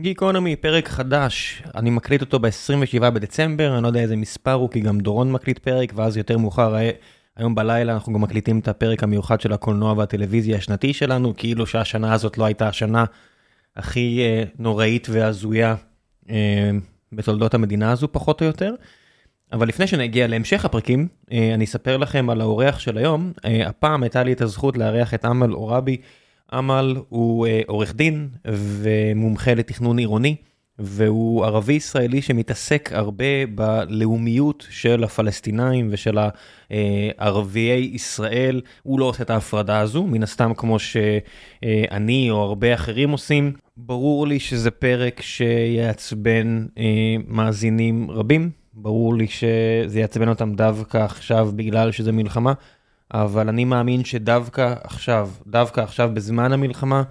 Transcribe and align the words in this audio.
גיקונומי, 0.00 0.56
פרק 0.56 0.88
חדש, 0.88 1.62
אני 1.74 1.90
מקליט 1.90 2.20
אותו 2.20 2.38
ב-27 2.38 3.00
בדצמבר, 3.00 3.74
אני 3.74 3.82
לא 3.82 3.88
יודע 3.88 4.00
איזה 4.00 4.16
מספר 4.16 4.52
הוא, 4.52 4.70
כי 4.70 4.80
גם 4.80 5.00
דורון 5.00 5.32
מקליט 5.32 5.58
פרק, 5.58 5.92
ואז 5.94 6.16
יותר 6.16 6.38
מאוחר, 6.38 6.76
אה, 6.76 6.90
היום 7.36 7.54
בלילה 7.54 7.92
אנחנו 7.92 8.12
גם 8.12 8.20
מקליטים 8.20 8.58
את 8.58 8.68
הפרק 8.68 9.02
המיוחד 9.02 9.40
של 9.40 9.52
הקולנוע 9.52 9.94
והטלוויזיה 9.96 10.56
השנתי 10.56 10.92
שלנו, 10.92 11.34
כאילו 11.36 11.66
שהשנה 11.66 12.12
הזאת 12.12 12.38
לא 12.38 12.44
הייתה 12.44 12.68
השנה 12.68 13.04
הכי 13.76 14.20
אה, 14.20 14.44
נוראית 14.58 15.06
והזויה 15.10 15.74
אה, 16.30 16.70
בתולדות 17.12 17.54
המדינה 17.54 17.92
הזו, 17.92 18.08
פחות 18.12 18.40
או 18.40 18.46
יותר. 18.46 18.74
אבל 19.52 19.68
לפני 19.68 19.86
שנגיע 19.86 20.26
להמשך 20.26 20.64
הפרקים, 20.64 21.08
אה, 21.32 21.54
אני 21.54 21.64
אספר 21.64 21.96
לכם 21.96 22.30
על 22.30 22.40
האורח 22.40 22.78
של 22.78 22.98
היום. 22.98 23.32
אה, 23.44 23.68
הפעם 23.68 24.02
הייתה 24.02 24.22
לי 24.22 24.32
את 24.32 24.40
הזכות 24.40 24.76
לארח 24.76 25.14
את 25.14 25.24
אמל 25.24 25.50
עורבי. 25.50 25.96
אמל 26.54 26.96
הוא 27.08 27.46
אה, 27.46 27.60
עורך 27.66 27.94
דין 27.94 28.28
ומומחה 28.44 29.54
לתכנון 29.54 29.98
עירוני, 29.98 30.36
והוא 30.78 31.44
ערבי 31.44 31.72
ישראלי 31.72 32.22
שמתעסק 32.22 32.90
הרבה 32.92 33.46
בלאומיות 33.54 34.66
של 34.70 35.04
הפלסטינאים 35.04 35.88
ושל 35.90 36.18
הערביי 36.70 37.90
ישראל. 37.94 38.60
הוא 38.82 39.00
לא 39.00 39.04
עושה 39.04 39.22
את 39.22 39.30
ההפרדה 39.30 39.80
הזו, 39.80 40.04
מן 40.06 40.22
הסתם 40.22 40.52
כמו 40.56 40.78
שאני 40.78 42.30
או 42.30 42.42
הרבה 42.42 42.74
אחרים 42.74 43.10
עושים. 43.10 43.52
ברור 43.76 44.26
לי 44.26 44.40
שזה 44.40 44.70
פרק 44.70 45.22
שיעצבן 45.22 46.66
מאזינים 47.26 48.10
רבים. 48.10 48.50
ברור 48.80 49.14
לי 49.14 49.26
שזה 49.28 50.00
יעצבן 50.00 50.28
אותם 50.28 50.54
דווקא 50.54 50.98
עכשיו 50.98 51.50
בגלל 51.56 51.92
שזה 51.92 52.12
מלחמה, 52.12 52.52
אבל 53.14 53.48
אני 53.48 53.64
מאמין 53.64 54.04
שדווקא 54.04 54.74
עכשיו, 54.82 55.30
דווקא 55.46 55.80
עכשיו 55.80 56.10
בזמן 56.14 56.52
המלחמה, 56.52 57.02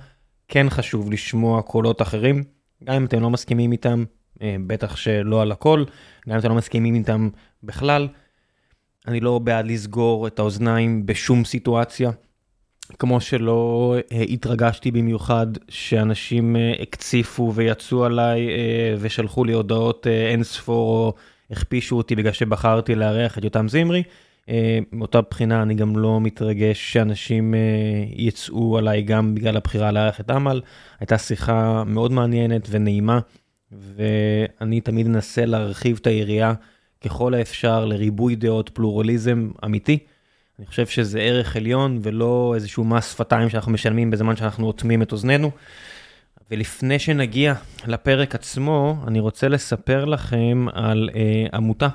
כן 0.48 0.70
חשוב 0.70 1.12
לשמוע 1.12 1.62
קולות 1.62 2.02
אחרים, 2.02 2.44
גם 2.84 2.96
אם 2.96 3.06
אתם 3.06 3.22
לא 3.22 3.30
מסכימים 3.30 3.72
איתם, 3.72 4.04
אה, 4.42 4.56
בטח 4.68 4.96
שלא 4.96 5.42
על 5.42 5.52
הכל, 5.52 5.84
גם 6.30 6.34
אם 6.34 6.40
אתם 6.40 6.50
לא 6.50 6.56
מסכימים 6.56 6.95
איתם 6.95 7.30
בכלל. 7.64 8.08
אני 9.08 9.20
לא 9.20 9.40
בעד 9.40 9.66
לסגור 9.66 10.28
את 10.28 10.40
האוזניים 10.40 11.06
בשום 11.06 11.45
סיטואציה. 11.45 12.12
כמו 13.00 13.22
שלא 13.22 13.95
אה, 14.12 14.22
התרגשתי 14.22 14.92
במיוחד 14.92 15.48
שאנשים 15.70 16.56
אה, 16.56 16.73
הקציפו 16.81 17.52
ויצאו 17.56 18.06
עליי 18.06 18.48
ושלחו 19.00 19.45
לי 19.45 19.53
הודעות 19.53 20.08
אין 20.08 20.44
ספור 20.44 21.14
הכפישו 21.52 21.98
אותי 21.98 22.16
בגלל 22.16 22.31
שבחרתי 22.31 22.95
לארח 22.95 23.38
את 23.38 23.44
יותם 23.44 23.68
זמרי. 23.68 24.03
אה, 24.50 24.80
מאותה 24.92 25.22
בחינה 25.22 25.62
אני 25.62 25.76
גם 25.76 25.98
לא 25.98 26.22
מתרגש 26.22 26.94
שאנשים 26.94 27.53
אה, 27.53 27.59
יצאו 28.16 28.78
עליי 28.78 29.02
גם 29.02 29.36
בגלל 29.36 29.58
הבחירה 29.58 29.92
לארח 29.92 30.20
את 30.20 30.31
אמל. 30.31 30.62
הייתה 31.00 31.17
שיחה 31.17 31.84
מאוד 31.84 32.12
מעניינת 32.12 32.68
ונעימה, 32.70 33.20
ואני 33.72 34.81
תמיד 34.81 35.06
אנסה 35.08 35.45
להרחיב 35.45 35.98
את 36.02 36.08
היריעה 36.08 36.53
ככל 37.06 37.34
האפשר 37.34 37.86
לריבוי 37.86 38.36
דעות, 38.36 38.70
פלורליזם 38.70 39.50
אמיתי. 39.66 40.00
אני 40.59 40.68
חושב 40.68 40.88
שזה 40.88 41.20
ערך 41.20 41.56
עליון 41.56 42.00
ולא 42.03 42.52
איזשהו 42.56 42.84
מס 42.84 43.12
שפתיים 43.12 43.50
שאנחנו 43.50 43.72
משלמים 43.72 44.12
בזמן 44.12 44.36
שאנחנו 44.36 44.68
אוטמים 44.68 45.02
את 45.02 45.12
אוזנינו. 45.12 45.52
ולפני 46.52 47.00
שנגיע 47.00 47.53
לפרק 47.88 48.36
עצמו, 48.36 48.95
אני 49.08 49.20
רוצה 49.20 49.48
לספר 49.48 50.06
לכם 50.06 50.66
על 50.73 51.09
אה, 51.16 51.45
עמותה. 51.53 51.88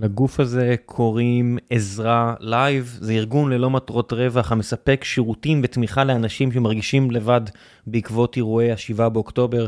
לגוף 0.00 0.40
הזה 0.40 0.74
קוראים 0.86 1.58
עזרה 1.70 2.34
לייב, 2.40 2.98
זה 3.00 3.12
ארגון 3.12 3.52
ללא 3.52 3.70
מטרות 3.70 4.12
רווח 4.12 4.52
המספק 4.52 5.04
שירותים 5.04 5.60
ותמיכה 5.64 6.04
לאנשים 6.04 6.52
שמרגישים 6.52 7.10
לבד 7.10 7.40
בעקבות 7.86 8.36
אירועי 8.36 8.72
ה-7 8.72 9.08
באוקטובר, 9.08 9.66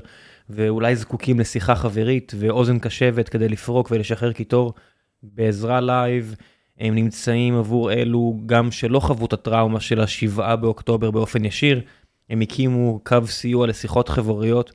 ואולי 0.50 0.96
זקוקים 0.96 1.40
לשיחה 1.40 1.74
חברית 1.74 2.32
ואוזן 2.38 2.78
קשבת 2.78 3.28
כדי 3.28 3.48
לפרוק 3.48 3.90
ולשחרר 3.90 4.32
קיטור. 4.32 4.72
בעזרה 5.22 5.80
לייב 5.80 6.34
הם 6.78 6.94
נמצאים 6.94 7.54
עבור 7.54 7.92
אלו 7.92 8.40
גם 8.46 8.70
שלא 8.70 9.00
חוו 9.00 9.26
את 9.26 9.32
הטראומה 9.32 9.80
של 9.80 10.00
ה-7 10.00 10.56
באוקטובר 10.56 11.10
באופן 11.10 11.44
ישיר, 11.44 11.80
הם 12.30 12.40
הקימו 12.40 13.00
קו 13.04 13.26
סיוע 13.26 13.66
לשיחות 13.66 14.08
חבריות, 14.08 14.72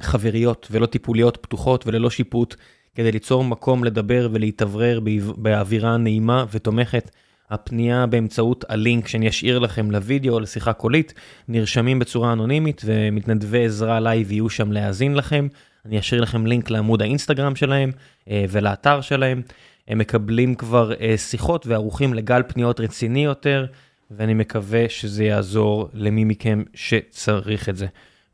חבריות 0.00 0.68
ולא 0.70 0.86
טיפוליות 0.86 1.36
פתוחות 1.36 1.86
וללא 1.86 2.10
שיפוט, 2.10 2.56
כדי 3.00 3.12
ליצור 3.12 3.44
מקום 3.44 3.84
לדבר 3.84 4.28
ולהתאוורר 4.32 5.00
באווירה 5.36 5.96
נעימה 5.96 6.44
ותומכת. 6.52 7.10
הפנייה 7.50 8.06
באמצעות 8.06 8.64
הלינק 8.68 9.08
שאני 9.08 9.28
אשאיר 9.28 9.58
לכם 9.58 9.90
לוידאו 9.90 10.34
או 10.34 10.40
לשיחה 10.40 10.72
קולית, 10.72 11.14
נרשמים 11.48 11.98
בצורה 11.98 12.32
אנונימית 12.32 12.82
ומתנדבי 12.84 13.64
עזרה 13.64 14.00
לייב 14.00 14.32
יהיו 14.32 14.50
שם 14.50 14.72
להאזין 14.72 15.14
לכם. 15.14 15.48
אני 15.86 15.98
אשאיר 15.98 16.20
לכם 16.20 16.46
לינק 16.46 16.70
לעמוד 16.70 17.02
האינסטגרם 17.02 17.56
שלהם 17.56 17.92
אה, 18.30 18.44
ולאתר 18.48 19.00
שלהם. 19.00 19.42
הם 19.88 19.98
מקבלים 19.98 20.54
כבר 20.54 20.92
אה, 21.00 21.16
שיחות 21.16 21.66
וערוכים 21.66 22.14
לגל 22.14 22.42
פניות 22.48 22.80
רציני 22.80 23.24
יותר. 23.24 23.66
ואני 24.10 24.34
מקווה 24.34 24.88
שזה 24.88 25.24
יעזור 25.24 25.88
למי 25.94 26.24
מכם 26.24 26.62
שצריך 26.74 27.68
את 27.68 27.76
זה. 27.76 27.86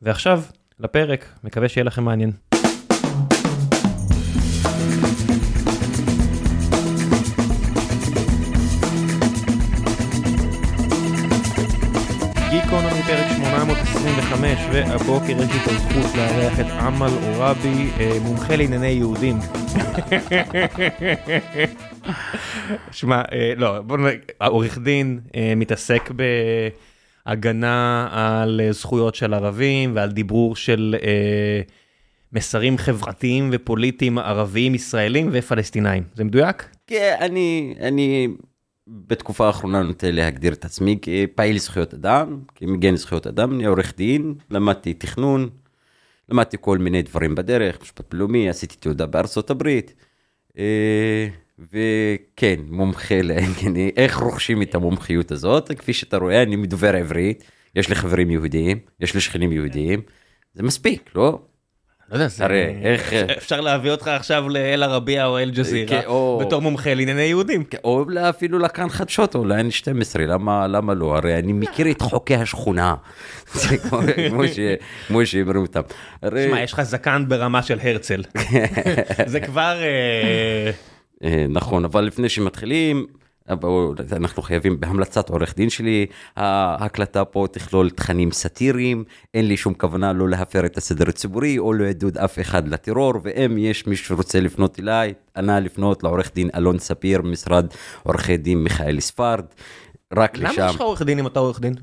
ועכשיו, 0.02 0.42
לפרק, 0.80 1.32
מקווה 1.44 1.68
שיהיה 1.68 1.84
לכם 1.84 2.04
מעניין. 2.04 2.32
825 14.36 14.58
והבוקר 14.72 15.32
יש 15.32 15.38
לי 15.38 15.62
את 15.62 15.68
הזכות 15.68 16.16
לארח 16.16 16.60
את 16.60 16.66
עמל 16.66 17.10
עורבי, 17.22 17.90
אה, 18.00 18.18
מומחה 18.22 18.56
לענייני 18.56 18.86
יהודים. 18.86 19.36
שמע, 22.90 23.22
אה, 23.32 23.52
לא, 23.56 23.80
בוא 23.80 23.98
נראה, 23.98 24.12
העורך 24.40 24.78
דין 24.78 25.20
אה, 25.36 25.52
מתעסק 25.56 26.10
בהגנה 27.26 28.08
על 28.10 28.60
זכויות 28.70 29.14
של 29.14 29.34
ערבים 29.34 29.92
ועל 29.96 30.12
דיברור 30.12 30.56
של 30.56 30.96
מסרים 32.32 32.78
חברתיים 32.78 33.50
ופוליטיים 33.52 34.18
ערביים 34.18 34.74
ישראלים 34.74 35.28
ופלסטינאים, 35.32 36.02
זה 36.14 36.24
מדויק? 36.24 36.68
כן, 36.86 37.14
אני, 37.20 37.74
אני 37.80 38.28
בתקופה 38.86 39.46
האחרונה 39.46 39.82
נוטה 39.82 40.10
להגדיר 40.10 40.52
את 40.52 40.64
עצמי 40.64 40.98
כפעיל 41.02 41.58
זכויות 41.58 41.94
אדם, 41.94 42.40
כמגן 42.54 42.96
זכויות 42.96 43.26
אדם, 43.26 43.54
אני 43.54 43.66
עורך 43.66 43.96
דין, 43.96 44.34
למדתי 44.50 44.94
תכנון, 44.94 45.48
למדתי 46.28 46.56
כל 46.60 46.78
מיני 46.78 47.02
דברים 47.02 47.34
בדרך, 47.34 47.82
משפט 47.82 48.14
לאומי, 48.14 48.48
עשיתי 48.48 48.76
תעודה 48.76 49.06
בארצות 49.06 49.50
הברית, 49.50 49.94
אה, 50.58 51.28
וכן, 51.58 52.60
מומחה 52.68 53.22
לענייני, 53.22 53.90
איך 53.96 54.16
רוכשים 54.16 54.62
את 54.62 54.74
המומחיות 54.74 55.30
הזאת, 55.32 55.72
כפי 55.72 55.92
שאתה 55.92 56.16
רואה, 56.16 56.42
אני 56.42 56.56
מדובר 56.56 56.96
עברית, 56.96 57.44
יש 57.76 57.88
לי 57.88 57.94
חברים 57.94 58.30
יהודיים, 58.30 58.78
יש 59.00 59.14
לי 59.14 59.20
שכנים 59.20 59.52
יהודיים, 59.52 60.00
זה 60.54 60.62
מספיק, 60.62 61.10
לא? 61.14 61.40
לא 62.12 62.14
יודע, 62.14 62.26
הרי 62.40 62.76
איך... 62.82 63.12
אפשר 63.12 63.60
להביא 63.60 63.90
אותך 63.90 64.08
עכשיו 64.08 64.48
לאל 64.48 64.82
ערבייה 64.82 65.26
או 65.26 65.38
אל 65.38 65.50
ג'זירה 65.50 66.00
בתור 66.40 66.62
מומחה 66.62 66.94
לענייני 66.94 67.22
יהודים. 67.22 67.64
או 67.84 68.04
אפילו 68.28 68.58
לכאן 68.58 68.88
חדשות 68.88 69.34
או 69.34 69.44
ל-N12, 69.44 70.18
למה 70.68 70.94
לא? 70.94 71.16
הרי 71.16 71.38
אני 71.38 71.52
מכיר 71.52 71.90
את 71.90 72.02
חוקי 72.02 72.34
השכונה. 72.34 72.94
זה 73.52 73.76
כמו 75.06 75.26
שאמרו 75.26 75.60
אותם. 75.60 75.80
שמע, 76.22 76.60
יש 76.60 76.72
לך 76.72 76.82
זקן 76.82 77.24
ברמה 77.28 77.62
של 77.62 77.78
הרצל. 77.82 78.22
זה 79.32 79.40
כבר... 79.40 79.76
אה, 79.80 80.70
אה, 81.24 81.46
נכון, 81.48 81.84
אבל 81.84 82.04
לפני 82.04 82.28
שמתחילים... 82.28 83.06
אנחנו 84.12 84.42
חייבים 84.42 84.80
בהמלצת 84.80 85.30
עורך 85.30 85.56
דין 85.56 85.70
שלי, 85.70 86.06
ההקלטה 86.36 87.24
פה 87.24 87.46
תכלול 87.52 87.90
תכנים 87.90 88.32
סאטיריים, 88.32 89.04
אין 89.34 89.48
לי 89.48 89.56
שום 89.56 89.74
כוונה 89.74 90.12
לא 90.12 90.28
להפר 90.28 90.66
את 90.66 90.76
הסדר 90.76 91.08
הציבורי 91.08 91.58
או 91.58 91.72
לעדוד 91.72 92.18
אף 92.18 92.38
אחד 92.38 92.68
לטרור, 92.68 93.12
ואם 93.22 93.58
יש 93.58 93.86
מישהו 93.86 94.06
שרוצה 94.06 94.40
לפנות 94.40 94.80
אליי, 94.80 95.14
אנא 95.36 95.58
לפנות 95.58 96.02
לעורך 96.02 96.30
דין 96.34 96.50
אלון 96.54 96.78
ספיר, 96.78 97.22
משרד 97.22 97.66
עורכי 98.02 98.36
דין 98.36 98.58
מיכאל 98.58 99.00
ספרד, 99.00 99.44
רק 100.12 100.38
למה 100.38 100.50
לשם. 100.50 100.60
למה 100.60 100.70
יש 100.70 100.74
לך 100.74 100.80
עורך 100.80 101.02
דין 101.02 101.18
אם 101.18 101.26
אתה 101.26 101.40
עורך 101.40 101.60
דין? 101.60 101.74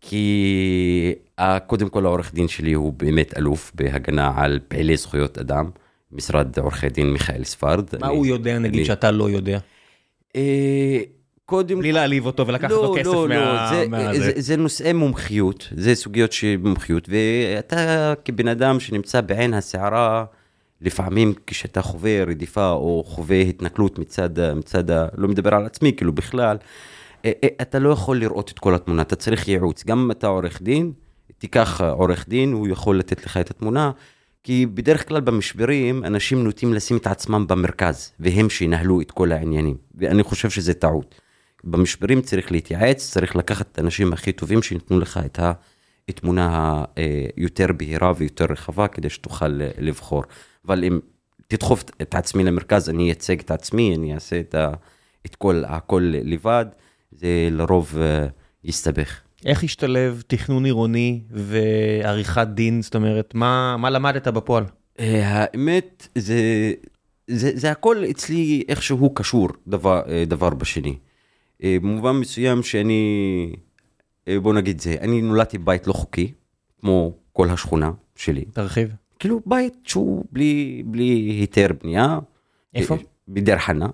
כי 0.00 1.14
קודם 1.66 1.88
כל 1.88 2.06
העורך 2.06 2.34
דין 2.34 2.48
שלי 2.48 2.72
הוא 2.72 2.92
באמת 2.92 3.38
אלוף 3.38 3.72
בהגנה 3.74 4.32
על 4.36 4.60
פעילי 4.68 4.96
זכויות 4.96 5.38
אדם, 5.38 5.70
משרד 6.12 6.58
עורכי 6.58 6.88
דין 6.88 7.12
מיכאל 7.12 7.44
ספרד. 7.44 7.84
מה 8.00 8.06
אני, 8.06 8.16
הוא 8.16 8.26
יודע 8.26 8.58
נגיד 8.58 8.78
אני... 8.78 8.84
שאתה 8.84 9.10
לא 9.10 9.30
יודע? 9.30 9.58
אה, 10.36 11.00
קודם... 11.46 11.78
בלי 11.78 11.92
להעליב 11.92 12.26
אותו 12.26 12.46
ולקחת 12.46 12.70
לא, 12.70 12.82
לו 12.82 12.94
כסף 12.94 13.06
לא, 13.06 13.28
מה... 13.28 13.34
לא, 13.34 13.68
זה, 13.68 13.88
מה... 13.88 14.14
זה, 14.14 14.32
זה 14.36 14.56
נושאי 14.56 14.92
מומחיות, 14.92 15.68
זה 15.76 15.94
סוגיות 15.94 16.32
של 16.32 16.56
מומחיות, 16.60 17.08
ואתה 17.08 18.14
כבן 18.24 18.48
אדם 18.48 18.80
שנמצא 18.80 19.20
בעין 19.20 19.54
הסערה, 19.54 20.24
לפעמים 20.80 21.34
כשאתה 21.46 21.82
חווה 21.82 22.24
רדיפה 22.24 22.70
או 22.70 23.04
חווה 23.06 23.40
התנכלות 23.40 23.98
מצד, 23.98 24.54
מצד, 24.56 24.84
לא 25.16 25.28
מדבר 25.28 25.54
על 25.54 25.66
עצמי, 25.66 25.92
כאילו 25.96 26.12
בכלל, 26.12 26.56
אה, 27.24 27.32
אה, 27.44 27.48
אתה 27.62 27.78
לא 27.78 27.90
יכול 27.90 28.20
לראות 28.20 28.50
את 28.50 28.58
כל 28.58 28.74
התמונה, 28.74 29.02
אתה 29.02 29.16
צריך 29.16 29.48
ייעוץ. 29.48 29.84
גם 29.86 29.98
אם 29.98 30.10
אתה 30.10 30.26
עורך 30.26 30.62
דין, 30.62 30.92
תיקח 31.38 31.80
עורך 31.80 32.28
דין, 32.28 32.52
הוא 32.52 32.68
יכול 32.68 32.98
לתת 32.98 33.26
לך 33.26 33.36
את 33.36 33.50
התמונה. 33.50 33.90
כי 34.44 34.66
בדרך 34.66 35.08
כלל 35.08 35.20
במשברים 35.20 36.04
אנשים 36.04 36.44
נוטים 36.44 36.74
לשים 36.74 36.96
את 36.96 37.06
עצמם 37.06 37.46
במרכז, 37.46 38.12
והם 38.20 38.50
שינהלו 38.50 39.00
את 39.00 39.10
כל 39.10 39.32
העניינים, 39.32 39.76
ואני 39.94 40.22
חושב 40.22 40.50
שזה 40.50 40.74
טעות. 40.74 41.20
במשברים 41.64 42.22
צריך 42.22 42.52
להתייעץ, 42.52 43.10
צריך 43.10 43.36
לקחת 43.36 43.66
את 43.72 43.78
האנשים 43.78 44.12
הכי 44.12 44.32
טובים 44.32 44.62
שייתנו 44.62 45.00
לך 45.00 45.20
את 45.26 45.38
התמונה 46.08 46.84
היותר 47.36 47.66
בהירה 47.76 48.12
ויותר 48.16 48.44
רחבה 48.44 48.88
כדי 48.88 49.10
שתוכל 49.10 49.48
לבחור. 49.78 50.24
אבל 50.66 50.84
אם 50.84 51.00
תדחוף 51.46 51.84
את 52.02 52.14
עצמי 52.14 52.44
למרכז, 52.44 52.88
אני 52.88 53.02
אייצג 53.02 53.40
את 53.40 53.50
עצמי, 53.50 53.94
אני 53.96 54.14
אעשה 54.14 54.40
את, 54.40 54.54
ה, 54.54 54.70
את 55.26 55.36
כל, 55.36 55.62
הכל 55.66 56.02
לבד, 56.04 56.66
זה 57.12 57.48
לרוב 57.50 57.94
uh, 57.94 58.30
יסתבך. 58.64 59.20
איך 59.44 59.64
השתלב 59.64 60.22
תכנון 60.26 60.64
עירוני 60.64 61.20
ועריכת 61.30 62.46
דין? 62.54 62.82
זאת 62.82 62.94
אומרת, 62.94 63.34
מה, 63.34 63.76
מה 63.76 63.90
למדת 63.90 64.28
בפועל? 64.28 64.64
Uh, 64.64 65.00
האמת, 65.02 66.08
זה, 66.18 66.72
זה, 67.26 67.50
זה 67.54 67.70
הכל 67.70 68.04
אצלי 68.10 68.64
איכשהו 68.68 69.14
קשור 69.14 69.48
דבר, 69.66 70.02
uh, 70.04 70.28
דבר 70.28 70.50
בשני. 70.50 70.96
Uh, 71.58 71.64
במובן 71.82 72.12
מסוים 72.12 72.62
שאני, 72.62 73.52
בוא 74.42 74.54
נגיד 74.54 74.80
זה, 74.80 74.96
אני 75.00 75.22
נולדתי 75.22 75.58
בבית 75.58 75.86
לא 75.86 75.92
חוקי, 75.92 76.32
כמו 76.80 77.12
כל 77.32 77.50
השכונה 77.50 77.90
שלי. 78.16 78.44
תרחיב. 78.44 78.88
כאילו 79.18 79.40
בית 79.46 79.74
שהוא 79.84 80.24
בלי, 80.32 80.82
בלי 80.86 81.04
היתר 81.40 81.66
בנייה. 81.82 82.18
איפה? 82.74 82.96
בדיר 83.28 83.58
חנה, 83.58 83.86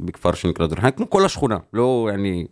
בכפר 0.00 0.34
שנקרא 0.34 0.66
דיר 0.66 0.76
חנה, 0.76 0.90
כמו 0.90 1.10
כל 1.10 1.24
השכונה, 1.24 1.56
לא, 1.72 2.08
אני, 2.14 2.46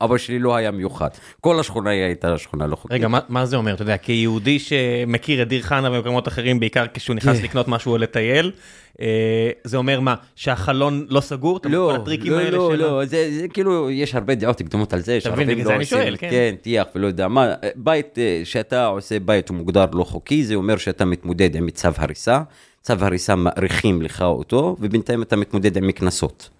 אבא 0.00 0.16
שלי 0.18 0.38
לא 0.38 0.56
היה 0.56 0.70
מיוחד, 0.70 1.08
כל 1.40 1.60
השכונה 1.60 1.90
הייתה 1.90 2.38
שכונה 2.38 2.66
לא 2.66 2.76
חוקית. 2.76 2.92
רגע, 2.92 3.08
מה, 3.08 3.20
מה 3.28 3.46
זה 3.46 3.56
אומר, 3.56 3.74
אתה 3.74 3.82
יודע, 3.82 3.96
כיהודי 3.96 4.58
שמכיר 4.58 5.42
את 5.42 5.48
דיר 5.48 5.62
חנה 5.62 5.90
ומקומות 5.90 6.28
אחרים, 6.28 6.60
בעיקר 6.60 6.84
כשהוא 6.94 7.16
נכנס 7.16 7.38
כן. 7.38 7.44
לקנות 7.44 7.68
משהו 7.68 7.92
או 7.92 7.98
לטייל, 7.98 8.52
אה, 9.00 9.50
זה 9.64 9.76
אומר 9.76 10.00
מה, 10.00 10.14
שהחלון 10.36 11.06
לא 11.08 11.20
סגור? 11.20 11.60
לא, 11.64 11.90
כל 11.92 12.00
הטריקים 12.00 12.32
לא, 12.32 12.38
האלה 12.38 12.50
לא, 12.50 12.76
לא, 12.76 12.98
לא, 12.98 13.04
זה, 13.04 13.30
זה 13.40 13.48
כאילו, 13.48 13.90
יש 13.90 14.14
הרבה 14.14 14.34
דעות 14.34 14.62
קדומות 14.62 14.92
על 14.92 15.00
זה, 15.00 15.18
אתה 15.18 15.30
בגלל 15.30 15.58
לא 15.58 15.64
זה 15.64 15.74
אני 15.76 15.84
שואל, 15.84 16.16
כן. 16.18 16.30
כן, 16.30 16.54
טיח 16.62 16.86
ולא 16.94 17.06
יודע 17.06 17.28
מה, 17.28 17.54
בית, 17.76 18.18
אה, 18.18 18.40
שאתה 18.44 18.86
עושה 18.86 19.20
בית 19.20 19.48
הוא 19.48 19.56
מוגדר 19.56 19.86
לא 19.92 20.04
חוקי, 20.04 20.44
זה 20.44 20.54
אומר 20.54 20.76
שאתה 20.76 21.04
מתמודד 21.04 21.56
עם 21.56 21.70
צו 21.70 21.88
הריסה. 21.96 22.42
צו 22.86 22.94
הריסה 23.00 23.36
מאריכים 23.36 24.02
לך 24.02 24.22
אותו, 24.22 24.76
ובינתיים 24.80 25.22
אתה 25.22 25.36
מתמודד 25.36 25.76
עם 25.76 25.92
קנסות. 25.92 26.50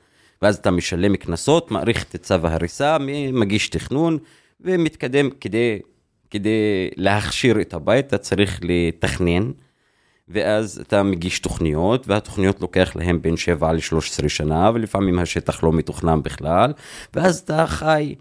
ואז 0.43 0.57
אתה 0.57 0.71
משלם 0.71 1.17
קנסות, 1.17 1.71
מאריך 1.71 2.05
את 2.05 2.17
צו 2.17 2.35
ההריסה, 2.47 2.97
מגיש 3.33 3.69
תכנון, 3.69 4.19
ומתקדם 4.61 5.31
כדי, 5.41 5.79
כדי 6.31 6.91
להכשיר 6.97 7.61
את 7.61 7.75
הבית, 7.75 8.07
אתה 8.07 8.19
צריך 8.19 8.61
לתכנן, 8.63 9.51
ואז 10.29 10.83
אתה 10.87 11.03
מגיש 11.03 11.39
תוכניות, 11.39 12.09
והתוכניות 12.09 12.61
לוקח 12.61 12.97
להם 12.97 13.23
בין 13.23 13.37
7 13.37 13.73
ל-13 13.73 14.29
שנה, 14.29 14.71
ולפעמים 14.75 15.19
השטח 15.19 15.63
לא 15.63 15.73
מתוכנן 15.73 16.23
בכלל, 16.23 16.73
ואז 17.15 17.39
אתה 17.39 17.67
חי. 17.67 18.15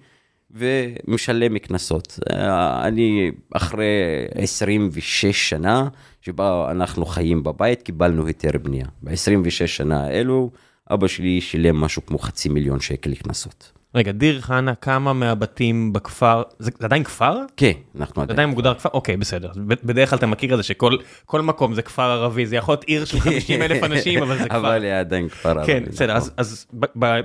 ומשלם 0.52 1.58
קנסות. 1.58 2.20
אני 2.84 3.32
אחרי 3.54 3.86
26 4.36 5.50
שנה 5.50 5.88
שבה 6.26 6.72
אנחנו 6.72 7.06
חיים 7.06 7.44
בבית, 7.44 7.82
קיבלנו 7.82 8.28
היתר 8.28 8.50
בנייה. 8.64 8.86
ב-26 9.04 9.68
שנה 9.68 10.04
האלו, 10.04 10.50
אבא 10.94 11.08
שלי 11.08 11.42
שילם 11.42 11.76
משהו 11.76 12.06
כמו 12.06 12.20
חצי 12.20 12.50
מיליון 12.50 12.80
שקל 12.80 13.10
לקנסות. 13.10 13.72
רגע, 13.96 14.12
דיר 14.12 14.42
חנה, 14.42 14.76
כמה 14.76 15.14
מהבתים 15.14 15.94
בכפר, 15.94 16.44
זה, 16.60 16.72
זה 16.80 16.86
עדיין 16.86 17.04
כפר? 17.04 17.38
כן, 17.58 17.72
אנחנו 18.00 18.22
עדיין. 18.22 18.28
זה 18.28 18.42
עדיין 18.42 18.50
מוגדר 18.50 18.74
כפר? 18.74 18.90
אוקיי, 18.94 19.18
בסדר. 19.18 19.52
בדרך 19.56 20.10
כלל 20.10 20.18
אתה 20.18 20.28
מכיר 20.28 20.54
את 20.54 20.58
זה 20.58 20.64
שכל 20.64 21.42
מקום 21.42 21.74
זה 21.74 21.82
כפר 21.82 22.04
ערבי, 22.04 22.46
זה 22.46 22.56
יכול 22.56 22.74
להיות 22.74 22.84
עיר 22.84 23.06
של 23.06 23.20
50 23.20 23.62
אלף 23.62 23.84
אנשים, 23.84 24.24
אבל 24.24 24.38
זה 24.38 24.46
כפר. 24.50 24.58
אבל 24.58 24.80
זה 24.82 25.00
עדיין 25.00 25.30
כפר 25.30 25.50
ערבי. 25.50 25.66
כן, 25.66 25.84
בסדר, 25.88 26.16
אז, 26.16 26.24
נכון. 26.24 26.34
אז 26.38 26.66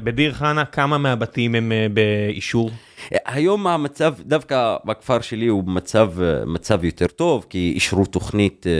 בדיר 0.04 0.32
חנה, 0.32 0.64
כמה 0.64 0.98
מהבתים 0.98 1.54
הם 1.54 1.72
אה, 1.72 1.86
באישור? 1.92 2.70
היום 3.10 3.66
המצב, 3.66 4.14
דווקא 4.20 4.76
בכפר 4.84 5.20
שלי 5.20 5.46
הוא 5.46 5.64
מצב, 5.66 6.12
מצב 6.46 6.84
יותר 6.84 7.06
טוב, 7.06 7.46
כי 7.50 7.72
אישרו 7.74 8.06
תוכנית 8.06 8.66
אה, 8.66 8.72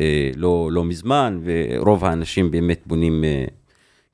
אה, 0.00 0.30
לא, 0.36 0.68
לא 0.72 0.84
מזמן, 0.84 1.40
ורוב 1.44 2.04
האנשים 2.04 2.50
באמת 2.50 2.82
בונים, 2.86 3.24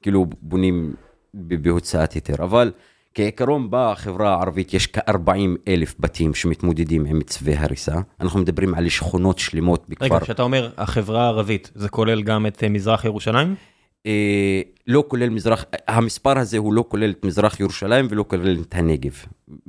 כאילו 0.02 0.26
בונים 0.42 0.94
בהוצאת 1.34 2.12
היתר. 2.12 2.44
אבל 2.44 2.72
כעיקרון 3.14 3.68
בחברה 3.70 4.34
הערבית 4.34 4.74
יש 4.74 4.86
כ-40 4.86 5.30
אלף 5.68 5.94
בתים 5.98 6.34
שמתמודדים 6.34 7.06
עם 7.06 7.22
צווי 7.22 7.54
הריסה. 7.56 7.94
אנחנו 8.20 8.40
מדברים 8.40 8.74
על 8.74 8.88
שכונות 8.88 9.38
שלמות 9.38 9.84
בכפר... 9.88 10.04
רגע, 10.04 10.20
כשאתה 10.20 10.42
אומר 10.42 10.70
החברה 10.76 11.24
הערבית, 11.24 11.70
זה 11.74 11.88
כולל 11.88 12.22
גם 12.22 12.46
את 12.46 12.64
אה, 12.64 12.68
מזרח 12.68 13.04
ירושלים? 13.04 13.73
אה, 14.06 14.60
לא 14.86 15.04
כולל 15.08 15.28
מזרח, 15.28 15.64
המספר 15.88 16.38
הזה 16.38 16.58
הוא 16.58 16.74
לא 16.74 16.84
כולל 16.88 17.10
את 17.10 17.24
מזרח 17.24 17.60
ירושלים 17.60 18.06
ולא 18.10 18.24
כולל 18.28 18.60
את 18.68 18.74
הנגב. 18.74 19.12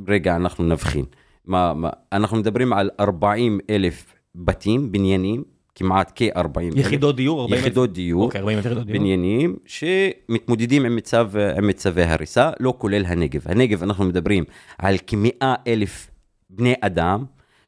רגע, 0.07 0.35
אנחנו 0.35 0.63
נבחין. 0.63 1.05
מה, 1.45 1.73
מה, 1.73 1.89
אנחנו 2.11 2.37
מדברים 2.37 2.73
על 2.73 2.89
40 2.99 3.59
אלף 3.69 4.05
בתים, 4.35 4.91
בניינים, 4.91 5.43
כמעט 5.75 6.11
כ-40 6.15 6.79
יחידות 6.79 7.15
דיור? 7.15 7.41
40 7.41 7.61
יחידות 7.61 7.93
דיור, 7.93 8.23
אוקיי, 8.25 8.41
40 8.41 8.59
יחידות 8.59 8.85
דיור. 8.85 8.99
בניינים 8.99 9.55
שמתמודדים 9.65 10.85
עם 10.85 10.95
מצב, 10.95 11.31
עם 11.57 11.67
מצבי 11.67 12.03
הריסה, 12.03 12.51
לא 12.59 12.73
כולל 12.77 13.05
הנגב. 13.05 13.41
הנגב, 13.45 13.83
אנחנו 13.83 14.05
מדברים 14.05 14.43
על 14.77 14.95
כמאה 15.07 15.55
אלף 15.67 16.09
בני 16.49 16.73
אדם 16.81 17.23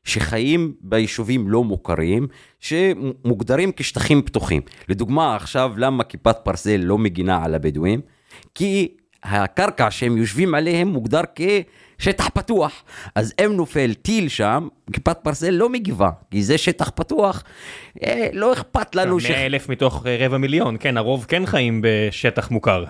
שחיים 0.08 0.74
ביישובים 0.82 1.50
לא 1.50 1.64
מוכרים, 1.64 2.28
שמוגדרים 2.60 3.72
כשטחים 3.76 4.22
פתוחים. 4.22 4.62
לדוגמה, 4.90 5.36
עכשיו, 5.36 5.74
למה 5.78 6.04
כיפת 6.04 6.38
ברזל 6.46 6.78
לא 6.78 6.98
מגינה 6.98 7.46
על 7.46 7.56
הבדואים? 7.56 8.02
כי 8.56 8.88
הקרקע 9.24 9.92
שהם 9.92 10.18
יושבים 10.18 10.56
עליהם 10.56 10.88
מוגדר 10.88 11.22
כ... 11.36 11.42
שטח 11.98 12.30
פתוח. 12.30 12.84
אז 13.16 13.34
אם 13.46 13.54
נופל 13.54 13.94
טיל 13.94 14.30
שם, 14.30 14.68
כיפת 14.94 15.18
ברזל 15.26 15.50
לא 15.50 15.70
מגיבה, 15.70 16.10
כי 16.32 16.44
זה 16.44 16.58
שטח 16.58 16.92
פתוח, 16.96 17.44
אה, 18.04 18.28
לא 18.34 18.54
אכפת 18.54 18.96
לנו 18.96 19.20
ש... 19.20 19.30
100 19.30 19.46
אלף 19.46 19.70
מתוך 19.70 20.06
אה, 20.08 20.26
רבע 20.26 20.38
מיליון, 20.38 20.76
כן, 20.80 20.98
הרוב 20.98 21.26
כן 21.28 21.46
חיים 21.46 21.82
בשטח 21.84 22.52
מוכר. 22.52 22.86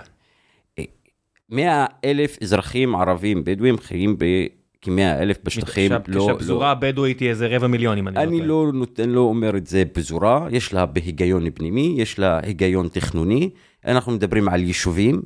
100 1.49 1.67
אה, 1.67 1.85
אלף 2.05 2.37
אזרחים 2.41 2.95
ערבים 2.95 3.43
בדואים 3.43 3.77
חיים 3.77 4.17
ב... 4.17 4.25
כמאה 4.81 5.21
אלף 5.21 5.37
בשטחים, 5.43 5.91
לא... 6.07 6.21
כשהפזורה 6.25 6.67
לא... 6.67 6.71
הבדואית 6.71 7.19
היא 7.19 7.29
איזה 7.29 7.47
רבע 7.47 7.67
מיליון, 7.67 7.97
אם 7.97 8.07
אני 8.07 8.15
לא. 8.15 8.21
אני 8.21 8.41
לא 8.41 8.71
נותן, 8.73 9.09
לא 9.09 9.19
אומר 9.19 9.57
את 9.57 9.67
זה 9.67 9.83
פזורה, 9.93 10.47
יש 10.51 10.73
לה 10.73 10.85
בהיגיון 10.85 11.49
פנימי, 11.49 11.95
יש 11.97 12.19
לה 12.19 12.39
היגיון 12.43 12.87
תכנוני. 12.87 13.49
אנחנו 13.85 14.11
מדברים 14.11 14.49
על 14.49 14.63
יישובים 14.63 15.21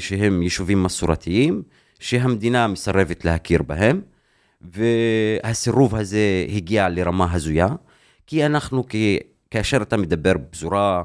שהם 0.00 0.42
יישובים 0.42 0.82
מסורתיים, 0.82 1.62
שהמדינה 1.98 2.66
מסרבת 2.66 3.24
להכיר 3.24 3.62
בהם, 3.62 4.00
והסירוב 4.60 5.94
הזה 5.94 6.46
הגיע 6.48 6.88
לרמה 6.88 7.32
הזויה, 7.32 7.68
כי 8.26 8.46
אנחנו, 8.46 8.84
כאשר 9.50 9.82
אתה 9.82 9.96
מדבר 9.96 10.32
בפזורה, 10.36 11.02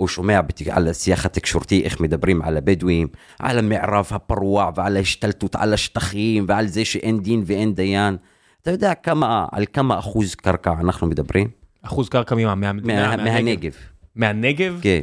או 0.00 0.08
שומע 0.08 0.40
על 0.70 0.88
השיח 0.88 1.26
התקשורתי, 1.26 1.82
איך 1.84 2.00
מדברים 2.00 2.42
על 2.42 2.56
הבדואים, 2.56 3.08
על 3.38 3.58
המערב 3.58 4.06
הפרוע 4.10 4.70
ועל 4.74 4.96
ההשתלטות 4.96 5.56
על 5.56 5.74
השטחים 5.74 6.44
ועל 6.48 6.66
זה 6.66 6.84
שאין 6.84 7.20
דין 7.20 7.42
ואין 7.46 7.74
דיין. 7.74 8.16
אתה 8.62 8.70
יודע 8.70 8.94
כמה, 8.94 9.46
על 9.52 9.64
כמה 9.72 9.98
אחוז 9.98 10.34
קרקע 10.34 10.72
אנחנו 10.80 11.06
מדברים? 11.06 11.48
אחוז 11.82 12.08
קרקע 12.08 12.34
ממה? 12.34 12.54
מהמדינה? 12.54 13.16
מה, 13.16 13.24
מהנגב. 13.24 13.72
מהנגב? 14.16 14.78
כן. 14.82 15.00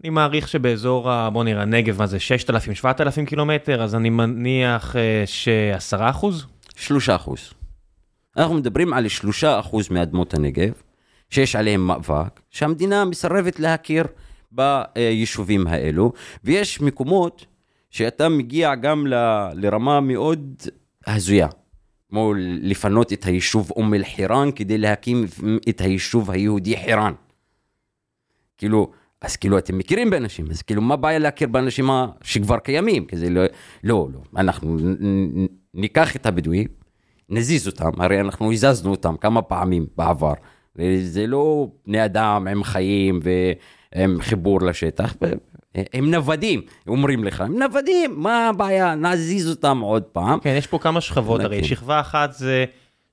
אני 0.00 0.10
מעריך 0.10 0.48
שבאזור, 0.48 1.10
ה... 1.10 1.30
בוא 1.30 1.44
נראה, 1.44 1.62
הנגב, 1.62 1.98
מה 1.98 2.06
זה, 2.06 2.16
6,000-7,000 2.82 3.26
קילומטר, 3.26 3.82
אז 3.82 3.94
אני 3.94 4.10
מניח 4.10 4.96
אה, 4.96 5.22
ש-10 5.26 5.96
אחוז? 6.00 6.46
3 6.76 7.08
אחוז. 7.08 7.52
אנחנו 8.36 8.54
מדברים 8.54 8.92
על 8.92 9.08
3 9.08 9.44
אחוז 9.44 9.90
מאדמות 9.90 10.34
הנגב, 10.34 10.72
שיש 11.34 11.56
עליהם 11.56 11.86
מאבק, 11.86 12.40
שהמדינה 12.50 13.04
מסרבת 13.04 13.60
להכיר 13.60 14.04
ביישובים 14.52 15.66
האלו, 15.66 16.12
ויש 16.44 16.80
מקומות 16.80 17.46
שאתה 17.90 18.28
מגיע 18.28 18.74
גם 18.74 19.06
ל... 19.06 19.14
לרמה 19.54 20.00
מאוד 20.00 20.62
הזויה. 21.06 21.48
כמו 22.10 22.34
לפנות 22.62 23.12
את 23.12 23.24
היישוב 23.24 23.70
אום 23.70 23.94
אל-חיראן 23.94 24.48
כדי 24.54 24.78
להקים 24.78 25.24
את 25.68 25.80
היישוב 25.80 26.30
היהודי 26.30 26.76
חיראן. 26.76 27.12
כאילו, 28.56 28.90
אז 29.20 29.36
כאילו 29.36 29.58
אתם 29.58 29.78
מכירים 29.78 30.10
באנשים, 30.10 30.46
אז 30.50 30.62
כאילו 30.62 30.82
מה 30.82 30.94
הבעיה 30.94 31.18
להכיר 31.18 31.48
באנשים 31.48 31.90
שכבר 32.22 32.58
קיימים? 32.58 33.04
כי 33.04 33.16
זה 33.16 33.30
לא, 33.30 33.42
לא, 33.84 34.08
לא, 34.12 34.20
אנחנו 34.36 34.76
ניקח 35.74 36.16
את 36.16 36.26
הבדואים, 36.26 36.68
נזיז 37.28 37.66
אותם, 37.66 37.90
הרי 37.98 38.20
אנחנו 38.20 38.52
הזזנו 38.52 38.90
אותם 38.90 39.16
כמה 39.16 39.42
פעמים 39.42 39.86
בעבר. 39.96 40.34
זה 41.02 41.26
לא 41.26 41.68
בני 41.86 42.04
אדם 42.04 42.46
עם 42.50 42.64
חיים 42.64 43.20
ועם 43.94 44.20
חיבור 44.20 44.62
לשטח, 44.62 45.14
הם 45.92 46.10
נוודים, 46.10 46.62
אומרים 46.86 47.24
לך, 47.24 47.40
הם 47.40 47.58
נוודים, 47.58 48.14
מה 48.16 48.48
הבעיה, 48.48 48.94
נזיז 48.94 49.50
אותם 49.50 49.80
עוד 49.80 50.02
פעם. 50.02 50.40
כן, 50.40 50.54
יש 50.58 50.66
פה 50.66 50.78
כמה 50.78 51.00
שכבות, 51.00 51.40
הרי 51.40 51.64
שכבה 51.64 52.00
אחת 52.00 52.32
זה... 52.32 52.64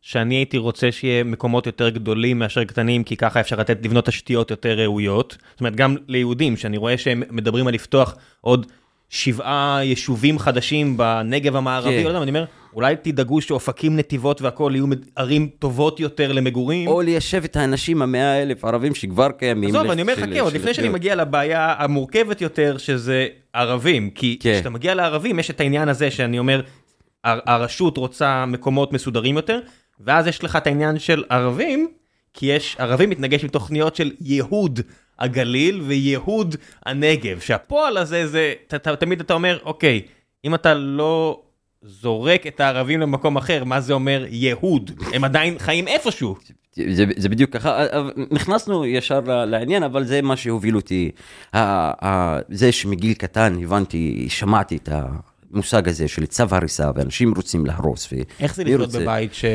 שאני 0.04 0.36
הייתי 0.36 0.58
רוצה 0.58 0.92
שיהיה 0.92 1.24
מקומות 1.24 1.66
יותר 1.66 1.90
גדולים 1.90 2.40
מאשר 2.40 2.64
קטנים, 2.64 3.04
כי 3.04 3.18
ככה 3.18 3.40
אפשר 3.40 3.60
לתת 3.60 3.86
לבנות 3.86 4.06
תשתיות 4.06 4.52
יותר 4.52 4.80
ראויות. 4.80 5.38
זאת 5.52 5.60
אומרת, 5.60 5.76
גם 5.76 5.96
ליהודים, 6.08 6.58
שאני 6.58 6.78
רואה 6.78 6.98
שהם 6.98 7.24
מדברים 7.30 7.68
על 7.68 7.74
לפתוח 7.74 8.16
עוד 8.42 8.66
שבעה 9.10 9.80
יישובים 9.84 10.40
חדשים 10.40 10.98
בנגב 10.98 11.56
המערבי, 11.56 11.98
כן. 11.98 12.04
לא 12.04 12.10
יודע, 12.10 12.22
אני 12.22 12.30
אומר, 12.30 12.46
אולי 12.76 12.96
תדאגו 13.02 13.42
שאופקים, 13.42 13.96
נתיבות 13.96 14.42
והכול 14.42 14.76
יהיו 14.76 14.86
ערים 15.16 15.50
טובות 15.60 16.00
יותר 16.00 16.32
למגורים. 16.32 16.88
או 16.88 17.02
ליישב 17.02 17.44
את 17.44 17.56
האנשים, 17.56 18.02
המאה 18.02 18.42
אלף 18.42 18.66
ערבים 18.66 18.96
שכבר 18.96 19.32
קיימים. 19.32 19.70
עזוב, 19.70 19.92
אני 19.92 20.02
אומר 20.02 20.14
לך, 20.14 20.20
כן, 20.20 20.40
עוד 20.40 20.54
לפני 20.54 20.74
שאני 20.74 20.88
לחיות. 20.88 21.00
מגיע 21.00 21.16
לבעיה 21.16 21.74
המורכבת 21.78 22.42
יותר, 22.42 22.78
שזה 22.78 23.28
ערבים. 23.54 24.10
כי 24.10 24.38
כן. 24.40 24.54
כשאתה 24.54 24.70
מגיע 24.70 24.94
לערבים, 24.96 25.40
יש 25.40 25.50
את 25.50 25.60
העניין 25.60 25.90
הזה 25.90 26.12
שאני 26.12 26.40
אומר, 26.40 26.62
הר- 27.24 27.40
הרשות 27.46 27.98
רוצה 27.98 28.46
מקומות 28.46 28.94
מסודרים 28.94 29.36
יותר, 29.36 29.60
ואז 30.00 30.28
יש 30.28 30.44
לך 30.44 30.56
את 30.56 30.68
העניין 30.68 31.00
של 31.00 31.24
ערבים, 31.30 31.88
כי 32.34 32.46
יש, 32.46 32.76
ערבים 32.80 33.10
מתנגש 33.10 33.44
עם 33.44 33.50
תוכניות 33.50 33.96
של 33.96 34.12
ייהוד 34.22 34.80
הגליל 35.20 35.82
וייהוד 35.88 36.56
הנגב, 36.86 37.40
שהפועל 37.40 37.98
הזה 37.98 38.28
זה, 38.28 38.54
ת, 38.68 38.74
ת, 38.74 38.88
תמיד 38.88 39.20
אתה 39.20 39.34
אומר, 39.34 39.58
אוקיי, 39.66 40.02
אם 40.46 40.56
אתה 40.56 40.74
לא 40.74 41.42
זורק 41.84 42.48
את 42.48 42.60
הערבים 42.60 43.00
למקום 43.00 43.38
אחר, 43.38 43.64
מה 43.64 43.82
זה 43.82 43.94
אומר 43.94 44.26
ייהוד? 44.30 44.92
הם 45.14 45.24
עדיין 45.24 45.60
חיים 45.60 45.88
איפשהו. 45.88 46.36
זה, 46.76 47.06
זה 47.18 47.30
בדיוק 47.30 47.50
ככה, 47.52 47.86
אבל 48.00 48.12
נכנסנו 48.32 48.86
ישר 48.86 49.20
לעניין, 49.46 49.84
אבל 49.84 50.04
זה 50.04 50.22
מה 50.22 50.36
שהוביל 50.38 50.76
אותי. 50.76 51.12
ה- 51.54 51.60
ה- 52.08 52.40
זה 52.50 52.72
שמגיל 52.72 53.14
קטן 53.14 53.56
הבנתי, 53.64 54.26
שמעתי 54.30 54.76
את 54.78 54.90
המושג 55.52 55.88
הזה 55.90 56.08
של 56.08 56.26
צו 56.26 56.44
הריסה, 56.52 56.92
ואנשים 56.96 57.34
רוצים 57.36 57.66
להרוס. 57.66 58.14
ו- 58.14 58.16
איך 58.40 58.56
זה 58.56 58.64
לחיות 58.64 58.82
רוצה- 58.82 59.00
בבית 59.00 59.34
ש... 59.34 59.46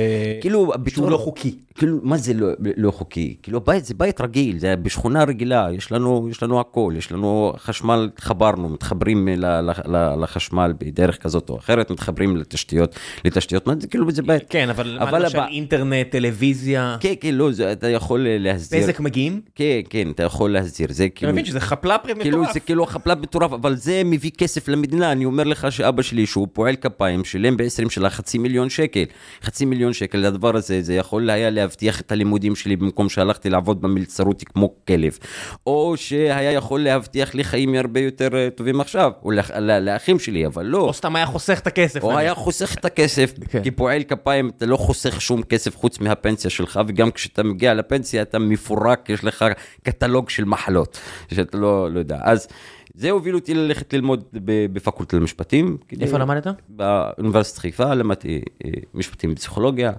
כאילו, 0.41 0.59
שהוא 0.65 0.77
בתור- 0.85 1.11
לא 1.11 1.17
חוקי? 1.17 1.55
כאילו, 1.77 1.99
מה 2.03 2.17
זה 2.17 2.35
לא, 2.35 2.49
לא 2.77 2.91
חוקי? 2.91 3.37
כאילו, 3.43 3.61
בית 3.61 3.85
זה 3.85 3.95
בית 3.95 4.21
רגיל, 4.21 4.59
זה 4.59 4.77
בשכונה 4.77 5.25
רגילה, 5.25 5.69
יש 5.73 5.93
לנו, 5.93 6.29
יש 6.31 6.43
לנו 6.43 6.61
הכל, 6.61 6.95
יש 6.97 7.13
לנו 7.13 7.53
חשמל, 7.59 8.09
התחברנו, 8.15 8.69
מתחברים 8.69 9.29
ל, 9.29 9.47
ל, 9.47 9.71
ל, 9.87 10.23
לחשמל 10.23 10.73
בדרך 10.81 11.23
כזאת 11.23 11.51
או 11.51 11.59
אחרת, 11.59 11.91
מתחברים 11.91 12.37
לתשתיות, 12.37 12.97
לתשתיות, 13.25 13.67
מה 13.67 13.75
זה 13.81 13.87
כאילו, 13.87 14.11
זה 14.11 14.23
בית. 14.23 14.43
כן, 14.49 14.71
אבל 14.71 14.97
מה 14.99 15.09
אבל 15.09 15.23
למשל 15.25 15.39
הבא- 15.39 15.49
אינטרנט, 15.49 16.07
טלוויזיה, 16.11 16.97
כן, 17.01 17.15
כן, 17.21 17.35
לא, 17.35 17.53
זה, 17.53 17.73
אתה 17.73 17.89
יכול 17.89 18.27
להסדיר. 18.31 18.83
בזק 18.83 19.01
מגיעים? 19.01 19.41
כן, 19.55 19.81
כן, 19.91 20.09
אתה 20.11 20.23
יכול 20.23 20.53
להסדיר, 20.53 20.89
זה 20.93 21.05
אתה 21.05 21.15
כאילו... 21.15 21.33
מבין 21.33 21.45
שזה 21.45 21.61
חפלפ 21.61 22.01
כאילו 22.03 22.39
מטורף. 22.39 22.53
זה 22.55 22.61
כאילו 22.61 22.87
חפלפ 22.87 23.19
מטורף, 23.19 23.53
אבל 23.53 23.77
זה 23.77 24.03
מביא 24.05 24.31
כסף 24.39 24.69
למדינה. 24.69 25.13
אני 25.13 25.25
אומר 25.25 25.45
לך 25.45 25.73
שאבא 25.73 26.03
שלי, 26.03 26.27
שהוא 26.27 26.49
פועל 26.53 26.77
כפיים, 26.77 27.25
שילם 27.25 27.57
ב-20 27.57 27.91
שלה 27.91 28.11
חצי 28.11 28.39
מיליון 28.39 28.71
שקל. 28.71 29.05
חצי 29.43 29.65
מיליון 29.65 29.93
שקל 29.93 30.19
לדבר 30.19 30.57
הזה, 30.57 30.83
זה 30.83 30.95
יכול 30.95 31.31
היה 31.31 31.51
להבטיח 31.67 32.01
את 32.01 32.13
הלימודים 32.13 32.57
שלי 32.57 32.77
במקום 32.77 33.09
שהלכתי 33.09 33.51
לעבוד 33.51 33.81
במלצרות 33.83 34.43
כמו 34.45 34.75
כלב. 34.89 35.19
או 35.67 35.95
שהיה 35.97 36.53
יכול 36.53 36.81
להבטיח 36.81 37.35
לי 37.35 37.45
חיים 37.45 37.75
הרבה 37.75 38.01
יותר 38.01 38.29
אה, 38.37 38.49
טובים 38.51 38.81
עכשיו, 38.81 39.13
או 39.23 39.31
לאח- 39.31 39.51
לאחים 39.81 40.19
שלי, 40.19 40.47
אבל 40.47 40.67
לא. 40.67 40.79
או 40.79 40.93
סתם 40.93 41.17
היה 41.17 41.27
חוסך 41.27 41.59
את 41.59 41.67
הכסף. 41.67 42.03
או 42.03 42.09
נגיד. 42.09 42.21
היה 42.21 42.35
חוסך 42.35 42.75
את 42.75 42.85
הכסף, 42.85 43.33
כן. 43.51 43.63
כי 43.63 43.71
פועל 43.71 44.03
כפיים 44.03 44.51
אתה 44.57 44.67
לא 44.67 44.77
חוסך 44.77 45.21
שום 45.21 45.43
כסף 45.43 45.77
חוץ 45.77 46.01
מהפנסיה 46.01 46.51
שלך, 46.51 46.81
וגם 46.89 47.11
כשאתה 47.11 47.43
מגיע 47.43 47.75
לפנסיה 47.75 48.23
אתה 48.23 48.39
מפורק, 48.39 49.11
יש 49.11 49.25
לך 49.25 49.45
קטלוג 49.83 50.31
של 50.31 50.45
מחלות, 50.45 50.99
שאתה 51.35 51.59
לא, 51.59 51.91
לא 51.91 51.99
יודע. 51.99 52.19
אז 52.23 52.49
זה 52.95 53.11
הוביל 53.11 53.35
אותי 53.35 53.55
ללכת 53.55 53.93
ללמוד 53.95 54.25
בפקולטה 54.73 55.17
למשפטים. 55.17 55.77
איפה 56.01 56.19
למדת? 56.19 56.47
באוניברסיטת 56.69 57.59
חיפה, 57.59 57.95
למדתי 57.95 58.41
אה, 58.65 58.71
משפטים 58.95 59.33
ופסיכולוגיה. 59.33 59.93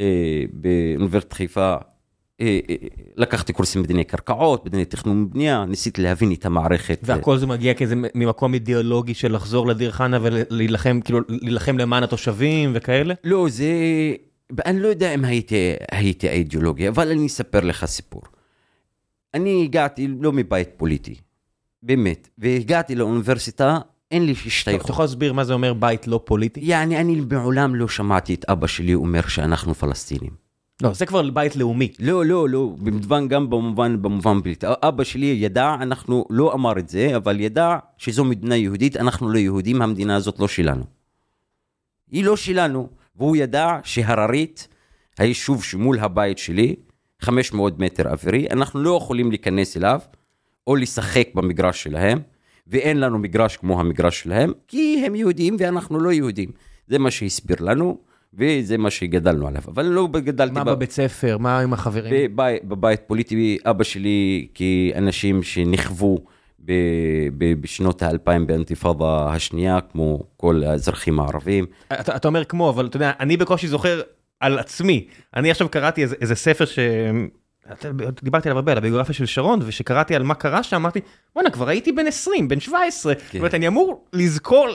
אה, 0.00 0.44
באוניברסיטת 0.52 1.32
חיפה 1.32 1.76
אה, 2.40 2.60
אה, 2.70 2.76
לקחתי 3.16 3.52
קורסים 3.52 3.82
בדיני 3.82 4.04
קרקעות, 4.04 4.64
בדיני 4.64 4.84
תכנון 4.84 5.22
ובנייה, 5.22 5.64
ניסיתי 5.64 6.02
להבין 6.02 6.32
את 6.32 6.46
המערכת. 6.46 7.00
והכל 7.02 7.38
זה 7.38 7.46
מגיע 7.46 7.74
כזה 7.74 7.94
ממקום 8.14 8.54
אידיאולוגי 8.54 9.14
של 9.14 9.34
לחזור 9.34 9.66
לדיר 9.66 9.90
חנה 9.90 10.18
ולהילחם, 10.22 11.00
כאילו, 11.04 11.20
להילחם 11.28 11.78
למען 11.78 12.02
התושבים 12.02 12.70
וכאלה? 12.74 13.14
לא, 13.24 13.46
זה... 13.48 13.66
אני 14.66 14.80
לא 14.80 14.88
יודע 14.88 15.14
אם 15.14 15.24
הייתי, 15.24 15.74
הייתי 15.92 16.28
אידיאולוגי, 16.28 16.88
אבל 16.88 17.10
אני 17.10 17.26
אספר 17.26 17.60
לך 17.60 17.84
סיפור. 17.84 18.22
אני 19.34 19.64
הגעתי 19.64 20.08
לא 20.20 20.32
מבית 20.32 20.68
פוליטי, 20.76 21.14
באמת, 21.82 22.28
והגעתי 22.38 22.94
לאוניברסיטה, 22.94 23.78
אין 24.10 24.26
לי 24.26 24.32
אתה 24.32 24.40
השתייכות. 24.46 24.90
יכול 24.90 25.02
להסביר 25.02 25.32
מה 25.32 25.44
זה 25.44 25.52
אומר 25.52 25.74
בית 25.74 26.06
לא 26.06 26.20
פוליטי? 26.24 26.60
יעני, 26.60 27.00
אני 27.00 27.20
מעולם 27.30 27.74
לא 27.74 27.88
שמעתי 27.88 28.34
את 28.34 28.44
אבא 28.48 28.66
שלי 28.66 28.94
אומר 28.94 29.28
שאנחנו 29.28 29.74
פלסטינים. 29.74 30.48
לא, 30.82 30.92
זה 30.92 31.06
כבר 31.06 31.30
בית 31.30 31.56
לאומי. 31.56 31.92
לא, 31.98 32.24
לא, 32.24 32.48
לא, 32.48 32.74
במובן, 32.78 33.28
גם 33.28 33.50
במובן, 33.50 34.02
במובן 34.02 34.40
פוליטי. 34.40 34.66
אבא 34.82 35.04
שלי 35.04 35.26
ידע, 35.26 35.74
אנחנו, 35.74 36.24
לא 36.30 36.54
אמר 36.54 36.78
את 36.78 36.88
זה, 36.88 37.16
אבל 37.16 37.40
ידע 37.40 37.76
שזו 37.98 38.24
מדינה 38.24 38.56
יהודית, 38.56 38.96
אנחנו 38.96 39.28
לא 39.28 39.38
יהודים, 39.38 39.82
המדינה 39.82 40.16
הזאת 40.16 40.38
לא 40.38 40.48
שלנו. 40.48 40.84
היא 42.10 42.24
לא 42.24 42.36
שלנו, 42.36 42.88
והוא 43.16 43.36
ידע 43.36 43.78
שהררית, 43.84 44.68
היישוב 45.18 45.64
שמול 45.64 45.98
הבית 45.98 46.38
שלי, 46.38 46.76
500 47.20 47.78
מטר 47.78 48.10
אווירי, 48.10 48.46
אנחנו 48.50 48.80
לא 48.80 48.96
יכולים 48.96 49.30
להיכנס 49.30 49.76
אליו, 49.76 50.00
או 50.66 50.76
לשחק 50.76 51.28
במגרש 51.34 51.82
שלהם, 51.82 52.18
ואין 52.68 53.00
לנו 53.00 53.18
מגרש 53.18 53.56
כמו 53.56 53.80
המגרש 53.80 54.20
שלהם, 54.20 54.52
כי 54.68 55.02
הם 55.06 55.14
יהודים 55.14 55.56
ואנחנו 55.58 56.00
לא 56.00 56.12
יהודים. 56.12 56.50
זה 56.88 56.98
מה 56.98 57.10
שהסביר 57.10 57.56
לנו, 57.60 57.98
וזה 58.34 58.78
מה 58.78 58.90
שגדלנו 58.90 59.46
עליו. 59.46 59.62
אבל 59.68 59.86
לא 59.86 60.08
גדלתי... 60.12 60.54
מה 60.54 60.64
ב- 60.64 60.70
בבית 60.70 60.90
ספר? 60.90 61.38
מה 61.38 61.60
עם 61.60 61.72
החברים? 61.72 62.14
בבית, 62.32 62.64
בבית 62.64 63.00
פוליטי, 63.06 63.58
אבא 63.64 63.84
שלי 63.84 64.48
כאנשים 64.54 65.42
שנכוו 65.42 66.18
ב, 66.64 66.72
ב, 67.38 67.60
בשנות 67.60 68.02
האלפיים 68.02 68.46
באינתיפאדה 68.46 69.26
השנייה, 69.30 69.78
כמו 69.92 70.22
כל 70.36 70.62
האזרחים 70.66 71.20
הערבים. 71.20 71.66
אתה, 72.00 72.16
אתה 72.16 72.28
אומר 72.28 72.44
כמו, 72.44 72.70
אבל 72.70 72.86
אתה 72.86 72.96
יודע, 72.96 73.12
אני 73.20 73.36
בקושי 73.36 73.68
זוכר 73.68 74.00
על 74.40 74.58
עצמי. 74.58 75.06
אני 75.36 75.50
עכשיו 75.50 75.68
קראתי 75.68 76.02
איזה, 76.02 76.16
איזה 76.20 76.34
ספר 76.34 76.64
ש... 76.64 76.78
דיברתי 78.22 78.48
עליו 78.48 78.58
הרבה, 78.58 78.72
על 78.72 78.78
הביוגרפיה 78.78 79.14
של 79.14 79.26
שרון, 79.26 79.58
וכשקראתי 79.62 80.14
על 80.14 80.22
מה 80.22 80.34
קרה 80.34 80.62
שם, 80.62 80.76
אמרתי, 80.76 81.00
בואנה, 81.34 81.50
כבר 81.50 81.68
הייתי 81.68 81.92
בן 81.92 82.06
20, 82.06 82.48
בן 82.48 82.60
17. 82.60 83.12
זאת 83.26 83.34
אומרת, 83.36 83.54
אני 83.54 83.68
אמור 83.68 84.04
לזכור, 84.12 84.68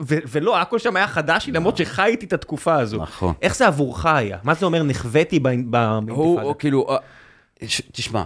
ולא, 0.00 0.58
הכל 0.60 0.78
שם 0.78 0.96
היה 0.96 1.06
חדש 1.08 1.46
לי, 1.46 1.52
למרות 1.52 1.76
שחייתי 1.76 2.26
את 2.26 2.32
התקופה 2.32 2.74
הזו. 2.74 3.02
נכון. 3.02 3.34
איך 3.42 3.56
זה 3.56 3.66
עבורך 3.66 4.06
היה? 4.06 4.38
מה 4.44 4.54
זה 4.54 4.66
אומר 4.66 4.82
נכוויתי 4.82 5.36
באינ- 5.38 5.42
הוא, 5.42 5.70
באינתיפאדה? 6.02 6.42
הוא 6.42 6.54
כאילו, 6.58 6.86
אה, 6.90 6.96
ש- 7.68 7.82
תשמע, 7.92 8.24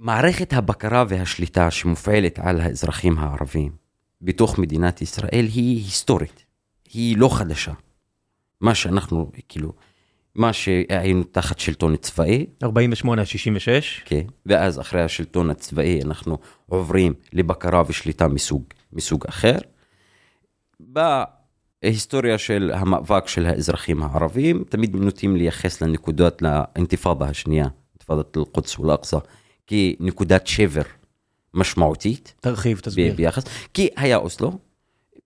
מערכת 0.00 0.52
הבקרה 0.52 1.04
והשליטה 1.08 1.70
שמופעלת 1.70 2.38
על 2.38 2.60
האזרחים 2.60 3.18
הערבים 3.18 3.72
בתוך 4.22 4.58
מדינת 4.58 5.02
ישראל 5.02 5.46
היא 5.54 5.84
היסטורית, 5.84 6.44
היא 6.92 7.16
לא 7.18 7.36
חדשה. 7.38 7.72
מה 8.60 8.74
שאנחנו, 8.74 9.30
כאילו, 9.48 9.72
מה 10.34 10.52
שהיינו 10.52 11.24
תחת 11.24 11.58
שלטון 11.58 11.96
צבאי, 11.96 12.46
48 12.62 13.22
עד 13.22 13.26
66, 13.26 14.02
כן, 14.04 14.22
ואז 14.46 14.80
אחרי 14.80 15.02
השלטון 15.02 15.50
הצבאי 15.50 16.02
אנחנו 16.02 16.38
עוברים 16.66 17.14
לבקרה 17.32 17.82
ושליטה 17.86 18.28
מסוג, 18.28 18.64
מסוג 18.92 19.24
אחר. 19.28 19.58
בהיסטוריה 20.80 22.38
של 22.38 22.70
המאבק 22.74 23.28
של 23.28 23.46
האזרחים 23.46 24.02
הערבים, 24.02 24.64
תמיד 24.68 24.96
נוטים 24.96 25.36
לייחס 25.36 25.82
לנקודות 25.82 26.42
לאינתיפאדה 26.42 27.26
השנייה, 27.26 27.66
אינתיפאדת 27.92 28.36
אל-קודס 28.36 28.78
ואל-אקצא, 28.78 29.18
כנקודת 29.66 30.46
שבר 30.46 30.82
משמעותית. 31.54 32.34
תרחיב, 32.40 32.80
תסביר. 32.80 33.14
ביחס, 33.14 33.44
כי 33.74 33.88
היה 33.96 34.16
אוסלו, 34.16 34.58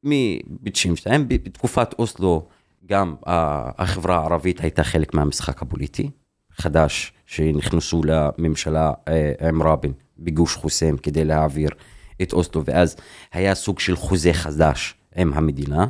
מ-92, 0.05 1.11
בתקופת 1.29 1.95
אוסלו 1.99 2.49
גם 2.87 3.15
ה- 3.27 3.83
החברה 3.83 4.17
הערבית 4.17 4.61
הייתה 4.61 4.85
חלק 4.85 5.15
מהמשחק 5.15 5.63
הפוליטי, 5.63 6.11
חדש, 6.53 7.13
שנכנסו 7.27 8.03
לממשלה 8.05 8.93
אה, 9.09 9.49
עם 9.49 9.63
רבין 9.63 9.93
בגוש 10.19 10.55
חוסם 10.55 10.97
כדי 10.97 11.25
להעביר 11.25 11.71
את 12.23 12.33
אוסלו, 12.33 12.65
ואז 12.65 12.97
היה 13.33 13.55
סוג 13.55 13.79
של 13.79 13.97
חוזה 13.97 14.33
חדש 14.33 14.95
עם 15.17 15.33
המדינה, 15.33 15.87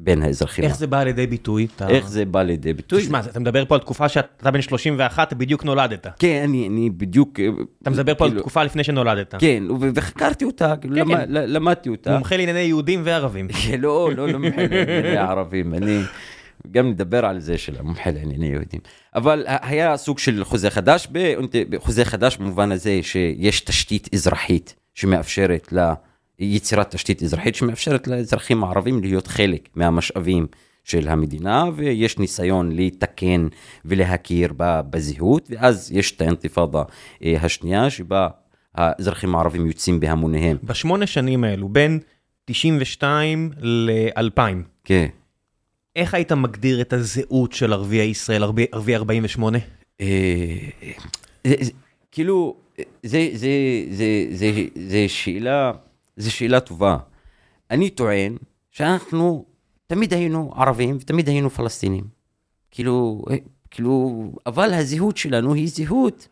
בין 0.00 0.22
האזרחים. 0.22 0.64
איך 0.64 0.76
זה 0.76 0.86
בא 0.86 1.02
לידי 1.02 1.26
ביטוי? 1.26 1.66
אתה- 1.76 1.88
איך 1.88 2.08
זה 2.08 2.24
בא 2.24 2.42
לידי 2.42 2.72
ביטוי? 2.72 3.02
תשמע, 3.02 3.20
אתה 3.20 3.40
מדבר 3.40 3.64
פה 3.64 3.74
על 3.74 3.80
תקופה 3.80 4.08
שאתה 4.08 4.50
בן 4.50 4.60
31, 4.62 5.32
בדיוק 5.32 5.64
נולדת. 5.64 6.06
כן, 6.18 6.40
אני, 6.44 6.68
אני 6.68 6.90
בדיוק... 6.90 7.40
אה, 7.40 7.48
אתה 7.82 7.90
מדבר 7.90 8.14
פה 8.14 8.24
על 8.24 8.30
כאילו, 8.30 8.40
תקופה 8.42 8.64
לפני 8.64 8.84
שנולדת. 8.84 9.34
כן, 9.38 9.62
וחקרתי 9.94 10.44
אותה, 10.44 10.74
כן, 10.80 10.88
למ- 10.92 11.08
כן. 11.16 11.24
למדתי 11.28 11.88
אותה. 11.88 12.12
מומחה 12.14 12.36
לענייני 12.36 12.58
יהודים 12.60 13.00
וערבים. 13.04 13.48
כן, 13.66 13.80
לא, 13.80 14.10
לא 14.16 14.28
למומחה 14.28 14.62
לענייני 14.62 15.16
ערבים, 15.16 15.74
אני 15.74 16.00
גם 16.70 16.88
נדבר 16.90 17.24
על 17.26 17.40
זה 17.40 17.58
של 17.58 17.74
המומחה 17.78 18.10
לענייני 18.10 18.46
יהודים. 18.46 18.80
אבל 19.14 19.44
היה 19.46 19.96
סוג 19.96 20.18
של 20.18 20.44
חוזה 20.44 20.70
חדש, 20.70 21.08
חוזה 21.76 22.04
חדש 22.04 22.36
במובן 22.36 22.72
הזה 22.72 22.98
שיש 23.02 23.60
תשתית 23.60 24.08
אזרחית 24.14 24.74
שמאפשרת 24.94 25.68
ל... 25.72 25.92
יצירת 26.38 26.90
תשתית 26.90 27.22
אזרחית 27.22 27.54
שמאפשרת 27.54 28.06
לאזרחים 28.08 28.64
הערבים 28.64 29.00
להיות 29.02 29.26
חלק 29.26 29.68
מהמשאבים 29.74 30.46
של 30.84 31.08
המדינה, 31.08 31.64
ויש 31.76 32.18
ניסיון 32.18 32.72
לתקן 32.72 33.48
ולהכיר 33.84 34.52
בזהות, 34.58 35.48
ואז 35.50 35.92
יש 35.92 36.12
את 36.12 36.20
האינתיפאדה 36.20 36.82
אה, 37.24 37.36
השנייה, 37.42 37.90
שבה 37.90 38.28
האזרחים 38.74 39.34
הערבים 39.34 39.66
יוצאים 39.66 40.00
בהמוניהם. 40.00 40.56
בשמונה 40.64 41.06
שנים 41.06 41.44
האלו, 41.44 41.68
בין 41.68 41.98
92 42.44 43.50
ל-2000, 43.60 44.40
כן. 44.84 45.06
איך 45.96 46.14
היית 46.14 46.32
מגדיר 46.32 46.80
את 46.80 46.92
הזהות 46.92 47.52
של 47.52 47.72
ערביי 47.72 48.06
ישראל, 48.06 48.42
ערביי 48.42 48.66
ערביי 48.72 48.96
48? 48.96 49.58
אה, 50.00 50.06
זה- 51.46 51.54
כאילו, 52.12 52.56
זה, 53.02 53.28
זה, 53.34 53.48
זה, 53.90 54.06
זה, 54.30 54.50
זה 54.74 55.04
שאלה, 55.08 55.72
זה 56.18 56.30
שאלה 56.30 56.60
טובה. 56.60 56.98
אני 57.70 57.90
טוען 57.90 58.36
שאנחנו 58.70 59.44
תמיד 59.86 60.14
היינו 60.14 60.52
ערבים 60.56 60.96
ותמיד 61.00 61.28
היינו 61.28 61.50
פלסטינים. 61.50 62.04
כאילו, 62.70 63.24
אה, 63.30 63.36
כאילו, 63.70 64.24
אבל 64.46 64.74
הזהות 64.74 65.16
שלנו 65.16 65.54
היא 65.54 65.68
זהות 65.68 66.28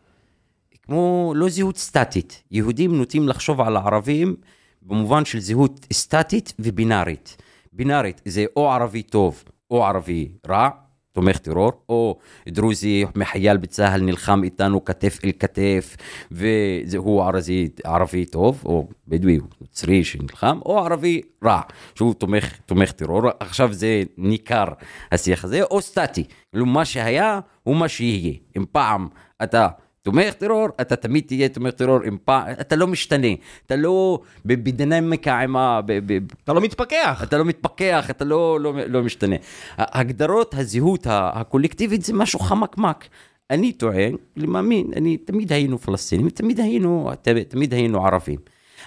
כמו 0.83 1.33
לא 1.35 1.49
זהות 1.49 1.77
סטטית. 1.77 2.43
יהודים 2.51 2.97
נוטים 2.97 3.27
לחשוב 3.27 3.61
על 3.61 3.77
הערבים 3.77 4.35
במובן 4.81 5.25
של 5.25 5.39
זהות 5.39 5.87
סטטית 5.93 6.53
ובינארית. 6.59 7.37
בינארית 7.73 8.21
זה 8.25 8.45
או 8.55 8.71
ערבי 8.71 9.03
טוב 9.03 9.43
או 9.71 9.85
ערבי 9.85 10.31
רע, 10.47 10.69
תומך 11.17 11.37
טרור, 11.37 11.71
או 11.89 12.17
דרוזי 12.49 13.05
מחייל 13.15 13.57
בצה"ל 13.57 14.01
נלחם 14.01 14.43
איתנו 14.43 14.85
כתף 14.85 15.19
אל 15.25 15.31
כתף, 15.39 15.97
והוא 16.31 17.23
ערבי, 17.23 17.69
ערבי 17.83 18.25
טוב, 18.25 18.61
או 18.65 18.87
בדואי, 19.07 19.39
נוצרי 19.61 20.03
שנלחם, 20.03 20.59
או 20.65 20.79
ערבי 20.79 21.21
רע, 21.43 21.61
שהוא 21.95 22.13
תומך, 22.13 22.57
תומך 22.65 22.91
טרור. 22.91 23.21
עכשיו 23.39 23.73
זה 23.73 24.03
ניכר 24.17 24.65
השיח 25.11 25.43
הזה, 25.43 25.63
או 25.63 25.81
סטטי. 25.81 26.23
מה 26.53 26.85
שהיה 26.85 27.39
הוא 27.63 27.75
מה 27.75 27.87
שיהיה. 27.87 28.33
אם 28.57 28.65
פעם 28.71 29.07
אתה 29.43 29.67
תומך 30.07 30.33
טרור, 30.33 30.67
אתה 30.81 30.95
תמיד 30.95 31.23
תהיה 31.27 31.49
תומך 31.49 31.73
טרור, 31.73 31.99
אם 32.07 32.17
פעם, 32.25 32.47
אתה 32.61 32.75
לא 32.75 32.87
משתנה, 32.87 33.27
אתה 33.65 33.75
לא 33.75 34.19
בדינמיקה 34.45 35.39
עם 35.39 35.55
ה... 35.57 35.81
ב- 35.85 35.99
ב- 36.13 36.25
אתה 36.43 36.53
לא 36.53 36.61
מתפכח. 36.61 37.23
אתה 37.23 37.37
לא 37.37 37.45
מתפכח, 37.45 38.09
אתה 38.09 38.25
לא, 38.25 38.59
לא, 38.59 38.73
לא 38.87 39.03
משתנה. 39.03 39.35
הגדרות 39.77 40.53
הזהות 40.53 41.07
הקולקטיבית 41.09 42.01
זה 42.03 42.13
משהו 42.13 42.39
חמקמק. 42.39 43.07
אני 43.49 43.71
טוען, 43.71 44.15
אני 44.37 44.47
מאמין, 44.47 44.87
אני, 44.95 45.17
תמיד 45.17 45.53
היינו 45.53 45.77
פלסטינים, 45.77 46.29
תמיד 46.29 46.59
היינו, 46.59 47.11
תמיד 47.49 47.73
היינו 47.73 48.05
ערבים. 48.05 48.39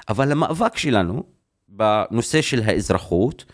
אבל 0.08 0.32
המאבק 0.32 0.76
שלנו 0.76 1.22
בנושא 1.68 2.42
של 2.42 2.62
האזרחות, 2.64 3.44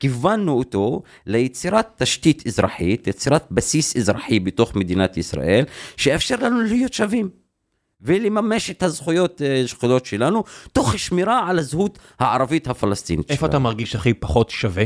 כיוונו 0.00 0.52
אותו 0.52 1.02
ליצירת 1.26 1.88
תשתית 1.96 2.46
אזרחית, 2.46 3.06
יצירת 3.06 3.46
בסיס 3.50 3.96
אזרחי 3.96 4.40
בתוך 4.40 4.74
מדינת 4.76 5.16
ישראל, 5.16 5.64
שיאפשר 5.96 6.36
לנו 6.36 6.60
להיות 6.60 6.92
שווים. 6.92 7.28
ולממש 8.00 8.70
את 8.70 8.82
הזכויות, 8.82 9.42
אה, 9.42 9.62
זכויות 9.66 10.06
שלנו, 10.06 10.44
תוך 10.72 10.98
שמירה 10.98 11.50
על 11.50 11.58
הזהות 11.58 11.98
הערבית 12.18 12.68
הפלסטינית 12.68 13.30
איפה 13.30 13.46
אתה 13.46 13.58
מרגיש 13.58 13.94
הכי 13.94 14.14
פחות 14.14 14.50
שווה? 14.50 14.84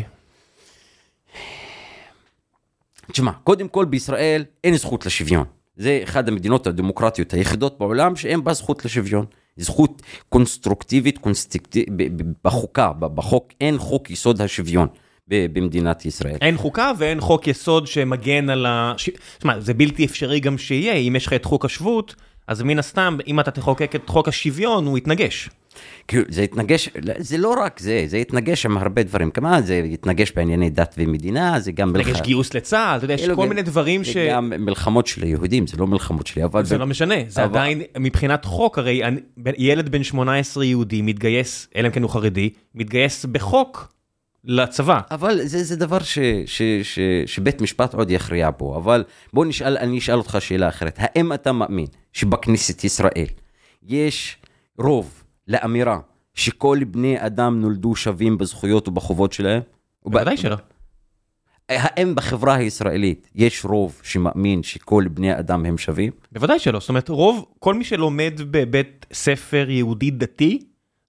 תשמע, 3.13 3.33
קודם 3.45 3.69
כל 3.69 3.85
בישראל 3.85 4.45
אין 4.65 4.77
זכות 4.77 5.07
לשוויון. 5.07 5.45
זה 5.77 6.01
אחת 6.05 6.29
המדינות 6.29 6.67
הדמוקרטיות 6.67 7.33
היחידות 7.33 7.79
בעולם 7.79 8.17
שאין 8.17 8.45
בה 8.45 8.53
זכות 8.53 8.85
לשוויון. 8.85 9.27
זכות 9.57 10.03
קונסטרוקטיבית, 10.29 11.19
קונסטרוקטיבית, 11.19 12.13
בחוקה, 12.45 12.93
בחוק, 12.93 13.53
אין 13.61 13.79
חוק 13.79 14.11
יסוד 14.11 14.41
השוויון 14.41 14.89
במדינת 15.29 16.07
ישראל. 16.07 16.39
אין 16.41 16.57
חוקה 16.57 16.93
ואין 16.99 17.21
חוק 17.21 17.47
יסוד 17.47 17.87
שמגן 17.87 18.51
על 18.51 18.67
ה... 18.67 18.95
תשמע, 19.39 19.61
זה 19.61 19.75
בלתי 19.75 20.05
אפשרי 20.05 20.41
גם 20.41 20.59
שיהיה, 20.59 20.95
אם 20.95 21.17
יש 21.17 21.27
לך 21.27 21.33
את 21.33 21.45
חוק 21.45 21.65
השבות, 21.65 22.15
אז 22.49 22.63
מן 22.63 22.79
הסתם, 22.79 23.17
אם 23.27 23.41
אתה 23.41 23.51
תחוקק 23.51 23.95
את 23.95 24.09
חוק 24.09 24.29
השוויון, 24.29 24.87
הוא 24.87 24.99
יתנגש. 24.99 25.51
כאילו, 26.09 26.25
זה 26.29 26.43
התנגש, 26.43 26.89
זה 27.19 27.39
לא 27.39 27.55
רק 27.61 27.81
זה, 27.81 28.05
זה 28.07 28.17
התנגש 28.17 28.67
עם 28.67 28.77
הרבה 28.77 29.03
דברים. 29.03 29.31
כמה 29.31 29.63
זה 29.63 29.83
התנגש 29.93 30.33
בענייני 30.33 30.71
דת 30.71 30.95
ומדינה, 30.99 31.61
זה 31.61 31.73
גם... 31.73 31.93
יש 32.09 32.21
גיוס 32.21 32.55
לצה"ל, 32.55 32.97
אתה 32.97 33.05
יודע, 33.05 33.15
יש 33.15 33.29
כל 33.29 33.49
מיני 33.49 33.63
דברים 33.63 34.05
ש... 34.05 34.09
זה 34.09 34.29
גם 34.31 34.53
מלחמות 34.59 35.07
של 35.07 35.23
היהודים, 35.23 35.67
זה 35.67 35.77
לא 35.77 35.87
מלחמות 35.87 36.27
שלי, 36.27 36.45
אבל... 36.45 36.65
זה 36.65 36.79
לא 36.79 36.87
משנה, 36.87 37.15
זה 37.29 37.45
אבל- 37.45 37.59
עדיין, 37.59 37.83
מבחינת 37.99 38.45
חוק, 38.45 38.79
הרי 38.79 39.03
ילד 39.59 39.89
בן 39.89 40.03
18 40.03 40.65
יהודי 40.65 41.03
מתגייס, 41.03 41.69
אלא 41.77 41.87
אם 41.87 41.93
כן 41.93 42.03
הוא 42.03 42.11
חרדי, 42.11 42.51
מתגייס 42.75 43.25
בחוק 43.25 43.93
לצבא. 44.45 45.01
אבל 45.11 45.41
זה, 45.45 45.65
זה 45.65 45.77
דבר 45.77 45.99
ש, 45.99 46.19
ש, 46.47 46.63
ש, 46.83 46.99
שבית 47.27 47.61
משפט 47.61 47.95
עוד 47.95 48.11
יכריע 48.11 48.51
בו, 48.59 48.77
אבל 48.77 49.05
בוא 49.33 49.45
נשאל, 49.45 49.77
אני 49.79 49.99
אשאל 49.99 50.15
אותך 50.19 50.37
שאלה 50.41 50.69
אחרת. 50.69 50.95
האם 50.99 51.33
אתה 51.33 51.53
מאמין 51.53 51.87
שבכנסת 52.13 52.85
ישראל 52.85 53.27
יש 53.87 54.37
רוב 54.79 55.23
לאמירה 55.49 55.99
שכל 56.35 56.79
בני 56.85 57.27
אדם 57.27 57.61
נולדו 57.61 57.97
שווים 57.97 58.39
בזכויות 58.39 58.89
ובחובות 58.89 59.33
שלהם? 59.33 59.63
בוודאי 60.05 60.37
שלא. 60.37 60.57
האם 61.69 62.15
בחברה 62.15 62.55
הישראלית 62.55 63.31
יש 63.35 63.65
רוב 63.65 64.01
שמאמין 64.03 64.63
שכל 64.63 65.05
בני 65.11 65.39
אדם 65.39 65.67
הם 65.67 65.79
שווים? 65.79 66.13
בוודאי 66.33 66.59
שלא, 66.59 66.81
זאת 66.81 66.89
אומרת, 66.89 67.09
רוב, 67.09 67.47
כל 67.59 67.75
מי 67.75 67.85
שלומד 67.85 68.41
בבית 68.51 69.07
ספר 69.13 69.67
יהודי 69.71 70.11
דתי, 70.11 70.63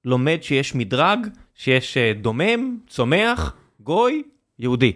לומד 0.05 0.37
שיש 0.41 0.75
מדרג, 0.75 1.27
שיש 1.55 1.97
אה, 1.97 2.11
דומם, 2.21 2.77
צומח, 2.87 3.55
גוי, 3.79 4.23
יהודי. 4.59 4.93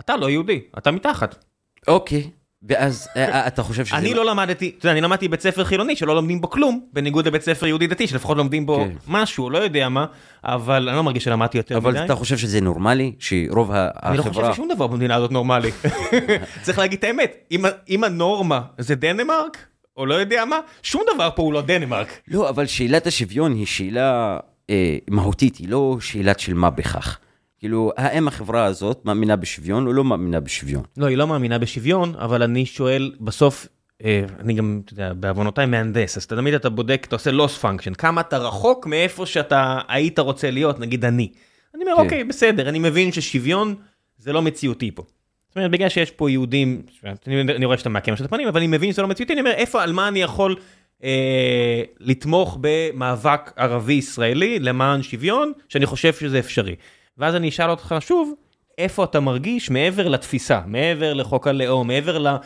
אתה 0.00 0.16
לא 0.16 0.30
יהודי, 0.30 0.60
אתה 0.78 0.90
מתחת. 0.90 1.44
אוקיי, 1.88 2.30
ואז 2.68 3.08
אה, 3.16 3.46
אתה 3.46 3.62
חושב 3.62 3.84
שזה... 3.84 3.96
אני 3.96 4.14
לא 4.14 4.24
למדתי, 4.24 4.72
אתה 4.78 4.86
יודע, 4.86 4.92
אני 4.92 5.00
למדתי 5.00 5.28
בית 5.28 5.40
ספר 5.40 5.64
חילוני 5.64 5.96
שלא 5.96 6.14
לומדים 6.14 6.40
בו 6.40 6.50
כלום, 6.50 6.80
בניגוד 6.92 7.26
לבית 7.26 7.42
ספר 7.42 7.66
יהודי 7.66 7.86
דתי 7.86 8.06
שלפחות 8.06 8.36
לומדים 8.36 8.66
בו 8.66 8.76
כן. 8.84 8.90
משהו, 9.08 9.50
לא 9.50 9.58
יודע 9.58 9.88
מה, 9.88 10.06
אבל 10.44 10.88
אני 10.88 10.96
לא 10.96 11.02
מרגיש 11.02 11.24
שלמדתי 11.24 11.58
יותר 11.58 11.80
מדי. 11.80 11.88
אבל 11.88 12.04
אתה 12.04 12.14
חושב 12.14 12.36
שזה 12.38 12.60
נורמלי 12.60 13.12
שרוב 13.18 13.72
ה- 13.72 13.88
אני 14.02 14.16
לא 14.16 14.22
חושב 14.22 14.34
החברה... 14.38 14.52
ששום 14.52 14.68
דבר 14.74 14.86
במדינה 14.86 15.14
הזאת 15.14 15.30
נורמלי. 15.32 15.70
צריך 16.62 16.78
להגיד 16.78 16.98
את 16.98 17.04
האמת, 17.04 17.50
אם 17.88 18.04
הנורמה 18.04 18.60
זה 18.78 18.94
דנמרק, 18.94 19.58
או 19.96 20.06
לא 20.06 20.14
יודע 20.14 20.44
מה, 20.44 20.56
שום 20.82 21.02
דבר 21.14 21.30
פה 21.36 21.42
הוא 21.42 21.52
לא 21.52 21.60
דנמרק. 21.60 22.20
לא, 22.28 22.48
אבל 22.48 22.66
שאלת 22.66 23.06
השוויון 23.06 23.52
היא 23.54 23.66
שאלה 23.66 24.38
אה, 24.70 24.96
מהותית, 25.10 25.56
היא 25.56 25.68
לא 25.68 25.96
שאלת 26.00 26.40
של 26.40 26.54
מה 26.54 26.70
בכך. 26.70 27.18
כאילו, 27.64 27.92
האם 27.96 28.28
החברה 28.28 28.64
הזאת 28.64 29.04
מאמינה 29.04 29.36
בשוויון 29.36 29.86
או 29.86 29.92
לא 29.92 30.04
מאמינה 30.04 30.40
בשוויון? 30.40 30.82
לא, 30.96 31.06
היא 31.06 31.16
לא 31.16 31.26
מאמינה 31.26 31.58
בשוויון, 31.58 32.14
אבל 32.18 32.42
אני 32.42 32.66
שואל, 32.66 33.12
בסוף, 33.20 33.66
אה, 34.04 34.24
אני 34.38 34.54
גם, 34.54 34.80
אתה 34.84 34.92
יודע, 34.92 35.12
בעוונותיי 35.12 35.66
מהנדס, 35.66 36.16
אז 36.16 36.26
תמיד 36.26 36.54
אתה 36.54 36.68
בודק, 36.68 37.04
אתה 37.08 37.16
עושה 37.16 37.30
loss 37.30 37.62
function, 37.62 37.94
כמה 37.94 38.20
אתה 38.20 38.38
רחוק 38.38 38.86
מאיפה 38.86 39.26
שאתה 39.26 39.78
היית 39.88 40.18
רוצה 40.18 40.50
להיות, 40.50 40.80
נגיד 40.80 41.04
אני. 41.04 41.28
אני 41.74 41.84
אומר, 41.84 41.96
כן. 41.96 42.02
אוקיי, 42.02 42.24
בסדר, 42.24 42.68
אני 42.68 42.78
מבין 42.78 43.12
ששוויון 43.12 43.74
זה 44.18 44.32
לא 44.32 44.42
מציאותי 44.42 44.90
פה. 44.94 45.02
זאת 45.48 45.56
אומרת, 45.56 45.70
בגלל 45.70 45.88
שיש 45.88 46.10
פה 46.10 46.30
יהודים, 46.30 46.82
אני, 47.26 47.40
אני 47.40 47.64
רואה 47.64 47.78
שאתה 47.78 47.88
מעקם 47.88 48.14
את 48.14 48.20
הפנים, 48.20 48.48
אבל 48.48 48.60
אני 48.60 48.66
מבין 48.66 48.92
שזה 48.92 49.02
לא 49.02 49.08
מציאותי, 49.08 49.32
אני 49.32 49.40
אומר, 49.40 49.52
איפה, 49.52 49.82
על 49.82 49.92
מה 49.92 50.08
אני 50.08 50.22
יכול 50.22 50.56
אה, 51.04 51.82
לתמוך 52.00 52.58
במאבק 52.60 53.52
ערבי-ישראלי 53.56 54.58
למען 54.58 55.02
שוויון, 55.02 55.52
שאני 55.68 55.86
חושב 55.86 56.12
שזה 56.12 56.38
אפשרי. 56.38 56.74
ואז 57.18 57.34
אני 57.34 57.48
אשאל 57.48 57.70
אותך 57.70 57.94
שוב, 58.00 58.34
איפה 58.78 59.04
אתה 59.04 59.20
מרגיש 59.20 59.70
מעבר 59.70 60.08
לתפיסה, 60.08 60.60
מעבר 60.66 61.14
לחוק 61.14 61.46
הלאום, 61.46 61.86
מעבר 61.86 62.38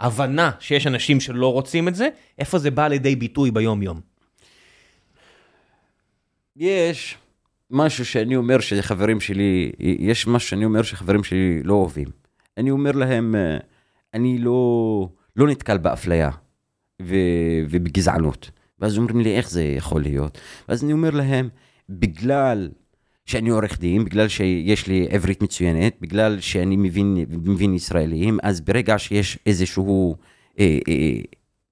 להבנה 0.00 0.50
שיש 0.60 0.86
אנשים 0.86 1.20
שלא 1.20 1.52
רוצים 1.52 1.88
את 1.88 1.94
זה, 1.94 2.08
איפה 2.38 2.58
זה 2.58 2.70
בא 2.70 2.88
לידי 2.88 3.16
ביטוי 3.16 3.50
ביום-יום? 3.50 4.00
יש 6.56 7.16
משהו 7.70 8.06
שאני 8.06 8.36
אומר 8.36 8.60
שחברים 8.60 9.20
שלי, 9.20 9.72
יש 9.78 10.26
משהו 10.26 10.48
שאני 10.48 10.64
אומר 10.64 10.82
שחברים 10.82 11.24
שלי 11.24 11.62
לא 11.62 11.74
אוהבים. 11.74 12.08
אני 12.56 12.70
אומר 12.70 12.92
להם, 12.92 13.34
אה, 13.34 13.58
אני 14.14 14.38
לא, 14.38 15.08
לא 15.36 15.46
נתקל 15.46 15.78
באפליה 15.78 16.30
ו, 17.02 17.14
ובגזענות. 17.68 18.50
ואז 18.78 18.98
אומרים 18.98 19.20
לי, 19.20 19.36
איך 19.36 19.50
זה 19.50 19.62
יכול 19.62 20.02
להיות? 20.02 20.38
ואז 20.68 20.84
אני 20.84 20.92
אומר 20.92 21.10
להם, 21.10 21.48
בגלל 21.88 22.68
שאני 23.26 23.50
עורך 23.50 23.80
דין, 23.80 24.04
בגלל 24.04 24.28
שיש 24.28 24.86
לי 24.86 25.06
עברית 25.10 25.42
מצוינת, 25.42 25.96
בגלל 26.00 26.40
שאני 26.40 26.76
מבין, 26.76 27.16
מבין 27.30 27.74
ישראלים, 27.74 28.38
אז 28.42 28.60
ברגע 28.60 28.98
שיש 28.98 29.38
איזשהו 29.46 30.16
אה, 30.58 30.78
אה, 30.88 31.20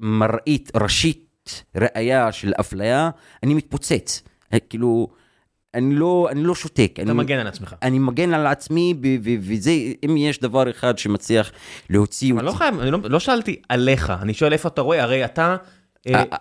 מראית 0.00 0.70
ראשית, 0.76 1.64
ראייה 1.76 2.32
של 2.32 2.52
אפליה, 2.60 3.10
אני 3.42 3.54
מתפוצץ. 3.54 4.22
אה, 4.52 4.58
כאילו, 4.58 5.08
אני 5.74 5.94
לא, 5.94 6.28
אני 6.30 6.42
לא 6.42 6.54
שותק. 6.54 6.92
אתה 6.92 7.02
אני, 7.02 7.12
מגן 7.12 7.38
על 7.38 7.46
עצמך. 7.46 7.74
אני 7.82 7.98
מגן 7.98 8.34
על 8.34 8.46
עצמי, 8.46 8.94
ב- 9.00 9.18
ו- 9.24 9.40
וזה, 9.40 9.70
אם 10.04 10.16
יש 10.16 10.40
דבר 10.40 10.70
אחד 10.70 10.98
שמצליח 10.98 11.52
להוציא 11.90 12.32
אני 12.32 12.44
לא 12.44 12.52
חייב, 12.52 12.80
אני 12.80 12.90
לא, 12.90 12.98
לא 13.04 13.20
שאלתי 13.20 13.62
עליך, 13.68 14.12
אני 14.22 14.34
שואל 14.34 14.52
איפה 14.52 14.68
אתה 14.68 14.80
רואה, 14.80 15.02
הרי 15.02 15.24
אתה, 15.24 15.56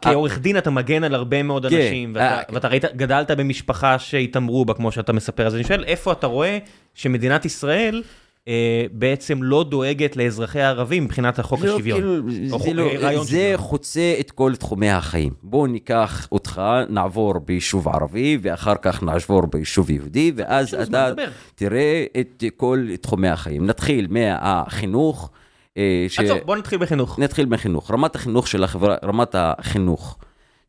כעורך 0.02 0.40
דין 0.40 0.58
אתה 0.58 0.70
מגן 0.70 1.04
על 1.04 1.16
הרבה 1.16 1.44
מאוד 1.44 1.66
כן, 1.66 1.76
אנשים, 1.76 2.12
ואתה, 2.16 2.68
אה, 2.68 2.72
ראית, 2.72 2.86
גדלת 2.96 3.32
במשפחה 3.32 4.00
שהתעמרו 4.00 4.66
בה, 4.66 4.74
כמו 4.74 4.92
שאתה 4.92 5.14
מספר, 5.14 5.48
אז 5.48 5.56
אני 5.56 5.64
שואל, 5.64 5.84
איפה 5.84 6.12
אתה 6.12 6.28
רואה 6.28 6.58
שמדינת 6.94 7.46
ישראל 7.46 8.04
אה, 8.48 8.86
בעצם 8.92 9.44
לא 9.44 9.64
דואגת 9.64 10.16
לאזרחי 10.18 10.62
הערבים 10.62 11.04
מבחינת 11.04 11.40
החוק 11.40 11.60
לא, 11.62 11.74
השוויון. 11.74 12.02
כאילו, 12.02 12.54
או 12.54 12.60
זה, 12.60 12.74
לא, 12.74 12.90
רעיון 13.00 13.24
זה 13.24 13.30
שוויון. 13.30 13.58
חוצה 13.58 14.16
את 14.20 14.32
כל 14.32 14.56
תחומי 14.56 14.90
החיים. 14.90 15.34
בואו 15.44 15.68
ניקח 15.68 16.28
אותך, 16.32 16.62
נעבור 16.90 17.40
ביישוב 17.40 17.88
ערבי, 17.88 18.38
ואחר 18.42 18.76
כך 18.82 19.04
נעבור 19.04 19.46
ביישוב 19.46 19.90
יהודי, 19.90 20.32
ואז 20.36 20.74
אתה. 20.74 21.12
תראה 21.56 22.06
את 22.20 22.44
כל 22.58 22.88
תחומי 23.02 23.28
החיים. 23.28 23.66
נתחיל 23.66 24.08
מהחינוך. 24.10 25.32
אה, 25.78 26.06
ש- 26.10 26.20
עצור, 26.20 26.38
בוא 26.46 26.56
נתחיל 26.56 26.80
בחינוך. 26.80 27.20
נתחיל 27.20 27.46
מחינוך. 27.46 27.92
רמת 27.92 28.16
החינוך 28.16 28.48
של 28.48 28.64
החברה, 28.64 28.96
רמת 29.04 29.36
החינוך 29.36 30.18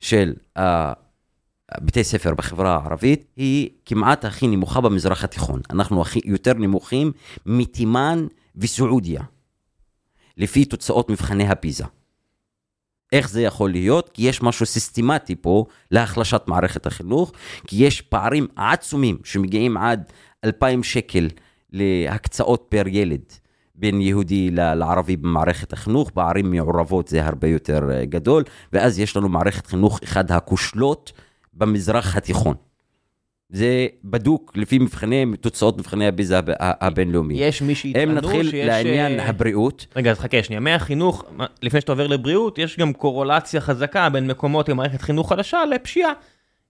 של 0.00 0.32
בתי 1.80 2.04
ספר 2.04 2.34
בחברה 2.34 2.74
הערבית 2.76 3.24
היא 3.36 3.68
כמעט 3.84 4.24
הכי 4.24 4.46
נמוכה 4.46 4.80
במזרח 4.80 5.24
התיכון. 5.24 5.60
אנחנו 5.70 6.02
הכי, 6.02 6.20
יותר 6.24 6.54
נמוכים 6.54 7.12
מתימן 7.46 8.26
וסעודיה, 8.56 9.22
לפי 10.36 10.64
תוצאות 10.64 11.10
מבחני 11.10 11.48
הפיזה. 11.48 11.84
איך 13.12 13.30
זה 13.30 13.42
יכול 13.42 13.70
להיות? 13.70 14.08
כי 14.14 14.22
יש 14.28 14.42
משהו 14.42 14.66
סיסטמטי 14.66 15.34
פה 15.40 15.64
להחלשת 15.90 16.42
מערכת 16.46 16.86
החינוך, 16.86 17.32
כי 17.66 17.76
יש 17.84 18.00
פערים 18.00 18.46
עצומים 18.56 19.18
שמגיעים 19.24 19.76
עד 19.76 20.12
2,000 20.44 20.82
שקל 20.82 21.28
להקצאות 21.72 22.66
פר 22.68 22.82
ילד 22.86 23.22
בין 23.80 24.00
יהודי 24.00 24.50
לערבי 24.50 25.16
במערכת 25.16 25.72
החינוך, 25.72 26.10
בערים 26.14 26.50
מעורבות 26.50 27.08
זה 27.08 27.26
הרבה 27.26 27.48
יותר 27.48 27.90
אה, 27.92 28.04
גדול, 28.04 28.44
ואז 28.72 28.98
יש 28.98 29.16
לנו 29.16 29.28
מערכת 29.28 29.66
חינוך 29.66 30.00
אחד 30.04 30.32
הכושלות 30.32 31.12
במזרח 31.54 32.16
התיכון. 32.16 32.54
זה 33.52 33.86
בדוק 34.04 34.52
לפי 34.54 34.78
מבחני, 34.78 35.26
תוצאות 35.40 35.78
מבחני 35.78 36.06
הביזה 36.06 36.38
הב- 36.38 36.50
הבינלאומיים. 36.60 37.40
יש 37.42 37.62
מי 37.62 37.68
אם 37.68 37.74
שיטענו 37.74 38.12
נתחיל 38.14 38.50
שיש... 38.50 38.66
לעניין 38.66 39.20
אה, 39.20 39.28
הבריאות, 39.28 39.86
רגע, 39.96 40.10
אז 40.10 40.18
חכה 40.18 40.42
שנייה, 40.42 40.60
מהחינוך, 40.60 41.24
מה- 41.36 41.46
לפני 41.62 41.80
שאתה 41.80 41.92
עובר 41.92 42.06
לבריאות, 42.06 42.58
יש 42.58 42.78
גם 42.78 42.92
קורולציה 42.92 43.60
חזקה 43.60 44.08
בין 44.08 44.26
מקומות 44.26 44.68
עם 44.68 44.76
מערכת 44.76 45.00
חינוך 45.02 45.28
חדשה 45.28 45.58
לפשיעה. 45.74 46.12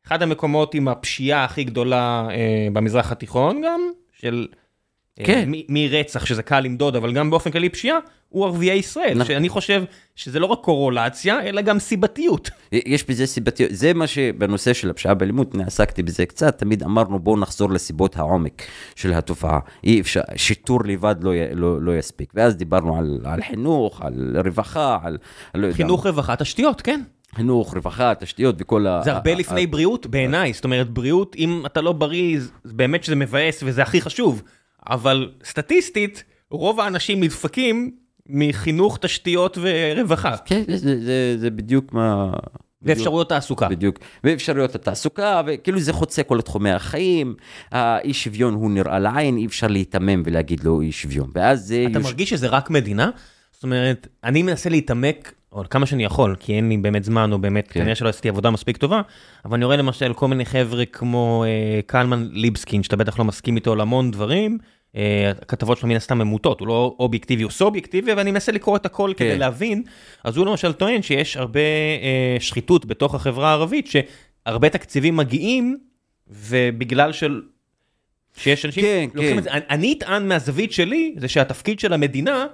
אחד 0.06 0.22
המקומות 0.22 0.74
עם 0.74 0.88
הפשיעה 0.88 1.44
הכי 1.44 1.64
גדולה 1.64 2.28
אה, 2.30 2.68
במזרח 2.72 3.12
התיכון 3.12 3.60
גם, 3.64 3.80
של... 4.12 4.46
אה, 5.20 5.24
כן. 5.24 5.50
מרצח, 5.68 6.26
שזה 6.26 6.42
קל 6.42 6.60
למדוד, 6.60 6.96
אבל 6.96 7.12
גם 7.12 7.30
באופן 7.30 7.50
כללי 7.50 7.68
פשיעה, 7.68 7.98
הוא 8.28 8.44
ערביי 8.46 8.72
ישראל. 8.78 9.14
נכון. 9.14 9.26
שאני 9.26 9.48
חושב 9.48 9.82
שזה 10.16 10.38
לא 10.38 10.46
רק 10.46 10.58
קורולציה, 10.62 11.42
אלא 11.42 11.60
גם 11.62 11.78
סיבתיות. 11.78 12.50
יש 12.72 13.08
בזה 13.08 13.26
סיבתיות, 13.26 13.70
זה 13.74 13.94
מה 13.94 14.06
שבנושא 14.06 14.72
של 14.72 14.90
הפשיעה 14.90 15.14
באלימות, 15.14 15.54
אני 15.54 15.64
עסקתי 15.64 16.02
בזה 16.02 16.26
קצת, 16.26 16.58
תמיד 16.58 16.82
אמרנו 16.82 17.18
בואו 17.18 17.36
נחזור 17.36 17.70
לסיבות 17.70 18.16
העומק 18.16 18.62
של 18.96 19.12
התופעה. 19.12 19.58
אי 19.84 20.00
אפשר, 20.00 20.20
שיטור 20.36 20.80
לבד 20.84 21.14
לא, 21.22 21.32
לא, 21.54 21.82
לא 21.82 21.98
יספיק. 21.98 22.32
ואז 22.34 22.56
דיברנו 22.56 22.98
על, 22.98 23.18
על 23.24 23.42
חינוך, 23.42 24.02
על 24.02 24.36
רווחה, 24.44 24.98
על... 25.02 25.18
לא 25.54 25.66
יודע, 25.66 25.76
חינוך, 25.76 26.06
רווחה, 26.06 26.36
תשתיות, 26.36 26.80
כן. 26.80 27.00
חינוך, 27.34 27.74
רווחה, 27.74 28.12
תשתיות 28.14 28.54
וכל 28.58 28.86
ה... 28.86 29.00
זה 29.04 29.12
הרבה 29.12 29.32
ה- 29.32 29.34
לפני 29.34 29.62
ה- 29.62 29.66
בריאות 29.66 30.06
בעיניי, 30.06 30.52
זאת 30.52 30.64
אומרת 30.64 30.90
בריאות, 30.90 31.36
אם 31.38 31.62
אתה 31.66 31.80
לא 31.80 31.92
בריא, 31.92 32.38
באמת 32.64 33.04
שזה 33.04 33.16
מבאס 33.16 33.62
וזה 33.66 33.82
הכי 33.82 34.00
חשוב, 34.00 34.42
אבל 34.88 35.30
סטטיסטית, 35.44 36.24
רוב 36.50 36.80
האנשים 36.80 37.22
נדפקים 37.22 37.90
מחינוך, 38.26 38.98
תשתיות 39.00 39.58
ורווחה, 39.60 40.36
כן, 40.44 40.62
זה, 40.68 41.00
זה, 41.04 41.36
זה, 41.38 41.50
בדיוק 41.50 41.92
מה... 41.92 42.32
ואפשרויות 42.82 43.28
תעסוקה. 43.28 43.68
בדיוק, 43.68 43.98
ואפשרויות 44.24 44.74
התעסוקה, 44.74 45.42
וכאילו 45.46 45.80
זה 45.80 45.92
חוצה 45.92 46.22
כל 46.22 46.40
תחומי 46.40 46.70
החיים, 46.70 47.34
האי 47.70 48.14
שוויון 48.14 48.54
הוא 48.54 48.70
נראה 48.70 48.98
לעין, 48.98 49.36
אי 49.36 49.46
אפשר 49.46 49.66
להיתמם 49.66 50.22
ולהגיד 50.24 50.64
לו 50.64 50.80
אי 50.80 50.92
שוויון, 50.92 51.30
ואז 51.34 51.66
זה... 51.66 51.84
אתה 51.90 51.98
יוש- 51.98 52.06
מרגיש 52.06 52.30
שזה 52.30 52.46
רק 52.48 52.70
מדינה? 52.70 53.10
זאת 53.52 53.62
אומרת, 53.62 54.06
אני 54.24 54.42
מנסה 54.42 54.70
להתעמק, 54.70 55.34
או 55.52 55.62
כמה 55.70 55.86
שאני 55.86 56.04
יכול, 56.04 56.36
כי 56.40 56.54
אין 56.54 56.68
לי 56.68 56.76
באמת 56.76 57.04
זמן, 57.04 57.32
או 57.32 57.38
באמת, 57.38 57.68
כן. 57.68 57.80
כנראה 57.80 57.94
שלא 57.94 58.08
עשיתי 58.08 58.28
עבודה 58.28 58.50
מספיק 58.50 58.76
טובה, 58.76 59.02
אבל 59.44 59.54
אני 59.56 59.64
רואה 59.64 59.76
למשל 59.76 60.12
כל 60.12 60.28
מיני 60.28 60.44
חבר'ה 60.44 60.84
כמו 60.84 61.44
אה, 61.46 61.80
קלמן 61.86 62.28
ליבסקין, 62.32 62.82
שאתה 62.82 62.96
בטח 62.96 63.18
לא 63.18 63.24
מסכים 63.24 63.56
איתו 63.56 63.72
על 63.72 63.80
המון 63.80 64.10
דברים, 64.10 64.58
אה, 64.96 65.32
הכתבות 65.42 65.78
שלו 65.78 65.88
מן 65.88 65.96
הסתם 65.96 66.20
הם 66.20 66.26
מוטות, 66.26 66.60
הוא 66.60 66.68
לא 66.68 66.96
אובייקטיבי, 66.98 67.42
הוא 67.42 67.50
סובייקטיבי, 67.50 68.12
ואני 68.12 68.30
מנסה 68.30 68.52
לקרוא 68.52 68.76
את 68.76 68.86
הכל 68.86 69.12
כדי 69.16 69.32
כן. 69.32 69.38
להבין. 69.38 69.82
אז 70.24 70.36
הוא 70.36 70.46
למשל 70.46 70.72
טוען 70.72 71.02
שיש 71.02 71.36
הרבה 71.36 71.60
אה, 72.02 72.36
שחיתות 72.40 72.86
בתוך 72.86 73.14
החברה 73.14 73.48
הערבית, 73.48 73.86
שהרבה 73.86 74.68
תקציבים 74.68 75.16
מגיעים, 75.16 75.78
ובגלל 76.28 77.12
של... 77.12 77.42
שיש 78.36 78.64
אנשים, 78.64 78.84
כן, 78.84 79.20
כן. 79.20 79.38
את 79.38 79.42
זה. 79.42 79.50
אני- 79.50 79.64
אני 79.70 79.94
אטען 79.98 80.28
מהזווית 80.28 80.72
שלי, 80.72 81.14
זה 81.18 81.28
שהתפקיד 81.28 81.80
של 81.80 81.92
המדינה, 81.92 82.46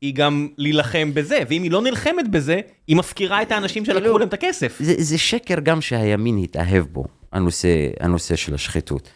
היא 0.00 0.14
גם 0.14 0.48
להילחם 0.58 1.10
בזה, 1.14 1.38
ואם 1.48 1.62
היא 1.62 1.70
לא 1.70 1.82
נלחמת 1.82 2.28
בזה, 2.30 2.60
היא 2.86 2.96
מפקירה 2.96 3.42
את 3.42 3.52
האנשים 3.52 3.84
שלקחו 3.84 4.00
כאילו- 4.00 4.18
להם 4.18 4.28
את 4.28 4.32
הכסף. 4.32 4.76
זה, 4.80 4.94
זה 4.98 5.18
שקר 5.18 5.60
גם 5.62 5.80
שהימין 5.80 6.38
התאהב 6.38 6.84
בו, 6.92 7.04
הנושא, 7.32 7.68
הנושא 8.00 8.36
של 8.36 8.54
השחיתות. 8.54 9.08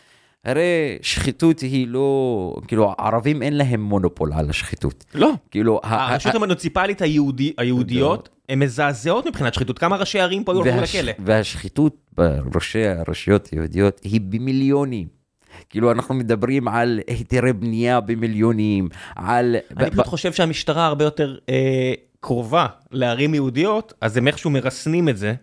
הרי 0.45 0.63
שחיתות 1.03 1.61
היא 1.61 1.87
לא, 1.89 2.57
כאילו 2.69 2.95
הערבים 2.99 3.43
אין 3.43 3.57
להם 3.57 3.83
מונופול 3.83 4.33
על 4.33 4.51
השחיתות. 4.51 5.05
לא. 5.15 5.31
כאילו, 5.51 5.81
הרשות 5.83 6.35
המוניציפלית 6.35 7.03
היהודי, 7.03 7.53
היהודיות, 7.59 8.29
הן 8.49 8.59
מזעזעות 8.59 9.27
מבחינת 9.27 9.55
שחיתות. 9.55 9.79
כמה 9.79 9.97
ראשי 9.97 10.21
ערים 10.21 10.45
פה 10.45 10.53
היו 10.53 10.59
הולכו 10.61 10.77
והש- 10.81 10.97
לכלא? 10.97 11.13
והשחיתות 11.19 11.97
בראשי 12.15 12.87
הרשויות 12.87 13.49
היהודיות 13.53 14.01
היא 14.05 14.21
במיליונים. 14.21 15.22
כאילו 15.71 15.93
אנחנו 15.93 16.15
מדברים 16.15 16.69
על 16.69 17.01
היתרי 17.07 17.53
בנייה 17.53 18.01
במיליונים, 18.01 18.89
על... 19.17 19.57
אני 19.77 19.91
פשוט 19.91 20.07
חושב 20.07 20.33
שהמשטרה 20.33 20.87
הרבה 20.87 21.05
יותר 21.05 21.37
אה, 21.49 21.93
קרובה 22.21 22.67
לערים 22.91 23.35
יהודיות, 23.35 23.93
אז 24.01 24.17
הם 24.17 24.27
איכשהו 24.27 24.51
מרסנים 24.51 25.09
את 25.09 25.17
זה, 25.17 25.35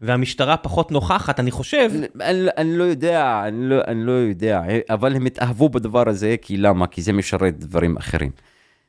והמשטרה 0.00 0.56
פחות 0.56 0.92
נוכחת, 0.92 1.40
אני 1.40 1.50
חושב. 1.50 1.90
אני, 2.20 2.48
אני 2.56 2.76
לא 2.76 2.84
יודע, 2.84 3.42
אני 3.48 3.68
לא, 3.68 3.76
אני 3.86 4.04
לא 4.04 4.12
יודע, 4.12 4.62
אבל 4.90 5.16
הם 5.16 5.26
התאהבו 5.26 5.68
בדבר 5.68 6.08
הזה, 6.08 6.36
כי 6.42 6.56
למה? 6.56 6.86
כי 6.86 7.02
זה 7.02 7.12
משרת 7.12 7.58
דברים 7.58 7.96
אחרים. 7.96 8.30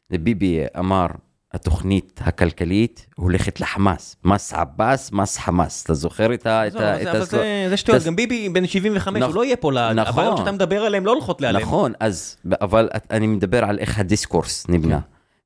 ביבי 0.10 0.64
אמר, 0.80 1.08
התוכנית 1.54 2.20
הכלכלית 2.24 3.06
הולכת 3.16 3.60
לחמאס, 3.60 4.16
מס 4.24 4.54
עבאס, 4.54 5.12
מס 5.12 5.38
חמאס. 5.38 5.84
אתה 5.84 5.94
זוכר 5.94 6.34
את 6.34 6.46
ה... 6.48 6.68
את 6.68 6.72
עזוב, 6.72 6.82
ה- 6.82 7.12
אבל 7.12 7.22
את 7.24 7.30
זה- 7.70 7.78
שטויות, 7.78 8.04
גם 8.04 8.16
ביבי 8.16 8.50
בן 8.50 8.68
75, 8.68 9.22
הוא 9.24 9.32
נכ- 9.32 9.36
לא 9.36 9.46
יהיה 9.46 9.56
פה, 9.56 9.72
נכון. 9.72 10.00
הבעיות 10.00 10.38
שאתה 10.38 10.52
מדבר 10.52 10.82
עליהן 10.82 11.04
לא 11.04 11.12
הולכות 11.12 11.42
להיעלם. 11.42 11.60
נכון, 11.62 11.94
אז, 12.00 12.38
אבל 12.62 12.90
אני 13.12 13.28
מדבר 13.28 13.64
על 13.66 13.80
איך 13.80 14.00
הדיסקורס 14.00 14.66
נבנה. 14.70 15.00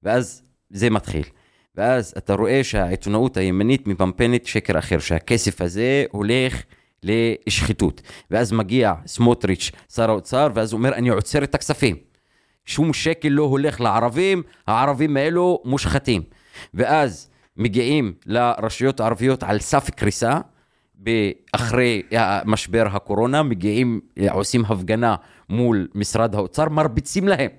ואז 0.03 0.41
זה 0.69 0.89
מתחיל. 0.89 1.23
ואז 1.75 2.13
אתה 2.17 2.33
רואה 2.33 2.63
שהעיתונאות 2.63 3.37
הימנית 3.37 3.87
מפמפנת 3.87 4.45
שקר 4.45 4.79
אחר, 4.79 4.99
שהכסף 4.99 5.61
הזה 5.61 6.05
הולך 6.11 6.63
לשחיתות. 7.03 8.01
ואז 8.31 8.51
מגיע 8.51 8.93
סמוטריץ', 9.05 9.71
שר 9.95 10.09
האוצר, 10.09 10.47
ואז 10.53 10.71
הוא 10.73 10.77
אומר, 10.77 10.93
אני 10.93 11.09
עוצר 11.09 11.43
את 11.43 11.55
הכספים. 11.55 11.95
שום 12.65 12.93
שקל 12.93 13.29
לא 13.29 13.43
הולך 13.43 13.81
לערבים, 13.81 14.43
הערבים 14.67 15.17
האלו 15.17 15.61
מושחתים. 15.65 16.21
ואז 16.73 17.29
מגיעים 17.57 18.13
לרשויות 18.25 18.99
הערביות 18.99 19.43
על 19.43 19.59
סף 19.59 19.89
קריסה, 19.89 20.39
אחרי 21.51 22.01
משבר 22.45 22.87
הקורונה, 22.91 23.43
מגיעים, 23.43 23.99
עושים 24.31 24.65
הפגנה 24.65 25.15
מול 25.49 25.87
משרד 25.95 26.35
האוצר, 26.35 26.69
מרביצים 26.69 27.27
להם. 27.27 27.49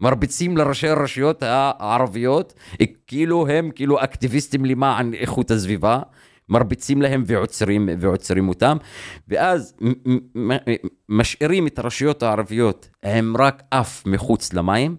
מרביצים 0.00 0.56
לראשי 0.56 0.88
הרשויות 0.88 1.42
הערביות, 1.42 2.54
כאילו 3.06 3.48
הם 3.48 3.70
כאילו 3.74 4.04
אקטיביסטים 4.04 4.64
למען 4.64 5.14
איכות 5.14 5.50
הסביבה, 5.50 5.98
מרביצים 6.48 7.02
להם 7.02 7.24
ועוצרים, 7.26 7.88
ועוצרים 7.98 8.48
אותם, 8.48 8.76
ואז 9.28 9.74
משאירים 11.08 11.66
את 11.66 11.78
הרשויות 11.78 12.22
הערביות 12.22 12.88
עם 13.04 13.36
רק 13.36 13.62
אף 13.70 14.06
מחוץ 14.06 14.52
למים, 14.52 14.96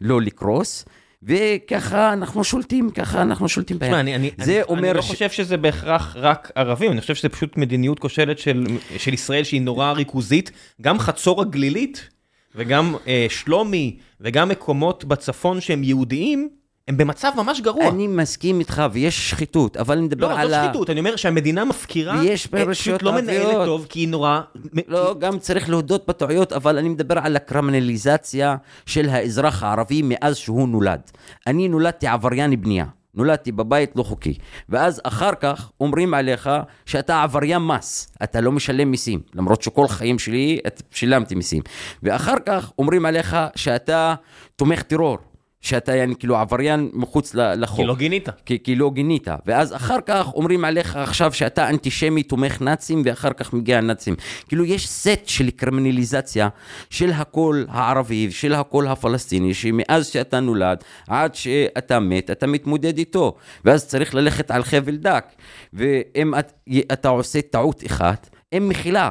לא 0.00 0.20
לקרוס, 0.20 0.84
וככה 1.22 2.12
אנחנו 2.12 2.44
שולטים, 2.44 2.90
ככה 2.90 3.22
אנחנו 3.22 3.48
שולטים 3.48 3.78
בהם. 3.78 3.90
תשמע, 3.90 4.00
אני, 4.00 4.14
אני, 4.14 4.30
זה 4.38 4.52
אני, 4.52 4.62
אומר 4.62 4.88
אני 4.90 4.96
לא 4.96 5.02
ש- 5.02 5.08
חושב 5.10 5.30
שזה 5.30 5.56
בהכרח 5.56 6.16
רק 6.18 6.50
ערבים, 6.54 6.92
אני 6.92 7.00
חושב 7.00 7.14
שזה 7.14 7.28
פשוט 7.28 7.56
מדיניות 7.56 7.98
כושלת 7.98 8.38
של, 8.38 8.66
של 8.98 9.14
ישראל 9.14 9.44
שהיא 9.44 9.62
נורא 9.62 9.92
ריכוזית, 9.92 10.50
גם 10.80 10.98
חצור 10.98 11.40
הגלילית 11.42 12.08
וגם 12.54 12.94
אה, 13.06 13.26
שלומי 13.28 13.96
וגם 14.20 14.48
מקומות 14.48 15.04
בצפון 15.04 15.60
שהם 15.60 15.84
יהודיים, 15.84 16.48
הם 16.88 16.96
במצב 16.96 17.30
ממש 17.36 17.60
גרוע. 17.60 17.88
אני 17.88 18.06
מסכים 18.06 18.60
איתך, 18.60 18.82
ויש 18.92 19.30
שחיתות, 19.30 19.76
אבל 19.76 19.96
אני 19.96 20.06
מדבר 20.06 20.28
לא, 20.28 20.38
על 20.38 20.48
זו 20.48 20.54
ה... 20.54 20.64
שחיתות, 20.64 20.90
אני 20.90 20.98
אומר 21.00 21.16
שהמדינה 21.16 21.64
מפקירה, 21.64 22.20
ויש 22.20 22.46
פשוט 22.46 23.02
לא 23.02 23.12
מנהלת. 23.12 23.64
טוב, 23.66 23.86
כי 23.88 24.00
היא 24.00 24.08
נורא... 24.08 24.40
לא, 24.88 25.14
גם 25.18 25.38
צריך 25.38 25.68
להודות 25.68 26.06
בטעויות, 26.08 26.52
אבל 26.52 26.78
אני 26.78 26.88
מדבר 26.88 27.18
על 27.18 27.36
הקרימינליזציה 27.36 28.56
של 28.86 29.08
האזרח 29.08 29.62
הערבי 29.62 30.02
מאז 30.04 30.36
שהוא 30.36 30.68
נולד. 30.68 31.00
אני 31.46 31.68
נולדתי 31.68 32.06
עבריין 32.06 32.60
בנייה, 32.60 32.84
נולדתי 33.14 33.52
בבית 33.52 33.90
לא 33.96 34.02
חוקי, 34.02 34.34
ואז 34.68 35.00
אחר 35.04 35.30
כך 35.40 35.70
אומרים 35.80 36.14
עליך 36.14 36.50
שאתה 36.86 37.22
עבריין 37.22 37.62
מס, 37.62 38.12
אתה 38.22 38.40
לא 38.40 38.52
משלם 38.52 38.90
מיסים, 38.90 39.20
למרות 39.34 39.62
שכל 39.62 39.88
חיים 39.88 40.18
שלי 40.18 40.58
את- 40.66 40.82
שילמתי 40.90 41.34
מיסים. 41.34 41.62
ואחר 42.02 42.34
כך 42.46 42.72
אומרים 42.78 43.06
עליך 43.06 43.36
שאתה 43.56 44.14
תומך 44.56 44.82
טרור, 44.82 45.18
שאתה 45.64 45.96
יעני 45.96 46.14
כאילו 46.16 46.36
עבריין 46.36 46.90
מחוץ 46.92 47.34
לחוק. 47.34 47.76
כי 47.76 47.84
לא 47.84 47.96
גינית. 47.96 48.28
כי, 48.46 48.58
כי 48.62 48.74
לא 48.74 48.90
גינית, 48.94 49.28
ואז 49.46 49.74
אחר 49.74 49.96
כך 50.06 50.34
אומרים 50.34 50.64
עליך 50.64 50.96
עכשיו 50.96 51.32
שאתה 51.32 51.68
אנטישמי 51.68 52.22
תומך 52.22 52.60
נאצים, 52.60 53.02
ואחר 53.04 53.32
כך 53.32 53.52
מגיע 53.52 53.78
הנאצים. 53.78 54.14
כאילו 54.48 54.64
יש 54.64 54.88
סט 54.88 55.26
של 55.26 55.50
קרימינליזציה 55.50 56.48
של 56.90 57.10
הקול 57.10 57.66
הערבי, 57.68 58.30
של 58.30 58.54
הקול 58.54 58.88
הפלסטיני, 58.88 59.54
שמאז 59.54 60.06
שאתה 60.06 60.40
נולד 60.40 60.84
עד 61.08 61.34
שאתה 61.34 62.00
מת, 62.00 62.30
אתה 62.30 62.46
מתמודד 62.46 62.98
איתו, 62.98 63.34
ואז 63.64 63.86
צריך 63.86 64.14
ללכת 64.14 64.50
על 64.50 64.64
חבל 64.64 64.96
דק, 64.96 65.24
ואם 65.72 66.34
את, 66.38 66.52
אתה 66.92 67.08
עושה 67.08 67.42
טעות 67.42 67.82
אחת, 67.86 68.30
אין 68.52 68.68
מחילה. 68.68 69.10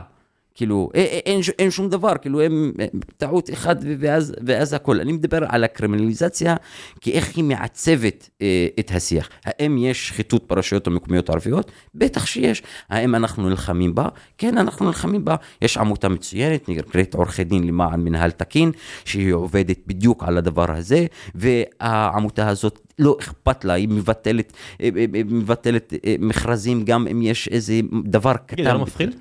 כאילו, 0.55 0.89
אין, 0.93 1.41
אין 1.59 1.71
שום 1.71 1.89
דבר, 1.89 2.13
כאילו, 2.21 2.41
הם 2.41 2.71
טעות 3.17 3.49
אחת 3.53 3.77
ואז, 3.99 4.33
ואז 4.45 4.73
הכל. 4.73 4.99
אני 4.99 5.11
מדבר 5.11 5.39
על 5.49 5.63
הקרימינליזציה, 5.63 6.55
כי 7.01 7.11
איך 7.11 7.35
היא 7.35 7.43
מעצבת 7.43 8.29
אה, 8.41 8.67
את 8.79 8.91
השיח. 8.91 9.29
האם 9.45 9.77
יש 9.77 10.07
שחיתות 10.07 10.47
ברשויות 10.47 10.87
המקומיות 10.87 11.29
הערביות? 11.29 11.71
בטח 11.95 12.25
שיש. 12.25 12.63
האם 12.89 13.15
אנחנו 13.15 13.49
נלחמים 13.49 13.95
בה? 13.95 14.07
כן, 14.37 14.57
אנחנו 14.57 14.85
נלחמים 14.85 15.25
בה. 15.25 15.35
יש 15.61 15.77
עמותה 15.77 16.09
מצוינת, 16.09 16.69
נקראת 16.69 17.13
עורכי 17.13 17.43
דין 17.43 17.67
למען 17.67 17.99
מנהל 17.99 18.31
תקין, 18.31 18.71
שהיא 19.05 19.33
עובדת 19.33 19.77
בדיוק 19.87 20.23
על 20.23 20.37
הדבר 20.37 20.71
הזה, 20.71 21.05
והעמותה 21.35 22.49
הזאת, 22.49 22.79
לא 22.99 23.17
אכפת 23.19 23.65
לה, 23.65 23.73
היא 23.73 23.89
מבטלת, 23.89 24.53
מבטלת 25.25 25.93
מכרזים, 26.19 26.85
גם 26.85 27.07
אם 27.07 27.21
יש 27.21 27.47
איזה 27.47 27.73
דבר 28.05 28.33
קטן. 28.33 28.55
תגיד, 28.55 28.65
זה 28.65 28.73
לא 28.73 28.79
מפחיד? 28.79 29.15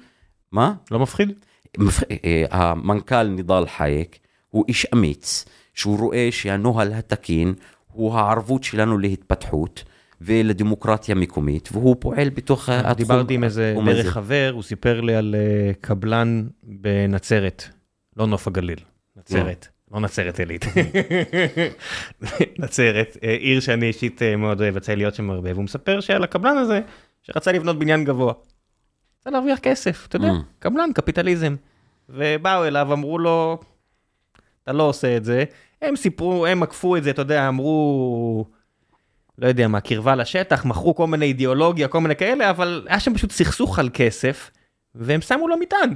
מה? 0.53 0.73
לא 0.91 0.99
מפחיד? 0.99 1.33
מפ- 1.79 2.03
אה, 2.25 2.45
המנכ"ל 2.51 3.23
נידאל 3.23 3.67
חייק 3.67 4.19
הוא 4.49 4.65
איש 4.69 4.87
אמיץ, 4.95 5.45
שהוא 5.75 5.99
רואה 5.99 6.29
שהנוהל 6.31 6.93
התקין 6.93 7.55
הוא 7.93 8.15
הערבות 8.15 8.65
שלנו 8.65 8.99
להתפתחות 8.99 9.85
ולדמוקרטיה 10.21 11.15
מקומית, 11.15 11.69
והוא 11.73 11.97
פועל 12.01 12.29
בתוך 12.31 12.69
התחום. 12.69 12.93
דיברתי 12.95 13.35
עם 13.35 13.45
איזה. 13.45 13.75
דרך 14.03 14.13
חבר, 14.13 14.51
הוא 14.55 14.63
סיפר 14.63 15.01
לי 15.01 15.15
על 15.15 15.35
אה, 15.39 15.73
קבלן 15.81 16.47
בנצרת, 16.63 17.65
לא 18.17 18.27
נוף 18.27 18.49
הגליל, 18.49 18.79
נצרת, 19.17 19.69
לא 19.93 20.01
נצרת 20.01 20.39
עילית. 20.41 20.65
נצרת, 22.59 23.17
אה, 23.25 23.35
עיר 23.35 23.61
שאני 23.61 23.87
אישית 23.87 24.23
אה, 24.23 24.37
מאוד 24.37 24.61
אוהב, 24.61 24.77
יצא 24.77 24.95
להיות 24.95 25.15
שם 25.15 25.31
הרבה, 25.31 25.51
והוא 25.53 25.65
מספר 25.65 26.01
שעל 26.01 26.25
הקבלן 26.25 26.57
הזה, 26.59 26.81
שרצה 27.23 27.53
לבנות 27.53 27.79
בניין 27.79 28.05
גבוה. 28.05 28.33
רצה 29.23 29.31
להרוויח 29.31 29.59
כסף, 29.59 30.07
אתה 30.09 30.17
יודע, 30.17 30.31
Mm. 30.31 30.35
קבלן, 30.59 30.91
קפיטליזם. 30.95 31.57
ובאו 32.09 32.65
אליו, 32.65 32.93
אמרו 32.93 33.19
לו, 33.19 33.59
אתה 34.65 34.73
לא 34.73 34.83
עושה 34.83 35.17
את 35.17 35.25
זה. 35.25 35.45
הם 35.83 35.97
סיפרו, 35.97 36.47
הם 36.47 36.63
עקפו 36.63 36.97
את 36.97 37.05
זה, 37.05 37.11
אתה 37.11 37.23
יודע, 37.23 37.49
אמרו, 37.49 38.45
לא 39.39 39.47
יודע 39.47 39.69
מה, 39.69 39.81
קרבה 39.81 40.15
לשטח, 40.15 40.65
מכרו 40.65 40.95
כל 40.95 41.07
מיני 41.07 41.27
אידיאולוגיה, 41.27 41.89
כל 41.89 42.01
מיני 42.01 42.17
כאלה, 42.17 42.51
אבל 42.51 42.87
היה 42.89 43.01
שם 43.01 43.15
פשוט 43.15 43.31
סכסוך 43.31 43.79
על 43.79 43.89
כסף, 43.95 44.51
והם 44.95 45.21
שמו 45.21 45.49
לו 45.49 45.57
מטען. 45.57 45.95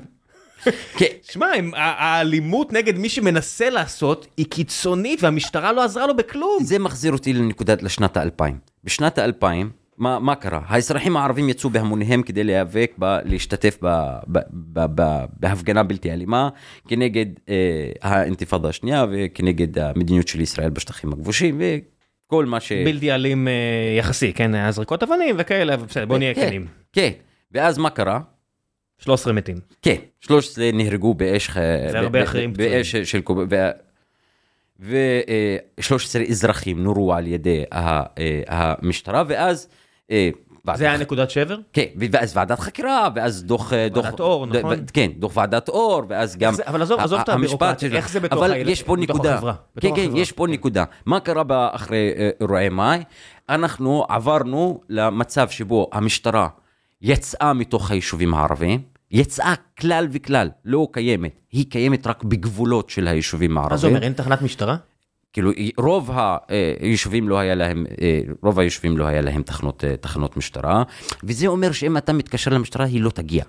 כן, 0.96 1.06
שמע, 1.22 1.46
האלימות 1.74 2.72
נגד 2.72 2.98
מי 2.98 3.08
שמנסה 3.08 3.70
לעשות 3.70 4.26
היא 4.36 4.46
קיצונית, 4.46 5.22
והמשטרה 5.22 5.72
לא 5.72 5.84
עזרה 5.84 6.06
לו 6.06 6.16
בכלום. 6.16 6.58
זה 6.64 6.78
מחזיר 6.78 7.12
אותי 7.12 7.32
לנקודת 7.32 7.82
לשנת 7.82 8.16
האלפיים. 8.16 8.58
בשנת 8.84 9.18
האלפיים, 9.18 9.70
מה, 9.98 10.18
מה 10.18 10.34
קרה? 10.34 10.60
האזרחים 10.66 11.16
הערבים 11.16 11.48
יצאו 11.48 11.70
בהמוניהם 11.70 12.22
כדי 12.22 12.44
להיאבק, 12.44 12.92
ב, 12.98 13.18
להשתתף 13.24 13.78
ב, 13.82 13.88
ב, 14.26 14.38
ב, 14.50 14.86
ב, 14.94 15.24
בהפגנה 15.40 15.82
בלתי 15.82 16.12
אלימה 16.12 16.48
כנגד 16.88 17.26
אה, 17.48 17.90
האינתיפאדה 18.02 18.68
השנייה 18.68 19.06
וכנגד 19.10 19.78
המדיניות 19.78 20.28
של 20.28 20.40
ישראל 20.40 20.70
בשטחים 20.70 21.12
הכבושים 21.12 21.60
וכל 22.26 22.44
מה 22.44 22.60
ש... 22.60 22.72
בלתי 22.72 23.12
אלים 23.12 23.48
אה, 23.48 23.52
יחסי, 23.98 24.32
כן, 24.32 24.54
היה 24.54 24.72
זריקות 24.72 25.02
אבנים 25.02 25.36
וכאלה, 25.38 25.74
אבל 25.74 25.86
בסדר, 25.86 26.04
בוא 26.06 26.18
נהיה 26.18 26.34
כן, 26.34 26.46
כנים. 26.46 26.66
כן, 26.92 27.10
ואז 27.52 27.78
מה 27.78 27.90
קרה? 27.90 28.20
13 28.98 29.32
מתים. 29.32 29.56
כן, 29.82 29.96
13 30.20 30.70
נהרגו 30.72 31.14
באש... 31.14 31.50
והרבה 31.92 32.20
ב- 32.20 32.22
אחרים 32.22 32.52
ב- 32.52 32.56
באש 32.56 32.96
של... 32.96 33.20
ו- 33.50 33.70
ו-13 34.80 36.30
אזרחים 36.30 36.82
נורו 36.82 37.14
על 37.14 37.26
ידי 37.26 37.64
אה, 37.72 38.02
המשטרה, 38.48 39.24
ואז... 39.28 39.68
אה, 40.10 40.30
זה 40.74 40.84
היה 40.88 40.98
נקודת 40.98 41.30
שבר? 41.30 41.58
כן, 41.72 41.84
ואז 42.12 42.36
ועדת 42.36 42.60
חקירה, 42.60 43.08
ואז 43.14 43.44
דוח... 43.44 43.72
דוח- 43.90 44.20
אור, 44.20 44.46
ד- 44.46 44.56
נכון? 44.56 44.78
כן, 44.92 45.10
דוח 45.18 45.36
ועדת 45.36 45.68
אור, 45.68 46.02
ואז 46.08 46.36
גם... 46.36 46.54
אבל 46.66 46.82
עזוב- 46.82 47.00
עזוב 47.00 47.20
את 47.20 47.28
הבירוקרטיה, 47.28 47.90
איך 47.96 48.08
זה 48.10 48.20
בתוך 48.20 48.38
אבל 48.38 48.52
הילד- 48.52 48.68
יש 48.70 48.82
פה 48.82 48.96
בתוך 48.96 49.16
נקודה. 49.16 49.34
החברה, 49.34 49.54
כן, 49.80 49.88
כן. 49.96 50.10
יש 50.16 50.32
פה 50.32 50.46
נקודה. 50.46 50.84
מה 51.06 51.20
קרה 51.20 51.42
אחרי 51.72 52.12
אה, 52.16 52.30
אירועי 52.40 52.68
מאי? 52.68 53.02
אנחנו 53.48 54.04
עברנו 54.08 54.80
למצב 54.88 55.48
שבו 55.48 55.90
המשטרה 55.92 56.48
יצאה 57.02 57.52
מתוך 57.52 57.90
היישובים 57.90 58.34
הערביים, 58.34 58.82
יצאה 59.10 59.54
כלל 59.80 60.08
וכלל, 60.10 60.50
לא 60.64 60.88
קיימת. 60.92 61.32
היא 61.52 61.64
קיימת 61.70 62.06
רק 62.06 62.24
בגבולות 62.24 62.90
של 62.90 63.08
היישובים 63.08 63.54
מה 63.54 63.60
זה 63.60 63.68
הערביים. 63.68 63.94
אומר, 63.94 64.04
אין 64.04 64.12
תחנת 64.12 64.42
משטרה? 64.42 64.76
כאילו 65.36 65.50
רוב 65.78 66.10
היישובים 66.80 67.28
לא 67.28 67.38
היה 67.38 67.54
להם, 67.54 67.86
אה, 68.00 68.20
רוב 68.42 68.58
היישובים 68.58 68.98
לא 68.98 69.04
היה 69.04 69.20
להם 69.20 69.42
תחנות, 69.42 69.84
אה, 69.84 69.96
תחנות 69.96 70.36
משטרה, 70.36 70.82
וזה 71.24 71.46
אומר 71.46 71.72
שאם 71.72 71.96
אתה 71.96 72.12
מתקשר 72.12 72.50
למשטרה 72.50 72.84
היא 72.84 73.00
לא 73.00 73.10
תגיע. 73.10 73.44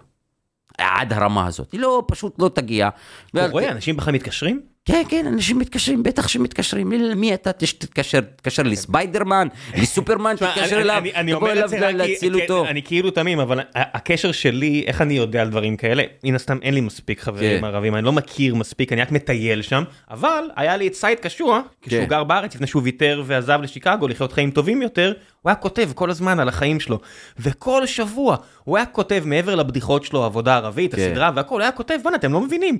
עד 0.78 1.14
הרמה 1.14 1.48
הזאת, 1.48 1.72
היא 1.72 1.80
לא, 1.80 2.04
פשוט 2.08 2.36
לא 2.40 2.50
תגיע. 2.54 2.90
אתה 3.30 3.48
רואה, 3.48 3.72
אנשים 3.72 3.98
בכלל 3.98 4.14
מתקשרים? 4.14 4.62
כן, 4.88 5.04
כן, 5.10 5.28
אנשים 5.28 5.60
מתקשרים, 5.60 6.04
בטח 6.04 6.28
שמתקשרים. 6.28 6.90
מי- 6.90 6.98
למי 6.98 7.34
אתה 7.34 7.52
תתקשר? 7.52 8.22
תתקשר 8.22 8.64
לספיידרמן, 8.64 9.48
לסופרמן, 9.78 10.36
תתקשר 10.36 10.82
אליו, 10.82 11.04
תבוא 11.32 11.50
אליו 11.50 11.70
להציל 11.94 12.42
אותו. 12.42 12.66
אני 12.66 12.84
כאילו 12.84 13.12
תמים, 13.12 13.40
אבל 13.40 13.60
הקשר 13.76 14.32
שלי, 14.32 14.84
איך 14.88 15.02
אני 15.02 15.14
יודע 15.14 15.42
על 15.42 15.50
דברים 15.50 15.78
כאלה? 15.78 16.04
מן 16.24 16.36
הסתם 16.36 16.58
אין 16.62 16.74
לי 16.74 16.82
מספיק 16.82 17.22
חברים 17.22 17.60
כן. 17.60 17.66
ערבים, 17.66 17.96
אני 17.96 18.06
לא 18.06 18.12
מכיר 18.12 18.56
מספיק, 18.56 18.94
אני 18.94 19.02
רק 19.02 19.12
מטייל 19.12 19.62
שם, 19.62 19.84
אבל 20.12 20.44
היה 20.56 20.78
לי 20.78 20.88
את 20.88 20.94
סייד 20.94 21.20
קשוע, 21.20 21.62
כשהוא 21.82 22.02
כן. 22.02 22.08
גר 22.10 22.24
בארץ, 22.24 22.56
לפני 22.56 22.68
שהוא 22.68 22.82
ויתר 22.84 23.24
ועזב 23.26 23.60
לשיקגו 23.62 24.08
לחיות 24.08 24.34
חיים 24.34 24.52
טובים 24.52 24.82
יותר, 24.82 25.14
הוא 25.42 25.50
היה 25.50 25.56
כותב 25.56 25.90
כל 25.96 26.10
הזמן 26.10 26.40
על 26.40 26.50
החיים 26.50 26.80
שלו. 26.80 27.00
וכל 27.40 27.86
שבוע 27.86 28.36
הוא 28.64 28.78
היה 28.78 28.86
כותב 28.86 29.22
מעבר 29.26 29.56
לבדיחות 29.56 30.04
שלו, 30.06 30.24
עבודה 30.24 30.56
ערבית, 30.56 30.96
כן. 30.96 31.02
הסדרה 31.02 31.32
והכל, 31.36 31.56
הוא 31.56 31.62
היה 31.62 31.72
כותב, 31.72 31.98
בואנה, 32.04 32.18
אתם 32.18 32.34
לא 32.34 32.42
מבינים. 32.42 32.78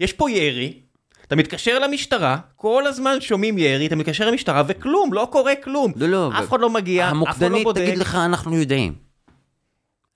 יש 0.00 0.12
פה 0.12 0.30
ירי, 0.30 0.72
אתה 1.28 1.36
מתקשר 1.36 1.78
למשטרה, 1.78 2.38
כל 2.56 2.86
הזמן 2.86 3.20
שומעים 3.20 3.58
ירי, 3.58 3.86
אתה 3.86 3.96
מתקשר 3.96 4.30
למשטרה 4.30 4.62
וכלום, 4.66 5.12
לא 5.12 5.28
קורה 5.32 5.52
כלום. 5.64 5.92
לא, 5.96 6.08
לא. 6.08 6.30
אף 6.38 6.48
אחד 6.48 6.60
לא 6.60 6.70
מגיע, 6.70 7.04
אף 7.04 7.12
אחד 7.12 7.16
לא 7.16 7.26
המוקדנית 7.26 7.64
בודק. 7.64 7.80
תגיד 7.80 7.98
לך, 7.98 8.14
אנחנו 8.14 8.56
יודעים. 8.56 8.94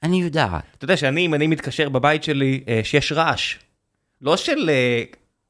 אני 0.03 0.23
יודעת. 0.23 0.65
אתה 0.77 0.85
יודע 0.85 0.97
שאני, 0.97 1.27
אם 1.27 1.35
אני 1.35 1.47
מתקשר 1.47 1.89
בבית 1.89 2.25
שלי, 2.25 2.65
אה, 2.69 2.81
שיש 2.85 3.13
רעש, 3.13 3.57
לא 4.21 4.37
של 4.37 4.71
אה, 4.71 5.03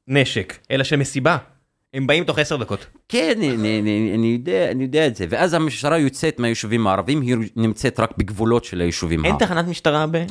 נשק, 0.08 0.58
אלא 0.70 0.84
של 0.84 0.96
מסיבה, 0.96 1.36
הם 1.94 2.06
באים 2.06 2.24
תוך 2.24 2.38
עשר 2.38 2.56
דקות. 2.56 2.86
כן, 3.08 3.32
אני, 3.36 3.54
אני, 3.54 3.80
אני, 3.80 4.14
אני, 4.14 4.26
יודע, 4.26 4.70
אני 4.70 4.82
יודע 4.82 5.06
את 5.06 5.16
זה. 5.16 5.26
ואז 5.28 5.54
המשטרה 5.54 5.98
יוצאת 5.98 6.38
מהיישובים 6.38 6.86
הערבים, 6.86 7.20
היא 7.20 7.36
נמצאת 7.56 8.00
רק 8.00 8.10
בגבולות 8.18 8.64
של 8.64 8.80
היישובים 8.80 9.24
אין 9.24 9.32
הערבים. 9.32 9.48
תחנת 9.48 9.68
משטרה 9.68 10.06
ב... 10.10 10.24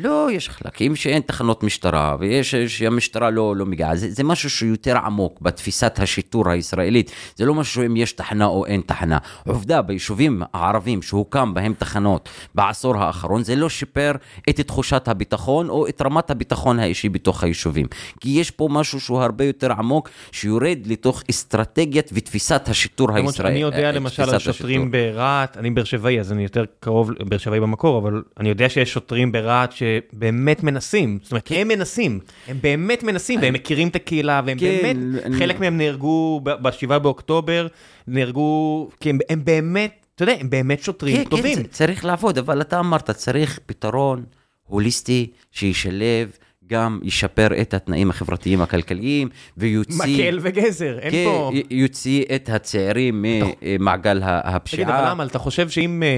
לא, 0.00 0.28
יש 0.32 0.48
חלקים 0.48 0.96
שאין 0.96 1.22
תחנות 1.22 1.62
משטרה, 1.62 2.16
ויש 2.18 2.54
שהמשטרה 2.54 3.30
לא, 3.30 3.56
לא 3.56 3.66
מגיעה. 3.66 3.96
זה, 3.96 4.10
זה 4.10 4.24
משהו 4.24 4.50
שהוא 4.50 4.70
יותר 4.70 4.96
עמוק 4.96 5.40
בתפיסת 5.40 5.98
השיטור 5.98 6.50
הישראלית. 6.50 7.12
זה 7.36 7.44
לא 7.44 7.54
משהו 7.54 7.86
אם 7.86 7.96
יש 7.96 8.12
תחנה 8.12 8.44
או 8.44 8.66
אין 8.66 8.80
תחנה. 8.86 9.18
עובדה, 9.46 9.82
ביישובים 9.82 10.42
הערבים 10.54 11.02
שהוקם 11.02 11.54
בהם 11.54 11.74
תחנות 11.78 12.28
בעשור 12.54 12.96
האחרון, 12.96 13.42
זה 13.42 13.56
לא 13.56 13.68
שיפר 13.68 14.12
את 14.50 14.60
תחושת 14.60 15.08
הביטחון 15.08 15.68
או 15.68 15.88
את 15.88 16.02
רמת 16.02 16.30
הביטחון 16.30 16.78
האישי 16.78 17.08
בתוך 17.08 17.44
היישובים. 17.44 17.86
כי 18.20 18.30
יש 18.30 18.50
פה 18.50 18.68
משהו 18.70 19.00
שהוא 19.00 19.22
הרבה 19.22 19.44
יותר 19.44 19.72
עמוק, 19.72 20.10
שיורד 20.32 20.78
לתוך 20.86 21.22
אסטרטגיית 21.30 22.10
ותפיסת 22.12 22.68
השיטור 22.68 23.12
הישראלי. 23.12 23.32
שאני 23.32 23.58
יודע 23.58 23.86
אה, 23.86 23.92
למשל 23.92 24.22
על 24.22 24.38
שוטרים. 24.38 24.90
ברהט, 24.90 25.56
אני 25.56 25.70
באר 25.70 25.84
שבעי 25.84 26.20
אז 26.20 26.32
אני 26.32 26.42
יותר 26.42 26.64
קרוב 26.80 27.10
באר 27.28 27.38
שבעי 27.38 27.60
במקור, 27.60 27.98
אבל 27.98 28.22
אני 28.40 28.48
יודע 28.48 28.68
שיש 28.68 28.92
שוטרים 28.92 29.32
ברהט 29.32 29.72
שבאמת 30.12 30.62
מנסים, 30.62 31.18
זאת 31.22 31.32
אומרת 31.32 31.48
הם 31.56 31.68
מנסים, 31.68 32.20
הם 32.48 32.58
באמת 32.60 33.02
מנסים 33.02 33.40
והם 33.42 33.54
מכירים 33.54 33.88
את 33.88 33.96
הקהילה 33.96 34.40
והם 34.46 34.58
כן, 34.58 34.78
באמת, 34.82 34.96
חלק 35.38 35.60
מהם 35.60 35.76
נהרגו 35.78 36.40
ב-7 36.44 36.98
באוקטובר, 36.98 37.66
נהרגו, 38.06 38.88
כי 39.00 39.10
הם- 39.10 39.18
הם 39.28 39.44
באמת, 39.44 40.06
אתה 40.14 40.22
יודע, 40.22 40.34
הם 40.40 40.50
באמת 40.50 40.82
שוטרים 40.82 41.16
כן, 41.16 41.24
טובים. 41.30 41.56
כן, 41.56 41.62
צריך 41.70 42.04
לעבוד, 42.04 42.38
אבל 42.38 42.60
אתה 42.60 42.80
אמרת, 42.80 43.10
צריך 43.10 43.60
פתרון 43.66 44.24
הוליסטי 44.64 45.26
שישלב, 45.52 46.30
גם 46.68 47.00
ישפר 47.02 47.60
את 47.60 47.74
התנאים 47.74 48.10
החברתיים 48.10 48.62
הכלכליים, 48.62 49.28
ויוציא... 49.56 49.98
מקל 49.98 50.38
וגזר, 50.42 50.98
אין 50.98 51.10
כן, 51.10 51.24
פה... 51.24 51.52
יוציא 51.70 52.24
את 52.34 52.48
הצעירים 52.48 53.24
ממעגל 53.24 54.22
ה- 54.22 54.40
תגיד, 54.40 54.54
הפשיעה. 54.54 55.00
אבל 55.00 55.10
למה, 55.10 55.24
אתה 55.24 55.38
חושב 55.38 55.68
שאם 55.68 56.02
אה, 56.02 56.08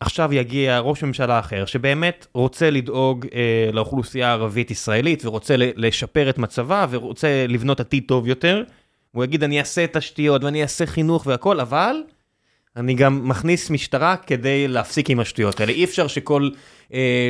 עכשיו 0.00 0.32
יגיע 0.32 0.78
ראש 0.78 1.04
ממשלה 1.04 1.38
אחר, 1.38 1.64
שבאמת 1.64 2.26
רוצה 2.34 2.70
לדאוג 2.70 3.26
אה, 3.34 3.70
לאוכלוסייה 3.72 4.28
הערבית-ישראלית, 4.28 5.26
ורוצה 5.26 5.54
לשפר 5.58 6.30
את 6.30 6.38
מצבה, 6.38 6.86
ורוצה 6.90 7.46
לבנות 7.48 7.80
עתיד 7.80 8.04
טוב 8.06 8.26
יותר, 8.26 8.62
הוא 9.12 9.24
יגיד 9.24 9.44
אני 9.44 9.60
אעשה 9.60 9.86
תשתיות 9.86 10.44
ואני 10.44 10.62
אעשה 10.62 10.86
חינוך 10.86 11.26
והכל, 11.26 11.60
אבל 11.60 11.96
אני 12.76 12.94
גם 12.94 13.28
מכניס 13.28 13.70
משטרה 13.70 14.16
כדי 14.16 14.68
להפסיק 14.68 15.10
עם 15.10 15.20
השטויות 15.20 15.60
האלה. 15.60 15.72
אי 15.72 15.84
אפשר 15.84 16.06
שכל, 16.06 16.50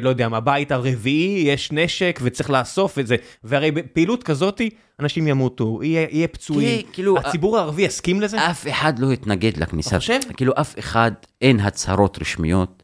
לא 0.02 0.08
יודע, 0.08 0.28
מהבית 0.28 0.72
הרביעי 0.72 1.42
יש 1.46 1.72
נשק 1.72 2.20
וצריך 2.22 2.50
לאסוף 2.50 2.98
את 2.98 3.06
זה. 3.06 3.16
והרי 3.44 3.70
בפעילות 3.70 4.22
כזאתי 4.22 4.70
אנשים 5.00 5.28
ימותו, 5.28 5.80
יהיה, 5.82 6.06
יהיה 6.10 6.28
פצועים. 6.28 6.68
כי, 6.82 6.86
כאילו, 6.92 7.18
הציבור 7.18 7.58
הערבי 7.58 7.82
יסכים 7.82 8.20
לזה? 8.20 8.50
אף 8.50 8.68
אחד 8.68 8.98
לא 8.98 9.12
התנגד 9.12 9.56
לכניסה. 9.56 9.90
אתה 9.90 9.98
חושב? 9.98 10.18
כאילו, 10.36 10.52
אף 10.60 10.78
אחד, 10.78 11.12
אין 11.42 11.60
הצהרות 11.60 12.18
רשמיות. 12.20 12.82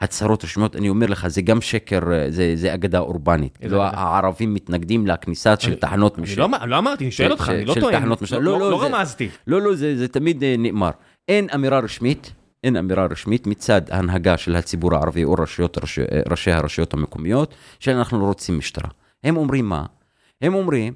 הצהרות 0.00 0.44
רשמיות, 0.44 0.76
אני 0.76 0.88
אומר 0.88 1.06
לך, 1.06 1.28
זה 1.28 1.42
גם 1.42 1.60
שקר, 1.60 2.00
אה, 2.12 2.30
זה, 2.30 2.52
זה 2.56 2.74
אגדה 2.74 2.98
אורבנית. 2.98 3.58
אגדה? 3.64 3.90
הערבים 3.92 4.54
מתנגדים 4.54 5.06
לכניסה 5.06 5.54
של 5.58 5.74
תחנות 5.74 6.14
אני 6.14 6.22
משטרה. 6.22 6.46
לא, 6.60 6.66
לא 6.68 6.78
אמרתי, 6.78 7.04
אני 7.04 7.10
שואל 7.10 7.32
אותך, 7.32 7.48
אני 7.54 7.64
לא 7.64 7.74
של 7.74 7.80
טוען. 7.80 8.00
תחנות 8.00 8.22
משטרה. 8.22 8.38
לא, 8.40 8.52
לא, 8.52 8.58
לא, 8.60 8.70
לא, 8.70 8.78
זה- 8.80 8.86
רמזתי. 8.96 9.28
לא, 9.46 9.62
לא, 9.62 9.74
זה, 9.74 9.96
זה 9.96 10.08
תמיד 10.08 10.44
אה, 10.44 10.54
נאמר. 10.58 10.90
אין 11.28 11.46
אמירה 11.54 11.78
רשמית, 11.78 12.32
אין 12.64 12.76
אמירה 12.76 13.06
רשמית 13.06 13.46
מצד 13.46 13.82
ההנהגה 13.90 14.36
של 14.36 14.56
הציבור 14.56 14.94
הערבי 14.94 15.24
או 15.24 15.34
רשויות, 15.38 15.78
ראשי, 15.78 16.00
ראשי 16.30 16.50
הרשויות 16.50 16.94
המקומיות, 16.94 17.54
שאנחנו 17.80 18.20
לא 18.20 18.24
רוצים 18.24 18.58
משטרה. 18.58 18.90
הם 19.24 19.36
אומרים 19.36 19.68
מה? 19.68 19.86
הם 20.42 20.54
אומרים, 20.54 20.94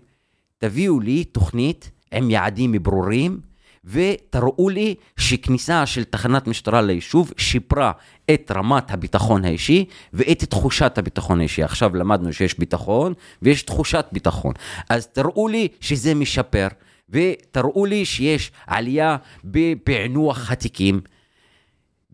תביאו 0.59 1.01
לי 1.01 1.25
תוכנית 1.25 1.90
עם 2.12 2.31
יעדים 2.31 2.72
ברורים, 2.83 3.40
ותראו 3.85 4.68
לי 4.68 4.94
שכניסה 5.16 5.87
של 5.87 6.05
תחנת 6.05 6.46
משטרה 6.46 6.83
ליישוב 6.83 7.33
שיפרה 7.37 7.92
את 8.31 8.51
רמת 8.55 8.90
הביטחון 8.90 9.44
האישי 9.44 9.85
ואת 10.12 10.44
תחושת 10.44 10.98
הביטחון 10.98 11.40
האישי. 11.40 11.62
עכשיו 11.62 11.94
למדנו 11.94 12.33
שיש 12.33 12.59
ביטחון 12.59 13.12
ויש 13.42 13.62
תחושת 13.62 14.07
ביטחון. 14.12 14.53
אז 14.88 15.07
תראו 15.07 15.48
לי 15.48 15.68
שזה 15.81 16.14
משפר, 16.14 16.68
ותראו 17.11 17.87
לי 17.87 18.05
שיש 18.05 18.53
עלייה 18.66 19.16
בפענוח 19.44 20.51
התיקים. 20.51 21.01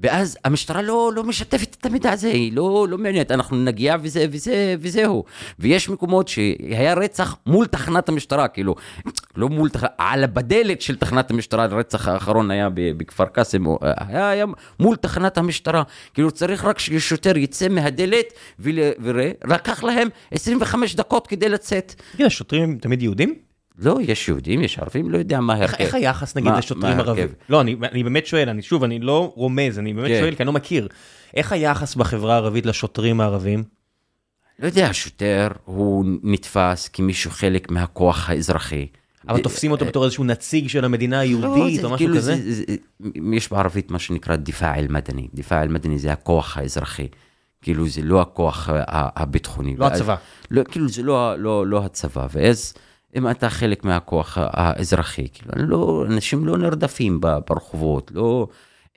ואז 0.01 0.39
המשטרה 0.45 0.83
לא, 0.83 1.13
לא 1.15 1.25
משתפת 1.25 1.77
את 1.81 1.87
המידע 1.87 2.11
הזה, 2.13 2.29
היא 2.29 2.53
לא, 2.53 2.87
לא 2.91 2.99
מעוניינת, 2.99 3.31
אנחנו 3.31 3.57
נגיע 3.57 3.97
וזה 4.03 4.27
וזה 4.31 4.75
וזהו. 4.81 5.25
ויש 5.59 5.89
מקומות 5.89 6.29
שהיה 6.29 6.95
רצח 6.95 7.37
מול 7.47 7.67
תחנת 7.67 8.09
המשטרה, 8.09 8.49
כאילו, 8.49 8.75
לא 9.37 9.49
מול, 9.49 9.69
תח... 9.69 9.85
על 9.99 10.27
בדלת 10.27 10.81
של 10.81 10.97
תחנת 10.97 11.31
המשטרה, 11.31 11.65
הרצח 11.65 12.09
האחרון 12.09 12.51
היה 12.51 12.69
בכפר 12.75 13.25
קאסם, 13.25 13.65
היה, 13.83 14.31
היה 14.31 14.45
מול 14.81 14.97
תחנת 14.97 15.39
המשטרה. 15.39 15.83
כאילו 16.15 16.31
צריך 16.31 16.65
רק 16.65 16.79
ששוטר 16.79 17.37
יצא 17.37 17.69
מהדלת 17.69 18.27
ול- 18.61 18.79
וראה, 19.03 19.31
לקח 19.45 19.85
להם 19.85 20.09
25 20.31 20.95
דקות 20.95 21.27
כדי 21.27 21.49
לצאת. 21.49 21.95
תגיד, 22.13 22.27
השוטרים 22.27 22.79
תמיד 22.79 23.03
יהודים? 23.03 23.48
לא, 23.79 23.99
יש 24.03 24.29
יהודים, 24.29 24.63
יש 24.63 24.79
ערבים, 24.79 25.11
לא 25.11 25.19
יודע 25.19 25.41
מה 25.41 25.53
איך, 25.55 25.61
ההרכב. 25.71 25.85
איך 25.85 25.95
היחס 25.95 26.37
נגיד 26.37 26.51
מה- 26.53 26.59
לשוטרים 26.59 26.99
ערבים? 27.01 27.29
לא, 27.49 27.61
אני, 27.61 27.77
אני 27.93 28.03
באמת 28.03 28.27
שואל, 28.27 28.49
אני 28.49 28.63
שוב, 28.63 28.85
אני 28.85 28.99
לא 28.99 29.33
רומז, 29.37 29.79
אני 29.79 29.95
באמת 29.95 30.09
כן. 30.09 30.21
שואל 30.21 30.35
כי 30.35 30.43
אני 30.43 30.47
לא 30.47 30.53
מכיר. 30.53 30.89
איך 31.35 31.53
היחס 31.53 31.95
בחברה 31.95 32.35
הערבית 32.35 32.67
לשוטרים 32.67 33.21
הערבים? 33.21 33.65
לא 34.59 34.67
יודע, 34.67 34.89
שוטר 34.93 35.49
הוא 35.65 36.05
נתפס 36.23 36.89
כמישהו 36.89 37.31
חלק 37.31 37.71
מהכוח 37.71 38.31
האזרחי. 38.31 38.87
אבל 39.29 39.41
תופסים 39.43 39.71
אותו 39.71 39.85
בתור 39.85 40.05
איזשהו 40.05 40.25
נציג 40.25 40.69
של 40.69 40.85
המדינה 40.85 41.17
לא, 41.17 41.21
היהודית 41.21 41.85
או 41.85 41.89
משהו 41.89 41.97
כאילו 41.97 42.17
כזה? 42.17 42.37
זה- 42.37 42.53
זה- 42.55 42.65
יש 43.37 43.51
בערבית 43.53 43.91
מה 43.91 43.99
שנקרא 43.99 44.37
דיפאע 44.37 44.75
אל-מדני. 44.75 45.29
דיפאע 45.35 45.63
אל-מדני 45.63 45.99
זה 45.99 46.13
הכוח 46.13 46.57
האזרחי. 46.59 47.07
כאילו 47.63 47.89
זה 47.89 48.03
לא 48.03 48.21
הכוח 48.21 48.69
הביטחוני. 48.93 49.77
לא 49.77 49.87
הצבא. 49.87 50.17
לא, 50.51 50.63
כאילו 50.65 50.89
זה 50.89 51.03
לא, 51.03 51.35
לא, 51.39 51.67
לא 51.67 51.85
הצבא. 51.85 52.27
ואז 52.33 52.75
אם 53.17 53.31
אתה 53.31 53.51
חלק 53.51 53.85
מהכוח 53.85 54.39
האזרחי, 54.41 55.29
כאילו, 55.33 55.53
לא, 55.57 56.05
אנשים 56.07 56.47
לא 56.47 56.59
נרדפים 56.59 57.21
ברחובות, 57.21 58.11
לא, 58.15 58.47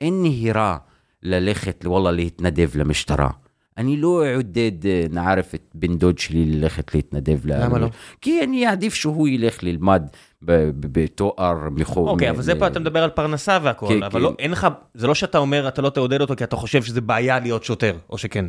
אין 0.00 0.22
נהירה 0.22 0.76
ללכת, 1.22 1.84
וואלה, 1.86 2.10
להתנדב 2.10 2.70
למשטרה. 2.74 3.30
אני 3.78 3.96
לא 3.96 4.26
אעודד, 4.32 4.86
אה, 4.86 5.04
נערף 5.10 5.54
את 5.54 5.62
בן 5.74 5.98
דוד 5.98 6.18
שלי 6.18 6.44
ללכת 6.46 6.94
להתנדב. 6.94 7.38
למה 7.44 7.78
לא? 7.78 7.88
כי 8.20 8.44
אני 8.44 8.66
אעדיף 8.66 8.94
שהוא 8.94 9.28
ילך 9.28 9.62
ללמד 9.62 10.02
בתואר 10.42 11.68
מחור. 11.70 12.08
אוקיי, 12.08 12.30
אבל 12.30 12.42
זה 12.42 12.54
פה 12.54 12.66
אתה 12.66 12.80
מדבר 12.80 13.02
על 13.02 13.10
פרנסה 13.10 13.58
והכל, 13.62 13.86
כן, 13.88 14.02
אבל 14.02 14.20
כן. 14.20 14.24
לא, 14.24 14.34
אין 14.38 14.50
לך, 14.50 14.66
זה 14.94 15.06
לא 15.06 15.14
שאתה 15.14 15.38
אומר, 15.38 15.68
אתה 15.68 15.82
לא 15.82 15.90
תעודד 15.90 16.20
אותו 16.20 16.36
כי 16.36 16.44
אתה 16.44 16.56
חושב 16.56 16.82
שזה 16.82 17.00
בעיה 17.00 17.38
להיות 17.38 17.64
שוטר, 17.64 17.96
או 18.10 18.18
שכן. 18.18 18.44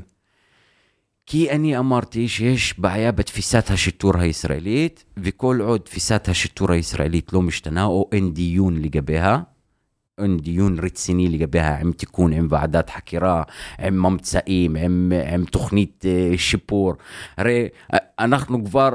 כי 1.26 1.52
אני 1.52 1.78
אמרתי 1.78 2.28
שיש 2.28 2.80
בעיה 2.80 3.12
בתפיסת 3.12 3.70
השיטור 3.70 4.18
הישראלית, 4.18 5.04
וכל 5.18 5.60
עוד 5.62 5.82
תפיסת 5.82 6.28
השיטור 6.30 6.72
הישראלית 6.72 7.34
לא 7.34 7.42
משתנה, 7.42 7.84
או 7.86 8.10
אין 8.12 8.34
דיון 8.34 8.82
לגביה, 8.82 9.40
אין 10.18 10.38
דיון 10.38 10.80
רציני 10.80 11.28
לגביה 11.28 11.80
עם 11.80 11.92
תיקון, 11.92 12.34
עם 12.34 12.48
ועדת 12.50 12.90
חקירה, 12.90 13.44
עם 13.80 14.00
ממצאים, 14.00 14.76
עם, 14.76 15.12
עם 15.34 15.46
תוכנית 15.46 16.06
אה, 16.06 16.38
שיפור. 16.38 16.94
הרי 17.38 17.68
אה, 17.94 17.98
אנחנו 18.20 18.66
כבר 18.66 18.90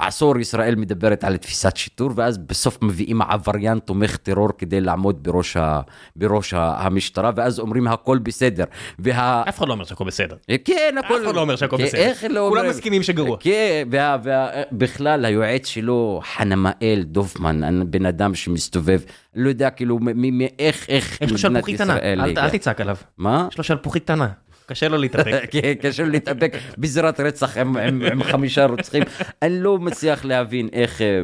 עשור 0.00 0.38
ישראל 0.38 0.74
מדברת 0.74 1.24
על 1.24 1.36
תפיסת 1.36 1.76
שיטור, 1.76 2.10
ואז 2.16 2.38
בסוף 2.38 2.78
מביאים 2.82 3.22
עבריין 3.22 3.78
תומך 3.78 4.16
טרור 4.16 4.48
כדי 4.58 4.80
לעמוד 4.80 5.22
בראש, 5.22 5.56
ה, 5.56 5.80
בראש 6.16 6.54
ה- 6.54 6.74
המשטרה, 6.78 7.30
ואז 7.36 7.58
אומרים 7.60 7.86
הכל 7.88 8.18
בסדר. 8.18 8.64
וה... 8.98 9.42
אף 9.48 9.58
אחד 9.58 9.68
לא 9.68 9.72
אומר 9.72 9.84
שהכל 9.84 10.04
בסדר. 10.04 10.36
כן, 10.64 10.94
אף 10.98 11.04
הכל... 11.04 11.24
אחד 11.24 11.34
לא 11.34 11.40
אומר 11.40 11.56
שהכל 11.56 11.76
כן, 11.76 11.84
בסדר. 11.84 12.00
איך 12.00 12.24
לא 12.24 12.46
כולם 12.48 12.62
אומר? 12.64 12.70
מסכימים 12.76 13.02
שגרוע. 13.02 13.36
כן, 13.40 13.88
וה- 13.90 14.16
וה- 14.22 14.48
בכלל 14.72 15.24
היועץ 15.24 15.66
שלו, 15.66 16.20
חנמאל 16.36 17.02
דופמן, 17.04 17.60
בן 17.90 18.06
אדם 18.06 18.34
שמסתובב, 18.34 19.00
לא 19.34 19.48
יודע 19.48 19.70
כאילו 19.70 19.98
מ- 19.98 20.04
מ- 20.04 20.38
מ- 20.38 20.46
איך, 20.58 20.86
איך 20.88 21.18
יש 21.22 21.30
לו 21.32 21.38
שלפוחית 21.38 21.74
קטנה. 21.76 21.96
אל 21.98 22.50
תצעק 22.50 22.80
עליו. 22.80 22.96
מה? 23.18 23.48
יש 23.50 23.58
לו 23.58 23.64
שלפוחית 23.64 24.02
קטנה, 24.04 24.28
קשה 24.70 24.88
לו 24.88 24.98
להתאפק. 24.98 25.44
כן, 25.52 25.74
קשה 25.74 26.02
לי 26.02 26.10
להתאפק 26.10 26.56
בזירת 26.78 27.20
רצח 27.20 27.56
עם, 27.56 27.76
עם, 27.76 28.02
עם 28.02 28.22
חמישה 28.22 28.66
רוצחים. 28.66 29.02
אני 29.42 29.60
לא 29.60 29.78
מצליח 29.78 30.24
להבין 30.24 30.68
איך, 30.72 31.00
אה, 31.00 31.20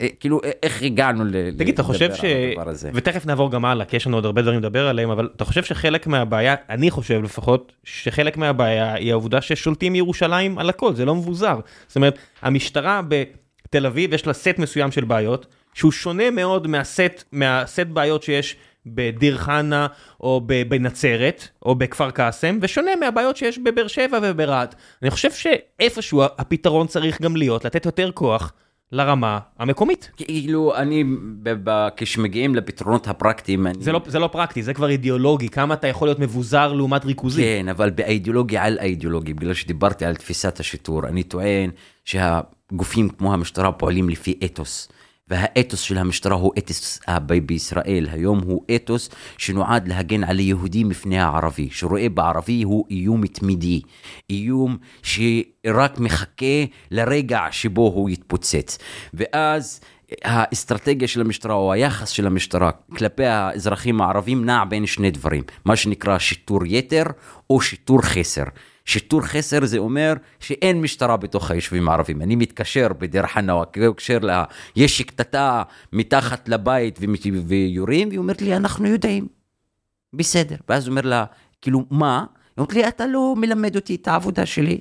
אה, 0.00 0.06
כאילו, 0.20 0.40
אה, 0.44 0.50
איך 0.62 0.82
הגענו 0.82 1.24
ל... 1.24 1.50
תגיד, 1.58 1.74
אתה 1.74 1.82
חושב 1.82 2.04
לדבר 2.04 2.16
ש... 2.16 2.24
על 2.24 2.50
הדבר 2.50 2.70
הזה. 2.70 2.90
ותכף 2.94 3.26
נעבור 3.26 3.50
גם 3.50 3.64
הלאה, 3.64 3.84
כי 3.84 3.96
יש 3.96 4.06
לנו 4.06 4.16
עוד 4.16 4.24
הרבה 4.24 4.42
דברים 4.42 4.58
לדבר 4.58 4.88
עליהם, 4.88 5.10
אבל 5.10 5.28
אתה 5.36 5.44
חושב 5.44 5.64
שחלק 5.64 6.06
מהבעיה, 6.06 6.54
אני 6.70 6.90
חושב 6.90 7.22
לפחות, 7.22 7.72
שחלק 7.84 8.36
מהבעיה 8.36 8.94
היא 8.94 9.12
העובדה 9.12 9.40
ששולטים 9.40 9.92
מירושלים 9.92 10.58
על 10.58 10.68
הכל, 10.68 10.94
זה 10.94 11.04
לא 11.04 11.14
מבוזר. 11.14 11.58
זאת 11.86 11.96
אומרת, 11.96 12.18
המשטרה 12.42 13.00
בתל 13.08 13.86
אביב 13.86 14.12
יש 14.12 14.26
לה 14.26 14.32
סט 14.32 14.58
מסוים 14.58 14.90
של 14.90 15.04
בעיות, 15.04 15.46
שהוא 15.74 15.92
שונה 15.92 16.30
מאוד 16.30 16.66
מהסט, 16.66 17.24
מהסט 17.32 17.86
בעיות 17.86 18.22
שיש 18.22 18.56
בדיר 18.86 19.38
חנא, 19.38 19.86
או 20.20 20.40
בנצרת, 20.68 21.48
או 21.62 21.74
בכפר 21.74 22.10
קאסם, 22.10 22.58
ושונה 22.62 22.90
מהבעיות 23.00 23.36
שיש 23.36 23.58
בבאר 23.58 23.86
שבע 23.86 24.18
וברהט. 24.22 24.74
אני 25.02 25.10
חושב 25.10 25.30
שאיפשהו 25.32 26.22
הפתרון 26.22 26.86
צריך 26.86 27.22
גם 27.22 27.36
להיות 27.36 27.64
לתת 27.64 27.86
יותר 27.86 28.10
כוח 28.14 28.52
לרמה 28.92 29.38
המקומית. 29.58 30.10
כאילו, 30.16 30.76
אני, 30.76 31.04
כשמגיעים 31.96 32.54
לפתרונות 32.54 33.08
הפרקטיים, 33.08 33.66
אני... 33.66 33.74
זה 33.80 33.92
לא, 33.92 34.00
זה 34.06 34.18
לא 34.18 34.26
פרקטי, 34.26 34.62
זה 34.62 34.74
כבר 34.74 34.88
אידיאולוגי, 34.88 35.48
כמה 35.48 35.74
אתה 35.74 35.86
יכול 35.86 36.08
להיות 36.08 36.18
מבוזר 36.18 36.72
לעומת 36.72 37.04
ריכוזי. 37.04 37.42
כן, 37.42 37.68
אבל 37.68 37.90
באידיאולוגיה 37.90 38.64
על 38.64 38.78
האידיאולוגיה, 38.78 39.34
בגלל 39.34 39.54
שדיברתי 39.54 40.04
על 40.04 40.14
תפיסת 40.14 40.60
השיטור, 40.60 41.06
אני 41.06 41.22
טוען 41.22 41.70
שהגופים 42.04 43.08
כמו 43.08 43.34
המשטרה 43.34 43.72
פועלים 43.72 44.08
לפי 44.08 44.38
אתוס. 44.44 44.88
והאתוס 45.28 45.80
של 45.80 45.98
המשטרה 45.98 46.36
הוא 46.36 46.52
אתוס 46.58 47.00
בישראל 47.46 48.08
היום 48.12 48.40
הוא 48.42 48.64
אתוס 48.76 49.10
שנועד 49.38 49.88
להגן 49.88 50.24
על 50.24 50.38
היהודי 50.38 50.84
מפני 50.84 51.18
הערבי, 51.18 51.68
שרואה 51.70 52.08
בערבי 52.08 52.62
הוא 52.62 52.86
איום 52.90 53.26
תמידי, 53.26 53.80
איום 54.30 54.76
שרק 55.02 55.98
מחכה 55.98 56.64
לרגע 56.90 57.40
שבו 57.50 57.82
הוא 57.82 58.10
יתפוצץ. 58.10 58.78
ואז 59.14 59.80
האסטרטגיה 60.24 61.08
של 61.08 61.20
המשטרה 61.20 61.54
או 61.54 61.72
היחס 61.72 62.08
של 62.08 62.26
המשטרה 62.26 62.70
כלפי 62.96 63.24
האזרחים 63.24 64.00
הערבים 64.00 64.44
נע 64.44 64.64
בין 64.64 64.86
שני 64.86 65.10
דברים, 65.10 65.42
מה 65.64 65.76
שנקרא 65.76 66.18
שיטור 66.18 66.66
יתר 66.66 67.04
או 67.50 67.60
שיטור 67.60 68.02
חסר. 68.02 68.44
שיטור 68.86 69.22
חסר 69.22 69.64
זה 69.64 69.78
אומר 69.78 70.14
שאין 70.40 70.80
משטרה 70.80 71.16
בתוך 71.16 71.50
היישובים 71.50 71.88
הערבים. 71.88 72.22
אני 72.22 72.36
מתקשר 72.36 72.88
בדיר 72.98 73.26
חנא 73.26 73.52
או 73.52 73.64
מתקשר 73.76 74.18
לה, 74.18 74.44
יש 74.76 75.02
קטטה 75.02 75.62
מתחת 75.92 76.48
לבית 76.48 76.98
ויורים, 77.46 78.08
והיא 78.08 78.18
אומרת 78.18 78.42
לי, 78.42 78.56
אנחנו 78.56 78.86
יודעים. 78.86 79.28
בסדר. 80.12 80.56
ואז 80.68 80.86
הוא 80.86 80.90
אומר 80.90 81.02
לה, 81.02 81.24
כאילו, 81.62 81.84
מה? 81.90 82.18
היא 82.18 82.26
אומרת 82.58 82.72
לי, 82.72 82.88
אתה 82.88 83.06
לא 83.06 83.34
מלמד 83.36 83.76
אותי 83.76 83.94
את 83.94 84.08
העבודה 84.08 84.46
שלי. 84.46 84.78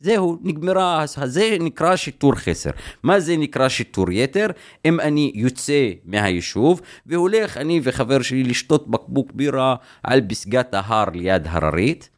זהו, 0.00 0.38
נגמרה, 0.42 1.04
זה 1.24 1.56
נקרא 1.60 1.96
שיטור 1.96 2.34
חסר. 2.34 2.70
מה 3.02 3.20
זה 3.20 3.36
נקרא 3.36 3.68
שיטור 3.68 4.12
יתר? 4.12 4.46
אם 4.84 5.00
אני 5.00 5.32
יוצא 5.34 5.90
מהיישוב 6.04 6.80
והולך 7.06 7.56
אני 7.56 7.80
וחבר 7.82 8.22
שלי 8.22 8.42
לשתות 8.42 8.90
בקבוק 8.90 9.32
בירה 9.32 9.76
על 10.02 10.20
פסגת 10.28 10.74
ההר 10.74 11.10
ליד 11.14 11.46
הררית, 11.46 12.08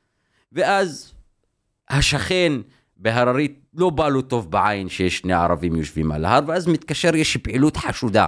ואז 0.52 1.15
השכן 1.90 2.52
בהררית 2.96 3.60
לא 3.74 3.90
בא 3.90 4.08
לו 4.08 4.22
טוב 4.22 4.50
בעין 4.50 4.88
שיש 4.88 5.18
שני 5.18 5.32
ערבים 5.32 5.76
יושבים 5.76 6.12
על 6.12 6.24
ההר, 6.24 6.40
ואז 6.46 6.66
מתקשר, 6.66 7.16
יש 7.16 7.36
פעילות 7.36 7.76
חשודה. 7.76 8.26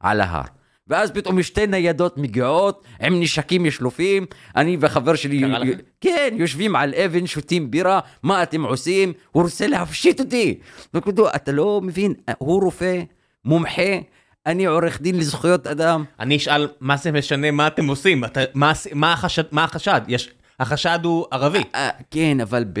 על 0.00 0.20
ההר. 0.20 0.42
ואז 0.88 1.10
פתאום 1.10 1.42
שתי 1.42 1.66
ניידות 1.66 2.18
מגיעות 2.18 2.84
עם 3.00 3.20
נשקים 3.20 3.70
שלופים, 3.70 4.26
אני 4.56 4.76
וחבר 4.80 5.14
שלי, 5.14 5.40
לכם? 5.40 5.70
כן, 6.00 6.34
יושבים 6.36 6.76
על 6.76 6.94
אבן, 6.94 7.26
שותים 7.26 7.70
בירה, 7.70 8.00
מה 8.22 8.42
אתם 8.42 8.62
עושים? 8.62 9.12
הוא 9.30 9.42
רוצה 9.42 9.66
להפשיט 9.66 10.20
אותי. 10.20 10.58
וכבודו, 10.94 11.28
אתה 11.28 11.52
לא 11.52 11.80
מבין, 11.84 12.14
הוא 12.38 12.62
רופא, 12.62 13.02
מומחה, 13.44 13.98
אני 14.46 14.66
עורך 14.66 15.00
דין 15.00 15.18
לזכויות 15.18 15.66
אדם. 15.66 16.04
אני 16.20 16.36
אשאל, 16.36 16.68
מה 16.80 16.96
זה 16.96 17.12
משנה 17.12 17.50
מה 17.50 17.66
אתם 17.66 17.86
עושים? 17.86 18.24
אתה, 18.24 18.40
מה, 18.54 18.72
מה, 18.92 19.12
החשד, 19.12 19.42
מה 19.52 19.64
החשד? 19.64 20.00
יש, 20.08 20.30
החשד 20.58 20.98
הוא 21.04 21.26
ערבי. 21.30 21.62
אה, 21.74 21.90
כן, 22.10 22.40
אבל 22.40 22.64
ב... 22.72 22.80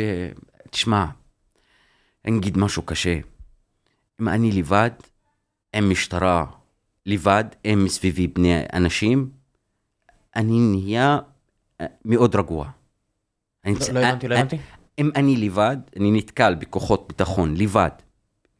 תשמע, 0.70 1.04
אני 2.24 2.38
אגיד 2.38 2.58
משהו 2.58 2.82
קשה. 2.82 3.18
אם 4.20 4.28
אני 4.28 4.52
לבד, 4.52 4.90
עם 5.74 5.90
משטרה 5.90 6.44
לבד, 7.06 7.44
עם 7.64 7.84
מסביבי 7.84 8.26
בני 8.26 8.62
אנשים, 8.72 9.30
אני 10.36 10.58
נהיה 10.58 11.18
אה, 11.80 11.86
מאוד 12.04 12.36
רגוע. 12.36 12.70
אני 13.64 13.74
לא, 13.74 13.78
צ- 13.78 13.88
לא 13.88 13.98
הבנתי, 13.98 14.28
לא 14.28 14.34
אה, 14.34 14.40
הבנתי. 14.40 14.56
אם 14.98 15.10
אני 15.16 15.36
לבד, 15.36 15.76
אני 15.96 16.10
נתקל 16.10 16.54
בכוחות 16.54 17.08
ביטחון 17.08 17.56
לבד, 17.56 17.90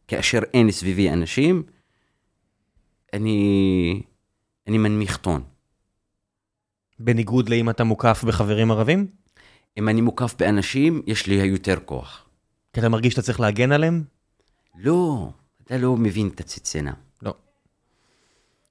כאשר 0.08 0.38
אין 0.54 0.70
סביבי 0.70 1.10
אנשים, 1.10 1.62
אני, 3.12 4.02
אני 4.66 4.78
מנמיך 4.78 5.16
טון. 5.16 5.42
בניגוד 7.00 7.48
לאם 7.48 7.70
אתה 7.70 7.84
מוקף 7.84 8.24
בחברים 8.24 8.70
ערבים? 8.70 9.06
אם 9.76 9.88
אני 9.88 10.00
מוקף 10.00 10.34
באנשים, 10.38 11.02
יש 11.06 11.26
לי 11.26 11.34
יותר 11.34 11.76
כוח. 11.84 12.24
כי 12.72 12.80
אתה 12.80 12.88
מרגיש 12.88 13.12
שאתה 13.12 13.22
צריך 13.22 13.40
להגן 13.40 13.72
עליהם? 13.72 14.04
לא, 14.78 15.28
אתה 15.64 15.78
לא 15.78 15.96
מבין 15.96 16.28
את 16.28 16.40
הציצנה. 16.40 16.92
לא. 17.22 17.34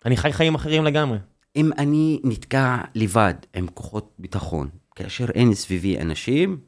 אני 0.05 0.17
חי 0.17 0.34
חיים 0.34 0.55
אחרים 0.55 0.84
לגמרי. 0.84 1.17
אם 1.55 1.71
אני 1.78 2.21
נתקע 2.23 2.78
לבד 2.95 3.34
עם 3.53 3.67
כוחות 3.67 4.13
ביטחון, 4.19 4.69
כאשר 4.95 5.25
אין 5.30 5.53
סביבי 5.53 5.99
אנשים, 5.99 6.59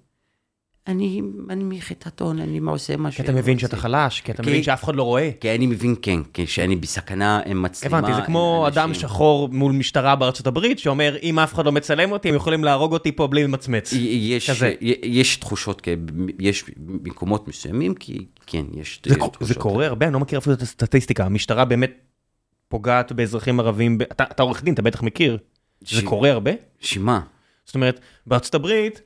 אני 0.90 1.22
מנמיך 1.22 1.92
את 1.92 2.08
הטון, 2.08 2.40
אני 2.40 2.60
עושה 2.68 2.96
מה 2.98 3.12
כי 3.12 3.22
אתה 3.22 3.32
מבין 3.32 3.60
שאתה 3.60 3.78
חלש, 3.78 4.22
כי 4.22 4.32
אתה 4.32 4.42
מבין 4.44 4.64
שאף 4.64 4.84
אחד 4.84 4.96
לא 4.96 5.04
רואה. 5.04 5.30
כי 5.40 5.56
אני 5.56 5.68
מבין, 5.68 5.96
כן, 6.02 6.20
כי 6.34 6.48
שאני 6.48 6.76
בסכנה 6.76 7.42
עם 7.46 7.62
מצלמה. 7.62 7.98
הבנתי, 7.98 8.14
זה 8.14 8.22
כמו. 8.22 8.66
אדם 8.68 8.94
שחור 8.94 9.50
מול 9.52 9.72
משטרה 9.72 10.16
בארצות 10.16 10.48
הברית, 10.48 10.80
שאומר, 10.80 11.16
אם 11.24 11.40
אף 11.40 11.54
אחד 11.54 11.66
לא 11.66 11.72
מצלם 11.72 12.12
אותי, 12.12 12.30
הם 12.30 12.36
יכולים 12.36 12.64
להרוג 12.64 12.94
אותי 12.94 13.12
פה 13.12 13.28
בלי 13.28 13.44
למצמץ. 13.44 13.94
יש, 15.04 15.36
תחושות, 15.38 15.88
יש 16.40 16.66
מקומות 16.88 17.48
מסוימים, 17.48 17.96
כי 17.96 18.26
כן, 18.46 18.66
יש 18.74 19.02
זה, 19.06 19.16
תחושות. 19.16 19.38
זה 19.42 19.56
קורה 19.56 19.86
הרבה, 19.86 20.06
אני 20.06 20.14
לא 20.14 20.20
מכיר 20.20 20.40
אפילו 20.40 20.56
את 20.56 20.62
הסטטיסטיקה. 20.62 21.26
המשטרה 21.26 21.66
באמת 21.66 21.92
פוגעת 22.68 23.12
באזרחים 23.12 23.60
ערבים. 23.60 23.98
אתה, 24.02 24.44
עורך 24.44 24.64
דין, 24.64 24.74
אתה 24.74 24.82
בטח 24.82 25.04
מכיר. 25.04 25.38
זה 25.82 26.02
ש- 26.02 26.04
קורה 26.04 26.32
הרבה? 26.32 26.52
שמה? 26.80 27.20
זאת 27.66 27.76
אומרת, 27.76 28.00
בארצות 28.28 28.56
הברית, 28.56 29.02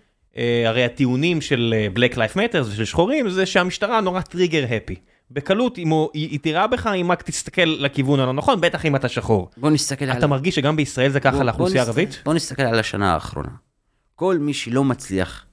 הרי 0.68 0.84
הטיעונים 0.84 1.42
של 1.42 1.74
אה, 1.78 1.88
Black 1.96 2.14
Life 2.16 2.36
Matter 2.36 2.62
ושל 2.68 2.86
שחורים, 2.86 3.30
זה 3.30 3.46
שהמשטרה 3.46 4.02
נורא 4.02 4.22
טריגר 4.22 4.66
הפי. 4.78 4.96
בקלות, 5.32 5.78
אם 5.78 5.90
הוא, 5.90 6.10
היא, 6.14 6.30
היא 6.30 6.40
תירה 6.40 6.68
בך, 6.68 6.88
אם 6.88 7.12
רק 7.12 7.22
תסתכל 7.22 7.62
לכיוון 7.66 8.20
הלא 8.20 8.34
נכון, 8.34 8.62
בטח 8.62 8.86
אם 8.86 8.96
אתה 8.96 9.10
שחור. 9.10 9.50
בוא 9.58 9.70
נסתכל 9.70 10.06
על... 10.06 10.18
אתה 10.18 10.28
מרגיש 10.28 10.56
שגם 10.56 10.76
בישראל 10.76 11.10
זה 11.12 11.20
ככה 11.20 11.36
בוא- 11.38 11.44
לאוכלוסייה 11.44 11.84
בוא 11.84 11.92
נסת- 11.92 11.98
הערבית? 12.00 12.22
בוא 12.26 12.34
נסתכל 12.34 12.62
על 12.64 12.80
השנה 12.80 13.14
האחרונה. 13.14 13.50
כל 14.16 14.38
מי 14.38 14.54
שלא 14.54 14.84
מצליח, 14.84 15.46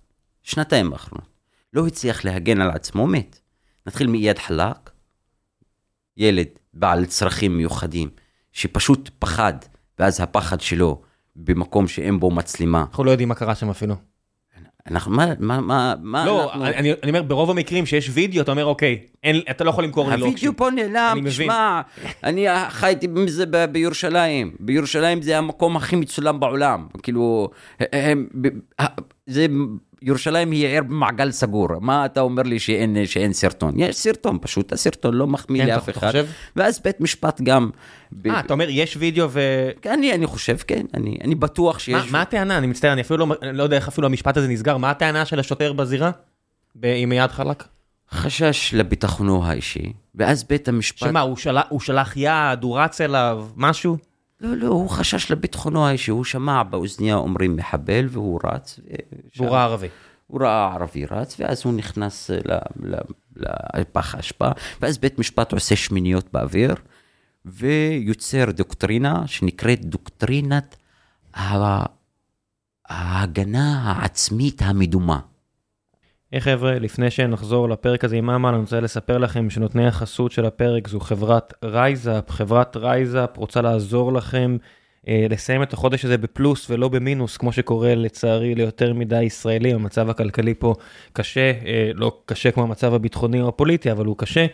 שנתיים 0.43 0.93
האחרונות, 0.93 1.28
לא 1.72 1.87
הצליח 1.87 2.24
להגן 2.24 2.61
על 2.61 2.70
עצמו, 2.70 3.07
מת. 3.07 3.41
נתחיל 3.87 4.07
מאייד 4.07 4.39
חלאק, 4.39 4.91
ילד 6.16 6.47
בעל 6.74 7.05
צרכים 7.05 7.57
מיוחדים, 7.57 8.09
שפשוט 8.53 9.11
פחד, 9.18 9.53
ואז 9.99 10.20
הפחד 10.20 10.61
שלו 10.61 11.01
במקום 11.37 11.89
שאין 11.89 12.20
בו 12.20 12.31
מצלמה. 12.31 12.81
אנחנו 12.81 13.05
לא 13.05 13.11
יודעים 13.11 13.28
מה 13.28 13.35
קרה 13.35 13.55
שם 13.55 13.70
אפילו. 13.70 13.95
אנחנו, 14.91 15.12
מה, 15.12 15.26
מה, 15.38 15.61
מה, 15.61 15.95
מה 16.03 16.26
לא, 16.26 16.45
אנחנו... 16.45 16.64
אני, 16.66 16.76
אני, 16.76 16.93
אני 17.03 17.11
אומר, 17.11 17.22
ברוב 17.22 17.51
המקרים 17.51 17.86
שיש 17.86 18.11
וידאו, 18.12 18.43
אתה 18.43 18.51
אומר, 18.51 18.64
אוקיי, 18.64 18.99
אין, 19.24 19.41
אתה 19.51 19.64
לא 19.64 19.70
יכול 19.70 19.84
למכור 19.84 20.11
לי 20.11 20.16
לוקשים. 20.16 20.30
הווידאו 20.32 20.57
פה 20.57 20.68
אני 20.68 20.88
נעלם. 20.88 21.28
תשמע, 21.28 21.80
אני 22.24 22.47
חייתי 22.68 23.07
מזה 23.07 23.47
ב- 23.51 23.64
בירושלים, 23.64 24.53
בירושלים 24.61 25.22
זה 25.22 25.38
המקום 25.38 25.76
הכי 25.76 25.97
מצולם 25.97 26.41
בעולם, 26.41 26.86
כאילו, 27.03 27.51
הם, 27.93 28.26
זה, 29.26 29.47
ירושלים 30.03 30.51
היא 30.51 30.66
עיר 30.66 30.82
במעגל 30.82 31.30
סגור, 31.30 31.68
מה 31.80 32.05
אתה 32.05 32.20
אומר 32.20 32.42
לי 32.42 32.59
שאין, 32.59 33.07
שאין 33.07 33.32
סרטון? 33.32 33.74
יש 33.76 33.96
סרטון, 33.96 34.38
פשוט 34.40 34.72
הסרטון 34.72 35.14
לא 35.14 35.26
מחמיא 35.26 35.62
כן, 35.62 35.68
לאף 35.68 35.90
אחד, 35.90 36.07
חושב? 36.07 36.26
ואז 36.57 36.80
בית 36.84 37.01
משפט 37.01 37.40
גם, 37.40 37.70
ב- 38.12 38.26
אה, 38.26 38.40
אתה 38.40 38.53
אומר, 38.53 38.66
יש 38.68 38.96
וידאו 38.96 39.30
ו... 39.30 39.40
אני, 39.86 40.12
אני 40.12 40.26
חושב, 40.26 40.57
כן, 40.57 40.86
אני, 40.94 41.18
אני 41.24 41.34
בטוח 41.34 41.74
מה, 41.74 41.80
שיש, 41.80 42.11
מה 42.11 42.22
הטענה? 42.22 42.59
אני 42.59 42.66
מצטער, 42.66 42.92
אני 42.92 43.01
אפילו 43.01 43.26
לא, 43.26 43.34
אני 43.42 43.57
לא 43.57 43.62
יודע 43.62 43.76
איך 43.76 43.88
אפילו 43.88 44.07
המשפט 44.07 44.36
הזה 44.36 44.48
נסגר. 44.48 44.76
מה 44.76 44.90
הטענה 44.90 45.24
של 45.24 45.40
השוטר 45.40 45.72
בזירה? 45.72 46.11
עם 46.82 47.12
יד 47.12 47.30
חלק? 47.30 47.64
חשש 48.12 48.74
לביטחונו 48.74 49.46
האישי, 49.46 49.92
ואז 50.14 50.44
בית 50.44 50.68
המשפט, 50.68 51.09
שמה, 51.09 51.20
הוא 51.20 51.36
שלח, 51.36 51.64
הוא 51.68 51.80
שלח 51.80 52.12
יד, 52.16 52.62
הוא 52.62 52.78
רץ 52.78 53.01
אליו, 53.01 53.46
משהו? 53.57 53.96
לא, 54.41 54.57
לא, 54.57 54.68
הוא 54.68 54.91
חשש 54.91 55.30
לביטחונו 55.30 55.86
האישי, 55.86 56.11
הוא 56.11 56.24
שמע 56.24 56.62
באוזניה 56.62 57.14
אומרים 57.14 57.57
מחבל 57.57 58.07
והוא 58.11 58.41
רץ, 58.45 58.80
והוא 59.36 59.51
ראה 59.51 59.64
ערבי. 59.64 59.88
הוא 60.26 60.41
ראה 60.41 60.72
ערבי 60.74 61.07
רץ, 61.07 61.36
ואז 61.41 61.62
הוא 61.64 61.74
נכנס 61.74 62.30
לפח 63.74 64.14
האשפה, 64.14 64.49
ואז 64.80 64.99
בית 64.99 65.18
משפט 65.18 65.53
עושה 65.53 65.76
שמיניות 65.76 66.32
באוויר, 66.32 66.74
ויוצר 67.45 68.51
דוקטרינה 68.51 69.26
שנקראת 69.26 69.84
דוקטרינת 69.84 70.76
ההגנה 72.88 73.82
העצמית 73.82 74.62
המדומה. 74.62 75.20
היי 76.33 76.41
חבר'ה, 76.41 76.78
לפני 76.78 77.11
שנחזור 77.11 77.68
לפרק 77.68 78.05
הזה 78.05 78.16
עם 78.16 78.31
אמל, 78.31 78.49
אני 78.49 78.59
רוצה 78.59 78.81
לספר 78.81 79.18
לכם 79.18 79.51
שנותני 79.51 79.87
החסות 79.87 80.33
של 80.33 80.47
הפרק 80.47 80.89
זו 80.89 81.01
חברת 81.01 81.55
רייזאפ. 81.64 82.31
חברת 82.31 82.76
רייזאפ 82.76 83.37
רוצה 83.37 83.61
לעזור 83.61 84.12
לכם 84.12 84.57
אה, 85.09 85.26
לסיים 85.31 85.62
את 85.62 85.72
החודש 85.72 86.05
הזה 86.05 86.18
בפלוס 86.18 86.70
ולא 86.70 86.89
במינוס, 86.89 87.37
כמו 87.37 87.53
שקורה 87.53 87.95
לצערי 87.95 88.55
ליותר 88.55 88.95
מדי 88.95 89.22
ישראלים. 89.22 89.76
המצב 89.76 90.11
הכלכלי 90.11 90.55
פה 90.55 90.74
קשה, 91.12 91.53
אה, 91.66 91.91
לא 91.95 92.22
קשה 92.26 92.51
כמו 92.51 92.62
המצב 92.62 92.95
הביטחוני 92.95 93.41
או 93.41 93.49
הפוליטי, 93.49 93.93
אבל 93.93 94.07
הוא 94.07 94.16
קשה. 94.18 94.47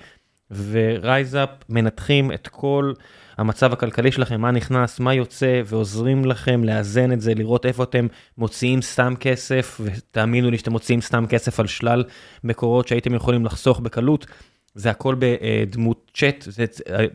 ורייזאפ 0.50 1.50
מנתחים 1.68 2.32
את 2.32 2.48
כל 2.48 2.92
המצב 3.38 3.72
הכלכלי 3.72 4.12
שלכם, 4.12 4.40
מה 4.40 4.50
נכנס, 4.50 5.00
מה 5.00 5.14
יוצא, 5.14 5.62
ועוזרים 5.66 6.24
לכם 6.24 6.64
לאזן 6.64 7.12
את 7.12 7.20
זה, 7.20 7.34
לראות 7.34 7.66
איפה 7.66 7.82
אתם 7.82 8.06
מוציאים 8.38 8.82
סתם 8.82 9.14
כסף, 9.20 9.80
ותאמינו 9.84 10.50
לי 10.50 10.58
שאתם 10.58 10.72
מוציאים 10.72 11.00
סתם 11.00 11.26
כסף 11.26 11.60
על 11.60 11.66
שלל 11.66 12.04
מקורות 12.44 12.88
שהייתם 12.88 13.14
יכולים 13.14 13.44
לחסוך 13.44 13.80
בקלות. 13.80 14.26
זה 14.74 14.90
הכל 14.90 15.16
בדמות 15.18 16.10
צ'אט, 16.14 16.44
זה 16.48 16.64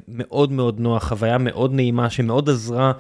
מאוד 0.08 0.52
מאוד 0.52 0.80
נוח, 0.80 1.08
חוויה 1.08 1.38
מאוד 1.38 1.74
נעימה 1.74 2.10
שמאוד 2.10 2.50
עזרה 2.50 2.92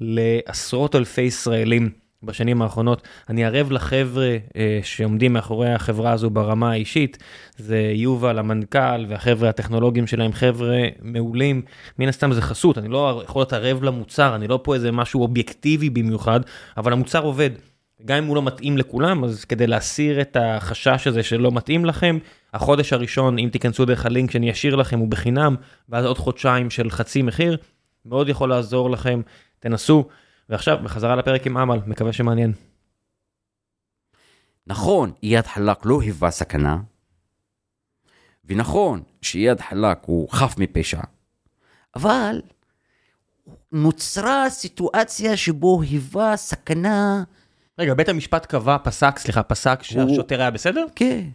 לעשרות 0.00 0.96
אלפי 0.96 1.22
ישראלים 1.22 1.90
בשנים 2.22 2.62
האחרונות. 2.62 3.02
אני 3.28 3.44
ערב 3.44 3.72
לחבר'ה 3.72 4.36
אה, 4.56 4.80
שעומדים 4.82 5.32
מאחורי 5.32 5.72
החברה 5.72 6.12
הזו 6.12 6.30
ברמה 6.30 6.70
האישית, 6.70 7.18
זה 7.56 7.92
יובל 7.94 8.38
המנכ"ל 8.38 9.06
והחבר'ה 9.08 9.48
הטכנולוגיים 9.48 10.06
שלהם, 10.06 10.32
חבר'ה 10.32 10.78
מעולים. 11.02 11.62
מן 11.98 12.08
הסתם 12.08 12.32
זה 12.32 12.42
חסות, 12.42 12.78
אני 12.78 12.88
לא 12.88 13.22
יכול 13.24 13.40
להיות 13.40 13.52
ערב 13.52 13.82
למוצר, 13.82 14.34
אני 14.34 14.48
לא 14.48 14.60
פה 14.62 14.74
איזה 14.74 14.92
משהו 14.92 15.22
אובייקטיבי 15.22 15.90
במיוחד, 15.90 16.40
אבל 16.76 16.92
המוצר 16.92 17.22
עובד. 17.22 17.50
גם 18.04 18.16
אם 18.16 18.24
הוא 18.24 18.36
לא 18.36 18.42
מתאים 18.42 18.78
לכולם, 18.78 19.24
אז 19.24 19.44
כדי 19.44 19.66
להסיר 19.66 20.20
את 20.20 20.36
החשש 20.40 21.06
הזה 21.06 21.22
שלא 21.22 21.52
מתאים 21.52 21.84
לכם, 21.84 22.18
החודש 22.54 22.92
הראשון, 22.92 23.38
אם 23.38 23.48
תיכנסו 23.52 23.84
דרך 23.84 24.06
הלינק 24.06 24.30
שאני 24.30 24.50
אשאיר 24.50 24.76
לכם, 24.76 24.98
הוא 24.98 25.08
בחינם, 25.08 25.56
ואז 25.88 26.04
עוד 26.04 26.18
חודשיים 26.18 26.70
של 26.70 26.90
חצי 26.90 27.22
מחיר, 27.22 27.56
מאוד 28.06 28.28
יכול 28.28 28.48
לעזור 28.48 28.90
לכם, 28.90 29.20
תנסו. 29.58 30.08
ועכשיו, 30.50 30.78
בחזרה 30.84 31.16
לפרק 31.16 31.46
עם 31.46 31.56
אמל, 31.56 31.78
מקווה 31.86 32.12
שמעניין. 32.12 32.52
נכון, 34.66 35.12
איאד 35.22 35.46
חלאק 35.46 35.80
לא 35.84 36.00
היווה 36.00 36.30
סכנה, 36.30 36.78
ונכון 38.44 39.02
שאיאד 39.22 39.60
חלאק 39.60 40.02
הוא 40.06 40.28
חף 40.30 40.54
מפשע, 40.58 41.00
אבל 41.96 42.42
נוצרה 43.72 44.50
סיטואציה 44.50 45.36
שבו 45.36 45.82
היווה 45.82 46.36
סכנה, 46.36 47.24
רגע, 47.78 47.94
בית 47.94 48.08
המשפט 48.08 48.46
קבע, 48.46 48.76
פסק, 48.84 49.18
סליחה, 49.18 49.42
פסק 49.42 49.82
שהשוטר 49.82 50.40
היה 50.40 50.50
בסדר? 50.50 50.86
כן, 50.94 51.28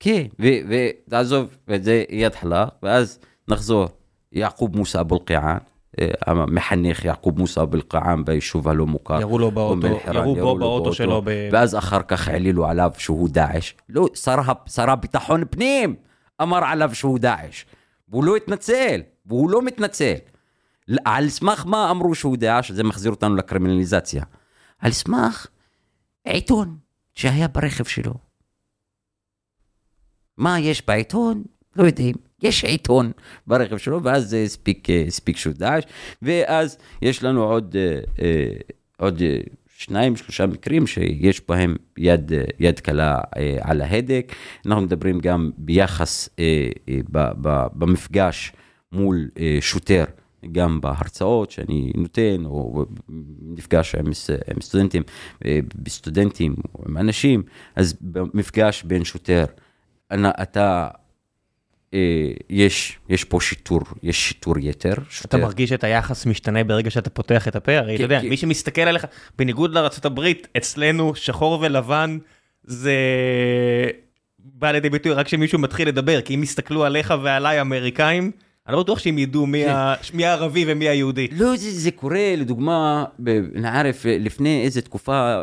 כן, 0.00 0.26
ו- 0.40 0.60
ותעזוב, 0.68 1.56
וזה 1.68 2.04
איאד 2.08 2.34
חלאק, 2.34 2.68
ואז 2.82 3.18
נחזור, 3.48 3.88
יעקוב 4.32 4.76
מוסא 4.76 5.00
אבו 5.00 5.18
אלקיעאן, 5.18 5.58
המחנך 6.26 7.04
יעקוב 7.04 7.38
מוסא 7.38 7.64
אלקיעאן 7.74 8.24
ביישוב 8.24 8.68
הלא 8.68 8.86
מוכר. 8.86 9.20
ירו 9.20 9.38
לו 9.38 9.50
באוטו, 9.50 9.86
אל-חיראן, 9.86 10.28
ירו 10.28 10.34
בו 10.34 10.58
באוטו 10.58 10.92
שלו 10.92 11.22
ב... 11.24 11.48
ואז 11.52 11.76
אחר 11.76 12.02
כך 12.02 12.28
העלילו 12.28 12.66
עליו 12.66 12.90
שהוא 12.98 13.28
דאעש. 13.28 13.74
לא, 13.88 14.08
שר, 14.66 14.90
הביטחון 14.90 15.44
פנים 15.50 15.94
אמר 16.42 16.64
עליו 16.64 16.94
שהוא 16.94 17.18
דאעש. 17.18 17.64
והוא 18.08 18.24
לא 18.24 18.36
התנצל, 18.36 19.00
והוא 19.26 19.50
לא 19.50 19.62
מתנצל. 19.62 20.14
על 21.04 21.28
סמך 21.28 21.66
מה 21.66 21.90
אמרו 21.90 22.14
שהוא 22.14 22.36
דעה, 22.36 22.62
שזה 22.62 22.84
מחזיר 22.84 23.10
אותנו 23.10 23.36
לקרימינליזציה? 23.36 24.24
על 24.78 24.92
סמך 24.92 25.46
עיתון 26.24 26.76
שהיה 27.14 27.48
ברכב 27.48 27.84
שלו. 27.84 28.14
מה 30.36 30.60
יש 30.60 30.86
בעיתון? 30.86 31.42
לא 31.76 31.84
יודעים. 31.84 32.25
יש 32.42 32.64
עיתון 32.64 33.12
ברכב 33.46 33.76
שלו, 33.76 34.02
ואז 34.02 34.30
זה 34.30 34.42
הספיק, 34.42 34.90
אה, 34.90 35.04
הספיק 35.06 35.36
שהוא 35.36 35.54
דאעש, 35.54 35.84
ואז 36.22 36.78
יש 37.02 37.22
לנו 37.22 37.44
עוד, 37.44 37.76
אה, 37.76 38.00
אה, 38.22 38.50
עוד 38.98 39.22
שניים, 39.76 40.16
שלושה 40.16 40.46
מקרים 40.46 40.86
שיש 40.86 41.40
בהם 41.48 41.76
יד, 41.98 42.32
יד 42.58 42.80
קלה 42.80 43.20
על 43.60 43.82
ההדק. 43.82 44.32
אנחנו 44.66 44.82
מדברים 44.82 45.20
גם 45.20 45.50
ביחס 45.58 46.28
במפגש 47.74 48.52
מול 48.92 49.28
שוטר. 49.60 50.04
גם 50.52 50.80
בהרצאות 50.80 51.50
שאני 51.50 51.92
נותן, 51.94 52.44
או 52.44 52.84
נפגש 53.42 53.94
עם, 53.94 54.06
עם 54.54 54.60
סטודנטים, 54.60 55.02
בסטודנטים, 55.74 56.54
או 56.74 56.84
עם 56.88 56.96
אנשים, 56.96 57.42
אז 57.76 57.96
במפגש 58.00 58.82
בין 58.82 59.04
שוטר, 59.04 59.44
אתה 60.12 60.88
יש, 62.50 62.98
יש 63.08 63.24
פה 63.24 63.40
שיטור, 63.40 63.80
יש 64.02 64.28
שיטור 64.28 64.58
יתר. 64.58 64.94
אתה 65.24 65.36
מרגיש 65.36 65.72
את 65.72 65.84
היחס 65.84 66.26
משתנה 66.26 66.64
ברגע 66.64 66.90
שאתה 66.90 67.10
פותח 67.10 67.48
את 67.48 67.56
הפה? 67.56 67.78
הרי 67.78 67.94
אתה 67.94 68.02
יודע, 68.02 68.20
מי 68.22 68.36
שמסתכל 68.36 68.80
עליך, 68.80 69.06
בניגוד 69.38 69.74
לארה"ב, 69.74 70.20
אצלנו 70.56 71.14
שחור 71.14 71.58
ולבן 71.60 72.18
זה 72.64 72.94
בא 74.38 74.70
לידי 74.70 74.90
ביטוי 74.90 75.12
רק 75.12 75.26
כשמישהו 75.26 75.58
מתחיל 75.58 75.88
לדבר, 75.88 76.20
כי 76.20 76.34
אם 76.34 76.42
יסתכלו 76.42 76.84
עליך 76.84 77.14
ועליי 77.22 77.60
אמריקאים, 77.60 78.30
אני 78.68 78.76
לא 78.76 78.82
בטוח 78.82 78.98
שהם 78.98 79.18
ידעו 79.18 79.46
מי, 79.46 79.64
כן. 79.64 80.20
הערבי 80.20 80.64
ומי 80.68 80.88
היהודי. 80.88 81.28
לא, 81.32 81.52
זה, 81.56 81.90
קורה, 81.90 82.34
לדוגמה, 82.36 83.04
נערף, 83.54 84.04
לפני 84.08 84.62
איזה 84.64 84.82
תקופה 84.82 85.42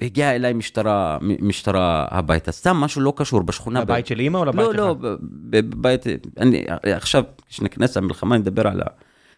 הגיעה 0.00 0.34
אליי 0.34 0.52
משטרה, 0.52 1.18
משטרה 1.20 2.06
הביתה, 2.10 2.52
סתם 2.52 2.76
משהו 2.76 3.00
לא 3.00 3.12
קשור 3.16 3.42
בשכונה. 3.42 3.80
לבית. 3.80 4.06
של 4.06 4.20
אימא 4.20 4.38
או 4.38 4.44
לבית 4.44 4.66
שלך? 4.66 4.76
לא, 4.76 4.96
לא, 5.02 5.16
בבית, 5.50 6.04
אני 6.38 6.64
עכשיו, 6.82 7.24
כשנכנס 7.48 7.96
למלחמה, 7.96 8.34
אני 8.34 8.42
אדבר 8.42 8.68
על 8.68 8.80
ה... 8.80 8.84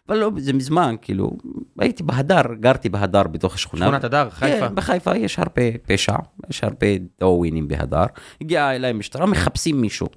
אבל 0.09 0.17
לא, 0.17 0.31
זה 0.37 0.53
מזמן, 0.53 0.95
כאילו, 1.01 1.31
הייתי 1.79 2.03
בהדר, 2.03 2.41
גרתי 2.59 2.89
בהדר 2.89 3.23
בתוך 3.23 3.55
השכונה. 3.55 3.85
שכונת 3.85 4.03
הדר, 4.03 4.29
חיפה. 4.29 4.67
כן, 4.67 4.75
בחיפה 4.75 5.17
יש 5.17 5.39
הרבה 5.39 5.61
פשע, 5.85 6.15
יש 6.49 6.63
הרבה 6.63 6.87
דאווינים 7.19 7.67
בהדר. 7.67 8.05
הגיעה 8.41 8.75
אליי 8.75 8.93
משטרה, 8.93 9.25
מחפשים 9.25 9.81
מישהו. 9.81 10.07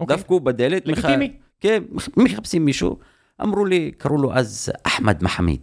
אוקיי. 0.00 0.16
דפקו 0.16 0.40
בדלת. 0.40 0.86
לגיטימי. 0.86 1.28
מח... 1.28 1.49
כן, 1.60 1.82
מחפשים 2.16 2.64
מישהו. 2.64 2.98
אמרו 3.42 3.64
לי, 3.64 3.90
קראו 3.98 4.18
לו 4.18 4.34
אז 4.34 4.72
אחמד 4.82 5.22
מחמיד. 5.22 5.60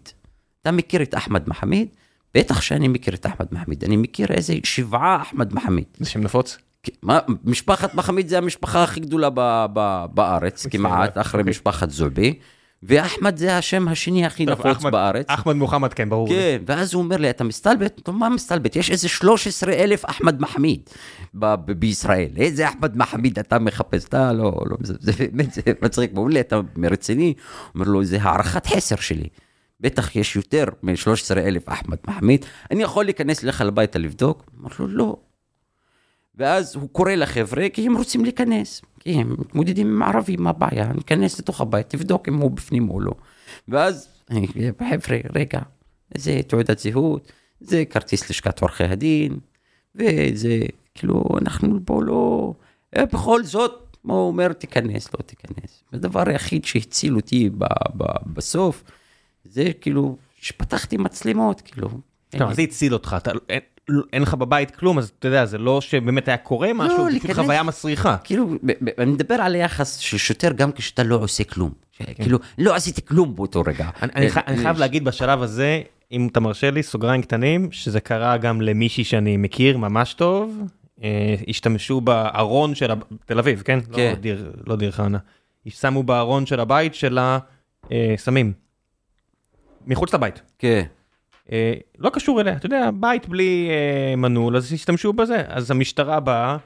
אתה 0.62 0.72
מכיר 0.72 1.02
את 1.02 1.16
אחמד 1.16 1.50
מחמיד? 1.50 1.88
בטח 2.34 2.62
שאני 2.62 2.88
מכיר 2.88 3.14
את 3.14 3.26
אחמד 3.26 3.46
מחמיד, 3.52 3.84
אני 3.84 3.98
מכיר 3.98 4.28
איזה 4.32 4.54
שבעה 4.64 5.22
אחמד 5.22 5.54
מחמיד. 5.54 5.86
זה 5.98 6.10
שם 6.10 6.22
נפוץ? 6.22 6.58
כן, 6.84 6.92
מה, 7.04 7.20
משפחת 7.44 7.96
מחמיד 7.96 8.28
זה 8.28 8.38
המשפחה 8.38 8.84
הכי 8.84 9.00
גדולה 9.00 9.30
ב, 9.34 9.66
ב, 9.74 10.06
בארץ, 10.14 10.68
כמעט, 10.68 11.18
אחרי 11.18 11.42
okay. 11.42 11.46
משפחת 11.50 11.90
זועבי. 11.90 12.40
ואחמד 12.84 13.38
זה 13.38 13.58
השם 13.58 13.88
השני 13.88 14.26
הכי 14.26 14.46
טוב, 14.46 14.60
נפוץ 14.60 14.78
אחמד, 14.78 14.92
בארץ. 14.92 15.26
אחמד 15.30 15.56
מוחמד, 15.56 15.94
כן, 15.94 16.10
ברור. 16.10 16.28
כן, 16.30 16.62
ואז 16.68 16.94
הוא 16.94 17.04
אומר 17.04 17.18
לי, 17.18 17.30
אתה 17.30 17.44
מסתלבט? 17.44 18.00
טוב, 18.04 18.16
מה 18.16 18.30
מסתלבט? 18.30 18.76
יש 18.76 18.92
איזה 18.92 19.08
13 19.10 19.74
אלף 19.74 20.06
אחמד 20.06 20.42
מחמיד 20.42 20.80
ב- 21.34 21.56
ב- 21.56 21.72
בישראל. 21.72 22.30
איזה 22.38 22.70
אחמד 22.70 22.98
מחמיד 22.98 23.40
אתה 23.40 23.60
מחפש? 23.60 24.06
אתה 24.06 24.34
לא, 24.34 24.62
לא, 24.66 24.78
זה, 24.84 24.94
זה 25.00 25.12
באמת, 25.20 25.54
זה 25.54 25.62
מצחיק. 25.82 26.12
הוא 26.12 26.20
אומר 26.20 26.34
לי, 26.34 26.40
אתה 26.40 26.60
רציני? 26.92 27.34
אומר 27.76 27.86
לו, 27.88 28.04
זה 28.04 28.18
הערכת 28.22 28.66
חסר 28.68 28.96
שלי. 28.96 29.28
בטח 29.80 30.16
יש 30.16 30.36
יותר 30.36 30.66
מ-13 30.84 31.38
אלף 31.38 31.70
אחמד 31.70 31.98
מחמיד, 32.08 32.46
אני 32.72 32.84
יכול 32.84 33.06
להיכנס 33.06 33.44
אליך 33.44 33.62
לביתה 33.62 34.00
לבדוק? 34.00 34.44
אמר 34.62 34.70
לו, 34.80 34.88
לא. 34.88 35.16
ואז 36.36 36.76
הוא 36.76 36.90
קורא 36.92 37.12
לחבר'ה, 37.12 37.70
כי 37.70 37.86
הם 37.86 37.98
רוצים 37.98 38.24
להיכנס. 38.24 38.82
הם 39.16 39.36
מתמודדים 39.40 39.88
עם 39.88 40.04
ערבים, 40.04 40.44
מה 40.44 40.50
הבעיה? 40.50 40.94
ניכנס 40.94 41.40
לתוך 41.40 41.62
הבית, 41.62 41.90
תבדוק 41.90 42.28
אם 42.28 42.36
הוא 42.36 42.52
בפנים 42.52 42.90
או 42.90 43.00
לא. 43.00 43.12
ואז, 43.68 44.08
חבר'ה, 44.90 45.18
רגע, 45.36 45.60
זה 46.18 46.42
תעודת 46.48 46.80
זהות, 46.80 47.32
זה 47.60 47.84
כרטיס 47.90 48.30
לשכת 48.30 48.62
עורכי 48.62 48.84
הדין, 48.84 49.40
וזה, 49.96 50.60
כאילו, 50.96 51.24
אנחנו 51.42 51.80
פה 51.86 52.04
לא... 52.04 52.54
אה, 52.98 53.06
בכל 53.06 53.44
זאת, 53.44 53.98
הוא 54.02 54.28
אומר, 54.28 54.54
תיכנס, 54.54 55.14
לא 55.14 55.20
תיכנס. 55.26 55.84
הדבר 55.94 56.30
היחיד 56.30 56.66
שהציל 56.66 57.16
אותי 57.16 57.50
ב- 57.50 57.64
ב- 57.98 58.34
בסוף, 58.34 58.84
זה 59.44 59.72
כאילו, 59.82 60.18
שפתחתי 60.36 60.98
מצלמות, 60.98 61.62
כאילו. 61.62 61.90
טוב, 62.30 62.54
זה 62.54 62.62
הציל 62.62 62.94
אותך, 62.94 63.16
אתה, 63.18 63.32
אין, 63.90 64.02
אין 64.14 64.22
לך 64.22 64.34
בבית 64.34 64.72
כלום, 64.72 64.98
אז 64.98 65.12
אתה 65.20 65.28
יודע, 65.28 65.46
זה 65.46 65.58
לא 65.58 65.82
שבאמת 65.82 66.28
היה 66.28 66.38
קורה 66.38 66.68
לא, 66.68 66.74
משהו, 66.74 67.12
זה 67.12 67.20
פשוט 67.20 67.32
חוויה 67.32 67.64
מסריחה. 67.64 68.18
כאילו, 68.24 68.50
אני 68.98 69.12
מדבר 69.12 69.36
על 69.36 69.56
היחס 69.56 69.98
של 69.98 70.18
שוטר 70.18 70.52
גם 70.52 70.72
כשאתה 70.72 71.04
לא 71.04 71.16
עושה 71.16 71.44
כלום. 71.44 71.72
כן. 71.98 72.14
כאילו, 72.14 72.40
לא 72.58 72.76
עשיתי 72.76 73.06
כלום 73.06 73.36
באותו 73.36 73.62
רגע. 73.62 73.90
אני 74.02 74.26
אה, 74.26 74.58
חייב 74.58 74.78
להגיד 74.78 75.04
בשלב 75.04 75.42
הזה, 75.42 75.82
אם 76.12 76.28
אתה 76.32 76.40
מרשה 76.40 76.72
לי, 76.72 76.84
סוגריים 76.84 77.22
קטנים, 77.22 77.72
שזה 77.72 78.00
קרה 78.00 78.38
גם 78.38 78.62
למישהי 78.62 79.04
שאני 79.04 79.38
מכיר 79.38 79.78
ממש 79.78 80.14
טוב, 80.14 80.62
אה, 81.04 81.36
השתמשו 81.48 82.02
בארון 82.02 82.76
של 82.76 82.92
תל 83.26 83.40
אביב, 83.40 83.62
כן? 83.66 83.80
לא 83.90 83.96
כן. 83.96 84.14
לא 84.68 84.76
דיר 84.76 84.92
חנה. 84.92 85.18
שמו 85.70 86.04
בארון 86.04 86.46
של 86.46 86.60
הבית 86.60 86.96
שלה 86.96 87.40
אה, 87.92 88.14
סמים. 88.18 88.54
מחוץ 89.88 90.14
לבית. 90.14 90.42
כן. 90.60 90.84
אה, 91.52 91.74
לא 91.98 92.10
קשור 92.10 92.42
אליה, 92.42 92.54
אתה 92.54 92.66
יודע, 92.66 92.90
בית 92.94 93.30
בלי 93.30 93.70
אה, 93.70 94.16
מנעול, 94.16 94.58
אז 94.58 94.74
השתמשו 94.74 95.14
בזה. 95.14 95.44
אז 95.48 95.72
המשטרה 95.72 96.20
באה, 96.20 96.58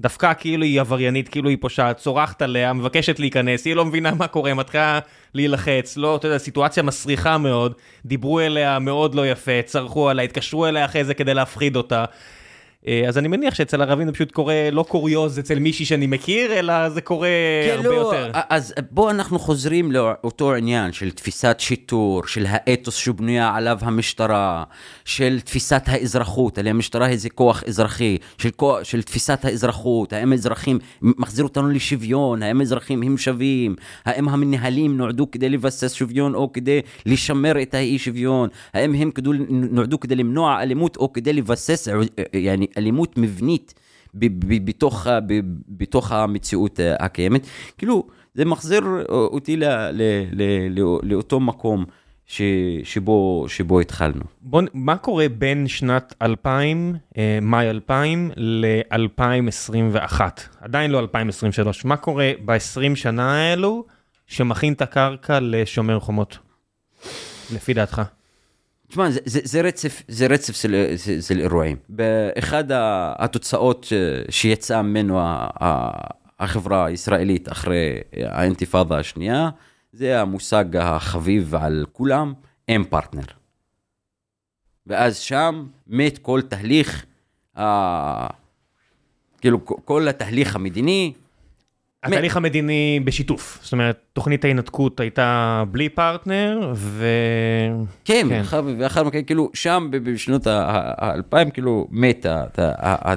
דווקא 0.00 0.32
כאילו 0.38 0.64
היא 0.64 0.80
עבריינית, 0.80 1.28
כאילו 1.28 1.48
היא 1.48 1.58
פושעת, 1.60 1.96
צורחת 1.96 2.42
עליה, 2.42 2.72
מבקשת 2.72 3.18
להיכנס, 3.18 3.66
היא 3.66 3.74
לא 3.74 3.84
מבינה 3.84 4.14
מה 4.14 4.26
קורה, 4.26 4.54
מתחילה 4.54 4.98
להילחץ, 5.34 5.96
לא, 5.96 6.16
אתה 6.16 6.26
יודע, 6.26 6.38
סיטואציה 6.38 6.82
מסריחה 6.82 7.38
מאוד, 7.38 7.74
דיברו 8.04 8.40
אליה 8.40 8.78
מאוד 8.78 9.14
לא 9.14 9.26
יפה, 9.26 9.62
צרחו 9.64 10.08
עליה, 10.08 10.24
התקשרו 10.24 10.66
אליה 10.66 10.84
אחרי 10.84 11.04
זה 11.04 11.14
כדי 11.14 11.34
להפחיד 11.34 11.76
אותה. 11.76 12.04
אה, 12.87 13.03
אז 13.07 13.17
אני 13.17 13.27
מניח 13.27 13.55
שאצל 13.55 13.81
ערבים 13.81 14.07
זה 14.07 14.13
פשוט 14.13 14.31
קורה 14.31 14.69
לא 14.71 14.83
קוריוז 14.83 15.39
אצל 15.39 15.59
מישהי 15.59 15.85
שאני 15.85 16.07
מכיר, 16.07 16.59
אלא 16.59 16.89
זה 16.89 17.01
קורה 17.01 17.27
כן, 17.67 17.75
הרבה 17.75 17.89
לא, 17.89 17.93
יותר. 17.93 18.31
אז 18.49 18.73
בוא 18.91 19.11
אנחנו 19.11 19.39
חוזרים 19.39 19.91
לאותו 19.91 20.53
עניין 20.53 20.91
של 20.91 21.11
תפיסת 21.11 21.55
שיטור, 21.59 22.27
של 22.27 22.45
האתוס 22.49 22.95
שבנויה 22.95 23.55
עליו 23.55 23.77
המשטרה, 23.81 24.63
של 25.05 25.39
תפיסת 25.39 25.81
האזרחות, 25.85 26.57
על 26.57 26.67
המשטרה 26.67 27.09
איזה 27.09 27.29
כוח 27.29 27.63
אזרחי, 27.67 28.17
של, 28.37 28.49
כוח, 28.49 28.83
של 28.83 29.01
תפיסת 29.01 29.45
האזרחות, 29.45 30.13
האם 30.13 30.31
האזרחים 30.31 30.79
מחזיר 31.01 31.43
אותנו 31.43 31.69
לשוויון, 31.69 32.43
האם 32.43 32.59
האזרחים 32.59 33.01
הם 33.03 33.17
שווים, 33.17 33.75
האם 34.05 34.29
המנהלים 34.29 34.97
נועדו 34.97 35.31
כדי 35.31 35.49
לבסס 35.49 35.93
שוויון 35.93 36.35
או 36.35 36.53
כדי 36.53 36.81
לשמר 37.05 37.61
את 37.61 37.73
האי 37.73 37.99
שוויון, 37.99 38.49
האם 38.73 38.93
הם 38.93 39.11
כדו, 39.11 39.31
נועדו 39.49 39.99
כדי 39.99 40.15
למנוע 40.15 40.61
אלימות 40.61 40.97
או 40.97 41.13
כדי 41.13 41.33
לבסס, 41.33 41.87
يعني, 42.33 42.67
אלימות 42.78 43.18
מבנית 43.18 43.74
בתוך, 44.14 45.06
בתוך 45.68 46.12
המציאות 46.12 46.80
הקיימת. 46.98 47.46
כאילו, 47.78 48.06
זה 48.34 48.44
מחזיר 48.44 48.82
אותי 49.08 49.56
ל, 49.56 49.64
ל, 49.92 50.02
ל, 50.32 50.80
לאותו 51.02 51.40
מקום. 51.40 51.84
ש, 52.26 52.42
שבו, 52.84 53.44
שבו 53.48 53.80
התחלנו. 53.80 54.24
בוא, 54.40 54.62
מה 54.74 54.96
קורה 54.96 55.28
בין 55.28 55.68
שנת 55.68 56.14
2000, 56.22 56.96
אה, 57.18 57.38
מאי 57.42 57.70
2000, 57.70 58.30
ל-2021? 58.36 60.20
עדיין 60.60 60.90
לא 60.90 61.00
2023. 61.00 61.84
מה 61.84 61.96
קורה 61.96 62.30
ב-20 62.44 62.96
שנה 62.96 63.36
האלו 63.36 63.84
שמכין 64.26 64.72
את 64.72 64.82
הקרקע 64.82 65.38
לשומר 65.42 66.00
חומות, 66.00 66.38
לפי 67.54 67.74
דעתך? 67.74 68.02
תשמע, 68.92 69.10
זה, 69.10 69.20
זה, 69.24 69.40
זה 69.44 69.60
רצף, 69.60 70.02
זה 70.08 70.26
רצף 70.26 70.56
של, 70.56 70.94
של, 70.96 71.20
של 71.20 71.40
אירועים. 71.40 71.76
באחד 71.88 72.64
התוצאות 73.18 73.86
שיצאה 74.30 74.82
ממנו 74.82 75.20
החברה 76.40 76.86
הישראלית 76.86 77.52
אחרי 77.52 77.98
האינתיפאדה 78.16 78.98
השנייה, 78.98 79.50
זה 79.92 80.20
המושג 80.20 80.76
החביב 80.76 81.54
על 81.54 81.86
כולם, 81.92 82.32
אם 82.68 82.84
פרטנר. 82.90 83.22
ואז 84.86 85.16
שם 85.16 85.66
מת 85.86 86.18
כל 86.18 86.40
תהליך, 86.48 87.06
כאילו 89.40 89.64
כל 89.64 90.08
התהליך 90.08 90.56
המדיני, 90.56 91.12
התהליך 92.02 92.36
המדיני 92.36 93.00
בשיתוף, 93.04 93.58
זאת 93.62 93.72
אומרת, 93.72 93.98
תוכנית 94.12 94.44
ההינתקות 94.44 95.00
הייתה 95.00 95.64
בלי 95.70 95.88
פרטנר, 95.88 96.72
ו... 96.74 97.06
כן, 98.04 98.26
כן. 98.28 98.42
ואחר 98.78 99.10
כך, 99.10 99.16
כאילו, 99.26 99.50
שם 99.54 99.88
בשנות 99.90 100.42
האלפיים, 100.46 101.50
כאילו, 101.50 101.86
מת 101.90 102.26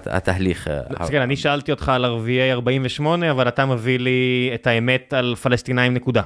התהליך. 0.06 0.68
כן, 1.10 1.22
אני 1.22 1.36
שאלתי 1.36 1.72
אותך 1.72 1.90
על 1.90 2.06
ערביי 2.06 2.52
48, 2.54 3.32
אבל 3.32 3.48
אתה 3.48 3.66
מביא 3.66 4.00
לי 4.00 4.52
את 4.54 4.68
האמת 4.68 5.14
על 5.14 5.36
פלסטינאים 5.36 5.94
נקודה. 5.94 6.22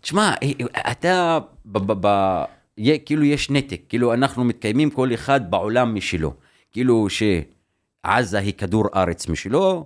תשמע, 0.00 0.34
אה, 0.42 0.90
אתה, 0.90 1.38
ב, 1.66 1.78
ב, 1.78 1.92
ב, 2.06 2.42
יה- 2.78 2.98
כאילו 2.98 3.24
יש 3.24 3.50
נתק, 3.50 3.80
כאילו 3.88 4.14
אנחנו 4.14 4.44
מתקיימים 4.44 4.90
כל 4.90 5.14
אחד 5.14 5.50
בעולם 5.50 5.94
משלו. 5.94 6.32
כאילו 6.72 7.06
שעזה 7.10 8.38
היא 8.38 8.52
כדור 8.52 8.84
ארץ 8.96 9.28
משלו, 9.28 9.84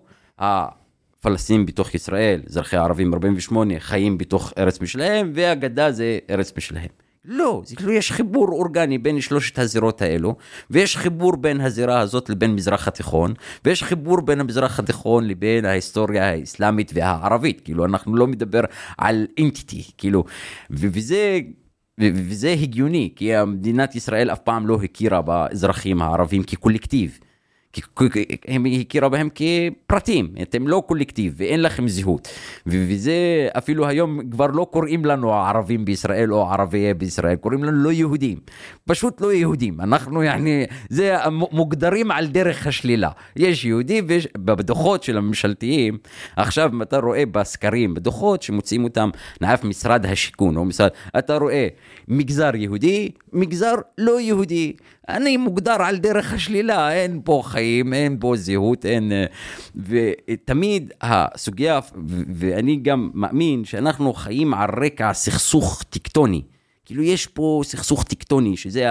הפלסטינים 1.20 1.66
בתוך 1.66 1.94
ישראל, 1.94 2.40
אזרחי 2.48 2.76
הערבים 2.76 3.14
48, 3.14 3.74
חיים 3.78 4.18
בתוך 4.18 4.52
ארץ 4.58 4.80
משלהם, 4.80 5.32
והגדה 5.34 5.92
זה 5.92 6.18
ארץ 6.30 6.52
משלהם. 6.56 6.88
לא, 7.24 7.62
זה 7.64 7.76
כאילו 7.76 7.92
יש 7.92 8.12
חיבור 8.12 8.48
אורגני 8.48 8.98
בין 8.98 9.20
שלושת 9.20 9.58
הזירות 9.58 10.02
האלו, 10.02 10.36
ויש 10.70 10.96
חיבור 10.96 11.36
בין 11.36 11.60
הזירה 11.60 12.00
הזאת 12.00 12.30
לבין 12.30 12.54
מזרח 12.54 12.88
התיכון, 12.88 13.34
ויש 13.64 13.82
חיבור 13.82 14.20
בין 14.20 14.40
המזרח 14.40 14.78
התיכון 14.78 15.28
לבין 15.28 15.64
ההיסטוריה 15.64 16.30
האסלאמית 16.30 16.92
והערבית, 16.94 17.60
כאילו 17.60 17.84
אנחנו 17.84 18.16
לא 18.16 18.26
מדבר 18.26 18.60
על 18.98 19.26
אינטיטי, 19.36 19.82
כאילו, 19.98 20.24
וזה... 20.70 21.40
וזה 22.00 22.50
הגיוני, 22.50 23.12
כי 23.16 23.44
מדינת 23.46 23.94
ישראל 23.94 24.30
אף 24.30 24.38
פעם 24.38 24.66
לא 24.66 24.78
הכירה 24.84 25.22
באזרחים 25.22 26.02
הערבים 26.02 26.42
כקולקטיב. 26.42 27.18
הם 28.48 28.66
הכירה 28.80 29.08
בהם 29.08 29.28
כפרטים, 29.34 30.34
אתם 30.42 30.68
לא 30.68 30.82
קולקטיב 30.86 31.34
ואין 31.36 31.62
לכם 31.62 31.88
זהות. 31.88 32.28
וזה 32.66 33.48
אפילו 33.58 33.86
היום 33.86 34.30
כבר 34.30 34.46
לא 34.46 34.66
קוראים 34.70 35.04
לנו 35.04 35.32
הערבים 35.32 35.84
בישראל 35.84 36.34
או 36.34 36.50
ערביי 36.50 36.94
בישראל, 36.94 37.36
קוראים 37.36 37.64
לנו 37.64 37.78
לא 37.78 37.92
יהודים. 37.92 38.38
פשוט 38.84 39.20
לא 39.20 39.32
יהודים. 39.32 39.80
אנחנו 39.80 40.22
יעני, 40.22 40.64
זה 40.88 41.16
מוגדרים 41.30 42.10
על 42.10 42.26
דרך 42.26 42.66
השלילה. 42.66 43.10
יש 43.36 43.64
יהודים 43.64 44.04
ויש, 44.08 44.28
בדוחות 44.36 45.02
של 45.02 45.16
הממשלתיים, 45.16 45.98
עכשיו 46.36 46.82
אתה 46.82 46.98
רואה 46.98 47.26
בסקרים, 47.26 47.94
בדוחות 47.94 48.42
שמוצאים 48.42 48.84
אותם, 48.84 49.10
נעף 49.40 49.64
משרד 49.64 50.06
השיכון 50.06 50.56
או 50.56 50.64
משרד, 50.64 50.90
אתה 51.18 51.36
רואה 51.36 51.68
מגזר 52.08 52.56
יהודי, 52.56 53.10
מגזר 53.32 53.74
לא 53.98 54.20
יהודי. 54.20 54.72
אני 55.08 55.36
מוגדר 55.36 55.82
על 55.82 55.96
דרך 55.96 56.32
השלילה, 56.32 56.92
אין 56.92 57.20
פה 57.24 57.42
חיים, 57.44 57.94
אין 57.94 58.16
פה 58.20 58.32
זהות, 58.36 58.86
אין... 58.86 59.12
אה, 59.12 59.24
ותמיד 59.76 60.92
הסוגיה, 61.00 61.80
ואני 62.34 62.76
גם 62.76 63.10
מאמין 63.14 63.64
שאנחנו 63.64 64.12
חיים 64.12 64.54
על 64.54 64.70
רקע 64.84 65.12
סכסוך 65.12 65.82
טקטוני. 65.90 66.42
כאילו 66.84 67.02
יש 67.02 67.26
פה 67.26 67.60
סכסוך 67.64 68.04
טקטוני, 68.04 68.56
שזה 68.56 68.86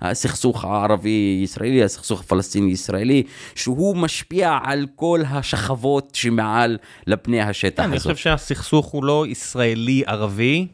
הסכסוך 0.00 0.64
הערבי-ישראלי, 0.64 1.84
הסכסוך 1.84 2.20
הפלסטיני-ישראלי, 2.20 3.22
שהוא 3.54 3.96
משפיע 3.96 4.58
על 4.62 4.86
כל 4.96 5.20
השכבות 5.30 6.14
שמעל 6.14 6.78
לפני 7.06 7.40
השטח 7.40 7.84
אני 7.84 7.96
הזאת. 7.96 8.12
חושב 8.12 8.16
שהסכסוך 8.16 8.86
הוא 8.86 9.04
לא 9.04 9.24
ישראלי-ערבי, 9.28 10.66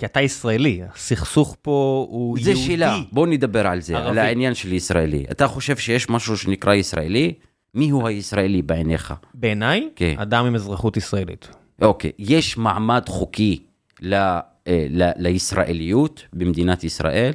כי 0.00 0.06
אתה 0.06 0.20
ישראלי, 0.20 0.80
הסכסוך 0.94 1.56
פה 1.62 2.06
הוא 2.10 2.38
זה 2.40 2.50
יהודי. 2.50 2.66
שאלה, 2.66 2.98
בוא 3.12 3.26
נדבר 3.26 3.66
על 3.66 3.80
זה, 3.80 3.96
ערבי. 3.96 4.10
על 4.10 4.18
העניין 4.18 4.54
של 4.54 4.72
ישראלי. 4.72 5.24
אתה 5.30 5.48
חושב 5.48 5.76
שיש 5.76 6.10
משהו 6.10 6.36
שנקרא 6.36 6.74
ישראלי? 6.74 7.32
מי 7.74 7.90
הוא 7.90 8.08
הישראלי 8.08 8.62
בעיניך? 8.62 9.14
בעיניי, 9.34 9.88
כן. 9.96 10.14
אדם 10.18 10.44
עם 10.46 10.54
אזרחות 10.54 10.96
ישראלית. 10.96 11.48
אוקיי, 11.82 12.10
יש 12.18 12.56
מעמד 12.56 13.02
חוקי 13.08 13.62
ל, 14.00 14.14
אה, 14.14 14.40
ל, 14.90 15.10
לישראליות 15.16 16.22
במדינת 16.32 16.84
ישראל? 16.84 17.32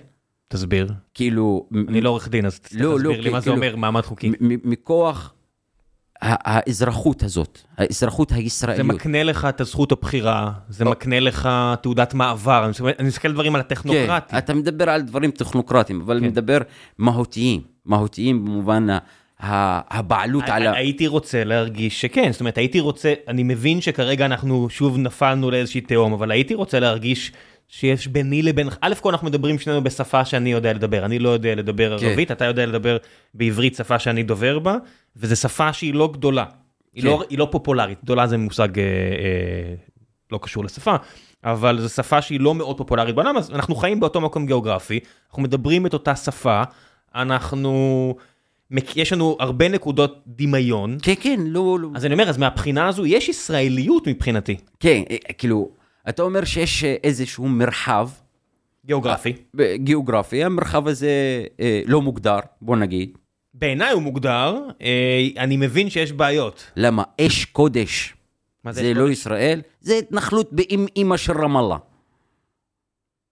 תסביר. 0.47 0.87
כאילו, 1.13 1.65
אני 1.87 2.01
לא 2.01 2.09
עורך 2.09 2.27
דין, 2.29 2.45
אז 2.45 2.59
לא, 2.73 2.89
לא, 2.91 2.95
תסביר 2.97 3.21
לי 3.21 3.23
כי- 3.23 3.29
מה 3.29 3.39
זה 3.39 3.43
כאילו- 3.43 3.55
אומר 3.55 3.75
מעמד 3.75 4.01
חוקי. 4.05 4.31
מכוח 4.63 5.33
האזרחות 6.27 7.23
הזאת, 7.23 7.59
האזרחות 7.77 8.29
זה 8.29 8.35
הישראליות. 8.35 8.87
מקנה 8.87 9.23
לך 9.23 9.45
את 9.49 9.61
הזכות 9.61 9.91
הבחירה, 9.91 10.51
זה 10.69 10.85
מקנה 10.85 11.19
לך 11.19 11.49
תעודת 11.81 12.13
מעבר, 12.13 12.63
אני 12.63 12.69
מסתכל- 12.71 13.03
מסתכל 13.03 13.31
דברים 13.33 13.55
על 13.55 13.61
הטכנוקרטי. 13.61 14.31
כן, 14.31 14.37
אתה 14.37 14.53
מדבר 14.53 14.89
על 14.89 15.01
דברים 15.01 15.31
טכנוקרטיים, 15.31 16.01
אבל 16.01 16.19
כן. 16.19 16.25
מדבר 16.25 16.57
מהותיים, 16.97 17.61
מהותיים 17.85 18.45
במובן 18.45 18.87
הבעלות 19.39 20.43
על 20.47 20.67
ה... 20.67 20.73
הייתי 20.73 21.07
רוצה 21.07 21.43
להרגיש 21.43 22.01
שכן, 22.01 22.31
זאת 22.31 22.39
אומרת 22.39 22.57
הייתי 22.57 22.79
רוצה, 22.79 23.13
אני 23.27 23.43
מבין 23.43 23.81
שכרגע 23.81 24.25
אנחנו 24.25 24.69
שוב 24.69 24.97
נפלנו 24.97 25.51
לאיזושהי 25.51 25.81
תהום, 25.81 26.13
אבל 26.13 26.31
הייתי 26.31 26.53
רוצה 26.53 26.79
להרגיש 26.79 27.31
שיש 27.67 28.07
ביני 28.07 28.41
לבין, 28.41 28.69
א' 28.81 28.93
כל 29.01 29.09
אנחנו 29.09 29.27
מדברים 29.27 29.59
שנינו 29.59 29.83
בשפה 29.83 30.25
שאני 30.25 30.51
יודע 30.51 30.73
לדבר, 30.73 31.05
אני 31.05 31.19
לא 31.19 31.29
יודע 31.29 31.55
לדבר 31.55 31.99
כן. 31.99 32.05
ערבית, 32.05 32.31
אתה 32.31 32.45
יודע 32.45 32.65
לדבר 32.65 32.97
בעברית 33.33 33.75
שפה 33.75 33.99
שאני 33.99 34.23
דובר 34.23 34.59
בה, 34.59 34.75
וזו 35.15 35.35
שפה 35.35 35.73
שהיא 35.73 35.93
לא 35.93 36.09
גדולה, 36.13 36.45
היא, 36.93 37.03
כן. 37.03 37.07
לא, 37.07 37.23
היא 37.29 37.39
לא 37.39 37.47
פופולרית, 37.51 38.03
גדולה 38.03 38.27
זה 38.27 38.37
מושג 38.37 38.79
אה, 38.79 38.83
אה, 38.83 39.75
לא 40.31 40.39
קשור 40.41 40.63
לשפה, 40.63 40.95
אבל 41.43 41.79
זו 41.81 41.89
שפה 41.89 42.21
שהיא 42.21 42.39
לא 42.39 42.55
מאוד 42.55 42.77
פופולרית 42.77 43.15
בעולם, 43.15 43.37
אז 43.37 43.51
אנחנו 43.51 43.75
חיים 43.75 43.99
באותו 43.99 44.21
מקום 44.21 44.45
גיאוגרפי, 44.45 44.99
אנחנו 45.29 45.43
מדברים 45.43 45.85
את 45.85 45.93
אותה 45.93 46.15
שפה, 46.15 46.63
אנחנו, 47.15 48.15
יש 48.95 49.13
לנו 49.13 49.37
הרבה 49.39 49.69
נקודות 49.69 50.23
דמיון, 50.27 50.97
כן, 51.01 51.13
כן, 51.19 51.39
לא, 51.45 51.77
לא. 51.79 51.89
אז 51.95 52.05
אני 52.05 52.13
אומר, 52.13 52.29
אז 52.29 52.37
מהבחינה 52.37 52.87
הזו 52.87 53.05
יש 53.05 53.29
ישראליות 53.29 54.07
מבחינתי, 54.07 54.57
כן, 54.79 55.01
אה, 55.09 55.33
כאילו, 55.37 55.69
אתה 56.09 56.23
אומר 56.23 56.45
שיש 56.45 56.83
אה, 56.83 56.95
איזשהו 57.03 57.47
מרחב 57.47 58.09
גיאוגרפי. 58.85 59.33
אה, 59.59 59.75
גיאוגרפי, 59.77 60.43
המרחב 60.43 60.87
הזה 60.87 61.09
אה, 61.59 61.81
לא 61.85 62.01
מוגדר, 62.01 62.39
בוא 62.61 62.75
נגיד. 62.75 63.17
בעיניי 63.53 63.91
הוא 63.91 64.01
מוגדר, 64.01 64.57
אה, 64.81 65.27
אני 65.37 65.57
מבין 65.57 65.89
שיש 65.89 66.11
בעיות. 66.11 66.71
למה? 66.75 67.03
אש 67.21 67.45
קודש. 67.45 68.13
מה 68.63 68.71
זה 68.71 68.81
אש 68.81 68.87
לא 68.87 69.01
קודש? 69.01 69.11
ישראל, 69.11 69.61
זה 69.81 69.95
התנחלות 69.95 70.53
באימא 70.53 71.17
של 71.17 71.41
רמאללה. 71.41 71.77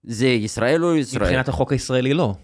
זה 0.06 0.26
ישראל 0.26 0.84
או 0.84 0.96
ישראל? 0.96 1.22
מבחינת 1.22 1.48
החוק 1.48 1.72
הישראלי 1.72 2.14
לא. 2.14 2.34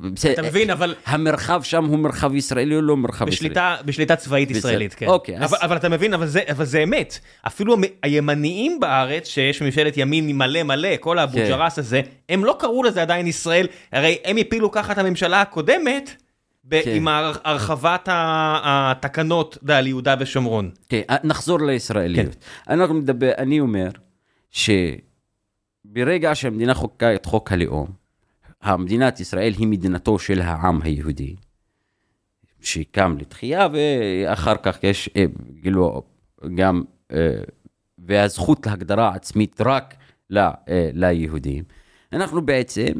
בסדר, 0.00 0.32
אתה 0.32 0.42
מבין, 0.42 0.70
אבל 0.70 0.94
המרחב 1.06 1.62
שם 1.62 1.84
הוא 1.84 1.98
מרחב 1.98 2.34
ישראלי 2.34 2.76
או 2.76 2.82
לא 2.82 2.96
מרחב 2.96 3.28
ישראלי? 3.28 3.54
בשליטה, 3.84 4.16
צבאית. 4.16 4.50
ישראלית, 4.50 4.94
כן. 4.94 5.06
אוקיי, 5.06 5.38
אבל, 5.62 5.76
אתה 5.76 5.88
מבין, 5.88 6.14
אבל 6.14 6.26
זה, 6.26 6.40
אבל 6.50 6.64
זה 6.64 6.82
אמת. 6.82 7.18
אפילו 7.46 7.76
הימניים 8.02 8.80
בארץ, 8.80 9.28
שיש 9.28 9.62
ממשלת 9.62 9.96
ימין 9.96 10.36
מלא 10.38 10.62
מלא, 10.62 10.88
כל 11.00 11.16
כן. 11.32 11.48
ג'רס 11.48 11.78
הזה, 11.78 12.00
הם 12.28 12.44
לא 12.44 12.56
קראו 12.58 12.82
לזה 12.82 13.02
עדיין 13.02 13.26
ישראל, 13.26 13.66
הרי 13.92 14.16
הם 14.24 14.36
הפילו 14.36 14.70
ככה 14.70 14.92
את 14.92 14.98
הממשלה 14.98 15.40
הקודמת, 15.40 16.10
ב- 16.64 16.82
כן. 16.84 16.90
עם 16.94 17.08
הר- 17.08 17.32
הרחבת 17.44 18.08
התקנות 18.64 19.58
על 19.68 19.86
יהודה 19.86 20.14
ושומרון. 20.18 20.70
כן, 20.88 21.00
נחזור 21.24 21.60
לישראליות. 21.60 22.34
כן. 22.34 22.72
אנחנו 22.74 22.94
מדבר, 22.94 23.30
אני 23.38 23.60
אומר 23.60 23.88
שברגע 25.96 26.34
שהמדינה 26.34 26.74
חוקקה 26.74 27.14
את 27.14 27.26
חוק 27.26 27.52
הלאום, 27.52 27.86
המדינת 28.62 29.20
ישראל 29.20 29.52
היא 29.58 29.66
מדינתו 29.66 30.18
של 30.18 30.40
העם 30.40 30.82
היהודי, 30.82 31.36
שקם 32.60 33.16
לתחייה 33.18 33.68
ואחר 33.72 34.56
כך 34.62 34.84
יש 34.84 35.08
כאילו 35.62 36.02
גם, 36.54 36.82
אה, 37.12 37.38
והזכות 37.98 38.66
להגדרה 38.66 39.14
עצמית 39.14 39.60
רק 39.60 39.94
ל, 40.30 40.38
אה, 40.38 40.52
ליהודים. 40.92 41.64
אנחנו 42.12 42.46
בעצם 42.46 42.92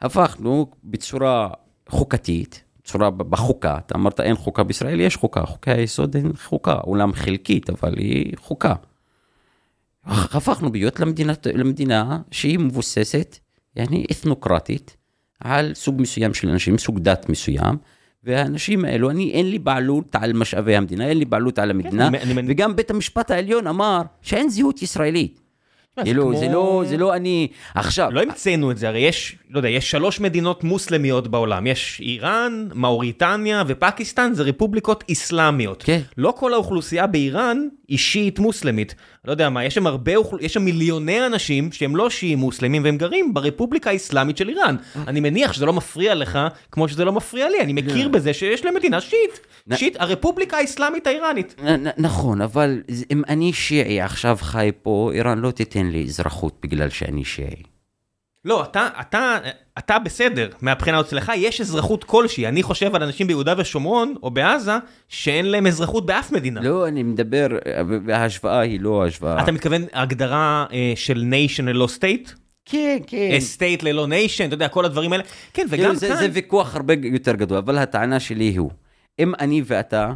הפכנו 0.00 0.70
בצורה 0.84 1.48
חוקתית, 1.88 2.64
בצורה 2.82 3.10
בחוקה, 3.10 3.78
אתה 3.78 3.94
אמרת 3.94 4.20
אין 4.20 4.36
חוקה 4.36 4.62
בישראל, 4.62 5.00
יש 5.00 5.16
חוקה, 5.16 5.46
חוקי 5.46 5.70
היסוד 5.70 6.16
אין 6.16 6.32
חוקה, 6.36 6.80
אולם 6.84 7.12
חלקית, 7.12 7.70
אבל 7.70 7.98
היא 7.98 8.32
חוקה. 8.36 8.74
הפכנו 10.06 10.70
להיות 10.72 11.00
למדינה, 11.00 11.32
למדינה 11.54 12.18
שהיא 12.30 12.58
מבוססת, 12.58 13.38
יעני 13.76 14.06
אתנוקרטית, 14.10 14.96
על 15.40 15.74
סוג 15.74 16.00
מסוים 16.00 16.34
של 16.34 16.48
אנשים, 16.48 16.78
סוג 16.78 16.98
דת 16.98 17.28
מסוים, 17.28 17.76
והאנשים 18.24 18.84
האלו, 18.84 19.10
אני, 19.10 19.30
אין 19.32 19.50
לי 19.50 19.58
בעלות 19.58 20.16
על 20.16 20.32
משאבי 20.32 20.76
המדינה, 20.76 21.06
אין 21.08 21.18
לי 21.18 21.24
בעלות 21.24 21.58
על 21.58 21.70
המדינה, 21.70 22.08
אני- 22.08 22.42
וגם 22.48 22.76
בית 22.76 22.90
המשפט 22.90 23.30
העליון 23.30 23.66
אמר 23.66 24.02
שאין 24.22 24.48
זהות 24.48 24.82
ישראלית. 24.82 25.40
כאילו, 26.04 26.36
זה 26.36 26.48
לא, 26.48 26.82
זה 26.86 26.96
לא 26.96 27.14
אני, 27.16 27.48
עכשיו, 27.74 28.10
לא 28.12 28.22
המצאנו 28.22 28.70
את 28.70 28.78
זה, 28.78 28.88
הרי 28.88 28.98
יש, 28.98 29.36
לא 29.50 29.58
יודע, 29.58 29.68
יש 29.68 29.90
שלוש 29.90 30.20
מדינות 30.20 30.64
מוסלמיות 30.64 31.28
בעולם, 31.28 31.66
יש 31.66 32.00
איראן, 32.04 32.68
מאוריטניה 32.74 33.62
ופקיסטן, 33.66 34.32
זה 34.34 34.42
רפובליקות 34.42 35.04
איסלאמיות. 35.08 35.82
כן. 35.82 36.00
לא 36.18 36.34
כל 36.36 36.54
האוכלוסייה 36.54 37.06
באיראן 37.06 37.68
היא 37.88 37.98
שיעית 37.98 38.38
מוסלמית. 38.38 38.94
לא 39.26 39.30
יודע 39.30 39.50
מה, 39.50 39.64
יש 39.64 39.74
שם 39.74 39.86
הרבה, 39.86 40.16
אוכל- 40.16 40.36
יש 40.40 40.54
שם 40.54 40.62
מיליוני 40.62 41.26
אנשים 41.26 41.72
שהם 41.72 41.96
לא 41.96 42.10
שיעים 42.10 42.38
מוסלמים 42.38 42.84
והם 42.84 42.96
גרים 42.96 43.34
ברפובליקה 43.34 43.90
האסלאמית 43.90 44.36
של 44.36 44.48
איראן. 44.48 44.76
אני 45.08 45.20
מניח 45.20 45.52
שזה 45.52 45.66
לא 45.66 45.72
מפריע 45.72 46.14
לך 46.14 46.38
כמו 46.72 46.88
שזה 46.88 47.04
לא 47.04 47.12
מפריע 47.12 47.48
לי, 47.48 47.60
אני 47.60 47.72
מכיר 47.72 48.08
בזה 48.08 48.32
שיש 48.34 48.64
למדינה 48.64 49.00
שיעית. 49.00 49.40
נ- 49.66 49.76
שיעית, 49.76 49.96
הרפובליקה 49.98 50.56
האסלאמית 50.56 51.06
האיראנית. 51.06 51.54
נכון, 51.98 52.40
אבל 52.40 52.82
אם 53.10 53.22
אני 53.28 53.52
שיעי 53.52 54.00
עכשיו 54.00 54.36
חי 54.40 54.70
פה, 54.82 55.10
איראן 55.14 55.38
לא 55.38 55.50
תיתן 55.50 55.86
לי 55.86 56.04
אזרחות 56.04 56.58
בגלל 56.62 56.88
שאני 56.90 57.24
שיעי. 57.24 57.62
לא, 58.46 58.62
אתה, 58.62 58.88
אתה, 59.00 59.38
אתה 59.78 59.98
בסדר, 59.98 60.48
מהבחינה 60.62 60.98
הזאת 60.98 61.10
שלך 61.10 61.32
יש 61.36 61.60
אזרחות 61.60 62.04
כלשהי. 62.04 62.46
אני 62.46 62.62
חושב 62.62 62.94
על 62.94 63.02
אנשים 63.02 63.26
ביהודה 63.26 63.54
ושומרון, 63.58 64.14
או 64.22 64.30
בעזה, 64.30 64.72
שאין 65.08 65.46
להם 65.46 65.66
אזרחות 65.66 66.06
באף 66.06 66.32
מדינה. 66.32 66.60
לא, 66.60 66.88
אני 66.88 67.02
מדבר, 67.02 67.46
וההשוואה 68.04 68.60
היא 68.60 68.80
לא 68.80 69.06
השוואה. 69.06 69.42
אתה 69.42 69.52
מתכוון 69.52 69.82
הגדרה 69.92 70.66
אה, 70.72 70.92
של 70.96 71.22
nation 71.24 71.64
ללא 71.64 71.86
state? 71.86 72.30
כן, 72.64 72.98
כן. 73.06 73.40
state 73.40 73.82
ללא 73.82 74.06
nation, 74.06 74.46
אתה 74.46 74.54
יודע, 74.54 74.68
כל 74.68 74.84
הדברים 74.84 75.12
האלה. 75.12 75.24
כן, 75.52 75.66
וגם 75.70 75.70
כאילו, 75.70 75.90
כאן... 75.90 75.98
זה, 75.98 76.16
זה 76.16 76.28
ויכוח 76.32 76.74
הרבה 76.74 76.94
יותר 77.02 77.34
גדול, 77.34 77.58
אבל 77.58 77.78
הטענה 77.78 78.20
שלי 78.20 78.56
הוא, 78.56 78.70
אם 79.18 79.32
אני 79.40 79.62
ואתה, 79.66 80.12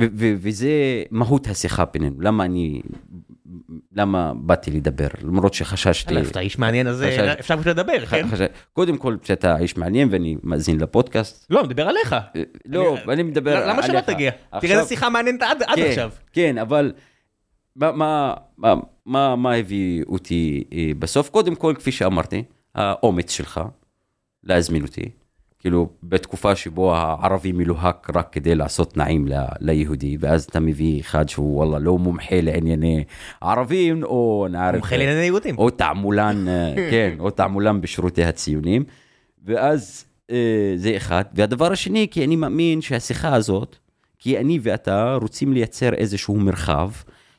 ו- 0.00 0.06
ו- 0.14 0.34
וזה 0.38 0.70
מהות 1.10 1.46
השיחה 1.46 1.84
בינינו, 1.84 2.20
למה 2.20 2.44
אני, 2.44 2.80
למה 3.92 4.32
באתי 4.36 4.70
לדבר, 4.70 5.08
למרות 5.22 5.54
שחששתי. 5.54 6.14
אלף, 6.16 6.30
אתה 6.30 6.40
איש 6.40 6.58
מעניין, 6.58 6.86
אז 6.86 7.02
אה, 7.02 7.16
חשש- 7.16 7.38
אפשר 7.40 7.54
פשוט 7.56 7.66
לדבר, 7.66 8.06
כן? 8.06 8.26
קודם 8.72 8.96
כל, 8.98 9.16
שאתה 9.22 9.58
איש 9.58 9.76
מעניין 9.76 10.08
ואני 10.10 10.36
מאזין 10.42 10.80
לפודקאסט. 10.80 11.46
לא, 11.50 11.60
אני 11.60 11.68
מדבר 11.68 11.88
עליך. 11.88 12.12
אה, 12.12 12.42
לא, 12.66 12.96
אני 13.12 13.22
מדבר 13.22 13.56
עליך. 13.56 13.68
למה 13.68 13.82
שלא 13.86 14.00
תגיע? 14.00 14.30
תראה 14.60 14.76
איזה 14.78 14.88
שיחה 14.88 15.10
מעניינת 15.10 15.42
עד 15.42 15.62
עד 15.62 15.76
כן, 15.76 15.86
עכשיו. 15.88 16.10
כן, 16.32 16.58
אבל 16.58 16.92
מה, 17.76 17.92
מה, 17.92 18.34
מה, 18.58 18.74
מה, 19.06 19.36
מה 19.36 19.54
הביא 19.54 20.04
אותי 20.06 20.64
אה, 20.72 20.90
בסוף? 20.98 21.28
קודם 21.30 21.54
כל, 21.54 21.74
כפי 21.78 21.92
שאמרתי, 21.92 22.42
האומץ 22.74 23.30
שלך 23.30 23.60
להזמין 24.44 24.82
אותי. 24.82 25.10
כאילו, 25.58 25.88
בתקופה 26.02 26.56
שבו 26.56 26.94
הערבי 26.94 27.52
מלוהק 27.52 28.10
רק 28.14 28.28
כדי 28.32 28.54
לעשות 28.54 28.96
נעים 28.96 29.28
ל, 29.28 29.32
ליהודי, 29.60 30.16
ואז 30.20 30.44
אתה 30.44 30.60
מביא 30.60 31.00
אחד 31.00 31.28
שהוא 31.28 31.56
וואלה 31.56 31.78
לא 31.78 31.98
מומחה 31.98 32.40
לענייני 32.40 33.04
ערבים, 33.40 34.02
או 34.02 34.46
נערף... 34.50 34.74
מומחה 34.74 34.96
לענייני 34.96 35.24
יהודים. 35.24 35.58
או 35.58 35.70
תעמולן, 35.70 36.48
אה, 36.48 36.74
כן, 36.90 37.16
או 37.18 37.30
תעמולן 37.30 37.80
בשירותי 37.80 38.24
הציונים. 38.24 38.84
ואז 39.44 40.04
אה, 40.30 40.72
זה 40.76 40.96
אחד. 40.96 41.24
והדבר 41.34 41.72
השני, 41.72 42.06
כי 42.10 42.24
אני 42.24 42.36
מאמין 42.36 42.80
שהשיחה 42.80 43.34
הזאת, 43.34 43.76
כי 44.18 44.38
אני 44.38 44.58
ואתה 44.62 45.14
רוצים 45.20 45.52
לייצר 45.52 45.94
איזשהו 45.94 46.36
מרחב, 46.36 46.90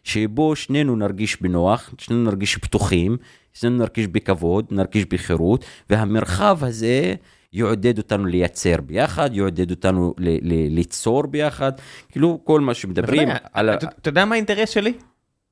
שבו 0.03 0.55
שנינו 0.55 0.95
נרגיש 0.95 1.41
בנוח, 1.41 1.93
שנינו 1.97 2.23
נרגיש 2.23 2.57
פתוחים, 2.57 3.17
שנינו 3.53 3.77
נרגיש 3.77 4.07
בכבוד, 4.07 4.65
נרגיש 4.71 5.05
בחירות, 5.05 5.65
והמרחב 5.89 6.63
הזה 6.63 7.15
יעודד 7.53 7.97
אותנו 7.97 8.25
לייצר 8.25 8.75
ביחד, 8.81 9.29
יעודד 9.33 9.71
אותנו 9.71 10.13
ל- 10.17 10.29
ל- 10.53 10.75
ליצור 10.75 11.27
ביחד, 11.27 11.71
כאילו 12.11 12.39
כל 12.43 12.61
מה 12.61 12.73
שמדברים 12.73 13.29
על 13.53 13.69
ה... 13.69 13.73
אתה 13.75 14.09
יודע 14.09 14.25
מה 14.25 14.35
האינטרס 14.35 14.69
שלי? 14.69 14.93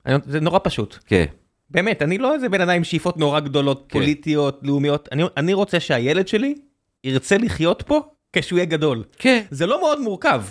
אני- 0.06 0.18
זה 0.26 0.40
נורא 0.40 0.60
פשוט. 0.64 0.98
כן, 1.06 1.26
באמת, 1.70 2.02
אני 2.02 2.18
לא 2.18 2.34
איזה 2.34 2.50
בן 2.50 2.62
אדם 2.62 2.70
עם 2.70 2.84
שאיפות 2.84 3.18
נורא 3.18 3.40
גדולות, 3.40 3.86
כן. 3.90 4.00
פוליטיות, 4.00 4.60
לאומיות. 4.64 5.10
אני- 5.12 5.24
אני 5.38 5.54
רוצה 5.54 5.80
שהילד 5.80 6.28
שלי 6.28 6.56
ירצה 7.04 7.38
לחיות 7.38 7.82
פה 7.88 8.02
כשהוא 8.34 8.58
יהיה 8.58 8.66
גדול. 8.66 9.04
כן. 9.18 9.44
זה 9.52 9.66
לא 9.66 9.80
מאוד 9.80 10.02
מורכב. 10.02 10.44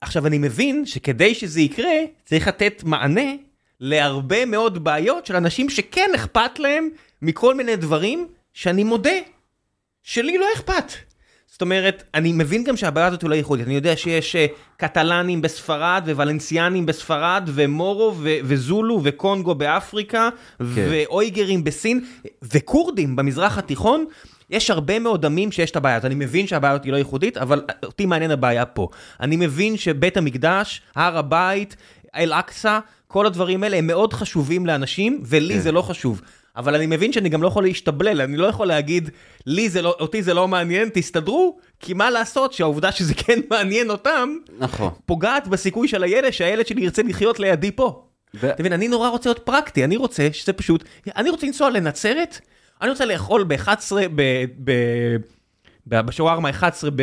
עכשיו, 0.00 0.26
אני 0.26 0.38
מבין 0.38 0.86
שכדי 0.86 1.34
שזה 1.34 1.60
יקרה, 1.60 1.92
צריך 2.24 2.48
לתת 2.48 2.82
מענה 2.84 3.30
להרבה 3.80 4.44
מאוד 4.46 4.84
בעיות 4.84 5.26
של 5.26 5.36
אנשים 5.36 5.70
שכן 5.70 6.10
אכפת 6.14 6.58
להם 6.58 6.88
מכל 7.22 7.54
מיני 7.54 7.76
דברים 7.76 8.28
שאני 8.52 8.84
מודה 8.84 9.10
שלי 10.02 10.38
לא 10.38 10.46
אכפת. 10.56 10.92
זאת 11.46 11.62
אומרת, 11.62 12.02
אני 12.14 12.32
מבין 12.32 12.64
גם 12.64 12.76
שהבעיה 12.76 13.06
הזאת 13.06 13.22
היא 13.22 13.30
לא 13.30 13.34
ייחודית. 13.34 13.66
אני 13.66 13.74
יודע 13.74 13.96
שיש 13.96 14.36
אה, 14.36 14.46
קטלנים 14.76 15.42
בספרד 15.42 16.08
וולנסיאנים 16.14 16.86
בספרד 16.86 17.48
ומורו 17.54 18.14
ו- 18.16 18.36
וזולו 18.44 19.00
וקונגו 19.04 19.54
באפריקה 19.54 20.28
ואויגרים 20.60 21.64
בסין 21.64 22.04
וכורדים 22.42 23.16
במזרח 23.16 23.58
התיכון. 23.58 24.04
יש 24.50 24.70
הרבה 24.70 24.98
מאוד 24.98 25.26
עמים 25.26 25.52
שיש 25.52 25.70
את 25.70 25.76
הבעיה 25.76 25.96
הזאת. 25.96 26.04
אני 26.04 26.14
מבין 26.14 26.46
שהבעיה 26.46 26.74
הזאת 26.74 26.84
היא 26.84 26.92
לא 26.92 26.96
ייחודית, 26.96 27.36
אבל 27.36 27.62
אותי 27.82 28.06
מעניין 28.06 28.30
הבעיה 28.30 28.66
פה. 28.66 28.88
אני 29.20 29.36
מבין 29.36 29.76
שבית 29.76 30.16
המקדש, 30.16 30.82
הר 30.94 31.18
הבית, 31.18 31.76
אל-אקצא, 32.14 32.78
כל 33.06 33.26
הדברים 33.26 33.62
האלה 33.62 33.76
הם 33.76 33.86
מאוד 33.86 34.12
חשובים 34.12 34.66
לאנשים, 34.66 35.22
ולי 35.24 35.54
כן. 35.54 35.60
זה 35.60 35.72
לא 35.72 35.82
חשוב. 35.82 36.20
אבל 36.56 36.74
אני 36.74 36.86
מבין 36.86 37.12
שאני 37.12 37.28
גם 37.28 37.42
לא 37.42 37.48
יכול 37.48 37.62
להשתבלל, 37.62 38.20
אני 38.20 38.36
לא 38.36 38.46
יכול 38.46 38.66
להגיד, 38.66 39.10
לי 39.46 39.68
זה 39.68 39.82
לא, 39.82 39.96
אותי 40.00 40.22
זה 40.22 40.34
לא 40.34 40.48
מעניין, 40.48 40.88
תסתדרו, 40.94 41.58
כי 41.80 41.94
מה 41.94 42.10
לעשות 42.10 42.52
שהעובדה 42.52 42.92
שזה 42.92 43.14
כן 43.14 43.40
מעניין 43.50 43.90
אותם, 43.90 44.36
נכון. 44.58 44.90
פוגעת 45.06 45.48
בסיכוי 45.48 45.88
של 45.88 46.02
הילד, 46.02 46.30
שהילד 46.30 46.66
שלי 46.66 46.82
ירצה 46.82 47.02
לחיות 47.02 47.40
לידי 47.40 47.72
פה. 47.72 48.04
ו- 48.34 48.50
אתה 48.50 48.62
מבין, 48.62 48.72
אני 48.72 48.88
נורא 48.88 49.08
רוצה 49.08 49.28
להיות 49.28 49.38
פרקטי, 49.38 49.84
אני 49.84 49.96
רוצה 49.96 50.28
שזה 50.32 50.52
פשוט, 50.52 50.84
אני 51.16 51.30
רוצה 51.30 51.46
לנסוע 51.46 51.70
לנצרת, 51.70 52.40
אני 52.82 52.90
רוצה 52.90 53.04
לאכול 53.04 53.44
ב-11, 53.44 53.92
ב... 54.14 54.44
ב... 54.64 54.72
בשווארמה 55.86 56.50
11 56.50 56.90
ב- 56.90 57.02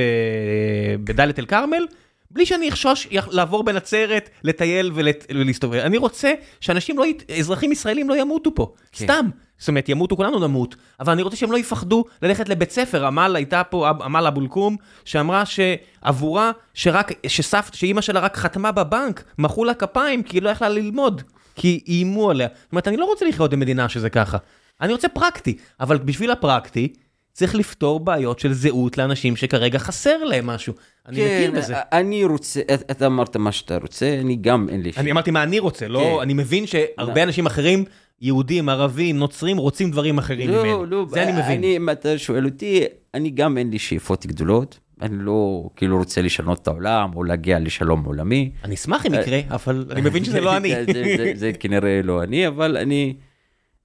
בדאלית 1.04 1.40
אל 1.40 1.46
כרמל, 1.46 1.86
בלי 2.32 2.46
שאני 2.46 2.70
אחשוש 2.70 3.08
לעבור 3.12 3.64
בנצרת, 3.64 4.30
לטייל 4.44 4.92
ולהסתובב. 5.30 5.80
אני 5.80 5.98
רוצה 5.98 6.32
שאנשים 6.62 6.98
לא, 6.98 7.06
ית- 7.06 7.32
אזרחים 7.40 7.72
ישראלים 7.72 8.10
לא 8.10 8.18
ימותו 8.22 8.56
פה, 8.56 8.74
כן. 8.92 9.06
סתם. 9.06 9.30
זאת 9.60 9.68
אומרת, 9.68 9.90
ימותו, 9.90 10.16
כולנו 10.18 10.40
נמות, 10.40 10.76
אבל 11.00 11.14
אני 11.14 11.22
רוצה 11.22 11.36
שהם 11.36 11.52
לא 11.52 11.58
יפחדו 11.58 12.04
ללכת 12.22 12.50
לבית 12.50 12.72
ספר. 12.72 13.06
עמל 13.06 13.36
הייתה 13.36 13.64
פה, 13.64 13.90
עמל 13.90 14.26
אבו 14.28 14.42
אל-קום, 14.42 14.76
שאמרה 15.06 15.44
שעבורה, 15.46 16.52
שרק, 16.74 17.12
שסבתא, 17.28 17.78
שאימא 17.78 18.02
שלה 18.02 18.20
רק 18.20 18.38
חתמה 18.38 18.72
בבנק, 18.72 19.24
מחאו 19.38 19.66
לה 19.66 19.74
כפיים 19.74 20.24
כי 20.24 20.38
היא 20.38 20.42
לא 20.44 20.50
יכלה 20.50 20.70
ללמוד, 20.70 21.22
כי 21.56 21.84
איימו 21.88 22.30
עליה. 22.30 22.48
זאת 22.64 22.72
אומרת, 22.72 22.88
אני 22.88 22.98
לא 22.98 23.06
רוצה 23.06 23.26
לחיות 23.26 23.52
במדינה 23.52 23.90
שזה 23.90 24.10
ככה. 24.10 24.38
אני 24.82 24.94
רוצה 24.94 25.10
פרקטי, 25.10 25.58
אבל 25.80 25.98
בשביל 25.98 26.32
הפרקטי, 26.32 26.94
צריך 27.38 27.56
לפתור 27.56 28.00
בעיות 28.00 28.40
של 28.40 28.54
זהות 28.54 28.98
לאנשים 28.98 29.36
שכרגע 29.36 29.80
חסר 29.80 30.24
להם 30.24 30.48
משהו. 30.48 30.74
אני 31.08 31.18
מכיר 31.26 31.52
בזה. 31.52 31.74
כן, 31.74 31.98
אני 31.98 32.24
רוצה, 32.26 32.60
את- 32.74 32.92
אתה 32.92 33.06
אמרת 33.06 33.36
מה 33.38 33.52
שאתה 33.52 33.78
רוצה, 33.78 34.18
אני 34.22 34.36
גם 34.36 34.70
אין 34.70 34.82
לי... 34.82 34.92
אני 34.98 35.12
אמרתי 35.12 35.32
מה 35.32 35.44
אני 35.44 35.60
רוצה, 35.60 35.88
לא, 35.88 36.00
כן. 36.00 36.22
אני 36.22 36.34
מבין 36.34 36.66
שהרבה 36.68 37.24
אנשים 37.24 37.46
אחרים, 37.46 37.86
יהודים, 38.22 38.70
ערבים, 38.70 39.18
נוצרים, 39.18 39.58
רוצים 39.58 39.92
דברים 39.92 40.18
אחרים. 40.18 40.50
לא, 40.50 40.88
לא, 40.88 41.06
זה 41.10 41.24
אני 41.24 41.32
מבין. 41.32 41.58
אני, 41.58 41.78
אם 41.78 41.90
אתה 41.90 42.18
שואל 42.18 42.46
אותי, 42.46 42.84
אני 43.14 43.30
גם 43.30 43.58
אין 43.58 43.70
לי 43.70 43.80
שאיפות 43.80 44.26
גדולות. 44.26 44.80
אני 45.02 45.16
לא 45.20 45.70
כאילו 45.76 45.98
רוצה 45.98 46.22
לשנות 46.22 46.62
את 46.62 46.68
העולם 46.68 47.16
או 47.16 47.24
להגיע 47.24 47.60
לשלום 47.60 48.04
עולמי. 48.04 48.52
אני 48.64 48.76
אשמח 48.76 49.06
אם 49.06 49.14
יקרה, 49.14 49.40
אבל 49.50 49.86
אני 49.92 50.02
מבין 50.02 50.24
שזה 50.26 50.42
לא 50.42 50.56
אני. 50.58 50.70
זה, 50.70 50.84
זה, 50.94 51.04
זה, 51.18 51.32
זה 51.36 51.52
כנראה 51.54 52.02
לא 52.04 52.24
אני, 52.24 52.48
אבל 52.48 52.78
אני, 52.78 53.14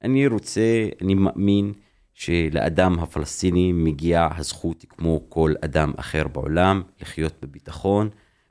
אני 0.05 0.27
רוצה, 0.27 0.61
אני 1.03 1.15
מאמין 1.15 1.73
שלאדם 2.23 2.99
הפלסטיני 2.99 3.73
מגיעה 3.73 4.39
הזכות 4.39 4.85
כמו 4.89 5.21
כל 5.29 5.55
אדם 5.65 5.93
אחר 5.97 6.29
בעולם 6.29 6.83
לחיות 7.01 7.35
בביטחון, 7.43 8.11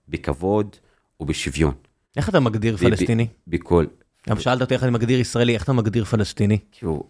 בכבוד 0.09 0.75
ובשוויון. 1.19 1.73
איך 2.17 2.29
אתה 2.29 2.39
מגדיר 2.39 2.77
פלסטיני? 2.77 3.27
בכל, 3.47 3.85
גם 4.29 4.39
שאלת 4.39 4.61
אותי 4.61 4.73
איך 4.73 4.83
אני 4.83 4.91
מגדיר 4.91 5.19
ישראלי, 5.19 5.53
איך 5.53 5.63
אתה 5.63 5.73
מגדיר 5.73 6.05
פלסטיני? 6.05 6.57
כאילו, 6.71 7.03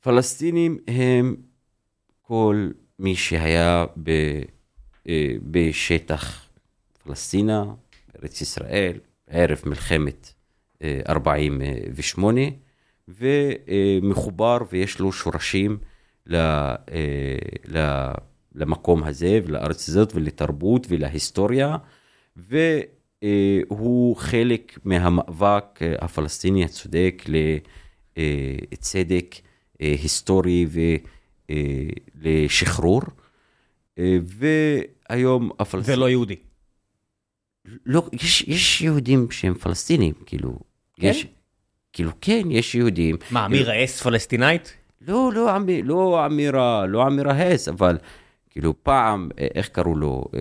פלסטינים 0.00 0.78
הם 0.88 1.36
כל 2.22 2.70
מי 2.98 3.16
שהיה 3.16 3.84
ב, 4.02 4.10
אה, 5.08 5.32
בשטח 5.42 6.48
פלסטינה, 7.02 7.64
בארץ 8.14 8.40
ישראל, 8.40 8.98
ערב 9.28 9.60
מלחמת 9.66 10.32
אה, 10.82 11.00
48, 11.08 12.40
ומחובר 13.08 14.58
ויש 14.72 14.98
לו 14.98 15.12
שורשים 15.12 15.78
ל, 16.26 16.36
אה, 16.36 17.36
ל, 17.68 18.10
למקום 18.54 19.04
הזה 19.04 19.40
ולארץ 19.44 19.88
הזאת 19.88 20.12
ולתרבות 20.14 20.86
ולהיסטוריה, 20.90 21.76
והוא 22.36 24.16
חלק 24.16 24.78
מהמאבק 24.84 25.82
אה, 25.82 25.94
הפלסטיני 25.98 26.64
הצודק 26.64 27.24
לצדק 28.16 29.34
אה, 29.80 29.94
היסטורי 30.02 30.66
ולשחרור. 32.22 33.02
והיום 34.22 35.50
הפלסטינים... 35.58 35.98
ולא 35.98 36.10
יהודי. 36.10 36.36
לא, 37.86 38.08
יש, 38.12 38.42
יש 38.42 38.80
יהודים 38.80 39.30
שהם 39.30 39.54
פלסטינים, 39.54 40.14
כאילו. 40.26 40.58
כן? 41.00 41.06
יש, 41.06 41.26
כאילו, 41.96 42.10
כן, 42.20 42.42
יש 42.50 42.74
יהודים. 42.74 43.16
מה, 43.30 43.46
אמירה 43.46 43.84
אס 43.84 44.02
פלסטינאית? 44.02 44.74
לא, 45.08 45.30
לא, 45.34 45.50
עמי, 45.50 45.82
לא 45.82 46.26
אמירה, 46.26 46.86
לא 46.86 47.06
אמירה 47.06 47.42
הס, 47.42 47.68
אבל 47.68 47.98
כאילו 48.50 48.74
פעם, 48.82 49.28
אה, 49.38 49.46
איך 49.54 49.68
קראו 49.68 49.96
לו? 49.96 50.24
אה, 50.36 50.40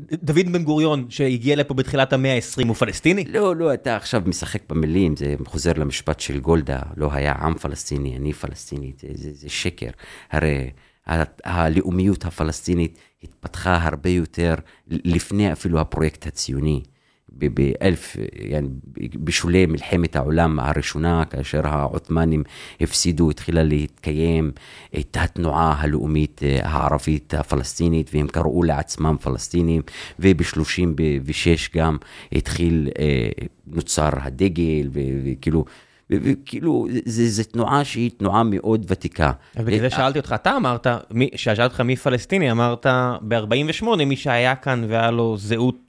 דוד 0.00 0.52
בן 0.52 0.64
גוריון, 0.64 1.06
שהגיע 1.08 1.56
לפה 1.56 1.74
בתחילת 1.74 2.12
המאה 2.12 2.34
ה-20, 2.34 2.66
הוא 2.66 2.74
פלסטיני? 2.74 3.24
לא, 3.24 3.56
לא, 3.56 3.74
אתה 3.74 3.96
עכשיו 3.96 4.22
משחק 4.26 4.62
במילים, 4.68 5.16
זה 5.16 5.34
חוזר 5.46 5.72
למשפט 5.76 6.20
של 6.20 6.40
גולדה, 6.40 6.80
לא 6.96 7.08
היה 7.12 7.32
עם 7.32 7.54
פלסטיני, 7.54 8.16
אני 8.16 8.32
פלסטינית, 8.32 8.98
זה, 8.98 9.08
זה, 9.14 9.30
זה 9.32 9.48
שקר. 9.48 9.90
הרי 10.30 10.70
הלאומיות 11.44 12.24
הפלסטינית 12.24 12.98
התפתחה 13.22 13.78
הרבה 13.82 14.10
יותר 14.10 14.54
לפני 14.86 15.52
אפילו 15.52 15.80
הפרויקט 15.80 16.26
הציוני. 16.26 16.82
באלף, 17.35 18.15
يعني, 18.33 18.67
בשולי 19.15 19.65
מלחמת 19.65 20.15
העולם 20.15 20.59
הראשונה, 20.59 21.25
כאשר 21.25 21.67
העות'מאנים 21.67 22.43
הפסידו, 22.81 23.29
התחילה 23.29 23.63
להתקיים 23.63 24.51
את 24.99 25.17
התנועה 25.19 25.75
הלאומית 25.79 26.41
אה, 26.43 26.59
הערבית 26.63 27.33
הפלסטינית, 27.33 28.09
והם 28.13 28.27
קראו 28.27 28.63
לעצמם 28.63 29.15
פלסטינים, 29.21 29.81
וב-36 30.19 31.75
גם 31.75 31.97
התחיל, 32.31 32.89
אה, 32.99 33.29
נוצר 33.67 34.09
הדגל, 34.13 34.89
וכאילו... 35.25 35.65
וכאילו, 36.13 36.87
זו 37.05 37.43
תנועה 37.43 37.83
שהיא 37.83 38.11
תנועה 38.17 38.43
מאוד 38.43 38.85
ותיקה. 38.87 39.31
ובגלל 39.55 39.79
זה 39.79 39.89
שאלתי 39.89 40.19
אותך, 40.19 40.35
אתה 40.35 40.57
אמרת, 40.57 40.87
כששאלתי 41.33 41.63
אותך 41.63 41.81
מי 41.81 41.95
פלסטיני, 41.95 42.51
אמרת 42.51 42.85
ב-48, 43.21 43.85
מי 44.05 44.15
שהיה 44.15 44.55
כאן 44.55 44.85
והיה 44.87 45.11
לו 45.11 45.37
זהות 45.37 45.84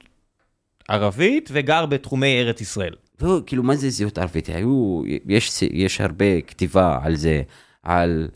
ערבית 0.88 1.48
וגר 1.52 1.86
בתחומי 1.86 2.40
ארץ 2.40 2.60
ישראל. 2.60 2.94
לא, 3.22 3.40
כאילו, 3.46 3.62
מה 3.62 3.76
זה 3.76 3.90
זהות 3.90 4.18
ערבית? 4.18 4.48
היו, 4.48 5.02
יש, 5.26 5.62
יש 5.62 6.00
הרבה 6.00 6.40
כתיבה 6.40 6.98
על 7.02 7.16
זה, 7.16 7.42
על, 7.82 8.28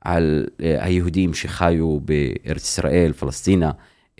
על 0.00 0.46
uh, 0.46 0.62
היהודים 0.78 1.34
שחיו 1.34 2.00
בארץ 2.00 2.62
ישראל, 2.64 3.12
פלסטינה. 3.12 3.70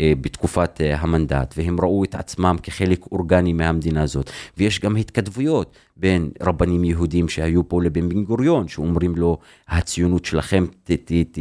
אה, 0.01 0.13
בתקופת 0.21 0.81
אה, 0.81 1.01
המנדט, 1.01 1.55
והם 1.57 1.81
ראו 1.81 2.05
את 2.05 2.15
עצמם 2.15 2.57
כחלק 2.63 3.07
אורגני 3.13 3.53
מהמדינה 3.53 4.03
הזאת. 4.03 4.31
ויש 4.57 4.81
גם 4.81 4.97
התכתבויות 4.97 5.77
בין 5.97 6.31
רבנים 6.43 6.85
יהודים 6.85 7.29
שהיו 7.29 7.69
פה 7.69 7.83
לבין 7.83 8.09
בן 8.09 8.25
גוריון, 8.25 8.69
שאומרים 8.69 9.15
לו, 9.17 9.39
הציונות 9.69 10.25
שלכם 10.25 10.67
ת, 10.85 10.91
ת, 10.91 11.13
ת, 11.33 11.39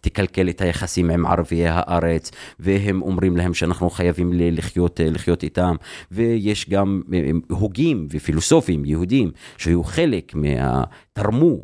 תקלקל 0.00 0.48
את 0.48 0.60
היחסים 0.60 1.10
עם 1.10 1.26
ערביי 1.26 1.68
הארץ, 1.68 2.30
והם 2.60 3.02
אומרים 3.02 3.36
להם 3.36 3.54
שאנחנו 3.54 3.90
חייבים 3.90 4.30
לחיות, 4.34 5.00
אה, 5.00 5.10
לחיות 5.10 5.42
איתם. 5.42 5.76
ויש 6.10 6.68
גם 6.68 7.02
הוגים 7.50 8.06
ופילוסופים 8.10 8.84
יהודים 8.84 9.30
שהיו 9.56 9.84
חלק 9.84 10.34
מה... 10.34 10.84
תרמו 11.12 11.62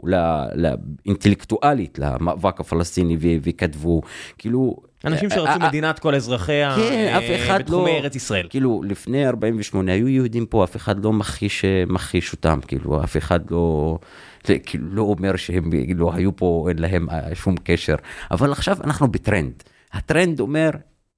אינטלקטואלית 1.06 1.98
למאבק 1.98 2.60
הפלסטיני 2.60 3.16
וכתבו, 3.20 4.00
כאילו 4.38 4.76
אנשים 5.12 5.30
שרצו 5.30 5.46
אה, 5.46 5.52
אה, 5.52 5.68
מדינת 5.68 5.98
כל 5.98 6.14
אזרחיה 6.14 6.76
כן, 6.76 7.18
בתחומי 7.58 7.90
לא, 7.90 7.96
ארץ 7.96 8.16
ישראל. 8.16 8.46
כאילו, 8.50 8.82
לפני 8.84 9.28
48 9.28 9.92
היו 9.92 10.08
יהודים 10.08 10.46
פה, 10.46 10.64
אף 10.64 10.76
אחד 10.76 11.04
לא 11.04 11.12
מכחיש, 11.12 11.64
מכחיש 11.86 12.32
אותם, 12.32 12.58
כאילו, 12.66 13.04
אף 13.04 13.16
אחד 13.16 13.50
לא, 13.50 13.98
כאילו, 14.44 14.84
לא 14.90 15.02
אומר 15.02 15.36
שהם 15.36 15.70
לא 15.96 16.14
היו 16.14 16.36
פה, 16.36 16.66
אין 16.68 16.78
להם 16.78 17.06
שום 17.34 17.54
קשר. 17.64 17.94
אבל 18.30 18.52
עכשיו 18.52 18.76
אנחנו 18.84 19.08
בטרנד. 19.08 19.62
הטרנד 19.92 20.40
אומר, 20.40 20.70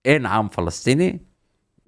אין 0.05 0.27
עם 0.27 0.49
פלסטיני, 0.49 1.17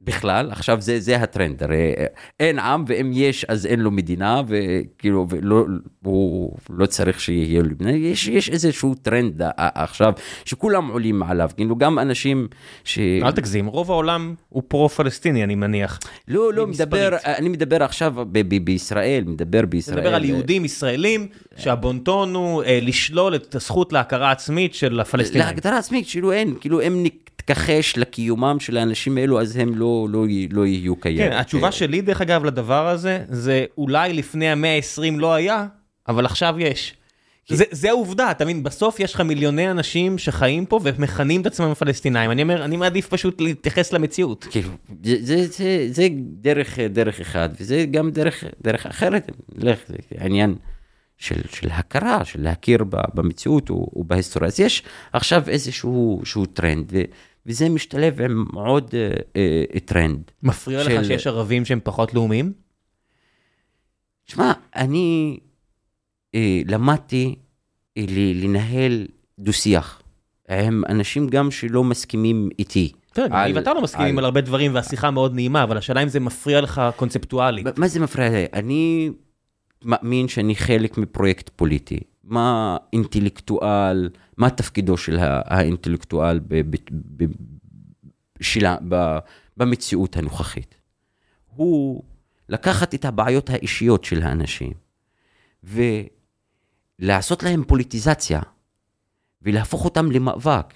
בכלל, 0.05 0.51
עכשיו 0.51 0.81
זה, 0.81 1.01
זה 1.01 1.17
הטרנד, 1.17 1.63
הרי 1.63 1.93
אין 2.41 2.59
עם 2.59 2.85
ואם 2.87 3.11
יש 3.15 3.45
אז 3.45 3.67
אין 3.67 3.81
לו 3.81 3.91
מדינה 3.91 4.43
וכאילו 4.47 5.27
ולא, 5.29 5.67
הוא 6.05 6.57
לא 6.71 6.87
צריך 6.87 7.21
שיהיה 7.21 7.63
לו 7.63 7.71
מדינה, 7.71 7.91
יש, 7.91 8.29
יש 8.29 8.51
איזשהו 8.51 8.95
טרנד 8.95 9.43
עכשיו 9.57 10.13
שכולם 10.45 10.89
עולים 10.89 11.23
עליו, 11.23 11.51
כאילו 11.57 11.77
גם 11.77 11.99
אנשים 11.99 12.49
ש... 12.85 12.99
אל 12.99 13.33
תגזים, 13.33 13.67
רוב 13.67 13.91
העולם 13.91 14.35
הוא 14.49 14.63
פרו-פלסטיני 14.69 15.45
אני 15.45 15.55
מניח. 15.55 15.99
לא, 16.29 16.53
לא, 16.53 16.67
מדבר, 16.67 17.17
אני 17.25 17.49
מדבר 17.49 17.83
עכשיו 17.83 18.13
ב- 18.17 18.55
ב- 18.55 18.65
בישראל, 18.65 19.25
מדבר 19.27 19.67
בישראל. 19.67 19.97
מדבר 19.97 20.15
על 20.15 20.25
יהודים 20.25 20.65
ישראלים 20.65 21.27
שהבונטון 21.57 22.35
הוא 22.35 22.63
אה, 22.63 22.79
לשלול 22.83 23.35
את 23.35 23.55
הזכות 23.55 23.93
להכרה 23.93 24.31
עצמית 24.31 24.75
של 24.75 25.01
הפלסטינים. 25.01 25.47
להגדרה 25.47 25.79
עצמית, 25.79 26.07
כאילו 26.11 26.33
אין, 26.33 26.55
כאילו 26.61 26.81
הם 26.81 27.05
תתכחש 27.37 27.97
לקיומם 27.97 28.57
של 28.61 28.77
האנשים 28.77 29.19
האלו, 29.19 29.41
אז 29.41 29.57
הם 29.57 29.75
לא, 29.75 29.92
לא, 30.09 30.25
לא 30.51 30.67
יהיו 30.67 30.97
קיימים. 30.97 31.31
כן, 31.31 31.37
התשובה 31.37 31.73
שלי, 31.73 32.01
דרך 32.01 32.21
אגב, 32.21 32.45
לדבר 32.45 32.89
הזה, 32.89 33.25
זה 33.29 33.65
אולי 33.79 34.13
לפני 34.13 34.51
המאה 34.51 34.77
ה-20 34.77 35.19
לא 35.19 35.35
היה, 35.35 35.67
אבל 36.09 36.27
עכשיו 36.27 36.55
יש. 36.59 36.95
זה, 37.49 37.65
זה 37.71 37.91
העובדה, 37.91 38.31
אתה 38.31 38.45
מבין, 38.45 38.63
בסוף 38.63 39.01
יש 39.01 39.15
לך 39.15 39.21
מיליוני 39.21 39.71
אנשים 39.71 40.19
שחיים 40.19 40.67
פה 40.67 40.81
ומכנים 40.83 41.41
את 41.41 41.47
עצמם 41.47 41.75
פלסטינאים. 41.75 42.31
אני 42.31 42.43
אומר, 42.43 42.65
אני 42.65 42.77
מעדיף 42.77 43.09
פשוט 43.09 43.41
להתייחס 43.41 43.93
למציאות. 43.93 44.47
כאילו, 44.51 44.69
זה, 45.05 45.17
זה, 45.21 45.47
זה, 45.47 45.87
זה 45.91 46.09
דרך, 46.41 46.79
דרך 46.79 47.21
אחד, 47.21 47.49
וזה 47.61 47.85
גם 47.91 48.11
דרך, 48.11 48.45
דרך 48.63 48.87
אחרת, 48.87 49.31
לך, 49.57 49.79
זה 49.89 49.95
עניין 50.21 50.55
של, 51.19 51.41
של 51.51 51.69
הכרה, 51.71 52.25
של 52.25 52.43
להכיר 52.43 52.85
במציאות 53.15 53.71
ובהיסטוריה. 53.71 54.49
אז 54.49 54.61
יש 54.61 54.83
עכשיו 55.13 55.43
איזשהו 55.49 56.47
טרנד, 56.53 56.93
ו, 56.93 57.03
וזה 57.47 57.69
משתלב 57.69 58.21
עם 58.21 58.45
עוד 58.55 58.95
אה, 58.95 59.11
אה, 59.75 59.81
טרנד. 59.81 60.31
מפריע 60.43 60.85
של... 60.85 61.01
לך 61.01 61.05
שיש 61.07 61.27
ערבים 61.27 61.65
שהם 61.65 61.81
פחות 61.83 62.15
לאומיים? 62.15 62.53
שמע, 64.27 64.53
אני 64.77 65.39
אה, 66.35 66.61
למדתי 66.67 67.35
אה, 67.99 68.05
לנהל 68.35 69.07
דו-שיח 69.39 70.03
עם 70.51 70.83
אנשים 70.89 71.29
גם 71.29 71.51
שלא 71.51 71.85
מסכימים 71.85 72.49
איתי. 72.59 72.93
כן, 73.15 73.33
אני 73.33 73.53
ואתה 73.53 73.75
לא 73.75 73.83
מסכימים 73.83 74.19
על 74.19 74.25
הרבה 74.25 74.41
דברים 74.41 74.75
והשיחה 74.75 75.11
מאוד 75.11 75.35
נעימה, 75.35 75.63
אבל 75.63 75.77
השאלה 75.77 76.03
אם 76.03 76.09
זה 76.09 76.21
מפריע 76.21 76.61
לך 76.61 76.83
קונספטואלית. 76.97 77.79
מה 77.79 77.89
זה 77.89 78.01
מפריע 78.01 78.31
לי? 78.31 78.47
אני 78.53 79.11
מאמין 79.85 80.29
שאני 80.29 80.55
חלק 80.55 80.99
מפרויקט 80.99 81.51
פוליטי. 81.57 82.01
מה 82.25 82.77
אינטלקטואל, 82.93 84.09
מה 84.43 84.51
תפקידו 84.51 84.97
של 84.97 85.19
האינטלקטואל 85.21 86.39
ב, 86.39 86.55
ב, 86.55 86.77
ב, 87.17 87.25
שלה, 88.41 88.77
ב, 88.89 89.19
במציאות 89.57 90.17
הנוכחית. 90.17 90.75
הוא 91.47 92.03
לקחת 92.49 92.95
את 92.95 93.05
הבעיות 93.05 93.51
האישיות 93.51 94.05
של 94.05 94.23
האנשים 94.23 94.73
ולעשות 95.65 97.43
להם 97.43 97.65
פוליטיזציה 97.65 98.41
ולהפוך 99.43 99.85
אותם 99.85 100.13
למאבק. 100.13 100.75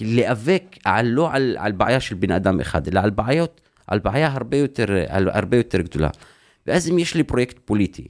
להיאבק 0.00 0.64
על, 0.84 1.06
לא 1.06 1.32
על, 1.32 1.56
על 1.58 1.72
בעיה 1.72 2.00
של 2.00 2.14
בן 2.14 2.30
אדם 2.30 2.60
אחד, 2.60 2.88
אלא 2.88 3.00
על 3.00 3.10
בעיות, 3.10 3.60
על 3.86 3.98
בעיה 3.98 4.32
הרבה 4.32 4.56
יותר, 4.56 4.86
על, 5.08 5.28
הרבה 5.28 5.56
יותר 5.56 5.80
גדולה. 5.80 6.08
ואז 6.66 6.88
אם 6.90 6.98
יש 6.98 7.14
לי 7.14 7.22
פרויקט 7.22 7.58
פוליטי, 7.64 8.08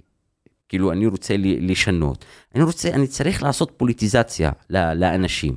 כאילו 0.69 0.93
אני 0.93 1.07
רוצה 1.07 1.35
לשנות, 1.39 2.25
אני 2.55 2.63
רוצה, 2.63 2.89
אני 2.89 3.07
צריך 3.07 3.43
לעשות 3.43 3.73
פוליטיזציה 3.77 4.51
לאנשים, 4.71 5.57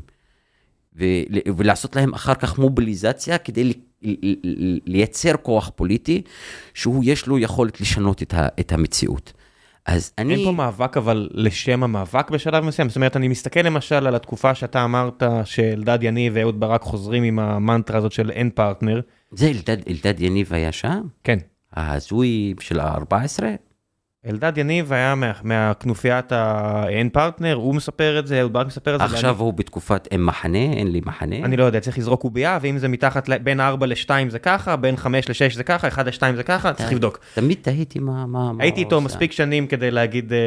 ולעשות 1.57 1.95
להם 1.95 2.13
אחר 2.13 2.33
כך 2.33 2.59
מוביליזציה 2.59 3.37
כדי 3.37 3.73
לייצר 4.85 5.37
כוח 5.41 5.71
פוליטי, 5.75 6.21
שהוא 6.73 7.03
יש 7.05 7.27
לו 7.27 7.39
יכולת 7.39 7.81
לשנות 7.81 8.23
את 8.59 8.71
המציאות. 8.71 9.33
אז 9.85 10.11
אני... 10.17 10.35
אין 10.35 10.45
פה 10.45 10.51
מאבק 10.51 10.97
אבל 10.97 11.29
לשם 11.33 11.83
המאבק 11.83 12.29
בשלב 12.29 12.63
מסוים, 12.63 12.89
זאת 12.89 12.95
אומרת 12.95 13.17
אני 13.17 13.27
מסתכל 13.27 13.59
למשל 13.59 14.07
על 14.07 14.15
התקופה 14.15 14.55
שאתה 14.55 14.83
אמרת 14.83 15.23
שאלדד 15.45 15.99
יניב 16.01 16.33
ואהוד 16.35 16.59
ברק 16.59 16.81
חוזרים 16.81 17.23
עם 17.23 17.39
המנטרה 17.39 17.97
הזאת 17.97 18.11
של 18.11 18.31
אין 18.31 18.49
פרטנר. 18.49 19.01
זה 19.31 19.47
אלדד, 19.47 19.77
אלדד 19.89 20.21
יניב 20.21 20.53
היה 20.53 20.71
שם? 20.71 21.01
כן. 21.23 21.39
ההזוי 21.73 22.53
של 22.59 22.79
ה-14? 22.79 23.43
אלדד 24.25 24.57
יניב 24.57 24.93
היה 24.93 25.15
מה, 25.15 25.31
מהכנופיית 25.43 26.31
האין 26.31 27.09
פרטנר, 27.09 27.53
הוא 27.53 27.75
מספר 27.75 28.19
את 28.19 28.27
זה, 28.27 28.39
אהוד 28.39 28.53
ברק 28.53 28.67
מספר 28.67 28.95
את 28.95 28.99
זה. 28.99 29.05
עכשיו 29.05 29.39
הוא 29.39 29.53
בתקופת 29.53 30.07
אין 30.11 30.23
מחנה, 30.23 30.57
אין 30.57 30.91
לי 30.91 31.01
מחנה. 31.05 31.35
אני 31.35 31.57
לא 31.57 31.63
יודע, 31.63 31.79
צריך 31.79 31.97
לזרוק 31.97 32.21
קובייה, 32.21 32.59
ואם 32.61 32.77
זה 32.77 32.87
מתחת 32.87 33.29
בין 33.29 33.59
4 33.59 33.85
ל-2 33.85 34.09
זה 34.29 34.39
ככה, 34.39 34.75
בין 34.75 34.97
5 34.97 35.29
ל-6 35.29 35.55
זה 35.55 35.63
ככה, 35.63 35.87
1 35.87 36.07
ל-2 36.07 36.35
זה 36.35 36.43
ככה, 36.43 36.73
צריך 36.73 36.91
לבדוק. 36.91 37.19
תמיד 37.33 37.57
תהיתי 37.61 37.99
מה... 37.99 38.25
מה 38.25 38.51
הייתי 38.59 38.79
איתו 38.79 39.01
מספיק 39.01 39.31
שנים 39.31 39.67
כדי 39.67 39.91
להגיד... 39.91 40.33
אה, 40.33 40.39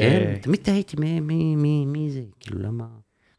כן, 0.00 0.34
תמיד 0.40 0.60
תהיתי 0.62 0.96
מי 0.96 2.06
זה, 2.10 2.20
כאילו 2.40 2.62
למה... 2.62 2.84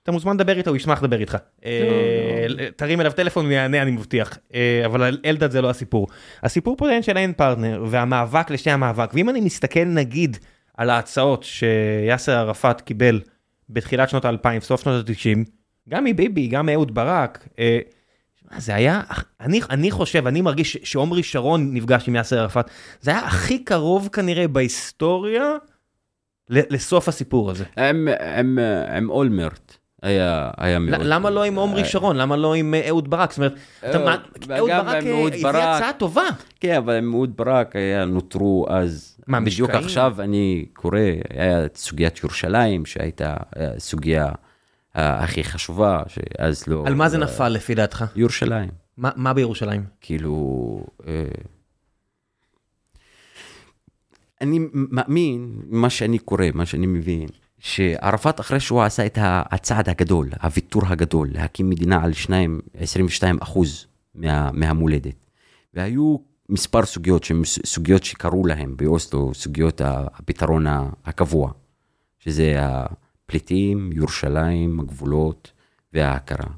אתה 0.07 0.13
מוזמן 0.13 0.33
לדבר 0.33 0.57
איתו, 0.57 0.69
הוא 0.69 0.77
ישמח 0.77 1.03
לדבר 1.03 1.19
איתך. 1.19 1.37
אה, 1.65 2.45
לא, 2.49 2.63
לא. 2.63 2.69
תרים 2.75 3.01
אליו 3.01 3.11
טלפון, 3.11 3.45
הוא 3.45 3.51
יענה, 3.51 3.81
אני 3.81 3.91
מבטיח. 3.91 4.37
אה, 4.53 4.81
אבל 4.85 5.17
אלדד 5.25 5.51
זה 5.51 5.61
לא 5.61 5.69
הסיפור. 5.69 6.07
הסיפור 6.43 6.77
פה 6.77 6.89
אין 6.89 7.01
של 7.03 7.17
אין 7.17 7.33
פרטנר, 7.33 7.85
והמאבק 7.87 8.49
לשני 8.49 8.73
המאבק. 8.73 9.09
ואם 9.13 9.29
אני 9.29 9.41
מסתכל 9.41 9.83
נגיד 9.85 10.37
על 10.77 10.89
ההצעות 10.89 11.43
שיאסר 11.43 12.31
ערפאת 12.31 12.81
קיבל 12.81 13.21
בתחילת 13.69 14.09
שנות 14.09 14.25
האלפיים, 14.25 14.61
סוף 14.61 14.81
שנות 14.83 15.09
ה-90, 15.09 15.49
גם 15.89 16.03
מביבי, 16.03 16.47
גם 16.47 16.65
מאהוד 16.65 16.95
ברק, 16.95 17.47
אה, 17.59 17.79
זה 18.57 18.75
היה, 18.75 19.01
אני, 19.41 19.61
אני 19.69 19.91
חושב, 19.91 20.27
אני 20.27 20.41
מרגיש 20.41 20.77
שעומרי 20.83 21.23
שרון 21.23 21.73
נפגש 21.73 22.07
עם 22.07 22.15
יאסר 22.15 22.39
ערפאת, 22.39 22.69
זה 23.01 23.11
היה 23.11 23.19
הכי 23.19 23.63
קרוב 23.63 24.09
כנראה 24.13 24.47
בהיסטוריה 24.47 25.55
לסוף 26.49 27.07
הסיפור 27.07 27.51
הזה. 27.51 27.63
עם 28.97 29.09
אולמרט. 29.09 29.77
היה, 30.03 30.49
היה 30.57 30.79
מאוד... 30.79 31.01
למה 31.03 31.29
לא 31.29 31.43
עם 31.43 31.55
עומרי 31.55 31.81
אה, 31.81 31.85
שרון? 31.85 32.17
למה 32.17 32.35
לא 32.35 32.53
עם 32.53 32.73
אה, 32.73 32.87
אהוד 32.87 33.09
ברק? 33.09 33.31
זאת 33.31 33.37
אומרת, 33.37 33.53
אהוד 34.51 34.71
ברק 34.71 35.03
הביא 35.03 35.47
הצעה 35.47 35.93
טובה. 35.93 36.27
כן, 36.59 36.75
אבל 36.75 36.93
עם 36.93 37.13
אהוד 37.13 37.37
ברק 37.37 37.75
היה, 37.75 38.05
נותרו 38.05 38.65
אז... 38.69 39.17
מה, 39.27 39.41
בדיוק 39.41 39.69
עכשיו 39.69 40.15
אני 40.19 40.65
קורא, 40.73 40.99
היה 41.29 41.65
סוגיית 41.75 42.19
ירושלים, 42.23 42.85
שהייתה 42.85 43.35
סוגיה 43.77 44.27
הכי 44.93 45.43
חשובה, 45.43 46.03
שאז 46.07 46.67
לא... 46.67 46.83
על 46.87 46.95
מה 46.95 47.09
זה 47.09 47.17
נפל 47.17 47.49
לפי 47.49 47.75
דעתך? 47.75 48.05
ירושלים. 48.15 48.69
מה 48.97 49.33
בירושלים? 49.33 49.83
כאילו, 50.01 50.85
אני 54.41 54.59
מאמין, 54.73 55.61
מה 55.65 55.89
שאני 55.89 56.19
קורא, 56.19 56.45
מה 56.53 56.65
שאני 56.65 56.87
מבין, 56.87 57.27
שערפאת 57.59 58.39
אחרי 58.39 58.59
שהוא 58.59 58.81
עשה 58.81 59.05
את 59.05 59.17
הצעד 59.21 59.89
הגדול, 59.89 60.29
הוויתור 60.41 60.81
הגדול, 60.85 61.29
להקים 61.31 61.69
מדינה 61.69 62.03
על 62.03 62.13
2, 62.13 62.59
22 62.73 63.37
אחוז 63.41 63.87
מה, 64.15 64.51
מהמולדת, 64.53 65.15
והיו 65.73 66.17
מספר 66.49 66.85
סוגיות, 66.85 67.25
סוגיות 67.65 68.03
שקראו 68.03 68.45
להם 68.45 68.77
באוסלו, 68.77 69.33
סוגיות 69.33 69.81
הפתרון 69.83 70.65
הקבוע, 71.05 71.51
שזה 72.19 72.55
הפליטים, 72.57 73.89
ירושלים, 73.93 74.79
הגבולות 74.79 75.51
וההכרה. 75.93 76.49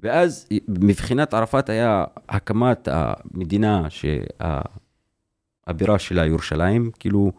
ואז 0.00 0.46
מבחינת 0.68 1.34
ערפאת 1.34 1.68
היה 1.68 2.04
הקמת 2.28 2.88
המדינה 2.90 3.86
שהבירה 3.90 5.98
שלה 5.98 6.26
ירושלים, 6.26 6.90
כאילו 6.98 7.32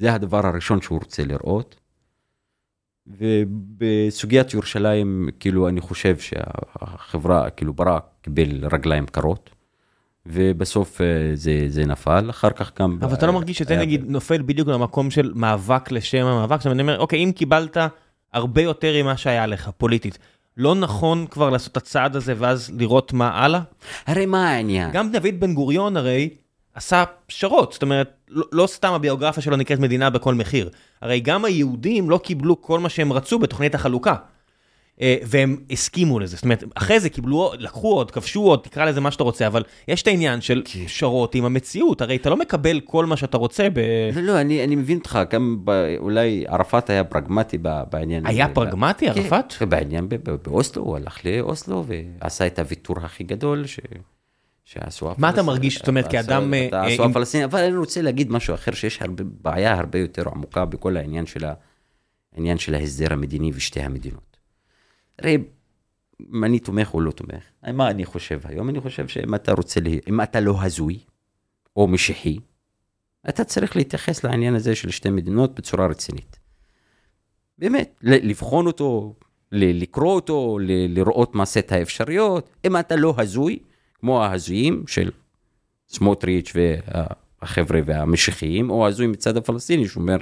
זה 0.00 0.14
הדבר 0.14 0.46
הראשון 0.46 0.80
שהוא 0.82 0.98
רוצה 0.98 1.24
לראות. 1.24 1.76
ובסוגיית 3.06 4.54
ירושלים, 4.54 5.28
כאילו 5.40 5.68
אני 5.68 5.80
חושב 5.80 6.18
שהחברה, 6.18 7.50
כאילו 7.50 7.72
ברק 7.72 8.04
קיבל 8.22 8.66
רגליים 8.72 9.06
קרות. 9.06 9.50
ובסוף 10.26 11.00
אה, 11.00 11.06
זה, 11.34 11.64
זה 11.68 11.86
נפל, 11.86 12.30
אחר 12.30 12.50
כך 12.50 12.80
גם... 12.80 12.98
אבל 13.02 13.14
אתה 13.14 13.26
לא 13.26 13.32
מרגיש 13.32 13.58
שזה 13.58 13.76
נגיד 13.76 14.04
נופל 14.06 14.42
בדיוק 14.42 14.68
למקום 14.68 15.10
של 15.10 15.32
מאבק 15.34 15.90
לשם 15.90 16.26
המאבק? 16.26 16.56
זאת 16.56 16.66
אומרת, 16.66 16.74
אני 16.74 16.82
אומר, 16.82 16.98
אוקיי, 16.98 17.24
אם 17.24 17.32
קיבלת 17.32 17.76
הרבה 18.32 18.62
יותר 18.62 19.02
ממה 19.02 19.16
שהיה 19.16 19.46
לך, 19.46 19.70
פוליטית, 19.78 20.18
לא 20.56 20.74
נכון 20.74 21.26
כבר 21.26 21.50
לעשות 21.50 21.72
את 21.72 21.76
הצעד 21.76 22.16
הזה 22.16 22.34
ואז 22.36 22.72
לראות 22.78 23.12
מה 23.12 23.28
הלאה? 23.28 23.60
הרי 24.06 24.26
מה 24.26 24.50
העניין? 24.50 24.90
גם 24.92 25.12
דוד 25.12 25.40
בן 25.40 25.54
גוריון 25.54 25.96
הרי 25.96 26.30
עשה 26.74 27.04
פשרות, 27.26 27.72
זאת 27.72 27.82
אומרת, 27.82 28.10
לא, 28.28 28.44
לא 28.52 28.66
סתם 28.66 28.92
הביוגרפיה 28.92 29.42
שלו 29.42 29.56
נקראת 29.56 29.78
מדינה 29.78 30.10
בכל 30.10 30.34
מחיר. 30.34 30.70
הרי 31.02 31.20
גם 31.20 31.44
היהודים 31.44 32.10
לא 32.10 32.18
קיבלו 32.18 32.62
כל 32.62 32.80
מה 32.80 32.88
שהם 32.88 33.12
רצו 33.12 33.38
בתוכנית 33.38 33.74
החלוקה. 33.74 34.14
אה, 35.00 35.16
והם 35.22 35.56
הסכימו 35.70 36.18
לזה, 36.20 36.36
זאת 36.36 36.44
אומרת, 36.44 36.64
אחרי 36.74 37.00
זה 37.00 37.08
קיבלו, 37.08 37.52
לקחו 37.58 37.92
עוד, 37.92 38.10
כבשו 38.10 38.42
עוד, 38.42 38.60
תקרא 38.62 38.84
לזה 38.84 39.00
מה 39.00 39.10
שאתה 39.10 39.24
רוצה, 39.24 39.46
אבל 39.46 39.62
יש 39.88 40.02
את 40.02 40.06
העניין 40.06 40.40
של 40.40 40.62
כן. 40.64 40.84
פשרות 40.84 41.34
עם 41.34 41.44
המציאות, 41.44 42.00
הרי 42.00 42.16
אתה 42.16 42.30
לא 42.30 42.36
מקבל 42.36 42.80
כל 42.80 43.06
מה 43.06 43.16
שאתה 43.16 43.36
רוצה 43.36 43.68
ב... 43.72 43.78
לא, 44.14 44.22
לא, 44.22 44.40
אני, 44.40 44.64
אני 44.64 44.76
מבין 44.76 44.98
אותך, 44.98 45.18
גם 45.30 45.60
ב, 45.64 45.70
אולי 45.98 46.44
ערפאת 46.48 46.90
היה 46.90 47.04
פרגמטי 47.04 47.58
בעניין 47.90 48.26
היה 48.26 48.44
הזה. 48.44 48.54
פרגמטי, 48.54 49.06
ב... 49.06 49.10
ערפאת? 49.10 49.52
כן, 49.52 49.68
בעניין 49.68 50.08
באוסלו, 50.44 50.82
הוא 50.82 50.96
הלך 50.96 51.26
לאוסלו 51.26 51.84
ועשה 52.20 52.46
את 52.46 52.58
הוויתור 52.58 52.96
הכי 52.98 53.24
גדול 53.24 53.66
ש... 53.66 53.80
מה 55.18 55.30
אתה 55.30 55.42
מרגיש, 55.42 55.78
זאת 55.78 55.88
אומרת, 55.88 56.10
כאדם... 56.10 56.54
אה, 56.54 56.86
עשו 56.86 57.04
הפלסטינים, 57.04 57.48
אבל 57.48 57.60
אני 57.60 57.76
רוצה 57.76 58.02
להגיד 58.02 58.30
משהו 58.30 58.54
אחר, 58.54 58.72
שיש 58.72 59.00
בעיה 59.20 59.74
הרבה 59.74 59.98
יותר 59.98 60.28
עמוקה 60.28 60.64
בכל 60.64 60.96
העניין 60.96 61.26
של, 61.26 61.44
העניין 62.34 62.58
של 62.58 62.74
ההסדר 62.74 63.12
המדיני 63.12 63.50
ושתי 63.54 63.80
המדינות. 63.80 64.36
הרי 65.18 65.38
אם 66.32 66.44
אני 66.44 66.58
תומך 66.58 66.94
או 66.94 67.00
לא 67.00 67.10
תומך, 67.10 67.42
מה 67.72 67.90
אני 67.90 68.04
חושב 68.04 68.40
היום? 68.44 68.68
אני 68.68 68.80
חושב 68.80 69.08
שאם 69.08 69.34
אתה 69.34 69.52
רוצה. 69.52 69.80
אם 70.08 70.20
אתה 70.20 70.40
לא 70.40 70.62
הזוי 70.62 70.98
או 71.76 71.88
משיחי, 71.88 72.38
אתה 73.28 73.44
צריך 73.44 73.76
להתייחס 73.76 74.24
לעניין 74.24 74.54
הזה 74.54 74.74
של 74.74 74.90
שתי 74.90 75.10
מדינות 75.10 75.54
בצורה 75.54 75.86
רצינית. 75.86 76.38
באמת, 77.58 77.98
לבחון 78.02 78.66
אותו, 78.66 79.14
לקרוא 79.52 80.14
אותו, 80.14 80.58
לראות 80.88 81.34
מה 81.34 81.44
סט 81.44 81.72
האפשריות. 81.72 82.50
אם 82.64 82.76
אתה 82.76 82.96
לא 82.96 83.14
הזוי, 83.18 83.58
כמו 84.00 84.24
ההזויים 84.24 84.84
של 84.86 85.10
סמוטריץ' 85.88 86.52
והחבר'ה 86.54 87.80
והמשיחיים, 87.84 88.70
או 88.70 88.86
הזוי 88.86 89.06
מצד 89.06 89.36
הפלסטיני 89.36 89.88
שאומר, 89.88 90.16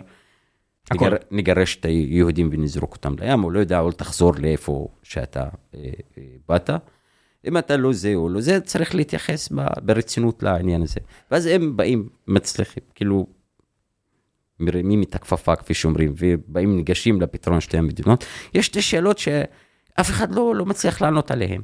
נגר, 0.94 1.16
נגרש 1.30 1.76
את 1.76 1.84
היהודים 1.84 2.48
ונזרוק 2.52 2.92
אותם 2.92 3.14
לים, 3.20 3.44
או 3.44 3.50
לא 3.50 3.58
יודע, 3.58 3.80
או 3.80 3.92
תחזור 3.92 4.32
לאיפה 4.38 4.88
שאתה 5.02 5.48
אה, 5.74 5.80
אה, 6.18 6.22
באת. 6.48 6.70
אם 7.44 7.58
אתה 7.58 7.76
לא 7.76 7.92
זה 7.92 8.14
או 8.14 8.28
לא 8.28 8.40
זה, 8.40 8.60
צריך 8.60 8.94
להתייחס 8.94 9.52
ברצינות 9.82 10.42
לעניין 10.42 10.82
הזה. 10.82 11.00
ואז 11.30 11.46
הם 11.46 11.76
באים, 11.76 12.08
מצליחים, 12.26 12.82
כאילו, 12.94 13.26
מרימים 14.60 15.02
את 15.02 15.14
הכפפה, 15.14 15.56
כפי 15.56 15.74
שאומרים, 15.74 16.14
ובאים, 16.18 16.76
ניגשים 16.76 17.20
לפתרון 17.20 17.60
שתי 17.60 17.78
המדינות. 17.78 18.24
יש 18.54 18.66
שתי 18.66 18.82
שאלות 18.82 19.18
שאף 19.18 20.10
אחד 20.10 20.34
לא, 20.34 20.54
לא 20.54 20.66
מצליח 20.66 21.02
לענות 21.02 21.30
עליהן. 21.30 21.62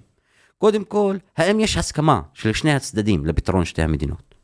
קודם 0.58 0.84
כל, 0.84 1.16
האם 1.36 1.60
יש 1.60 1.76
הסכמה 1.76 2.20
של 2.34 2.52
שני 2.52 2.72
הצדדים 2.72 3.26
לפתרון 3.26 3.64
שתי 3.64 3.82
המדינות? 3.82 4.34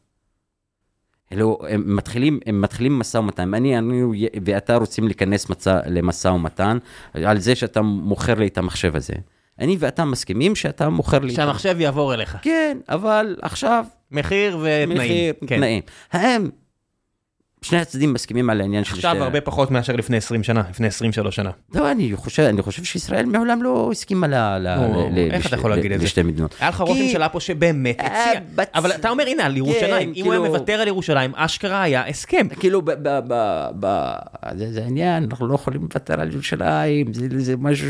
אלו, 1.32 1.58
הם 1.68 1.96
מתחילים, 1.96 2.40
הם 2.46 2.60
מתחילים 2.60 2.98
משא 2.98 3.18
ומתן, 3.18 3.54
אני, 3.54 3.78
אני 3.78 4.02
ואתה 4.44 4.76
רוצים 4.76 5.06
להיכנס 5.06 5.50
מצא, 5.50 5.80
למשא 5.86 6.28
ומתן 6.28 6.78
על 7.14 7.38
זה 7.38 7.54
שאתה 7.54 7.82
מוכר 7.82 8.34
לי 8.34 8.46
את 8.46 8.58
המחשב 8.58 8.96
הזה. 8.96 9.14
אני 9.58 9.76
ואתה 9.78 10.04
מסכימים 10.04 10.56
שאתה 10.56 10.88
מוכר 10.88 11.18
לי... 11.18 11.34
שהמחשב 11.34 11.80
יעבור 11.80 12.14
אליך. 12.14 12.36
כן, 12.42 12.78
אבל 12.88 13.36
עכשיו... 13.42 13.84
מחיר 14.10 14.58
ותנאים. 14.58 14.98
מחיר, 14.98 15.34
כן. 15.46 15.56
תנאים. 15.56 15.82
האם 16.12 16.48
שני 17.62 17.78
הצדדים 17.78 18.12
מסכימים 18.12 18.50
על 18.50 18.60
העניין 18.60 18.84
של... 18.84 18.94
עכשיו 18.94 19.14
שתי... 19.14 19.22
הרבה 19.24 19.40
פחות 19.40 19.70
מאשר 19.70 19.96
לפני 19.96 20.16
20 20.16 20.42
שנה, 20.42 20.62
לפני 20.70 20.86
23 20.86 21.36
שנה. 21.36 21.50
לא, 21.74 21.90
אני 21.90 22.12
חושב, 22.16 22.42
אני 22.42 22.62
חושב 22.62 22.84
שישראל 22.84 23.26
מעולם 23.26 23.62
לא 23.62 23.88
הסכימה 23.92 24.26
ל... 24.26 24.34
ל... 24.34 24.68
ל... 25.12 25.30
איך. 25.30 25.46
אתה 25.46 25.56
יכול 25.56 25.70
להגיד 25.70 25.92
את 25.92 25.98
זה? 25.98 26.04
לשתי 26.04 26.22
מדינות. 26.22 26.54
היה 26.60 26.68
לך 26.68 26.80
ראש 26.80 27.00
ממשלה 27.00 27.28
פה 27.28 27.40
שבאמת 27.40 28.00
הציע. 28.00 28.40
בצ... 28.54 28.68
אבל 28.74 28.92
אתה 28.92 29.10
אומר, 29.10 29.24
הנה, 29.26 29.46
על 29.46 29.56
ירושלים, 29.56 29.90
כן, 29.90 30.08
אם 30.08 30.14
כאילו... 30.14 30.26
הוא 30.26 30.34
היה 30.34 30.52
מוותר 30.52 30.72
על 30.72 30.88
ירושלים, 30.88 31.32
אשכרה 31.34 31.82
היה 31.82 32.06
הסכם. 32.06 32.46
כאילו. 32.60 32.82
זה, 34.54 34.82
העניין, 34.84 35.24
אנחנו 35.30 35.46
לא 35.46 35.54
יכולים 35.54 35.82
לוותר 35.82 36.20
על 36.20 36.32
ירושלים, 36.32 37.12
זה, 37.12 37.56
משהו 37.56 37.86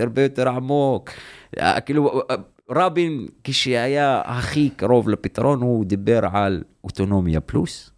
הרבה 0.00 0.22
יותר 0.22 0.48
עמוק. 0.48 1.10
אה, 1.58 1.80
כאילו, 1.80 2.22
רבין, 2.70 3.26
כשהיה 3.44 4.22
הכי 4.24 4.70
קרוב 4.76 5.08
לפתרון, 5.08 5.60
הוא 5.60 5.84
דיבר 5.84 6.20
על 6.32 6.62
אוטונומיה 6.84 7.40
פלוס. 7.40 7.95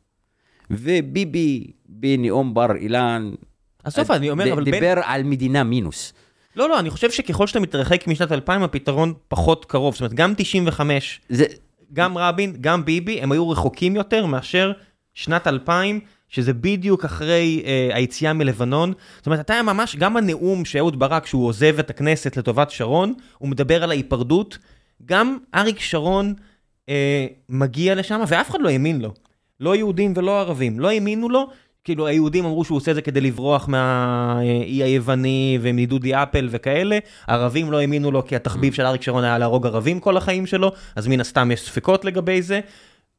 וביבי 0.70 1.70
בנאום 1.88 2.54
בר 2.54 2.76
אילן, 2.76 3.30
הסוף 3.84 4.10
אני 4.10 4.30
אומר, 4.30 4.52
אבל 4.52 4.64
דיבר 4.64 4.94
בין... 4.94 5.04
על 5.06 5.22
מדינה 5.22 5.64
מינוס. 5.64 6.12
לא, 6.56 6.68
לא, 6.68 6.78
אני 6.78 6.90
חושב 6.90 7.10
שככל 7.10 7.46
שאתה 7.46 7.60
מתרחק 7.60 8.06
משנת 8.06 8.32
2000, 8.32 8.62
הפתרון 8.62 9.14
פחות 9.28 9.64
קרוב. 9.64 9.94
זאת 9.94 10.00
אומרת, 10.00 10.14
גם 10.14 10.34
95, 10.36 11.20
זה... 11.28 11.44
גם 11.92 12.18
רבין, 12.18 12.56
גם 12.60 12.84
ביבי, 12.84 13.20
הם 13.20 13.32
היו 13.32 13.50
רחוקים 13.50 13.96
יותר 13.96 14.26
מאשר 14.26 14.72
שנת 15.14 15.46
2000, 15.46 16.00
שזה 16.28 16.52
בדיוק 16.52 17.04
אחרי 17.04 17.62
אה, 17.66 17.88
היציאה 17.92 18.32
מלבנון. 18.32 18.92
זאת 19.16 19.26
אומרת, 19.26 19.40
אתה 19.40 19.52
היה 19.52 19.62
ממש, 19.62 19.96
גם 19.96 20.16
הנאום 20.16 20.64
שאהוד 20.64 20.98
ברק, 20.98 21.26
שהוא 21.26 21.46
עוזב 21.46 21.78
את 21.78 21.90
הכנסת 21.90 22.36
לטובת 22.36 22.70
שרון, 22.70 23.14
הוא 23.38 23.48
מדבר 23.48 23.82
על 23.82 23.90
ההיפרדות. 23.90 24.58
גם 25.04 25.38
אריק 25.54 25.80
שרון 25.80 26.34
אה, 26.88 27.26
מגיע 27.48 27.94
לשם, 27.94 28.20
ואף 28.28 28.50
אחד 28.50 28.58
לא 28.60 28.68
האמין 28.68 29.00
לו. 29.00 29.12
לא 29.60 29.76
יהודים 29.76 30.12
ולא 30.16 30.40
ערבים, 30.40 30.80
לא 30.80 30.88
האמינו 30.88 31.28
לו, 31.28 31.48
כאילו 31.84 32.06
היהודים 32.06 32.44
אמרו 32.44 32.64
שהוא 32.64 32.76
עושה 32.76 32.90
את 32.90 32.94
זה 32.94 33.02
כדי 33.02 33.20
לברוח 33.20 33.68
מהאי 33.68 34.82
היווני 34.82 35.58
ומדודי 35.62 36.14
אפל 36.14 36.48
וכאלה, 36.50 36.98
הערבים 37.26 37.72
לא 37.72 37.80
האמינו 37.80 38.10
לו 38.10 38.26
כי 38.26 38.36
התחביב 38.36 38.74
של 38.74 38.86
אריק 38.86 39.02
שרון 39.02 39.24
היה 39.24 39.38
להרוג 39.38 39.66
ערבים 39.66 40.00
כל 40.00 40.16
החיים 40.16 40.46
שלו, 40.46 40.72
אז 40.96 41.06
מן 41.06 41.20
הסתם 41.20 41.50
יש 41.50 41.60
ספקות 41.60 42.04
לגבי 42.04 42.42
זה, 42.42 42.60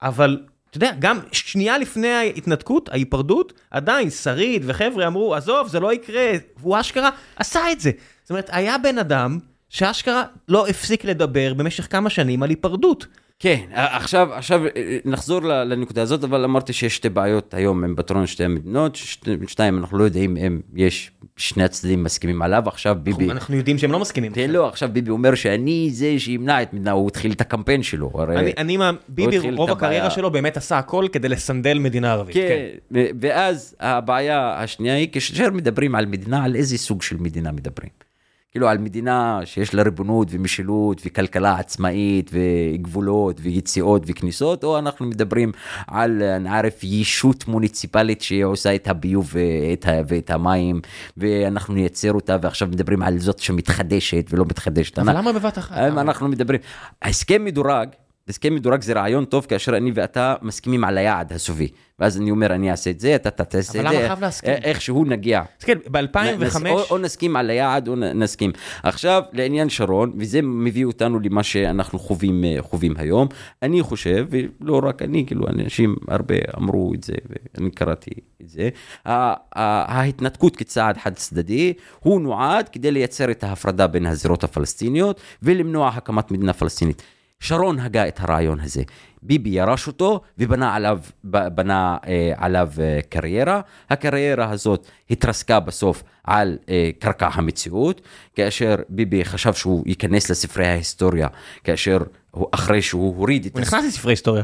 אבל 0.02 0.40
אתה 0.70 0.78
יודע, 0.78 0.92
גם 1.00 1.20
שנייה 1.32 1.78
לפני 1.78 2.08
ההתנתקות, 2.08 2.90
ההיפרדות, 2.90 3.54
עדיין 3.72 4.10
שריד 4.10 4.64
וחבר'ה 4.66 5.08
אמרו, 5.08 5.36
עזוב, 5.36 5.68
זה 5.68 5.80
לא 5.80 5.94
יקרה, 5.94 6.32
והוא 6.58 6.80
אשכרה 6.80 7.10
עשה 7.36 7.72
את 7.72 7.80
זה. 7.80 7.92
זאת 8.24 8.30
אומרת, 8.30 8.50
היה 8.52 8.78
בן 8.78 8.98
אדם 8.98 9.40
שאשכרה 9.70 10.24
לא 10.48 10.68
הפסיק 10.68 11.06
לדבר 11.06 11.54
במשך 11.54 11.88
כמה 11.92 12.10
שנים 12.10 12.44
על 12.44 12.50
היפרדות. 12.50 13.08
כן, 13.42 13.60
עכשיו, 13.74 14.34
עכשיו 14.34 14.62
נחזור 15.06 15.42
לנקודה 15.42 16.02
הזאת, 16.02 16.24
אבל 16.24 16.44
אמרתי 16.44 16.74
שיש 16.74 16.96
שתי 16.96 17.10
בעיות 17.10 17.54
היום 17.54 17.84
עם 17.84 17.96
פתרון 17.96 18.28
שתי 18.28 18.44
המדינות, 18.44 19.00
שתיים, 19.48 19.78
אנחנו 19.78 19.98
לא 19.98 20.04
יודעים 20.04 20.38
אם 20.38 20.60
יש 20.76 21.12
שני 21.38 21.64
הצדדים 21.64 22.04
מסכימים 22.04 22.42
עליו, 22.42 22.64
עכשיו 22.68 22.98
ביבי... 23.04 23.32
אנחנו 23.32 23.56
יודעים 23.56 23.78
שהם 23.78 23.92
לא 23.92 24.00
מסכימים. 24.00 24.34
כן, 24.34 24.50
לא, 24.50 24.68
עכשיו 24.68 24.90
ביבי 24.94 25.12
אומר 25.12 25.36
שאני 25.36 25.90
זה 25.92 26.16
שימנע 26.18 26.62
את 26.62 26.74
מדינה, 26.74 26.92
הוא 26.92 27.08
התחיל 27.08 27.32
את 27.32 27.42
הקמפיין 27.42 27.84
שלו, 27.84 28.12
הרי... 28.14 28.38
אני, 28.38 28.54
אני 28.58 28.78
מה, 28.78 28.92
ביבי, 29.08 29.52
רוב 29.52 29.70
הקריירה 29.70 30.10
שלו 30.10 30.32
באמת 30.32 30.58
עשה 30.58 30.78
הכל 30.78 31.06
כדי 31.12 31.30
לסנדל 31.30 31.80
מדינה 31.80 32.12
ערבית. 32.12 32.36
כן, 32.36 32.68
כן, 32.94 33.06
ואז 33.22 33.76
הבעיה 33.80 34.54
השנייה 34.64 34.96
היא, 34.96 35.08
כאשר 35.12 35.52
מדברים 35.52 35.96
על 35.96 36.06
מדינה, 36.06 36.44
על 36.44 36.56
איזה 36.56 36.78
סוג 36.78 37.02
של 37.02 37.18
מדינה 37.18 37.52
מדברים. 37.52 38.09
כאילו 38.52 38.68
על 38.70 38.78
מדינה 38.78 39.40
שיש 39.46 39.74
לה 39.74 39.84
ריבונות 39.84 40.28
ומשילות 40.32 41.02
וכלכלה 41.06 41.60
עצמאית 41.60 42.32
וגבולות 42.34 43.40
ויציאות 43.42 44.04
וכניסות, 44.08 44.64
או 44.64 44.80
אנחנו 44.80 45.06
מדברים 45.06 45.52
על, 45.88 46.24
אני 46.24 46.50
ערף, 46.50 46.84
ישות 46.84 47.48
מוניציפלית 47.48 48.22
שעושה 48.22 48.76
את 48.76 48.88
הביוב 48.88 49.32
ואת, 49.34 49.86
ואת 50.08 50.30
המים, 50.30 50.82
ואנחנו 51.18 51.74
נייצר 51.74 52.14
אותה, 52.14 52.38
ועכשיו 52.42 52.68
מדברים 52.68 53.02
על 53.02 53.20
זאת 53.20 53.40
שמתחדשת 53.40 54.26
ולא 54.30 54.46
מתחדשת. 54.46 55.00
אבל 55.00 55.18
למה 55.18 55.34
בבת 55.34 55.58
אחת? 55.58 55.78
אנחנו 55.78 56.28
מדברים, 56.28 56.60
ההסכם 57.02 57.46
מדורג, 57.46 57.90
הסכם 58.30 58.56
מדורג 58.56 58.82
זה 58.82 58.94
רעיון 58.94 59.26
טוב 59.26 59.46
כאשר 59.46 59.78
אני 59.78 59.92
ואתה 59.96 60.36
מסכימים 60.42 60.84
על 60.84 60.98
היעד 60.98 61.34
הסופי. 61.34 61.68
ואז 62.00 62.18
אני 62.18 62.32
אומר, 62.32 62.54
אני 62.54 62.72
אעשה 62.72 62.90
את 62.90 63.00
זה, 63.00 63.16
אתה 63.16 63.32
תעשה 63.32 63.80
את 63.80 63.86
אבל 63.86 63.90
זה. 63.90 63.98
למה 63.98 64.08
חייב 64.08 64.22
להסכים? 64.22 64.52
א- 64.52 64.56
איכשהו 64.64 65.06
נגיע. 65.06 65.44
תסתכל, 65.58 65.74
נס- 65.76 65.88
ב-2005, 65.92 66.70
או, 66.70 66.84
או 66.92 66.98
נסכים 66.98 67.36
על 67.36 67.50
היעד 67.50 67.88
או 67.88 67.96
נסכים. 67.96 68.52
עכשיו, 68.84 69.22
לעניין 69.34 69.70
שרון, 69.70 70.14
וזה 70.18 70.42
מביא 70.42 70.86
אותנו 70.86 71.20
למה 71.20 71.44
שאנחנו 71.44 72.00
חווים, 72.00 72.44
אה, 72.44 72.58
חווים 72.62 72.94
היום. 72.98 73.28
אני 73.64 73.82
חושב, 73.82 74.28
ולא 74.30 74.82
רק 74.84 75.02
אני, 75.02 75.26
כאילו, 75.28 75.48
אנשים 75.48 75.96
הרבה 76.08 76.36
אמרו 76.58 76.94
את 76.94 77.04
זה, 77.04 77.14
ואני 77.58 77.72
קראתי 77.72 78.12
את 78.42 78.50
זה, 78.50 78.70
ההתנתקות 79.56 80.56
כצעד 80.56 80.98
חד 80.98 81.14
צדדי, 81.14 81.74
הוא 82.00 82.22
נועד 82.22 82.70
כדי 82.70 82.92
לייצר 82.92 83.32
את 83.32 83.44
ההפרדה 83.44 83.88
בין 83.88 84.06
הזירות 84.06 84.44
הפלסטיניות 84.44 85.22
ולמנוע 85.44 85.88
הקמת 85.88 86.32
מדינה 86.32 86.54
פלסטינית. 86.54 87.02
שרון 87.40 87.80
הגה 87.80 88.08
את 88.08 88.20
הרעיון 88.20 88.60
הזה. 88.60 88.84
ביבי 89.22 89.50
ירש 89.50 89.88
אותו 89.88 90.22
ובנה 90.38 90.76
עליו, 90.76 91.00
בנה, 91.24 91.98
אה, 92.08 92.32
עליו 92.38 92.70
אה, 92.80 93.00
קריירה. 93.10 93.62
הקריירה 93.90 94.50
הזאת 94.50 94.88
התרסקה 95.12 95.60
בסוף 95.60 96.04
על 96.24 96.58
אה, 96.70 96.90
קרקע 97.00 97.30
המציאות, 97.34 98.02
כאשר 98.36 98.76
ביבי 98.90 99.26
חשב 99.26 99.54
שהוא 99.54 99.84
ייכנס 99.88 100.30
לספרי 100.32 100.68
ההיסטוריה, 100.68 101.28
כאשר 101.64 101.98
הוא, 102.32 102.48
אחרי 102.52 102.82
שהוא 102.82 103.16
הוריד 103.16 103.46
את... 103.46 103.54
הוא 103.54 103.62
נכנס 103.62 103.86
לספרי 103.86 104.12
היסטוריה. 104.12 104.44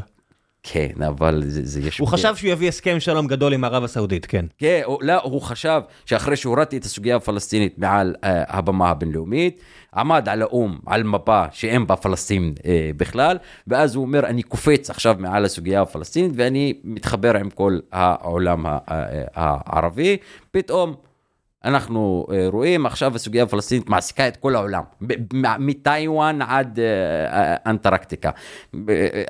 כן, 0.62 1.02
אבל 1.06 1.42
זה, 1.46 1.60
זה 1.64 1.80
יש... 1.80 1.98
הוא 1.98 2.08
חשב 2.08 2.36
שהוא 2.36 2.50
יביא 2.50 2.68
הסכם 2.68 3.00
שלום 3.00 3.26
גדול 3.26 3.52
עם 3.52 3.64
ערב 3.64 3.84
הסעודית, 3.84 4.26
כן. 4.26 4.44
כן, 4.58 4.80
הוא- 4.84 4.98
לא, 5.02 5.20
הוא 5.22 5.42
חשב 5.42 5.80
שאחרי 6.06 6.36
שהורדתי 6.36 6.76
את 6.76 6.84
הסוגיה 6.84 7.16
הפלסטינית 7.16 7.78
מעל 7.78 8.14
אה, 8.24 8.42
הבמה 8.48 8.90
הבינלאומית, 8.90 9.60
עמד 9.96 10.28
על 10.28 10.42
האו"ם, 10.42 10.78
על 10.86 11.02
מפה 11.02 11.42
שאין 11.52 11.86
בה 11.86 11.96
פלסטין 11.96 12.54
אה, 12.66 12.90
בכלל, 12.96 13.36
ואז 13.66 13.94
הוא 13.94 14.04
אומר, 14.04 14.26
אני 14.26 14.42
קופץ 14.42 14.90
עכשיו 14.90 15.16
מעל 15.18 15.44
הסוגיה 15.44 15.82
הפלסטינית 15.82 16.32
ואני 16.34 16.74
מתחבר 16.84 17.36
עם 17.36 17.50
כל 17.50 17.78
העולם 17.92 18.66
ה- 18.66 18.70
ה- 18.70 18.76
הערבי. 19.34 20.16
פתאום 20.50 20.94
אנחנו 21.64 22.26
אה, 22.32 22.46
רואים 22.52 22.86
עכשיו 22.86 23.14
הסוגיה 23.16 23.42
הפלסטינית 23.42 23.88
מעסיקה 23.88 24.28
את 24.28 24.36
כל 24.36 24.54
העולם, 24.54 24.82
ב- 25.02 25.36
מ- 25.36 25.66
מטיוואן 25.66 26.42
עד 26.42 26.78
אה, 26.78 26.84
אה, 27.52 27.56
אנטרקטיקה. 27.66 28.30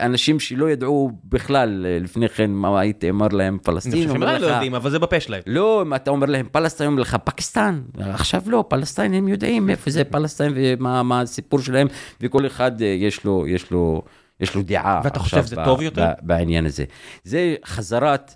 אנשים 0.00 0.40
שלא 0.40 0.70
ידעו 0.70 1.10
בכלל 1.24 1.86
לפני 2.00 2.28
כן 2.28 2.50
מה 2.50 2.80
הייתי 2.80 3.10
אומר 3.10 3.28
להם 3.28 3.54
אני 3.54 3.62
פלסטין. 3.62 3.92
חושב 3.92 4.08
שהם 4.08 4.22
לא 4.22 4.30
יודעים, 4.30 4.74
אבל 4.74 4.90
זה 4.90 4.98
בפה 4.98 5.20
שלהם. 5.20 5.42
לא, 5.46 5.82
אם 5.82 5.94
אתה 5.94 6.10
אומר 6.10 6.26
להם 6.26 6.46
פלסטין, 6.52 6.86
אומרים 6.86 7.02
לך 7.02 7.16
פקיסטן. 7.24 7.82
עכשיו 7.98 8.42
לא, 8.46 8.64
פלסטין 8.68 9.14
הם 9.14 9.28
יודעים 9.28 9.70
איפה 9.70 9.90
זה 9.90 10.04
פלסטין 10.04 10.52
ומה 10.54 11.02
מה 11.02 11.20
הסיפור 11.20 11.60
שלהם, 11.60 11.86
וכל 12.20 12.46
אחד 12.46 12.72
יש 12.80 13.24
לו, 13.24 13.46
יש 13.48 13.70
לו, 13.70 14.02
יש 14.40 14.54
לו 14.54 14.62
דעה. 14.62 15.00
ואתה 15.04 15.18
חושב 15.18 15.44
שזה 15.46 15.56
טוב 15.64 15.82
יותר? 15.82 16.06
בעניין 16.22 16.66
הזה. 16.66 16.84
זה 17.24 17.54
חזרת, 17.66 18.34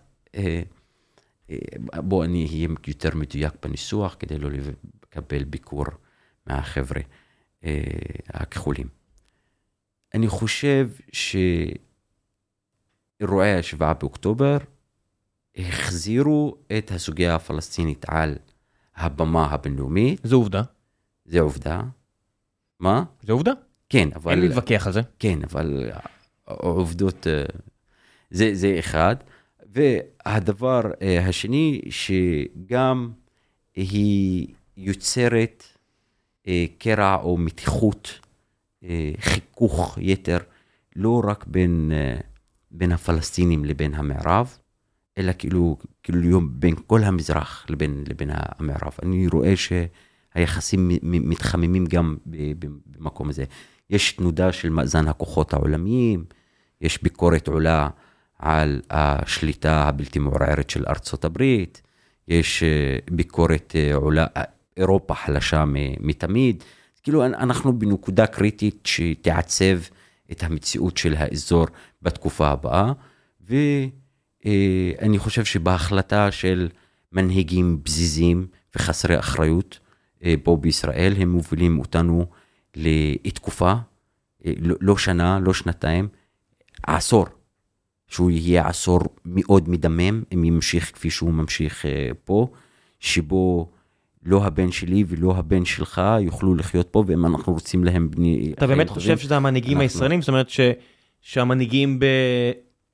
בוא, 1.96 2.24
אני 2.24 2.46
אהיה 2.46 2.68
יותר 2.86 3.14
מדויק 3.14 3.53
בניסוח 3.62 4.16
כדי 4.18 4.38
לא 4.38 4.48
לקבל 4.51 5.44
ביקור 5.44 5.84
מהחבר'ה 6.46 7.01
אה, 7.64 7.82
הכחולים. 8.28 8.88
אני 10.14 10.28
חושב 10.28 10.90
שאירועי 11.12 11.84
השבעה 13.55 13.94
באוקטובר 13.94 14.59
החזירו 15.57 16.57
את 16.78 16.90
הסוגיה 16.90 17.34
הפלסטינית 17.34 18.05
על 18.09 18.36
הבמה 18.96 19.46
הבינלאומית, 19.46 20.20
זו 20.24 20.36
עובדה. 20.36 20.62
זה 21.24 21.40
עובדה. 21.40 21.82
מה? 22.80 23.05
זו 23.22 23.32
עובדה. 23.32 23.53
כן, 23.88 24.09
אבל... 24.14 24.32
אין 24.32 24.40
להתווכח 24.40 24.86
על 24.86 24.92
זה. 24.92 25.01
כן, 25.18 25.38
אבל 25.42 25.90
העובדות, 26.46 27.26
אה, 27.26 27.44
זה, 28.30 28.55
זה 28.55 28.76
אחד. 28.78 29.16
והדבר 29.73 30.81
אה, 31.03 31.29
השני, 31.29 31.81
שגם 31.91 33.11
היא 33.75 34.47
יוצרת 34.77 35.64
אה, 36.49 36.64
קרע 36.79 37.16
או 37.23 37.37
מתיחות, 37.39 38.21
אה, 38.85 39.12
חיכוך 39.21 39.99
יתר, 40.01 40.39
לא 40.97 41.23
רק 41.25 41.45
בין, 41.47 41.93
בין 42.71 42.93
הפלסטינים 42.93 43.64
לבין 43.64 43.95
המערב, 43.95 44.59
אלא 45.18 45.33
כאילו, 45.39 45.77
כאילו 46.03 46.23
היום 46.23 46.49
בין 46.53 46.75
כל 46.87 47.05
המזרח 47.05 47.66
לבין, 47.68 48.05
לבין 48.09 48.31
המערב. 48.33 48.93
אני 49.03 49.27
רואה 49.27 49.55
שהיחסים 49.57 50.91
מתחממים 51.03 51.87
גם 51.87 52.16
במקום 52.99 53.29
הזה. 53.29 53.45
יש 53.91 54.12
תנודה 54.12 54.53
של 54.53 54.71
מאזן 54.71 55.09
הכוחות 55.09 55.53
העולמיים, 55.53 56.25
יש 56.81 57.03
ביקורת 57.03 57.49
עולה 57.49 57.89
על 58.41 58.80
השליטה 58.91 59.82
הבלתי 59.88 60.18
מעורערת 60.18 60.70
של 60.70 60.84
ארצות 60.88 61.24
הברית, 61.24 61.82
יש 62.28 62.62
אה, 62.62 62.68
ביקורת 63.11 63.72
אה, 63.76 63.95
עולה, 63.95 64.26
אה, 64.36 64.43
אירופה 64.76 65.14
חלשה 65.14 65.64
מתמיד. 66.01 66.64
כאילו 67.03 67.26
אנ- 67.26 67.34
אנחנו 67.34 67.78
בנקודה 67.78 68.26
קריטית 68.26 68.80
שתעצב 68.84 69.78
את 70.32 70.43
המציאות 70.43 70.97
של 70.97 71.14
האזור 71.18 71.66
בתקופה 72.03 72.49
הבאה, 72.49 72.93
ואני 73.41 75.18
חושב 75.18 75.45
שבהחלטה 75.45 76.30
של 76.30 76.68
מנהיגים 77.12 77.80
פזיזים 77.84 78.47
וחסרי 78.76 79.18
אחריות 79.18 79.78
פה 80.43 80.57
בישראל, 80.61 81.12
הם 81.18 81.28
מובילים 81.30 81.78
אותנו 81.78 82.26
לתקופה, 82.76 83.74
לא- 84.45 84.76
לא 84.80 84.97
שנה, 84.97 85.38
לא 85.38 85.55
שנתיים, 85.55 86.09
עשור, 86.82 87.26
שהוא 88.11 88.30
יהיה 88.30 88.66
עשור 88.68 89.00
מאוד 89.26 89.68
מדמם, 89.68 90.22
אם 90.34 90.44
ימשיך 90.44 90.90
כפי 90.94 91.11
שהוא 91.11 91.32
ממשיך 91.32 91.86
אה, 91.86 92.08
פה, 92.24 92.46
שבו 93.00 93.68
לא 94.24 94.44
הבן 94.44 94.72
שלי 94.72 95.04
ולא 95.08 95.34
הבן 95.36 95.64
שלך 95.64 96.02
יוכלו 96.20 96.54
לחיות 96.54 96.88
פה, 96.90 97.04
ואם 97.06 97.26
אנחנו 97.26 97.52
רוצים 97.52 97.84
להם 97.84 98.11
בני... 98.11 98.52
אתה 98.56 98.66
באמת 98.66 98.88
חושב 98.88 99.18
שזה 99.18 99.36
המנהיגים 99.36 99.70
אנחנו- 99.70 99.82
הישראלים? 99.82 100.20
זאת 100.22 100.28
אומרת 100.28 100.50
ש- 100.50 100.61
שהמנהיגים 101.20 101.98
ב... 101.98 102.04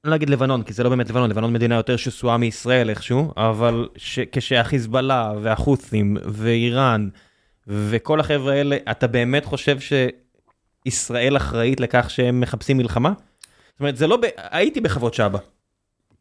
אני 0.05 0.11
לא 0.11 0.17
אגיד 0.17 0.31
לבנון, 0.31 0.63
כי 0.63 0.73
זה 0.73 0.83
לא 0.83 0.89
באמת 0.91 1.11
לבנון, 1.11 1.31
לבנון 1.31 1.53
מדינה 1.53 1.75
יותר 1.75 1.97
שסועה 1.97 2.37
מישראל 2.37 2.91
איכשהו, 2.91 3.33
אבל 3.37 3.89
ש- 3.97 4.19
כשהחיזבאללה 4.33 5.33
והחות'ים 5.43 6.17
ואיראן 6.25 7.09
וכל 7.67 8.21
החבר'ה 8.21 8.53
האלה, 8.53 8.77
אתה 8.91 9.07
באמת 9.07 9.45
חושב 9.45 9.77
שישראל 9.81 11.37
אחראית 11.37 11.81
לכך 11.81 12.11
שהם 12.11 12.41
מחפשים 12.41 12.77
מלחמה? 12.77 13.13
זאת 13.77 13.81
אומרת, 13.81 13.97
זה 13.97 14.07
לא 14.07 14.17
ב... 14.17 14.21
הייתי 14.37 14.81
בחוות 14.81 15.15
שבא. 15.15 15.39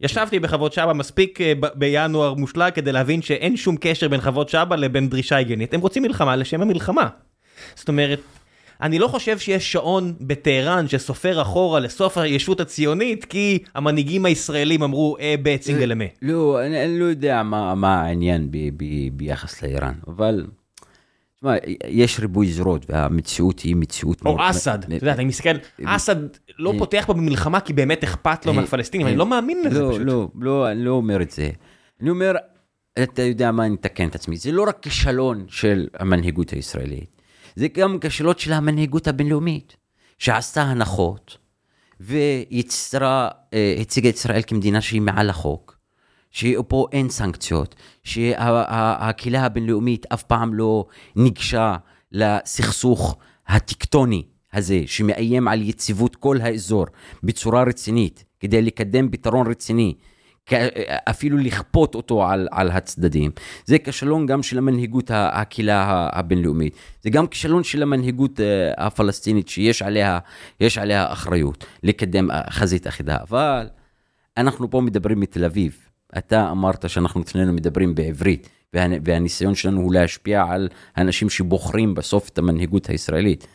ישבתי 0.02 0.40
בחוות 0.40 0.74
שבא 0.74 0.94
מספיק 0.94 1.42
אה, 1.42 1.54
ב- 1.60 1.68
בינואר 1.76 2.34
מושלג 2.34 2.72
כדי 2.74 2.92
להבין 2.92 3.22
שאין 3.22 3.58
שום 3.58 3.76
קשר 3.80 4.08
בין 4.08 4.22
חוות 4.22 4.50
שבא 4.50 4.76
לבין 4.76 5.10
דרישה 5.10 5.38
הגיונית. 5.38 5.74
הם 5.74 5.82
רוצים 5.82 6.04
מלחמה 6.04 6.36
לשם 6.36 6.62
המלחמה. 6.62 7.08
זאת 7.76 7.88
אומרת, 7.88 8.20
אני 8.82 9.00
לא 9.00 9.08
חושב 9.08 9.38
שיש 9.40 9.72
שעון 9.72 10.14
בטהרן 10.22 10.88
שסופר 10.88 11.42
אחורה 11.42 11.80
לסוף 11.80 12.18
הישות 12.18 12.60
הציונית 12.60 13.26
כי 13.26 13.60
המנהיגים 13.76 14.26
הישראלים 14.26 14.84
אמרו 14.84 15.18
אה 15.20 15.36
בצינגה 15.44 15.86
למה. 15.86 16.06
לא, 16.22 16.66
אני, 16.66 17.00
לא 17.00 17.06
יודע 17.06 17.44
מה, 17.44 18.02
העניין 18.02 18.50
ביחס 19.12 19.64
לאיראן, 19.64 19.94
אבל... 20.08 20.46
תשמע, 21.46 21.72
יש 21.88 22.20
ריבוי 22.20 22.52
זרועות, 22.52 22.86
והמציאות 22.90 23.60
היא 23.60 23.76
מציאות... 23.76 24.22
או 24.26 24.38
אסד, 24.40 24.84
אתה 24.84 24.96
יודע, 24.96 25.14
אני 25.14 25.26
מסתכל, 25.26 25.50
אסד 25.86 26.16
לא 26.60 26.74
פותח 26.78 27.04
פה 27.08 27.14
במלחמה 27.14 27.60
כי 27.60 27.74
באמת 27.74 28.04
אכפת 28.04 28.46
לו 28.46 28.52
אה, 28.52 28.58
מהפלסטינים, 28.58 29.08
אה, 29.08 29.12
אני 29.12 29.20
לא 29.20 29.26
מאמין 29.26 29.64
לזה 29.66 29.82
לא, 29.82 29.92
פשוט. 29.92 30.02
לא, 30.06 30.28
לא, 30.40 30.72
אני 30.72 30.86
לא 30.86 30.92
אומר 30.92 31.22
את 31.22 31.32
זה. 31.32 31.50
אני 32.02 32.10
אומר, 32.10 32.36
אתה 33.04 33.22
יודע 33.22 33.52
מה, 33.52 33.66
אני 33.66 33.76
אתקן 33.76 34.08
את 34.08 34.16
עצמי, 34.16 34.38
זה 34.38 34.52
לא 34.52 34.64
רק 34.68 34.78
כישלון 34.82 35.46
של 35.48 35.88
המנהיגות 36.00 36.50
הישראלית, 36.50 37.22
זה 37.56 37.68
גם 37.68 38.00
כישלון 38.00 38.34
של 38.38 38.54
המנהיגות 38.54 39.08
הבינלאומית, 39.08 39.76
שעשתה 40.18 40.62
הנחות, 40.62 41.38
ויצרה, 42.00 43.30
אה, 43.54 43.76
הציגה 43.82 44.10
את 44.10 44.16
ישראל 44.16 44.42
כמדינה 44.48 44.82
שהיא 44.82 45.02
מעל 45.02 45.30
החוק, 45.30 45.75
שפה 46.36 46.88
אין 46.92 47.10
סנקציות, 47.10 47.76
שהקהילה 48.04 49.46
הבינלאומית 49.46 50.06
אף 50.14 50.24
פעם 50.24 50.54
לא 50.54 50.86
ניגשה 51.16 51.76
לסכסוך 52.12 53.18
הטקטוני 53.48 54.24
הזה, 54.54 54.82
שמאיים 54.86 55.48
על 55.48 55.62
יציבות 55.62 56.16
כל 56.16 56.38
האזור 56.42 56.86
בצורה 57.24 57.64
רצינית, 57.64 58.24
כדי 58.40 58.62
לקדם 58.62 59.10
פתרון 59.12 59.48
רציני, 59.48 59.94
אפילו 61.10 61.38
לכפות 61.38 61.96
אותו 61.96 62.28
על, 62.28 62.48
על 62.52 62.72
הצדדים. 62.72 63.32
זה 63.66 63.80
כישלון 63.80 64.26
גם 64.26 64.44
של 64.44 64.58
המנהיגות 64.58 65.12
הקהילה 65.14 66.10
הבינלאומית. 66.12 66.76
זה 67.04 67.10
גם 67.10 67.28
כישלון 67.28 67.64
של 67.64 67.84
המנהיגות 67.84 68.40
אה, 68.40 68.72
הפלסטינית, 68.78 69.48
שיש 69.48 69.82
עליה, 69.82 70.20
עליה 70.78 71.12
אחריות 71.12 71.66
לקדם 71.84 72.32
אה, 72.32 72.42
חזית 72.50 72.88
אחידה. 72.88 73.18
אבל 73.30 73.68
אנחנו 74.38 74.70
פה 74.70 74.82
מדברים 74.82 75.20
מתל 75.20 75.46
אביב. 75.46 75.85
אתה 76.18 76.52
אמרת 76.52 76.90
שאנחנו 76.90 77.22
אצלנו 77.22 77.54
מדברים 77.54 77.96
בעברית, 77.96 78.50
וה, 78.74 78.86
והניסיון 79.06 79.56
שלנו 79.56 79.82
הוא 79.82 79.94
להשפיע 79.94 80.44
על 80.50 80.68
האנשים 80.96 81.30
שבוחרים 81.30 81.94
בסוף 81.96 82.30
את 82.30 82.38
המנהיגות 82.38 82.90
הישראלית. 82.90 83.48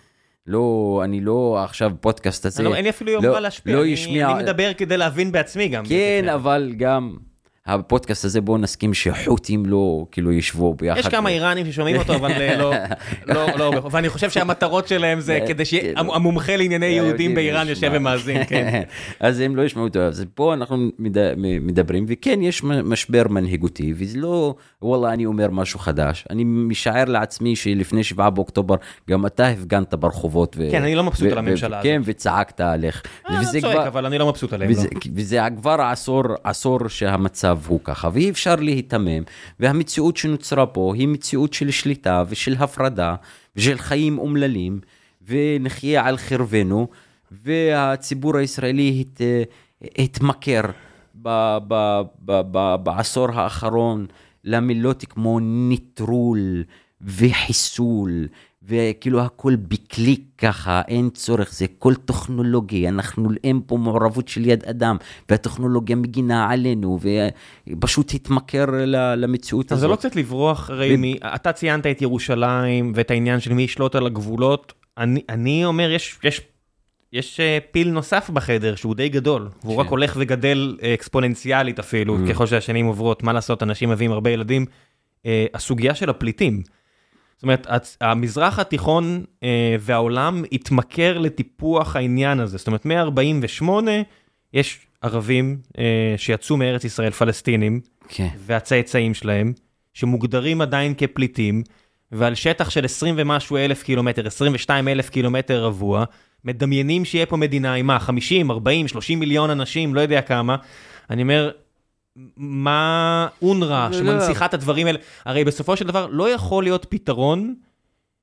לא, 0.47 1.01
אני 1.05 1.21
לא 1.21 1.61
עכשיו 1.65 1.93
פודקאסט 2.01 2.47
הזה. 2.47 2.63
לא- 2.63 2.75
אין 2.75 2.85
לי 2.85 2.91
אפילו 2.91 3.13
לא- 3.13 3.17
יומרה 3.17 3.41
להשפיע, 3.41 3.77
לא 3.77 3.83
אני- 3.83 3.89
ישמיע- 3.91 4.31
אני 4.33 4.43
מדבר 4.43 4.73
כדי 4.77 4.97
להבין 4.97 5.33
בעצמי 5.33 5.69
גם. 5.69 5.85
כן. 5.89 6.25
אבל 6.35 6.73
גם 6.77 7.17
הפודקאסט 7.75 8.25
הזה, 8.25 8.41
בואו 8.41 8.59
נסכים 8.59 8.95
שחות'ים 8.95 9.67
לא, 9.67 10.07
כאילו, 10.11 10.33
ישבו 10.33 10.75
ביחד. 10.75 11.01
יש 11.01 11.09
כמה 11.09 11.29
איראנים 11.29 11.67
ששומעים 11.73 11.97
אותו, 11.97 12.15
אבל 12.15 12.33
אה, 12.33 12.57
לא, 12.57 12.73
לא, 13.27 13.47
לא, 13.59 13.81
ואני 13.91 14.09
חושב 14.09 14.31
שהמטרות 14.31 14.89
שלהם 14.89 15.21
זה 15.21 15.39
כדי 15.49 15.65
שהמומחה 15.65 16.57
לענייני 16.57 16.87
יהודים 16.87 17.35
באיראן 17.35 17.69
יושב 17.69 17.91
ומאזין, 17.95 18.45
כן. 18.49 18.83
אז 19.21 19.41
הם 19.41 19.57
לא 19.57 19.63
ישמעו 19.63 19.85
אותו, 19.85 20.01
אז 20.01 20.25
פה 20.35 20.55
אנחנו 20.55 20.91
מדברים, 21.39 22.05
וכן, 22.09 22.43
יש 22.43 22.63
משבר 22.65 23.23
מנהיגותי, 23.31 23.95
וזה 23.97 24.19
לא, 24.19 24.55
וואלה, 24.83 25.13
אני 25.13 25.27
אומר 25.27 25.51
משהו 25.51 25.79
חדש. 25.79 26.25
אני 26.31 26.45
משער 26.45 27.05
לעצמי 27.05 27.57
שלפני 27.57 28.05
7 28.05 28.31
באוקטובר, 28.31 28.75
גם 29.11 29.27
אתה 29.27 29.49
הפגנת 29.49 29.95
ברחובות. 29.95 30.57
כן, 30.71 30.83
אני 30.83 30.95
לא 30.95 31.05
מבסוט 31.05 31.33
על 31.33 31.39
הממשלה 31.39 31.79
הזאת. 31.79 31.87
כן, 31.87 32.03
וצעקת 32.05 32.61
עליך. 32.61 33.03
אני 33.29 33.39
וזה 33.39 33.61
לא 33.63 33.73
צועק, 33.73 33.87
אבל 33.87 34.07
אני 34.07 34.19
לא 34.19 34.29
מבסוט 34.29 34.53
עליהם. 34.53 34.73
וזה, 35.15 35.41
לא. 35.41 35.51
כבר 35.57 35.93
עשור 36.45 36.89
שהמצב 36.89 37.59
הוא 37.67 37.81
ככה, 37.85 38.09
ואי 38.13 38.31
אפשר 38.31 38.57
להיתמם, 38.57 39.23
והמציאות 39.61 40.17
שנוצרה 40.17 40.67
פה 40.67 40.93
היא 40.97 41.09
מציאות 41.09 41.53
של 41.53 41.71
שליטה 41.71 42.25
ושל 42.29 42.57
הפרדה 42.59 43.15
ושל 43.57 43.79
חיים 43.79 44.19
אומללים, 44.19 44.81
ונחיה 45.27 46.07
על 46.07 46.17
חרבנו, 46.17 46.89
והציבור 47.31 48.37
הישראלי 48.37 49.05
הת, 49.07 49.21
התמכר 49.99 50.63
ב, 51.23 51.59
ב, 51.69 52.01
ב, 52.25 52.41
ב, 52.51 52.75
בעשור 52.83 53.31
האחרון 53.33 54.07
למילות 54.45 55.05
כמו 55.05 55.39
נטרול 55.43 56.65
וחיסול. 57.01 58.29
וכאילו 58.63 59.21
הכל 59.21 59.57
בקליק 59.57 60.21
ככה, 60.39 60.83
אין 60.89 61.11
צורך, 61.11 61.53
זה 61.53 61.65
הכל 61.65 61.95
טכנולוגי, 61.95 62.89
אנחנו, 62.89 63.31
אין 63.45 63.61
פה 63.67 63.77
מעורבות 63.77 64.29
של 64.29 64.47
יד 64.47 64.65
אדם, 64.65 64.97
והטכנולוגיה 65.29 65.97
מגינה 65.97 66.51
עלינו, 66.51 66.99
ופשוט 67.69 68.15
התמכר 68.15 68.67
למציאות 69.17 69.73
אז 69.73 69.81
זה 69.81 69.87
הזאת. 69.87 70.05
לא 70.05 70.09
קצת 70.09 70.17
לברוח, 70.17 70.71
הרי 70.71 70.97
מ... 70.97 71.05
אתה 71.35 71.53
ציינת 71.53 71.87
את 71.87 72.03
ירושלים 72.03 72.93
ואת 72.95 73.11
העניין 73.11 73.41
של 73.41 73.53
מי 73.53 73.63
ישלוט 73.63 73.95
על 73.95 74.07
הגבולות. 74.07 74.73
אני, 74.99 75.23
אני 75.29 75.65
אומר, 75.65 75.91
יש, 75.91 76.19
יש, 76.25 76.41
יש 77.13 77.41
אה, 77.41 77.59
פיל 77.71 77.91
נוסף 77.91 78.31
בחדר 78.31 78.75
שהוא 78.75 78.95
די 78.95 79.09
גדול, 79.09 79.49
והוא 79.65 79.75
כן. 79.75 79.81
רק 79.81 79.89
הולך 79.89 80.17
וגדל 80.21 80.77
אה, 80.83 80.95
אקספוננציאלית 80.95 81.79
אפילו, 81.79 82.17
Mm. 82.17 82.31
ככל 82.31 82.47
שהשנים 82.47 82.87
עוברות, 82.87 83.23
מה 83.23 83.33
לעשות, 83.33 83.63
אנשים 83.63 83.91
מביאים 83.91 84.13
הרבה 84.13 84.31
ילדים. 84.31 84.67
אה, 85.27 85.47
הסוגיה 85.55 85.95
של 85.95 86.11
הפליטים. 86.11 86.63
זאת 87.41 87.43
אומרת, 87.43 87.67
המזרח 88.01 88.59
התיכון 88.59 89.25
אה, 89.43 89.77
והעולם 89.81 90.45
התמכר 90.53 91.19
לטיפוח 91.19 91.97
העניין 91.97 92.41
הזה. 92.41 92.59
זאת 92.59 92.67
אומרת, 92.67 92.87
מ-48 92.87 93.65
יש 94.53 94.87
ערבים 95.03 95.59
אה, 95.79 96.15
שיצאו 96.17 96.57
מארץ 96.57 96.85
ישראל, 96.85 97.11
פלסטינים, 97.11 97.81
כן. 98.09 98.29
והצאצאים 98.39 99.15
שלהם, 99.15 99.53
שמוגדרים 99.95 100.61
עדיין 100.61 100.95
כפליטים, 100.99 101.63
ועל 102.13 102.35
שטח 102.35 102.71
של 102.71 102.85
20 102.85 103.15
ומשהו 103.19 103.57
אלף 103.57 103.83
קילומטר, 103.83 104.27
22 104.27 104.89
אלף 104.89 105.11
קילומטר 105.11 105.65
רבוע, 105.65 106.05
מדמיינים 106.45 107.05
שיהיה 107.05 107.27
פה 107.27 107.37
מדינה 107.37 107.75
עם 107.75 107.87
מה, 107.87 107.99
50, 107.99 108.51
40, 108.51 108.89
30 108.89 109.21
מיליון 109.21 109.51
אנשים, 109.51 109.95
לא 109.95 110.01
יודע 110.01 110.23
כמה. 110.23 110.57
אני 111.11 111.23
אומר, 111.23 111.51
מה 112.37 113.29
אונר"א 113.43 113.89
לא, 113.93 113.99
שמנציחה 113.99 114.47
את 114.47 114.55
הדברים 114.55 114.87
האלה, 114.87 114.99
הרי 115.25 115.45
בסופו 115.45 115.77
של 115.77 115.87
דבר 115.87 116.07
לא 116.11 116.31
יכול 116.31 116.65
להיות 116.65 116.87
פתרון 116.89 117.55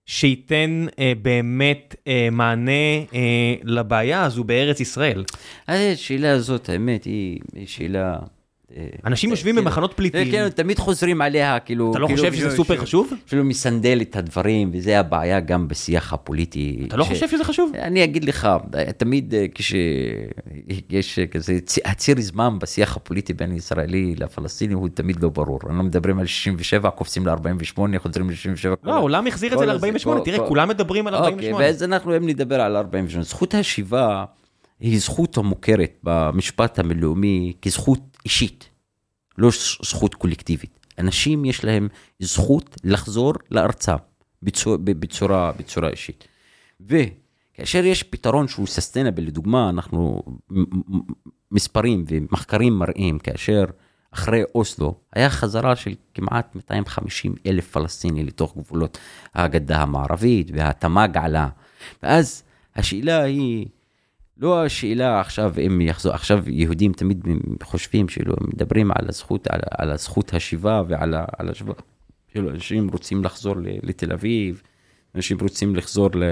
שייתן 0.05 0.85
אה, 0.99 1.13
באמת 1.21 1.95
אה, 2.07 2.27
מענה 2.31 2.71
אה, 3.13 3.53
לבעיה 3.63 4.23
הזו 4.23 4.43
בארץ 4.43 4.79
ישראל. 4.79 5.23
השאלה 5.67 6.31
הזאת, 6.31 6.69
האמת, 6.69 7.03
היא 7.03 7.39
שאלה... 7.65 8.17
אה, 8.75 8.87
אנשים 9.05 9.29
יושבים 9.29 9.55
כאילו, 9.55 9.65
במחנות 9.65 9.93
פליטים. 9.93 10.31
כן, 10.31 10.49
תמיד 10.49 10.79
חוזרים 10.79 11.21
עליה, 11.21 11.59
כאילו... 11.59 11.91
אתה 11.91 11.99
לא 11.99 12.07
כאילו, 12.07 12.17
חושב 12.19 12.33
שזה 12.33 12.41
כאילו, 12.41 12.55
סופר 12.55 12.77
חשוב? 12.77 13.13
אפילו 13.27 13.43
מסנדל 13.43 13.99
את 14.01 14.15
הדברים, 14.15 14.69
וזה 14.73 14.99
הבעיה 14.99 15.39
גם 15.39 15.67
בשיח 15.67 16.13
הפוליטי. 16.13 16.83
אתה 16.87 16.97
לא 16.97 17.03
חושב 17.03 17.29
שזה 17.29 17.43
חשוב? 17.43 17.71
אני 17.75 18.03
אגיד 18.03 18.23
לך, 18.23 18.47
תמיד 18.97 19.33
אה, 19.33 19.45
כשיש 19.55 21.19
כזה 21.19 21.57
הציר 21.85 22.15
זמן 22.19 22.59
בשיח 22.59 22.95
הפוליטי 22.97 23.33
בין 23.33 23.55
ישראלי 23.55 24.15
לפלסטיני 24.17 24.73
הוא 24.73 24.89
תמיד 24.93 25.23
לא 25.23 25.29
ברור. 25.29 25.59
אנחנו 25.67 25.83
מדברים 25.83 26.19
על 26.19 26.25
67, 26.25 26.89
קופצים 26.89 27.27
ל-48, 27.27 27.79
חוזרים 27.97 28.29
ל-67. 28.29 28.69
לא, 28.83 28.93
העולם 28.93 29.27
החזיר 29.27 29.53
את 29.53 29.59
זה 29.59 29.65
כל 29.65 29.71
הזה, 29.71 29.91
ל-48, 29.91 30.03
כל- 30.03 30.19
תראה, 30.25 30.47
כולם 30.47 30.69
מדברים 30.69 31.07
על 31.07 31.15
אוקיי, 31.15 31.29
48. 31.29 31.65
ואז 31.65 31.83
אנחנו 31.83 32.11
היום 32.11 32.25
נדבר 32.25 32.61
על 32.61 32.75
48. 32.75 33.23
זכות 33.23 33.53
השיבה 33.53 34.25
היא 34.79 34.99
זכות 34.99 35.37
המוכרת 35.37 35.91
במשפט 36.03 36.79
הבינלאומי 36.79 37.53
כזכות 37.61 38.16
אישית, 38.27 38.69
לא 39.37 39.49
זכות 39.83 40.15
קולקטיבית. 40.15 40.79
אנשים 40.99 41.45
יש 41.45 41.63
להם 41.65 41.87
זכות 42.19 42.75
לחזור 42.83 43.33
לארצם 43.51 43.95
בצורה, 44.43 44.77
בצורה, 44.77 45.51
בצורה 45.51 45.89
אישית. 45.89 46.27
וכאשר 46.81 47.85
יש 47.85 48.03
פתרון 48.03 48.47
שהוא 48.47 48.67
ססטיינבל, 48.67 49.23
לדוגמה, 49.23 49.69
אנחנו 49.69 50.23
מספרים 51.51 52.03
ומחקרים 52.07 52.73
מראים 52.73 53.19
כאשר 53.19 53.65
אחרי 54.11 54.41
אוסלו 54.55 54.95
היה 55.13 55.29
חזרה 55.29 55.75
של 55.75 55.95
כמעט 56.13 56.55
250 56.55 57.35
אלף 57.45 57.71
פלסטיני 57.71 58.23
לתוך 58.23 58.57
גבולות 58.57 58.97
הגדה 59.35 59.81
המערבית 59.81 60.51
והתמ"ג 60.53 61.17
עלה. 61.17 61.49
ואז 62.03 62.43
השאלה 62.75 63.21
היא, 63.21 63.67
לא 64.39 64.65
השאלה 64.65 65.19
עכשיו 65.19 65.53
אם 65.67 65.81
יחזור, 65.81 66.13
עכשיו 66.13 66.43
יהודים 66.47 66.93
תמיד 66.93 67.25
חושבים 67.63 68.05
הם 68.25 68.33
מדברים 68.53 68.91
על 68.91 69.05
הזכות, 69.09 69.47
על, 69.47 69.59
על 69.77 69.91
הזכות 69.91 70.33
השיבה 70.33 70.83
ועל 70.87 71.13
על 71.37 71.49
השיבה. 71.49 71.73
כאילו 72.31 72.49
אנשים 72.49 72.87
רוצים 72.87 73.23
לחזור 73.23 73.55
לתל 73.83 74.11
אביב, 74.11 74.61
אנשים 75.15 75.37
רוצים 75.41 75.75
לחזור 75.75 76.09
ל... 76.15 76.23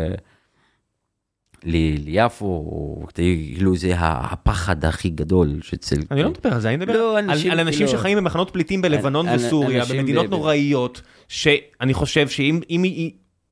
ל- 1.64 1.96
ליפו, 2.06 3.06
כאילו 3.14 3.76
זה 3.78 3.94
הפחד 3.98 4.86
הכי 4.86 5.10
גדול 5.10 5.60
שאצל... 5.62 5.96
אני 6.12 6.24
לא 6.24 6.30
מדבר 6.30 6.54
על 6.54 6.62
זה, 6.62 6.70
אני 6.70 6.78
מדבר 6.78 6.94
לא, 6.94 7.18
על 7.18 7.30
אנשים 7.30 7.52
על 7.52 7.60
אנשים 7.60 7.86
כאילו- 7.88 8.00
שחיים 8.00 8.18
במחנות 8.18 8.50
פליטים 8.50 8.82
בלבנון 8.82 9.26
וסוריה, 9.30 9.84
במדינות 9.86 10.26
ב- 10.26 10.30
נוראיות, 10.30 11.02
שאני 11.28 11.94
חושב 11.94 12.28
שאם 12.28 12.60
אם 12.70 13.10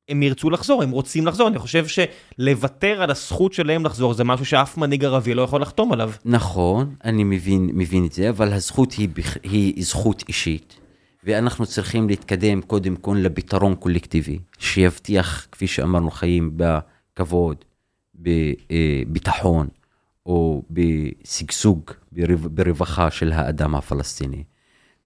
הם 0.09 0.23
ירצו 0.23 0.49
לחזור, 0.49 0.83
הם 0.83 0.91
רוצים 0.91 1.27
לחזור, 1.27 1.47
אני 1.47 1.59
חושב 1.59 1.85
שלוותר 1.87 3.01
על 3.01 3.11
הזכות 3.11 3.53
שלהם 3.53 3.85
לחזור 3.85 4.13
זה 4.13 4.23
משהו 4.23 4.45
שאף 4.45 4.77
מנהיג 4.77 5.05
ערבי 5.05 5.33
לא 5.33 5.41
יכול 5.41 5.61
לחתום 5.61 5.91
עליו. 5.93 6.11
נכון, 6.25 6.95
אני 7.03 7.23
מבין, 7.23 7.69
מבין 7.73 8.05
את 8.05 8.13
זה, 8.13 8.29
אבל 8.29 8.53
הזכות 8.53 8.93
היא, 8.93 9.09
היא 9.43 9.85
זכות 9.85 10.23
אישית, 10.27 10.79
ואנחנו 11.23 11.65
צריכים 11.65 12.09
להתקדם 12.09 12.61
קודם 12.61 12.95
כל 12.95 13.17
לפתרון 13.21 13.75
קולקטיבי, 13.75 14.39
שיבטיח, 14.59 15.47
כפי 15.51 15.67
שאמרנו, 15.67 16.11
חיים 16.11 16.57
בכבוד, 16.57 17.55
בביטחון, 18.15 19.67
או 20.25 20.63
בשגשוג, 20.69 21.81
ברו- 22.11 22.49
ברווחה 22.49 23.11
של 23.11 23.31
האדם 23.31 23.75
הפלסטיני. 23.75 24.43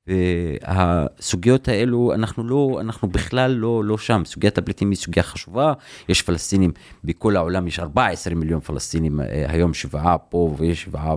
והסוגיות 0.08 1.68
האלו, 1.68 2.14
אנחנו 2.14 2.44
לא, 2.44 2.78
אנחנו 2.82 3.08
בכלל 3.08 3.52
לא, 3.52 3.84
לא 3.84 3.98
שם. 3.98 4.22
סוגיית 4.26 4.58
הפליטים 4.58 4.90
היא 4.90 4.98
סוגיה 4.98 5.24
חשובה. 5.24 5.74
יש 6.10 6.22
פלסטינים, 6.22 6.72
בכל 7.04 7.36
העולם 7.36 7.68
יש 7.68 7.80
14 7.80 8.36
מיליון 8.36 8.60
פלסטינים, 8.60 9.20
אה, 9.20 9.46
היום 9.48 9.74
שבעה 9.74 10.18
פה 10.18 10.56
ויש 10.58 10.84
שבעה 10.84 11.16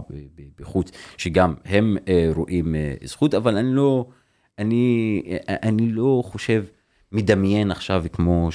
בחוץ, 0.61 0.91
שגם 1.17 1.55
הם 1.65 1.97
אה, 2.09 2.31
רואים 2.35 2.75
אה, 2.75 2.95
זכות, 3.05 3.35
אבל 3.35 3.57
אני 3.57 3.75
לא, 3.75 4.07
אני, 4.59 5.23
אני 5.49 5.93
לא 5.93 6.23
חושב, 6.27 6.65
מדמיין 7.13 7.71
עכשיו 7.71 8.05
כמו 8.13 8.49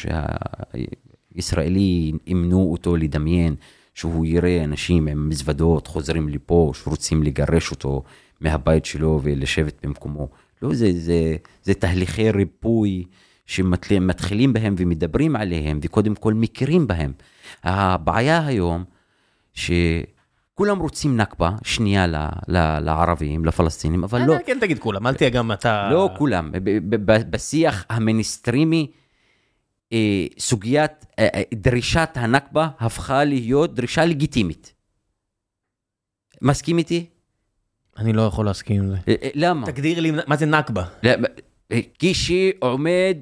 שהישראלי, 1.33 2.11
אימנו 2.27 2.71
אותו 2.71 2.95
לדמיין. 2.95 3.55
שהוא 3.95 4.25
יראה 4.25 4.63
אנשים 4.63 5.07
עם 5.07 5.29
מזוודות 5.29 5.87
חוזרים 5.87 6.29
לפה, 6.29 6.71
שרוצים 6.75 7.23
לגרש 7.23 7.71
אותו 7.71 8.03
מהבית 8.41 8.85
שלו 8.85 9.19
ולשבת 9.23 9.85
במקומו. 9.85 10.27
לא, 10.61 10.73
זה, 10.73 10.91
זה, 10.95 11.35
זה 11.63 11.73
תהליכי 11.73 12.31
ריפוי 12.31 13.03
שמתחילים 13.45 14.53
בהם 14.53 14.75
ומדברים 14.77 15.35
עליהם 15.35 15.79
וקודם 15.81 16.15
כל 16.15 16.33
מכירים 16.33 16.87
בהם. 16.87 17.13
הבעיה 17.63 18.45
היום, 18.45 18.83
שכולם 19.53 20.79
רוצים 20.79 21.17
נכבה 21.17 21.51
שנייה 21.63 22.07
ל, 22.07 22.15
ל, 22.47 22.79
לערבים, 22.79 23.45
לפלסטינים, 23.45 24.03
אבל 24.03 24.21
לא, 24.25 24.33
אה, 24.33 24.43
כן, 24.45 24.57
תגיד 24.61 24.79
כולם, 24.79 25.07
אל 25.07 25.13
תהיה 25.13 25.29
גם 25.29 25.51
אתה... 25.51 25.89
לא 25.91 26.09
כולם. 26.17 26.51
בשיח 27.29 27.85
המיניסטרימי, 27.89 28.91
אה, 29.93 30.25
סוגיית, 30.39 31.05
אה, 31.19 31.41
דרישת 31.53 32.09
הנכבה 32.15 32.69
הפכה 32.79 33.23
להיות 33.23 33.75
דרישה 33.75 34.05
לגיטימית. 34.05 34.73
מסכים 36.41 36.77
איתי? 36.77 37.05
אני 37.97 38.13
לא 38.13 38.21
יכול 38.21 38.45
להסכים 38.45 38.81
עם 38.83 38.89
זה. 38.89 38.97
אה, 39.07 39.15
אה, 39.23 39.29
למה? 39.35 39.65
תגדיר 39.67 39.99
לי 39.99 40.11
מה 40.27 40.35
זה 40.35 40.45
נכבה. 40.45 40.83
למה? 41.03 41.27
אה, 41.71 41.79
כשעומד 41.99 43.17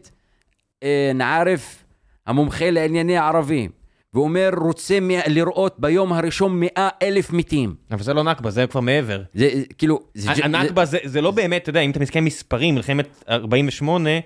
אה, 0.83 1.11
נערף 1.15 1.83
המומחה 2.27 2.69
לענייני 2.71 3.17
ערבים 3.17 3.71
ואומר, 4.13 4.49
רוצה 4.57 4.97
לראות 5.27 5.75
ביום 5.79 6.13
הראשון 6.13 6.59
מאה 6.59 6.89
אלף 7.01 7.31
מתים. 7.33 7.75
אבל 7.91 8.03
זה 8.03 8.13
לא 8.13 8.23
נכבה, 8.23 8.49
זה 8.51 8.67
כבר 8.67 8.79
מעבר. 8.81 9.21
זה 9.33 9.49
כאילו... 9.77 9.99
הנכבה 10.43 10.85
זה, 10.85 11.21
לא 11.21 11.31
באמת, 11.31 11.61
אתה 11.61 11.69
יודע, 11.69 11.79
אם 11.79 11.91
אתה 11.91 11.99
מסתכל 11.99 12.19
מספרים, 12.19 12.75
מלחמת 12.75 13.23
48, 13.29 14.09
ה- 14.09 14.19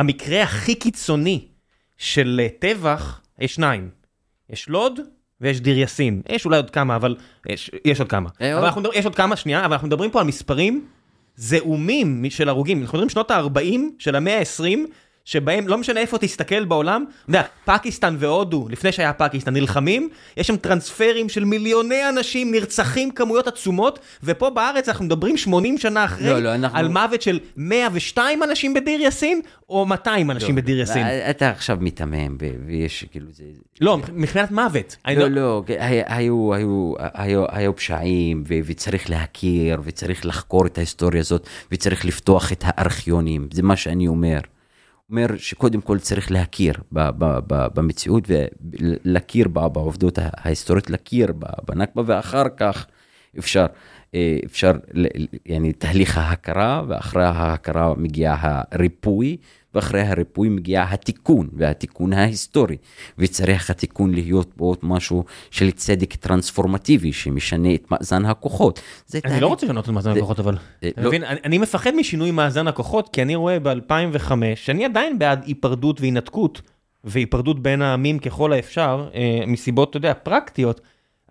המקרה 0.00 0.42
הכי 0.42 0.74
קיצוני 0.74 1.44
של 1.98 2.40
טבח, 2.58 3.20
יש 3.38 3.54
שניים. 3.54 3.90
יש 4.50 4.68
לוד 4.68 5.00
ויש 5.44 5.60
דיר 5.60 5.78
יאסין. 5.78 6.22
יש 6.28 6.44
אולי 6.44 6.56
עוד 6.56 6.70
כמה, 6.70 6.96
אבל 6.96 7.16
יש, 7.48 7.70
יש 7.84 8.00
עוד 8.00 8.08
כמה. 8.08 8.28
אה, 8.40 8.58
אבל? 8.58 8.64
אנחנו 8.64 8.82
יש 8.94 9.04
עוד 9.04 9.14
כמה, 9.14 9.36
שנייה, 9.36 9.64
אבל 9.64 9.72
אנחנו 9.72 9.88
מדברים 9.88 10.10
פה 10.10 10.20
על 10.20 10.26
מספרים 10.26 10.86
זעומים 11.36 12.24
של 12.30 12.48
הרוגים. 12.48 12.82
אנחנו 12.82 12.98
מדברים 12.98 13.08
שנות 13.08 13.30
ה-40 13.30 13.80
של 13.98 14.16
המאה 14.16 14.38
ה-20, 14.38 14.78
שבהם 15.24 15.68
לא 15.68 15.78
משנה 15.78 16.00
איפה 16.00 16.18
תסתכל 16.18 16.64
בעולם, 16.64 17.04
אתה 17.08 17.30
יודע, 17.30 17.42
פקיסטן 17.64 18.16
והודו, 18.18 18.66
לפני 18.70 18.92
שהיה 18.92 19.12
פקיסטן, 19.12 19.52
נלחמים, 19.54 20.08
יש 20.36 20.46
שם 20.46 20.56
טרנספרים 20.56 21.28
של 21.28 21.44
מיליוני 21.44 22.08
אנשים, 22.08 22.50
נרצחים 22.52 23.10
כמויות 23.10 23.46
עצומות, 23.46 23.98
ופה 24.24 24.50
בארץ 24.50 24.88
אנחנו 24.88 25.04
מדברים 25.04 25.36
80 25.36 25.78
שנה 25.78 26.04
אחרי, 26.04 26.26
לא, 26.30 26.38
לא, 26.38 26.54
אנחנו- 26.54 26.78
על 26.78 26.88
מוות 26.88 27.22
של 27.22 27.38
102 27.56 28.42
אנשים 28.42 28.74
בדיר 28.74 29.00
יאסין, 29.00 29.40
או 29.68 29.86
200 29.86 30.30
אנשים 30.30 30.54
בדיר 30.54 30.78
יאסין. 30.78 31.06
אה, 31.06 31.30
אתה 31.30 31.50
עכשיו 31.50 31.78
מיתמם, 31.80 32.36
ויש 32.66 33.04
כאילו 33.12 33.26
זה... 33.32 33.44
לא, 33.80 33.98
מבחינת 34.12 34.50
מוות. 34.50 34.96
לא, 35.16 35.28
לא, 35.28 35.62
הי- 35.68 36.02
היו, 36.06 36.54
היו, 36.54 36.92
היו, 37.14 37.44
היו 37.48 37.76
פשעים, 37.76 38.44
וצריך 38.46 39.10
להכיר, 39.10 39.80
וצריך 39.84 40.26
לחקור 40.26 40.66
את 40.66 40.78
ההיסטוריה 40.78 41.20
הזאת, 41.20 41.46
וצריך 41.72 42.04
לפתוח 42.04 42.52
את 42.52 42.64
הארכיונים, 42.66 43.48
זה 43.52 43.62
מה 43.62 43.76
שאני 43.76 44.06
אומר. 44.06 44.38
אומר 45.10 45.26
שקודם 45.36 45.80
כל 45.80 45.98
צריך 45.98 46.30
להכיר 46.30 46.74
במציאות 47.74 48.24
ולהכיר 48.28 49.48
בעובדות 49.48 50.18
ההיסטוריות, 50.22 50.90
להכיר 50.90 51.32
בנכבה, 51.68 52.02
ואחר 52.06 52.44
כך 52.56 52.86
אפשר, 53.38 53.66
אה, 54.14 54.38
אפשר, 54.44 54.72
יעני, 55.46 55.72
תהליך 55.72 56.18
ההכרה, 56.18 56.82
ואחרי 56.88 57.24
ההכרה 57.24 57.94
מגיע 57.94 58.36
הריפוי, 58.40 59.36
ואחרי 59.74 60.00
הריפוי 60.00 60.48
מגיע 60.48 60.84
התיקון, 60.90 61.48
והתיקון 61.56 62.12
ההיסטורי. 62.12 62.76
וצריך 63.18 63.70
התיקון 63.70 64.14
להיות 64.14 64.56
בו 64.56 64.74
משהו 64.82 65.24
של 65.50 65.70
צדק 65.70 66.14
טרנספורמטיבי, 66.14 67.12
שמשנה 67.12 67.74
את 67.74 67.90
מאזן 67.90 68.24
הכוחות. 68.24 68.80
זה 69.06 69.18
אני 69.18 69.22
תהליך- 69.30 69.42
לא 69.42 69.46
רוצה 69.46 69.66
לשנות 69.66 69.84
את 69.84 69.90
מאזן 69.90 70.12
זה- 70.12 70.18
הכוחות 70.18 70.40
אבל. 70.40 70.56
אה, 70.82 70.88
אתה 70.88 71.00
לא. 71.02 71.08
מבין? 71.08 71.24
אני 71.24 71.40
אני 71.44 71.58
מפחד 71.58 71.90
משינוי 71.94 72.30
מאזן 72.30 72.68
הכוחות 72.68 73.08
כי 73.12 73.22
אני 73.22 73.34
רואה 73.34 73.58
ב-2005 73.60 74.32
שאני 74.54 74.84
עדיין 74.84 75.18
בעד 75.18 75.44
היפרדות 75.46 76.00
והינתקות 76.00 76.62
והיפרדות 77.04 77.62
בין 77.62 77.82
העמים 77.82 78.18
ככל 78.18 78.52
האפשר 78.52 79.08
אה, 79.14 79.44
מסיבות 79.46 79.90
אתה 79.90 79.96
יודע 79.96 80.14
פרקטיות 80.14 80.80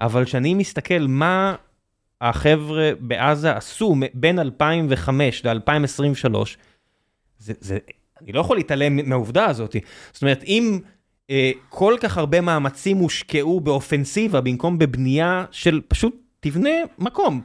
אבל 0.01 0.25
כשאני 0.25 0.53
מסתכל 0.53 1.05
מה 1.07 1.55
החבר'ה 2.21 2.91
בעזה 2.99 3.55
עשו 3.55 3.95
בין 4.13 4.39
2005 4.39 5.45
ל-2023 5.45 6.35
זה, 7.39 7.53
זה, 7.59 7.77
אני 8.23 8.31
לא 8.31 8.39
יכול 8.39 8.57
להתעלם 8.57 9.09
מהעובדה 9.09 9.45
הזאת. 9.45 9.75
זאת 10.13 10.21
אומרת, 10.21 10.43
אם 10.43 10.79
אה, 11.29 11.51
כל 11.69 11.95
כך 11.99 12.17
הרבה 12.17 12.41
מאמצים 12.41 12.97
הושקעו 12.97 13.59
באופנסיבה 13.59 14.41
במקום 14.41 14.79
בבנייה 14.79 15.45
של 15.51 15.81
פשוט 15.87 16.15
תבנה 16.39 16.69
מקום. 16.99 17.41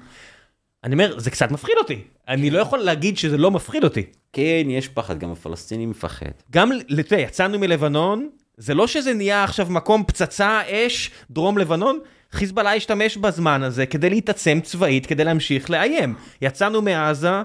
אני 0.84 0.92
אומר, 0.92 1.18
זה 1.18 1.30
קצת 1.30 1.50
מפחיד 1.50 1.74
אותי. 1.78 2.00
אני 2.28 2.50
לא 2.50 2.59
יכול 2.59 2.78
להגיד 2.78 3.18
שזה 3.18 3.38
לא 3.38 3.50
מפחיד 3.50 3.84
אותי. 3.84 4.02
כן, 4.32 4.62
יש 4.66 4.88
פחד, 4.88 5.18
גם 5.18 5.30
הפלסטיני 5.30 5.86
מפחד. 5.86 6.26
גם, 6.50 6.70
אתה 7.00 7.16
יצאנו 7.16 7.59
מלבנון, 7.59 8.28
זה 8.56 8.74
לא 8.74 8.86
שזה 8.86 9.14
נהיה 9.14 9.44
עכשיו 9.44 9.66
מקום 9.70 10.05
פצצה, 10.06 10.60
אש, 10.70 11.10
דרום 11.30 11.59
לבנון, 11.59 11.98
חיזבאללה 12.32 12.74
השתמש 12.74 13.16
בזמן 13.16 13.62
הזה 13.62 13.86
כדי 13.86 14.10
להתעצם 14.10 14.60
צבאית, 14.62 15.06
כדי 15.06 15.24
להמשיך 15.24 15.70
לאיים. 15.70 16.14
יצאנו 16.42 16.82
מעזה, 16.82 17.42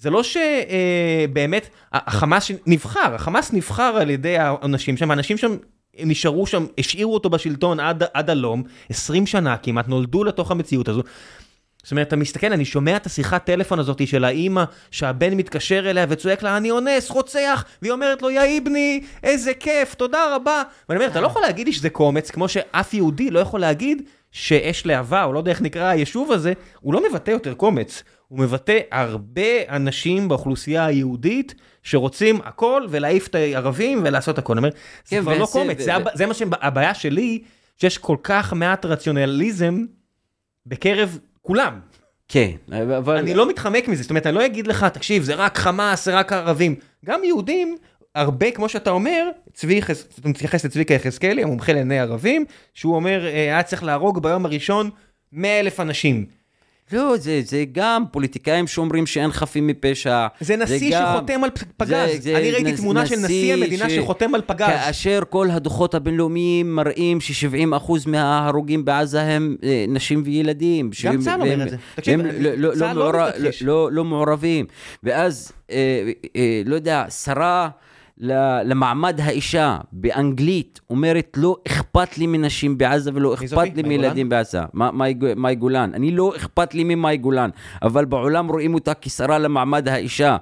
זה 0.00 0.10
לא 0.10 0.22
שבאמת, 0.22 1.68
החמאס 1.92 2.50
נבחר, 2.66 3.14
החמאס 3.14 3.52
נבחר 3.52 3.96
על 4.00 4.10
ידי 4.10 4.38
האנשים 4.38 4.96
שם, 4.96 5.10
האנשים 5.10 5.36
שם 5.36 5.56
נשארו 5.98 6.46
שם, 6.46 6.66
השאירו 6.78 7.14
אותו 7.14 7.30
בשלטון 7.30 7.80
עד, 7.80 8.04
עד 8.14 8.30
הלום, 8.30 8.62
20 8.90 9.26
שנה 9.26 9.56
כמעט, 9.56 9.88
נולדו 9.88 10.24
לתוך 10.24 10.50
המציאות 10.50 10.88
הזו. 10.88 11.02
זאת 11.82 11.90
אומרת, 11.90 12.08
אתה 12.08 12.16
מסתכל, 12.16 12.52
אני 12.52 12.64
שומע 12.64 12.96
את 12.96 13.06
השיחת 13.06 13.44
טלפון 13.44 13.78
הזאת 13.78 14.08
של 14.08 14.24
האימא, 14.24 14.64
שהבן 14.90 15.34
מתקשר 15.34 15.90
אליה 15.90 16.06
וצועק 16.08 16.42
לה, 16.42 16.56
אני 16.56 16.70
אונס, 16.70 17.10
רוצח, 17.10 17.64
והיא 17.82 17.92
אומרת 17.92 18.22
לו, 18.22 18.30
יא 18.30 18.40
איבני, 18.40 19.04
איזה 19.22 19.54
כיף, 19.54 19.94
תודה 19.94 20.36
רבה. 20.36 20.62
ואני 20.88 21.00
אומר, 21.00 21.10
אתה 21.10 21.20
לא 21.20 21.26
יכול 21.26 21.42
להגיד 21.42 21.66
לי 21.66 21.72
שזה 21.72 21.90
קומץ, 21.90 22.30
כמו 22.30 22.48
שאף 22.48 22.94
יהודי 22.94 23.30
לא 23.30 23.38
יכול 23.38 23.60
להגיד 23.60 24.02
שאש 24.32 24.86
להבה, 24.86 25.24
או 25.24 25.32
לא 25.32 25.38
יודע 25.38 25.50
איך 25.50 25.62
נקרא 25.62 25.84
היישוב 25.84 26.32
הזה, 26.32 26.52
הוא 26.80 26.94
לא 26.94 27.02
מבטא 27.10 27.30
יותר 27.30 27.54
קומץ. 27.54 28.02
הוא 28.28 28.38
מבטא 28.38 28.78
הרבה 28.90 29.42
אנשים 29.68 30.28
באוכלוסייה 30.28 30.86
היהודית 30.86 31.54
שרוצים 31.82 32.40
הכל 32.44 32.82
ולהעיף 32.90 33.26
את 33.28 33.34
הערבים 33.34 34.00
ולעשות 34.04 34.38
הכל. 34.38 34.52
אני 34.52 34.58
אומר, 34.58 34.70
זה 35.04 35.16
כן, 35.16 35.22
כבר 35.22 35.38
לא 35.38 35.46
קומץ, 35.52 35.76
ו- 35.80 35.82
זה 35.82 35.92
זה 36.14 36.26
מה 36.26 36.34
שהבעיה 36.34 36.94
שלי, 36.94 37.42
שיש 37.76 37.98
כל 37.98 38.16
כך 38.22 38.52
מעט 38.52 38.84
רציונליזם 38.84 39.84
בקרב 40.66 41.18
כולם. 41.42 41.80
כן, 42.28 42.50
אבל... 42.98 43.16
אני 43.16 43.34
לא 43.34 43.48
מתחמק 43.48 43.88
מזה, 43.88 44.02
זאת 44.02 44.10
אומרת, 44.10 44.26
אני 44.26 44.34
לא 44.34 44.46
אגיד 44.46 44.66
לך, 44.66 44.84
תקשיב, 44.84 45.22
זה 45.22 45.34
רק 45.34 45.58
חמאס, 45.58 46.04
זה 46.04 46.18
רק 46.18 46.32
ערבים. 46.32 46.74
גם 47.04 47.24
יהודים, 47.24 47.76
הרבה, 48.14 48.50
כמו 48.50 48.68
שאתה 48.68 48.90
אומר, 48.90 49.28
צבי, 49.52 49.80
יחז- 49.82 50.18
אתה 50.20 50.28
מתייחס 50.28 50.64
לצביקה 50.64 50.94
יחזקאלי, 50.94 51.42
המומחה 51.42 51.72
לעיני 51.72 51.98
ערבים, 52.00 52.44
שהוא 52.74 52.94
אומר, 52.96 53.26
אה, 53.26 53.32
היה 53.32 53.62
צריך 53.62 53.82
להרוג 53.82 54.22
ביום 54.22 54.44
הראשון 54.46 54.90
100 55.32 55.60
אלף 55.60 55.80
אנשים. 55.80 56.26
לא, 56.92 57.16
זה, 57.16 57.40
זה 57.44 57.64
גם 57.72 58.04
פוליטיקאים 58.12 58.66
שאומרים 58.66 59.06
שאין 59.06 59.32
חפים 59.32 59.66
מפשע. 59.66 60.26
זה 60.40 60.56
נשיא 60.56 60.92
גם- 60.92 61.14
שחותם 61.16 61.44
על 61.44 61.50
פ- 61.50 61.62
פגז. 61.76 61.88
זה- 62.12 62.20
זה 62.20 62.36
אני 62.36 62.50
ראיתי 62.50 62.72
נס- 62.72 62.80
תמונה 62.80 63.06
של 63.06 63.16
נשיא 63.16 63.52
המדינה 63.54 63.90
ש- 63.90 63.92
שחותם 63.92 64.34
על 64.34 64.40
פגז. 64.46 64.66
כאשר 64.68 65.20
כל 65.30 65.48
הדוחות 65.50 65.94
הבינלאומיים 65.94 66.74
מראים 66.76 67.20
ש-70% 67.20 67.72
מההרוגים 68.06 68.84
בעזה 68.84 69.22
הם 69.22 69.56
אה, 69.64 69.84
נשים 69.88 70.22
וילדים. 70.24 70.90
גם 71.04 71.20
צה"ל 71.20 71.40
אומר 71.40 71.62
את 71.62 71.70
זה. 71.70 71.76
תקשיב, 71.94 72.20
והם 72.20 72.30
לא- 72.40 72.50
לא- 72.56 72.74
צה"ל 72.78 72.96
לא 72.96 73.04
לא 73.04 73.12
מעורב- 73.12 73.28
מתכחיש. 73.28 73.62
לא- 73.62 73.88
לא 73.92 74.04
מעורבים. 74.04 74.66
ואז, 75.02 75.52
אה, 75.70 75.76
אה, 76.36 76.62
לא 76.66 76.74
יודע, 76.74 77.04
שרה... 77.24 77.68
למעמד 78.20 79.20
האישה 79.20 79.78
באנגלית 79.92 80.80
אומרת 80.90 81.32
לא 81.36 81.56
אכפת 81.68 82.18
לי 82.18 82.26
מנשים 82.26 82.78
בעזה 82.78 83.10
ולא? 83.14 83.34
אכפת 83.34 83.76
לי 83.76 83.82
מילדים 83.88 84.28
בעזה. 84.28 84.58
מאי 84.74 85.14
גו- 85.14 85.26
מאי 85.36 85.54
גולן. 85.54 85.90
אני 85.94 86.10
לא 86.10 86.32
אכפת 86.36 86.74
לי 86.74 86.84
ממאי 86.84 87.16
גולן, 87.16 87.50
אבל 87.82 88.04
בעולם 88.04 88.48
רואים 88.48 88.74
אותה 88.74 88.92
כשרה 89.00 89.38
למעמד 89.38 89.88
האישה. 89.88 90.36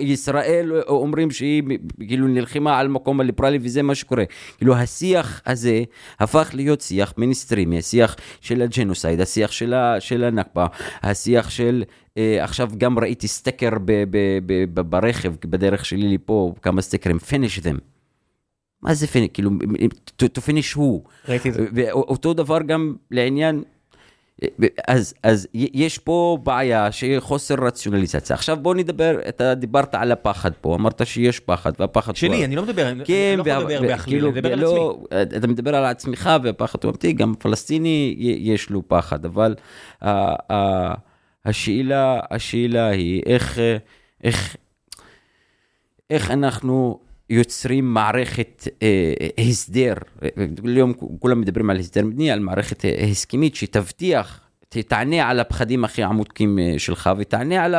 וישראל 0.00 0.72
אומרים 0.88 1.30
שהיא 1.30 1.62
כאילו 2.08 2.26
נלחמה 2.28 2.78
על 2.78 2.88
מקום 2.88 3.20
הליברלי 3.20 3.58
וזה 3.62 3.82
מה 3.82 3.94
שקורה. 3.94 4.24
כאילו 4.58 4.74
השיח 4.74 5.42
הזה 5.46 5.82
הפך 6.20 6.50
להיות 6.54 6.80
שיח 6.80 7.14
מיניסטרימי, 7.18 7.78
השיח 7.78 8.16
של 8.40 8.62
ה 8.62 8.68
genocide, 8.68 9.20
השיח 9.20 9.50
של 9.98 10.24
הנכבה, 10.24 10.66
השיח 11.02 11.50
של... 11.50 11.82
אה, 12.18 12.44
עכשיו 12.44 12.70
גם 12.78 12.98
ראיתי 12.98 13.28
סטיקר 13.28 13.70
ב, 13.84 13.92
ב, 14.10 14.16
ב, 14.46 14.64
ב, 14.74 14.80
ברכב 14.80 15.32
בדרך 15.46 15.84
שלי 15.84 16.14
לפה, 16.14 16.54
כמה 16.62 16.82
סטיקרים, 16.82 17.16
finish 17.16 17.62
them. 17.62 17.76
מה 18.82 18.94
זה 18.94 19.06
finish? 19.06 19.28
כאילו, 19.34 19.50
to, 20.22 20.26
to 20.38 20.42
finish 20.48 20.76
who? 20.76 21.08
ראיתי 21.28 21.48
את 21.48 21.54
זה. 21.54 21.66
ואותו 21.74 22.34
דבר 22.34 22.62
גם 22.62 22.94
לעניין, 23.10 23.62
אז, 24.88 25.14
אז 25.22 25.48
יש 25.54 25.98
פה 25.98 26.38
בעיה 26.42 26.92
שהיא 26.92 27.20
חוסר 27.20 27.54
רציונליזציה. 27.54 28.34
עכשיו 28.36 28.56
בוא 28.56 28.74
נדבר, 28.74 29.18
אתה 29.28 29.54
דיברת 29.54 29.94
על 29.94 30.12
הפחד 30.12 30.50
פה, 30.60 30.74
אמרת 30.74 31.06
שיש 31.06 31.40
פחד, 31.40 31.72
והפחד 31.78 32.16
שלי, 32.16 32.28
כבר- 32.36 32.44
אני 32.44 32.56
לא 32.56 32.62
מדבר, 32.62 32.88
אני 32.88 33.04
כן, 33.04 33.34
לא 33.38 33.50
יכול 33.50 33.64
וה- 33.64 33.70
לדבר 33.74 33.86
בהכליל, 33.88 34.16
כאילו, 34.18 34.28
אני 34.28 34.36
מדבר 34.38 34.52
על 34.52 34.60
לא, 34.60 34.98
עצמי. 35.10 35.38
אתה 35.38 35.46
מדבר 35.46 35.74
על 35.76 35.84
עצמך 35.84 36.30
והפחד 36.42 36.78
הוא 36.84 36.90
אמיתי, 36.90 37.12
גם 37.12 37.34
פלסטיני 37.38 38.14
יש 38.18 38.70
לו 38.70 38.82
פחד, 38.88 39.24
אבל 39.24 39.54
ה- 40.02 40.52
ה- 40.52 40.94
השאלה, 41.44 42.20
השאלה 42.30 42.88
היא 42.88 43.22
איך, 43.26 43.58
איך, 44.24 44.56
איך 46.10 46.30
אנחנו 46.30 47.00
יוצרים 47.30 47.94
מערכת 47.94 48.68
אה, 48.82 49.12
הסדר, 49.38 49.94
היום 50.64 50.92
כולם 51.18 51.40
מדברים 51.40 51.70
על 51.70 51.78
הסדר 51.78 52.04
מדיני, 52.04 52.30
על 52.30 52.40
מערכת 52.40 52.84
אה, 52.84 53.04
הסכמית 53.10 53.54
שתבטיח, 53.54 54.40
תענה 54.68 55.30
על 55.30 55.40
הפחדים 55.40 55.84
הכי 55.84 56.02
עמוקים 56.02 56.58
אה, 56.58 56.74
שלך 56.78 57.10
ותענה 57.18 57.64
על 57.64 57.74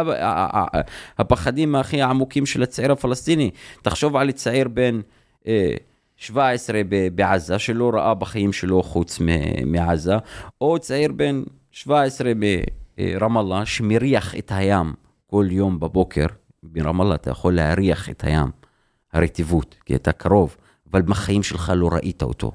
הפחדים 1.18 1.76
הכי 1.76 2.02
עמוקים 2.02 2.46
של 2.46 2.64
הצעיר 2.64 2.92
הפלסטיני. 2.92 3.52
תחשוב 3.82 4.16
על 4.16 4.32
צעיר 4.32 4.68
בן 4.68 5.02
אה, 5.48 5.76
17 6.18 6.82
ב- 6.90 7.08
בעזה 7.16 7.60
שלא 7.60 7.92
ראה 7.94 8.14
בחיים 8.14 8.54
שלו 8.54 8.84
חוץ 8.84 9.20
מעזה, 9.66 10.16
או 10.62 10.80
צעיר 10.80 11.12
בן 11.12 11.44
17 11.72 12.32
ברמאללה 12.98 13.66
שמריח 13.66 14.36
את 14.36 14.52
הים 14.56 14.94
כל 15.28 15.48
יום 15.50 15.80
בבוקר. 15.80 16.26
ברמאללה 16.64 17.16
אתה 17.16 17.30
יכול 17.30 17.56
להריח 17.56 18.10
את 18.10 18.24
הים. 18.24 18.48
הרטיבות, 19.14 19.76
כי 19.86 19.96
אתה 19.96 20.12
קרוב, 20.12 20.58
אבל 20.92 21.02
בחיים 21.02 21.44
שלך 21.44 21.72
לא 21.76 21.90
ראית 21.92 22.24
אותו. 22.24 22.52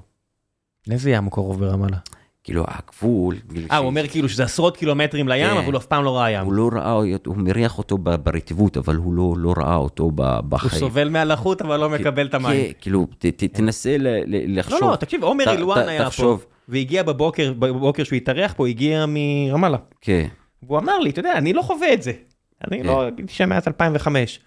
איזה 0.90 1.10
ים 1.10 1.24
הוא 1.24 1.32
קרוב 1.32 1.60
ברמאללה? 1.60 1.96
כאילו 2.44 2.64
הגבול. 2.68 3.36
אה, 3.70 3.76
הוא 3.76 3.86
אומר 3.86 4.08
כאילו 4.08 4.28
שזה 4.28 4.44
עשרות 4.44 4.76
קילומטרים 4.76 5.28
לים, 5.28 5.46
כן. 5.50 5.56
אבל 5.56 5.72
הוא 5.72 5.78
אף 5.78 5.86
פעם 5.86 6.04
לא 6.04 6.16
ראה 6.16 6.30
ים. 6.30 6.44
הוא 6.44 6.52
לא 6.52 6.70
ראה, 6.72 6.92
הוא 7.26 7.36
מריח 7.36 7.78
אותו 7.78 7.98
ברטיבות, 7.98 8.76
אבל 8.76 8.96
הוא 8.96 9.12
לא, 9.14 9.34
לא 9.38 9.54
ראה 9.56 9.76
אותו 9.76 10.10
ב- 10.14 10.20
הוא 10.20 10.40
בחיים. 10.40 10.80
סובל 10.80 11.08
מהלחות, 11.08 11.62
אבל 11.62 11.80
לא 11.80 11.90
מקבל 11.90 12.26
את 12.26 12.34
המים. 12.34 12.66
כן, 12.66 12.72
כאילו, 12.80 13.06
תנסה 13.52 13.96
ל, 13.98 14.06
ל, 14.06 14.36
לא, 14.36 14.58
לחשוב. 14.60 14.90
לא, 14.90 14.96
תקשיב, 14.96 15.24
עומר 15.24 15.52
אילואן 15.52 15.88
היה 15.88 16.10
פה. 16.10 16.38
והגיע 16.68 17.02
בבוקר, 17.02 17.52
בבוקר 17.52 18.04
שהוא 18.04 18.16
התארח 18.16 18.52
פה, 18.56 18.68
הגיע 18.68 19.04
מרמאללה. 19.08 19.78
כן, 20.00 20.26
והוא 20.62 20.78
אמר 20.78 20.98
לי, 20.98 21.10
אתה 21.10 21.20
יודע, 21.20 21.32
אני 21.32 21.52
לא 21.52 21.62
חווה 21.62 21.92
את 21.92 22.02
זה. 22.02 22.12
אני 22.68 22.82
לא 22.82 23.02
הייתי 23.02 23.34
שם 23.34 23.48
מאז 23.48 23.62
2005. 23.66 24.40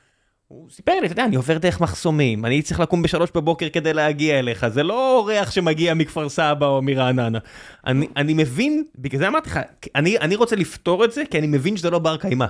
הוא 0.48 0.70
סיפר 0.70 0.92
לי, 1.00 1.06
אתה 1.06 1.14
יודע, 1.14 1.26
אני 1.26 1.36
עובר 1.36 1.58
דרך 1.58 1.82
מחסומים, 1.82 2.46
אני 2.46 2.62
צריך 2.62 2.80
לקום 2.80 3.02
בשלוש 3.02 3.30
בבוקר 3.36 3.70
כדי 3.70 3.94
להגיע 3.94 4.40
אליך, 4.40 4.68
זה 4.68 4.84
לא 4.84 5.18
אורח 5.18 5.52
שמגיע 5.52 5.94
מכפר 5.94 6.30
סבא 6.30 6.68
או 6.68 6.82
מרעננה. 6.82 7.40
אני, 7.88 8.08
אני 8.18 8.34
מבין, 8.34 8.84
בגלל 8.98 9.20
זה 9.20 9.28
אמרתי 9.28 9.50
לך, 9.50 9.60
אני, 9.96 10.18
אני 10.18 10.36
רוצה 10.36 10.56
לפתור 10.56 11.06
את 11.06 11.12
זה, 11.12 11.24
כי 11.32 11.40
אני 11.40 11.48
מבין 11.48 11.78
שזה 11.78 11.90
לא 11.90 12.00
בר 12.00 12.18
קיימא. 12.18 12.46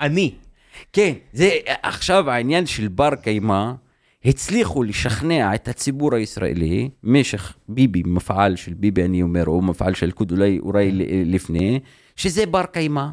אני. 0.00 0.34
כן, 0.92 1.12
זה 1.32 1.50
עכשיו 1.82 2.30
העניין 2.30 2.66
של 2.66 2.88
בר 2.88 3.14
קיימא, 3.14 3.72
הצליחו 4.24 4.82
לשכנע 4.82 5.54
את 5.54 5.68
הציבור 5.68 6.14
הישראלי, 6.14 6.90
משך 7.02 7.54
ביבי, 7.68 8.02
מפעל 8.06 8.56
של 8.56 8.74
ביבי 8.74 9.04
אני 9.04 9.22
אומר, 9.22 9.46
או 9.46 9.62
מפעל 9.62 9.94
של 9.94 10.06
ליכוד 10.06 10.32
אולי, 10.32 10.58
אולי 10.58 10.90
לפני, 11.24 11.80
שזה 12.16 12.46
בר 12.46 12.66
קיימא. 12.66 13.06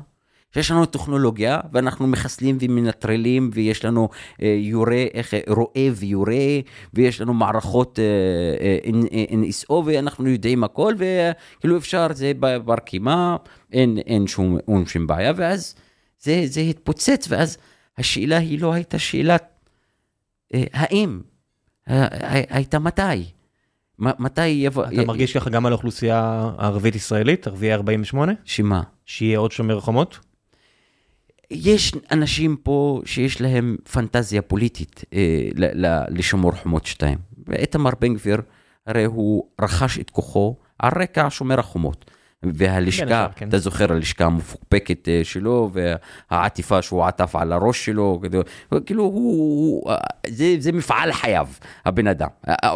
שיש 0.54 0.72
לנו 0.72 0.86
טכנולוגיה 0.86 1.60
ואנחנו 1.74 2.08
מחסלים 2.08 2.58
ומנטרלים 2.62 3.50
ויש 3.54 3.86
לנו 3.86 4.10
אה, 4.42 4.58
יורה, 4.60 5.06
איך, 5.14 5.34
רואה 5.48 5.90
ויורה 5.96 6.60
ויש 6.94 7.22
לנו 7.22 7.34
מערכות 7.34 8.00
אה, 8.00 8.78
אה, 9.12 9.26
NSO 9.30 9.74
ואנחנו 9.86 10.30
יודעים 10.30 10.64
הכל 10.64 10.94
וכאילו 10.98 11.78
אפשר, 11.78 12.08
זה 12.14 12.32
בר 12.66 12.76
קיימא, 12.86 13.36
אין, 13.74 13.98
אין 13.98 14.28
שום, 14.28 14.58
שום 14.86 15.08
בעיה 15.08 15.34
ואז 15.36 15.76
זה, 16.20 16.42
זה 16.46 16.62
התפוצץ 16.62 17.28
ואז 17.30 17.58
השאלה 17.98 18.38
היא 18.38 18.62
לא 18.62 18.74
הייתה 18.74 19.00
שאלת 19.00 19.44
אה, 19.44 19.59
האם, 20.54 21.22
ה- 21.88 22.56
הייתה 22.56 22.80
מתי. 22.80 23.26
מתי 24.00 24.48
יבוא... 24.48 24.86
אתה 24.86 25.06
מרגיש 25.06 25.38
ככה 25.38 25.50
גם 25.50 25.66
על 25.66 25.72
האוכלוסייה 25.74 26.20
הערבית-ישראלית, 26.58 27.48
ערביי 27.48 27.74
48? 27.74 28.34
שמה? 28.46 28.82
שיהיה 29.06 29.40
עוד 29.40 29.52
שומר 29.52 29.80
חומות? 29.80 30.20
יש 31.52 31.94
אנשים 32.12 32.56
פה 32.64 33.02
שיש 33.06 33.42
להם 33.42 33.78
פנטזיה 33.92 34.42
פוליטית 34.42 35.04
אה, 35.14 35.20
ל- 35.56 35.86
ל- 35.86 36.04
לשמור 36.18 36.52
חומות 36.52 36.86
2. 36.86 37.18
ואיתמר 37.48 37.90
בן 38.02 38.14
גביר, 38.14 38.42
הרי 38.88 39.04
הוא 39.06 39.44
רכש 39.62 40.00
את 40.00 40.10
כוחו 40.10 40.56
על 40.80 40.92
רקע 41.02 41.28
שומר 41.30 41.60
החומות. 41.60 42.12
והלשכה, 42.44 43.28
כן. 43.36 43.48
אתה 43.50 43.58
זוכר 43.58 43.92
הלשכה 43.94 44.26
המפוקפקת 44.26 45.10
אה, 45.10 45.22
שלו, 45.24 45.72
והעטיפה 46.32 46.82
שהוא 46.82 47.06
עטף 47.06 47.36
על 47.36 47.54
הראש 47.54 47.86
שלו, 47.86 48.22
כאילו, 48.86 49.04
הוא, 49.04 49.92
זה, 50.28 50.56
זה 50.60 50.72
מפעל 50.72 51.12
חייו, 51.14 51.48
הבן 51.86 52.08
אדם. 52.08 52.28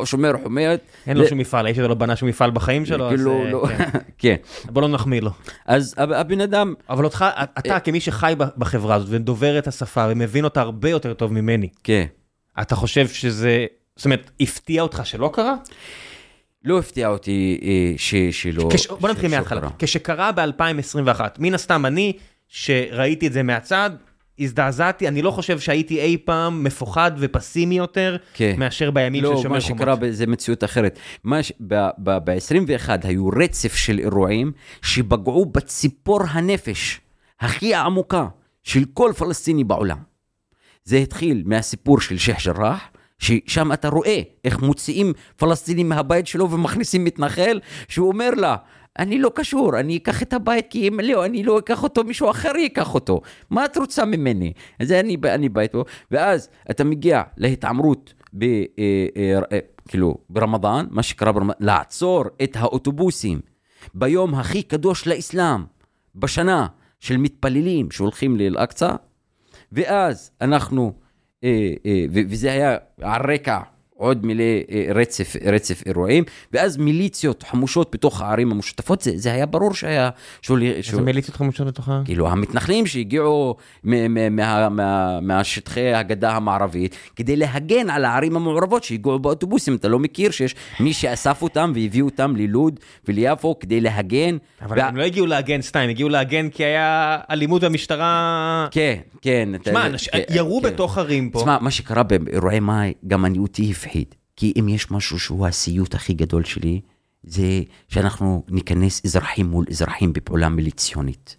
שומר 0.06 0.31
חומות, 0.44 0.80
אין 1.07 1.18
לו 1.18 1.23
זה- 1.23 1.30
שום 1.30 1.38
מפעל, 1.38 1.65
האיש 1.65 1.77
הזה 1.77 1.88
לא 1.88 1.95
בנה 1.95 2.15
שום 2.15 2.30
מפעל 2.30 2.52
בחיים 2.52 2.85
שלו, 2.85 3.06
אז 3.10 3.15
כאילו, 3.15 3.44
אה, 3.44 3.52
לא, 3.52 3.65
כן. 3.77 3.90
כן. 4.18 4.35
בוא 4.65 4.81
לא 4.81 4.88
נחמיא 4.88 5.22
לו. 5.22 5.31
אז 5.65 5.95
הב- 5.98 6.11
הבן 6.11 6.41
אדם, 6.41 6.73
אבל 6.90 7.03
אותך, 7.06 7.26
אתה 7.60 7.80
כמי 7.80 7.99
שחי 7.99 8.34
בחברה 8.57 8.95
הזאת 8.95 9.07
ודובר 9.11 9.60
את 9.60 9.68
השפה 9.68 10.06
ומבין 10.10 10.44
אותה 10.44 10.61
הרבה 10.61 10.90
יותר 10.90 11.14
טוב 11.14 11.34
ממני, 11.34 11.69
כן. 11.84 12.06
אתה 12.61 12.76
חושב 12.76 13.07
שזה, 13.07 13.65
זאת 13.95 14.06
אומרת, 14.06 14.31
הפתיע 14.40 14.81
אותך 14.81 15.02
שלא 15.06 15.30
קרה? 15.34 15.56
לא 16.64 16.80
הפתיע 16.80 17.07
אותי 17.07 17.60
אה, 17.64 17.94
ש, 17.98 18.15
שלא... 18.15 18.69
כש... 18.73 18.88
בוא 18.88 19.10
נתחיל 19.10 19.31
מההתחלה. 19.31 19.61
קרה. 19.61 19.69
כשקרה 19.80 20.31
ב-2021, 20.31 21.22
מן 21.40 21.53
הסתם 21.53 21.85
אני, 21.85 22.14
שראיתי 22.48 23.27
את 23.27 23.34
זה 23.34 23.44
מהצד, 23.44 23.90
הזדעזעתי, 24.40 25.07
אני 25.07 25.22
לא 25.22 25.31
חושב 25.31 25.60
שהייתי 25.60 26.02
אי 26.02 26.18
פעם 26.26 26.64
מפוחד 26.64 27.11
ופסימי 27.18 27.77
יותר, 27.77 28.18
כן. 28.34 28.56
מאשר 28.57 28.91
בימים 28.91 29.23
של 29.23 29.30
לא, 29.30 29.41
שומר 29.41 29.56
מה 29.56 29.61
חומות. 29.61 29.80
שקרה 29.80 29.95
זה 30.11 30.27
מציאות 30.27 30.64
אחרת. 30.64 30.99
ב-21 31.26 32.90
היו 33.03 33.30
רצף 33.30 33.76
של 33.76 33.99
אירועים 33.99 34.52
שפגעו 34.81 35.45
בציפור 35.45 36.19
הנפש 36.30 37.02
הכי 37.40 37.76
עמוקה 37.76 38.27
של 38.64 38.84
כל 38.94 39.11
פלסטיני 39.18 39.64
בעולם. 39.64 39.98
זה 40.84 40.98
התחיל 40.98 41.44
מהסיפור 41.45 42.02
של 42.02 42.18
שייח' 42.18 42.45
ג'ראח, 42.48 42.81
ששם 43.23 43.71
אתה 43.71 43.89
רואה 43.89 44.21
איך 44.45 44.59
מוציאים 44.59 45.13
פלסטינים 45.37 45.89
מהבית 45.89 46.27
שלו 46.27 46.51
ומכניסים 46.51 47.03
מתנחל, 47.03 47.59
שהוא 47.87 48.07
אומר 48.07 48.29
לה, 48.29 48.55
אני 48.99 49.19
לא 49.19 49.31
קשור, 49.35 49.79
אני 49.79 49.97
אקח 49.97 50.21
את 50.21 50.33
הבית 50.33 50.65
כי 50.69 50.87
אם 50.87 50.99
לא, 50.99 51.25
אני 51.25 51.43
לא 51.43 51.59
אקח 51.59 51.83
אותו, 51.83 52.03
מישהו 52.03 52.29
אחר 52.29 52.55
ייקח 52.55 52.93
אותו. 52.93 53.21
מה 53.49 53.65
את 53.65 53.77
רוצה 53.77 54.05
ממני? 54.05 54.53
אז 54.79 54.91
אני, 54.91 55.17
אני 55.25 55.49
בית 55.49 55.71
פה, 55.71 55.83
ואז 56.11 56.49
אתה 56.71 56.83
מגיע 56.83 57.21
להתעמרות 57.37 58.13
ב, 58.33 58.43
אה, 58.43 58.57
אה, 59.17 59.39
אה, 59.51 59.59
כאילו, 59.87 60.17
ברמדאן, 60.29 60.85
מה 60.89 61.03
שקרה 61.03 61.31
ברמדאן, 61.31 61.55
לעצור 61.59 62.23
את 62.43 62.55
האוטובוסים 62.55 63.39
ביום 63.93 64.35
הכי 64.35 64.63
קדוש 64.63 65.07
לאסלאם, 65.07 65.63
בשנה 66.15 66.67
של 66.99 67.17
מתפללים 67.17 67.91
שהולכים 67.91 68.37
לאל-אקצא, 68.37 68.95
ואז 69.71 70.31
אנחנו, 70.41 70.93
אה, 71.44 71.49
אה, 71.86 72.06
ו- 72.11 72.22
וזה 72.30 72.52
היה 72.52 72.78
על 73.02 73.32
רקע 73.32 73.60
עוד 73.98 74.26
מלא 74.26 74.44
אה, 74.72 74.86
רצף, 74.95 75.34
רצף 75.45 75.84
אירועים, 75.86 76.24
ואז 76.53 76.78
מיליציות 76.78 77.44
חמושות 77.44 77.90
בתוך 77.94 78.22
הערים 78.22 78.52
המשותפות, 78.52 79.02
זה, 79.02 79.11
זה 79.15 79.34
היה 79.34 79.45
ברור 79.45 79.74
שהיה... 79.74 80.10
שהוא, 80.41 80.57
איזה 80.60 81.02
מיליציות 81.02 81.38
חמושות 81.38 81.68
לתוכה? 81.68 82.02
כאילו 82.06 82.30
המתנחלים 82.30 82.86
שהגיעו 82.86 83.56
מהשטחי 85.22 85.94
הגדה 85.94 86.32
המערבית 86.36 86.95
כדי 87.15 87.36
להגן 87.36 87.90
על 87.90 88.06
הערים 88.06 88.36
המעורבות 88.36 88.84
שהגיעו 88.84 89.20
באוטובוסים, 89.20 89.76
אתה 89.76 89.88
לא 89.88 89.99
מכיר 89.99 90.32
שיש 90.32 90.56
מי 90.80 90.94
שאסף 90.94 91.41
אותם 91.41 91.72
והביא 91.76 92.02
אותם 92.02 92.36
ללוד 92.36 92.80
וליפו 93.07 93.60
כדי 93.60 93.82
להגן. 93.82 94.38
אבל 94.61 94.80
וה- 94.80 94.88
הם 94.88 94.98
לא 94.98 95.03
הגיעו 95.03 95.26
להגן 95.26 95.61
סתם, 95.61 95.86
הגיעו 95.90 96.10
להגן 96.10 96.49
כי 96.49 96.64
היה 96.64 97.18
אלימות 97.32 97.64
במשטרה... 97.64 98.68
כן, 98.72 98.95
כן. 99.22 99.49
אתה- 99.56 99.70
שמע, 99.72 99.88
אנש- 99.88 100.10
כן, 100.11 100.22
ירו 100.30 100.61
כן. 100.61 100.68
בתוך 100.70 100.98
ערים 100.98 101.30
פה. 101.30 101.40
תשמע, 101.40 101.57
מה 101.61 101.72
שקרה 101.72 102.03
באירועי 102.03 102.60
מאי, 102.60 102.94
גם 103.07 103.26
אני 103.26 103.38
הפחיד. 103.85 104.15
כי 104.35 104.53
אם 104.60 104.69
יש 104.69 104.91
משהו 104.91 105.19
שהוא 105.19 105.47
הסיוט 105.47 105.95
הכי 105.95 106.14
גדול 106.14 106.43
שלי, 106.43 106.81
זה 107.23 107.61
שאנחנו 107.89 108.43
ניכנס 108.49 109.01
אזרחים 109.05 109.45
מול 109.45 109.65
אזרחים 109.69 110.14
בפעולה 110.14 110.49
מיליציונית. 110.49 111.38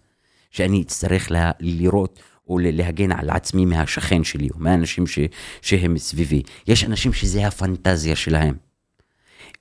שאני 0.50 0.82
אצטרך 0.82 1.30
לה, 1.30 1.50
לראות 1.60 2.18
או 2.48 2.58
ל- 2.58 2.76
להגן 2.76 3.12
על 3.12 3.30
עצמי 3.30 3.64
מהשכן 3.64 4.24
שלי, 4.24 4.48
או 4.54 4.58
מהאנשים 4.58 5.06
ש, 5.06 5.18
שהם 5.62 5.98
סביבי. 5.98 6.42
יש 6.68 6.84
אנשים 6.84 7.12
שזה 7.12 7.46
הפנטזיה 7.46 8.16
שלהם. 8.16 8.54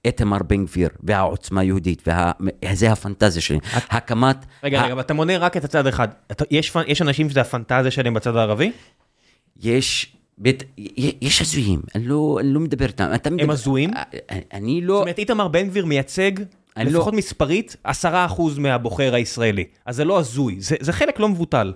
איתמר 0.05 0.37
בן 0.47 0.65
גביר 0.65 0.89
והעוצמה 1.03 1.61
היהודית, 1.61 2.07
וה... 2.07 2.31
זה 2.73 2.91
הפנטזיה 2.91 3.41
שלהם. 3.41 3.59
הקמת... 3.73 4.45
רגע, 4.63 4.81
ה- 4.81 4.85
רגע, 4.85 4.99
אתה 4.99 5.13
מונה 5.13 5.37
רק 5.37 5.57
את 5.57 5.63
הצד 5.63 5.87
אחד. 5.87 6.07
אתה- 6.31 6.45
יש 6.51 6.73
יש 6.87 7.01
אנשים 7.01 7.29
שזה 7.29 7.41
הפנטזיה 7.41 7.91
שלהם 7.91 8.13
בצד 8.13 8.35
הערבי? 8.35 8.71
יש... 9.61 10.15
בית, 10.37 10.63
יש 11.21 11.41
הזויים, 11.41 11.81
אני 11.95 12.07
לא, 12.07 12.37
אני 12.41 12.53
לא 12.53 12.59
מדבר 12.59 12.85
איתם. 12.85 13.11
מדבר, 13.31 13.53
הזויים? 13.53 13.89
אני 14.53 14.79
זאת 14.81 14.87
לא... 14.87 15.01
אומרת, 15.01 15.19
איתמר 15.19 15.47
בן 15.47 15.67
גביר 15.67 15.85
מייצג, 15.85 16.31
אני 16.77 16.91
לא- 16.91 16.99
לפחות 16.99 17.13
מספרית, 17.13 17.75
עשרה 17.83 18.25
אחוז 18.25 18.57
מהבוחר 18.57 19.15
הישראלי. 19.15 19.63
אז 19.85 19.95
זה 19.95 20.05
לא 20.05 20.19
הזוי, 20.19 20.55
זה 20.59 20.75
זה 20.79 20.93
חלק 20.93 21.19
לא 21.19 21.29
מבוטל. 21.29 21.73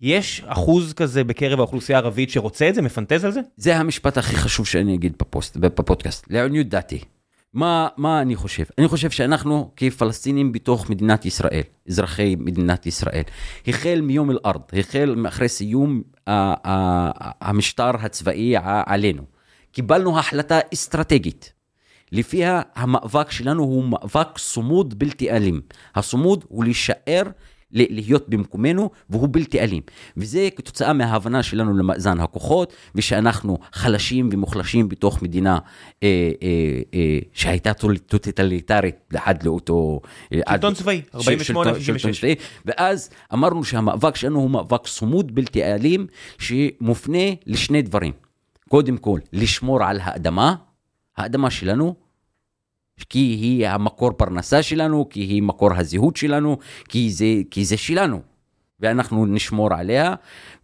יש 0.00 0.42
אחוז 0.46 0.92
כזה 0.92 1.24
בקרב 1.24 1.58
האוכלוסייה 1.58 1.98
הערבית 1.98 2.30
שרוצה 2.30 2.68
את 2.68 2.74
זה, 2.74 2.82
מפנטז 2.82 3.24
על 3.24 3.32
זה? 3.32 3.40
זה 3.56 3.76
המשפט 3.76 4.18
הכי 4.18 4.36
חשוב 4.36 4.66
שאני 4.66 4.94
אגיד 4.94 5.12
בפוסט, 5.20 5.56
בפודקאסט, 5.56 6.26
לעניות 6.30 6.66
דעתי. 6.68 7.00
מה, 7.54 7.88
מה 7.96 8.22
אני 8.22 8.36
חושב? 8.36 8.64
אני 8.78 8.88
חושב 8.88 9.10
שאנחנו 9.10 9.70
כפלסטינים 9.76 10.52
בתוך 10.52 10.90
מדינת 10.90 11.24
ישראל, 11.24 11.62
אזרחי 11.88 12.36
מדינת 12.38 12.86
ישראל, 12.86 13.22
החל 13.66 14.00
מיום 14.02 14.30
אל-ארד, 14.30 14.60
החל 14.78 15.14
מאחרי 15.16 15.48
סיום 15.48 16.02
המשטר 17.40 17.90
הצבאי 18.00 18.54
עלינו, 18.86 19.22
קיבלנו 19.72 20.18
החלטה 20.18 20.58
אסטרטגית. 20.74 21.52
לפיה 22.12 22.62
המאבק 22.74 23.30
שלנו 23.30 23.62
הוא 23.62 23.84
מאבק 23.84 24.38
צמוד 24.38 24.98
בלתי 24.98 25.30
אלים. 25.30 25.60
הצמוד 25.94 26.44
הוא 26.48 26.64
להישאר, 26.64 27.22
להיות 27.72 28.28
במקומנו, 28.28 28.90
והוא 29.10 29.28
בלתי 29.32 29.60
אלים. 29.60 29.82
וזה 30.16 30.48
כתוצאה 30.56 30.92
מההבנה 30.92 31.42
שלנו 31.42 31.76
למאזן 31.76 32.20
הכוחות, 32.20 32.72
ושאנחנו 32.94 33.58
חלשים 33.72 34.28
ומוחלשים 34.32 34.88
בתוך 34.88 35.22
מדינה 35.22 35.58
אה, 36.02 36.08
אה, 36.42 36.48
אה, 36.94 37.18
שהייתה 37.32 37.72
טוטליטרית 38.06 38.70
עד 39.14 39.42
לאותו... 39.42 40.00
אה, 40.32 40.40
שלטון 40.50 40.74
צבאי, 40.74 41.02
של- 41.12 41.16
48, 41.16 41.44
שלטון- 41.44 41.80
שלטון 41.82 41.98
66. 42.12 42.20
צבאי. 42.20 42.34
ואז 42.66 43.10
אמרנו 43.34 43.64
שהמאבק 43.64 44.16
שלנו 44.16 44.38
הוא 44.40 44.50
מאבק 44.50 44.86
צמוד 44.86 45.34
בלתי 45.34 45.64
אלים, 45.64 46.06
שמופנה 46.38 47.18
לשני 47.46 47.82
דברים. 47.82 48.12
קודם 48.68 48.96
כל, 48.96 49.20
לשמור 49.32 49.84
על 49.84 49.98
האדמה, 50.02 50.54
האדמה 51.16 51.50
שלנו, 51.50 51.94
כי 53.08 53.18
היא 53.18 53.68
המקור 53.68 54.10
פרנסה 54.12 54.62
שלנו, 54.62 55.08
כי 55.10 55.20
היא 55.20 55.42
מקור 55.42 55.74
הזהות 55.74 56.16
שלנו, 56.16 56.58
כי 56.88 57.10
זה, 57.10 57.26
כי 57.50 57.64
זה 57.64 57.76
שלנו. 57.76 58.20
ואנחנו 58.80 59.26
נשמור 59.26 59.74
עליה, 59.74 60.14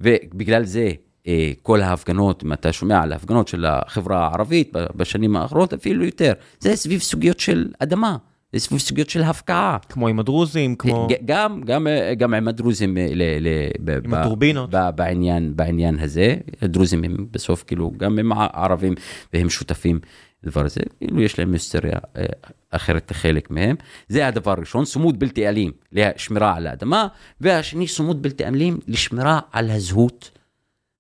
ובגלל 0.01 0.65
זה 0.65 0.91
אה, 1.27 1.53
כל 1.63 1.81
ההפגנות, 1.81 2.45
אם 2.45 2.53
אתה 2.53 2.73
שומע 2.73 3.03
על 3.03 3.13
ההפגנות 3.13 3.49
של 3.49 3.65
החברה 3.65 4.27
הערבית 4.27 4.73
בשנים 4.97 5.37
האחרונות, 5.37 5.73
אפילו 5.73 6.05
יותר, 6.05 6.33
זה 6.61 6.77
סביב 6.77 7.01
סוגיות 7.01 7.41
של 7.41 7.69
אדמה. 7.79 8.17
זה 8.53 8.61
סביב 8.61 8.81
סוגיות 8.81 9.11
של 9.11 9.23
הפקעה. 9.23 9.79
כמו 9.89 10.09
עם 10.09 10.19
הדרוזים, 10.19 10.77
כמו... 10.77 11.09
גם, 11.25 11.61
גם, 11.65 11.87
גם 12.19 12.35
עם 12.35 12.49
הדרוזים, 12.49 12.97
ל, 12.97 13.23
ל, 13.41 13.49
ב, 13.85 13.91
עם 14.05 14.11
ב, 14.11 14.15
הטורבינות. 14.15 14.71
ב, 14.71 14.91
בעניין, 14.95 15.57
בעניין 15.57 15.99
הזה. 15.99 16.37
הדרוזים 16.63 17.05
הם 17.05 17.17
בסוף 17.31 17.65
כאילו, 17.67 17.93
גם 17.97 18.19
הם 18.19 18.33
ערבים 18.33 18.95
והם 19.33 19.51
שותפים 19.51 19.99
לדבר 20.43 20.65
הזה. 20.65 20.81
כאילו 20.99 21.23
יש 21.23 21.39
להם 21.39 21.53
היסטוריה 21.53 21.99
אה, 22.17 22.25
אחרת 22.71 23.11
לחלק 23.11 23.51
מהם. 23.51 23.77
זה 24.09 24.27
הדבר 24.27 24.51
הראשון, 24.51 24.85
סמוד 24.85 25.19
בלתי 25.19 25.49
אלים 25.49 25.73
לשמירה 25.93 26.57
על 26.57 26.67
האדמה, 26.67 27.09
והשני, 27.41 27.89
סמוד 27.89 28.23
בלתי 28.23 28.45
אלים 28.45 28.79
לשמירה 28.87 29.41
על 29.53 29.71
הזהות, 29.71 30.31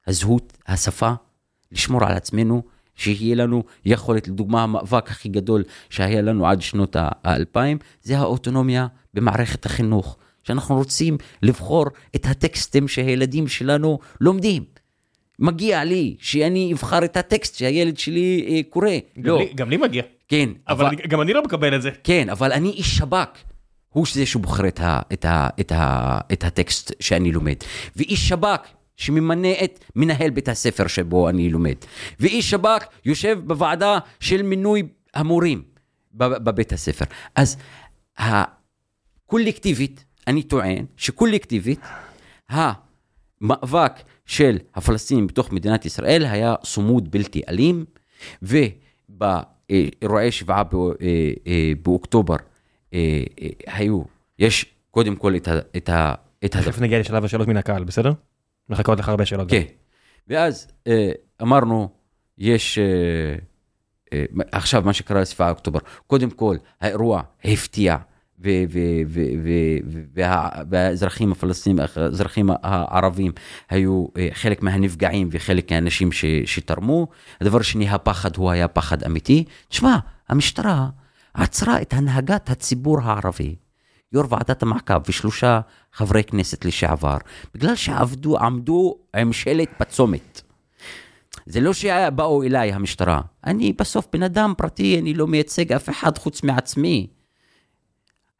הזהות, 0.06 0.52
השפה, 0.66 1.12
לשמור 1.72 2.04
על 2.04 2.12
עצמנו. 2.16 2.62
שיהיה 2.96 3.36
לנו 3.36 3.64
יכולת, 3.84 4.28
לדוגמה 4.28 4.62
המאבק 4.62 5.10
הכי 5.10 5.28
גדול 5.28 5.64
שהיה 5.90 6.22
לנו 6.22 6.46
עד 6.46 6.62
שנות 6.62 6.96
האלפיים, 6.98 7.78
זה 8.02 8.18
האוטונומיה 8.18 8.86
במערכת 9.14 9.66
החינוך, 9.66 10.16
שאנחנו 10.42 10.76
רוצים 10.76 11.18
לבחור 11.42 11.86
את 12.16 12.26
הטקסטים 12.26 12.88
שהילדים 12.88 13.48
שלנו 13.48 13.98
לומדים. 14.20 14.64
מגיע 15.38 15.84
לי 15.84 16.16
שאני 16.18 16.72
אבחר 16.72 17.04
את 17.04 17.16
הטקסט 17.16 17.54
שהילד 17.54 17.98
שלי 17.98 18.46
אה, 18.48 18.60
קורא. 18.70 18.88
גם, 19.18 19.24
לא. 19.24 19.38
לי, 19.38 19.52
גם 19.54 19.70
לי 19.70 19.76
מגיע. 19.76 20.02
כן. 20.28 20.48
אבל, 20.68 20.86
אבל 20.86 20.96
גם 20.96 21.20
אני 21.20 21.32
לא 21.32 21.42
מקבל 21.42 21.76
את 21.76 21.82
זה. 21.82 21.90
כן, 22.04 22.28
אבל 22.28 22.52
אני 22.52 22.68
איש 22.68 22.96
שב"כ. 22.96 23.38
הוא 23.88 24.06
זה 24.12 24.26
שבוחר 24.26 24.68
את, 24.68 24.80
ה, 24.80 25.00
את, 25.12 25.24
ה, 25.24 25.48
את, 25.60 25.72
ה, 25.72 26.18
את 26.32 26.44
הטקסט 26.44 26.92
שאני 27.00 27.32
לומד. 27.32 27.56
ואיש 27.96 28.28
שב"כ 28.28 28.68
שממנה 28.96 29.52
את 29.64 29.84
מנהל 29.96 30.30
בית 30.30 30.48
הספר 30.48 30.86
שבו 30.86 31.28
אני 31.28 31.50
לומד. 31.50 31.74
ואיש 32.20 32.50
שב"כ 32.50 32.84
יושב 33.04 33.38
בוועדה 33.44 33.98
של 34.20 34.42
מינוי 34.42 34.82
המורים 35.14 35.62
בבית 36.14 36.72
הספר. 36.72 37.04
אז 37.34 37.56
הקולקטיבית, 38.18 40.04
אני 40.26 40.42
טוען 40.42 40.84
שקולקטיבית, 40.96 41.80
המאבק 42.48 43.92
של 44.26 44.58
הפלסטינים 44.74 45.26
בתוך 45.26 45.52
מדינת 45.52 45.84
ישראל 45.86 46.24
היה 46.24 46.54
סמוד 46.64 47.10
בלתי 47.10 47.42
אלים, 47.48 47.84
ובאירועי 48.42 50.32
שבעה 50.32 50.62
אה, 50.62 50.86
אה, 51.46 51.72
באוקטובר 51.82 52.36
אה, 52.94 53.22
היו, 53.66 54.02
יש 54.38 54.66
קודם 54.90 55.16
כל 55.16 55.36
את 55.36 55.48
ה... 55.48 55.60
את 55.76 55.88
ה 55.88 56.14
תכף 56.40 56.80
נגיע 56.80 57.00
לשלב 57.00 57.24
השאלות 57.24 57.48
מן 57.48 57.56
הקהל, 57.56 57.84
בסדר? 57.84 58.12
מחכות 58.68 58.98
לך 58.98 59.08
הרבה 59.08 59.26
שאלות. 59.26 59.50
כן. 59.50 59.62
ואז 60.28 60.68
אה, 60.86 61.12
אמרנו, 61.42 61.88
יש... 62.38 62.78
אה, 62.78 62.84
אה, 64.12 64.24
עכשיו, 64.52 64.82
מה 64.84 64.92
שקרה 64.92 65.20
לספעה 65.20 65.50
אוקטובר, 65.50 65.78
קודם 66.06 66.30
כל, 66.30 66.56
האירוע 66.80 67.22
הפתיע, 67.44 67.96
והאזרחים 70.70 71.32
הפלסטינים, 71.32 71.78
האזרחים 71.96 72.50
הערבים 72.62 73.32
היו 73.70 74.06
חלק 74.32 74.62
מהנפגעים 74.62 75.28
וחלק 75.32 75.72
מהאנשים 75.72 76.10
שתרמו. 76.44 77.06
הדבר 77.40 77.60
השני, 77.60 77.88
הפחד 77.88 78.36
הוא 78.36 78.50
היה 78.50 78.68
פחד 78.68 79.02
אמיתי. 79.02 79.44
תשמע, 79.68 79.96
המשטרה 80.28 80.88
עצרה 81.34 81.82
את 81.82 81.92
הנהגת 81.92 82.50
הציבור 82.50 83.00
הערבי. 83.02 83.56
יו"ר 84.12 84.26
ועדת 84.28 84.62
המעקב 84.62 85.00
ושלושה 85.08 85.60
חברי 85.92 86.24
כנסת 86.24 86.64
לשעבר, 86.64 87.16
בגלל 87.54 87.74
שעבדו, 87.74 88.38
עמדו 88.38 88.96
עם 89.16 89.32
שלט 89.32 89.68
בצומת. 89.80 90.42
זה 91.46 91.60
לא 91.60 91.72
שבאו 91.72 92.42
אליי 92.42 92.72
המשטרה, 92.72 93.20
אני 93.44 93.72
בסוף 93.72 94.06
בן 94.12 94.22
אדם 94.22 94.54
פרטי, 94.56 94.98
אני 94.98 95.14
לא 95.14 95.26
מייצג 95.26 95.72
אף 95.72 95.88
אחד 95.88 96.18
חוץ 96.18 96.42
מעצמי. 96.42 97.06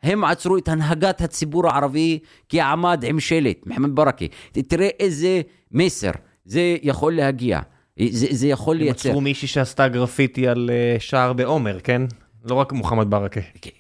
הם 0.03 0.25
עצרו 0.25 0.57
את 0.57 0.69
הנהגת 0.69 1.21
הציבור 1.21 1.69
הערבי 1.69 2.19
כי 2.49 2.61
עמד 2.61 3.05
עם 3.07 3.21
שלט, 3.21 3.67
מוחמד 3.67 3.91
ברכה. 3.95 4.25
תראה 4.53 4.89
איזה 5.01 5.41
מסר 5.73 6.11
זה 6.45 6.77
יכול 6.83 7.17
להגיע, 7.17 7.61
זה, 8.11 8.27
זה 8.31 8.47
יכול 8.47 8.77
לייצר. 8.77 9.09
הם 9.09 9.13
עצרו 9.13 9.21
מישהי 9.21 9.49
שעשתה 9.49 9.89
גרפיטי 9.89 10.49
על 10.49 10.71
אה, 10.73 10.97
שער 10.99 11.33
בעומר, 11.33 11.81
כן? 11.81 12.03
לא 12.45 12.55
רק 12.55 12.73
מוחמד 12.73 13.11
ברכה. 13.11 13.41
כן. 13.63 13.71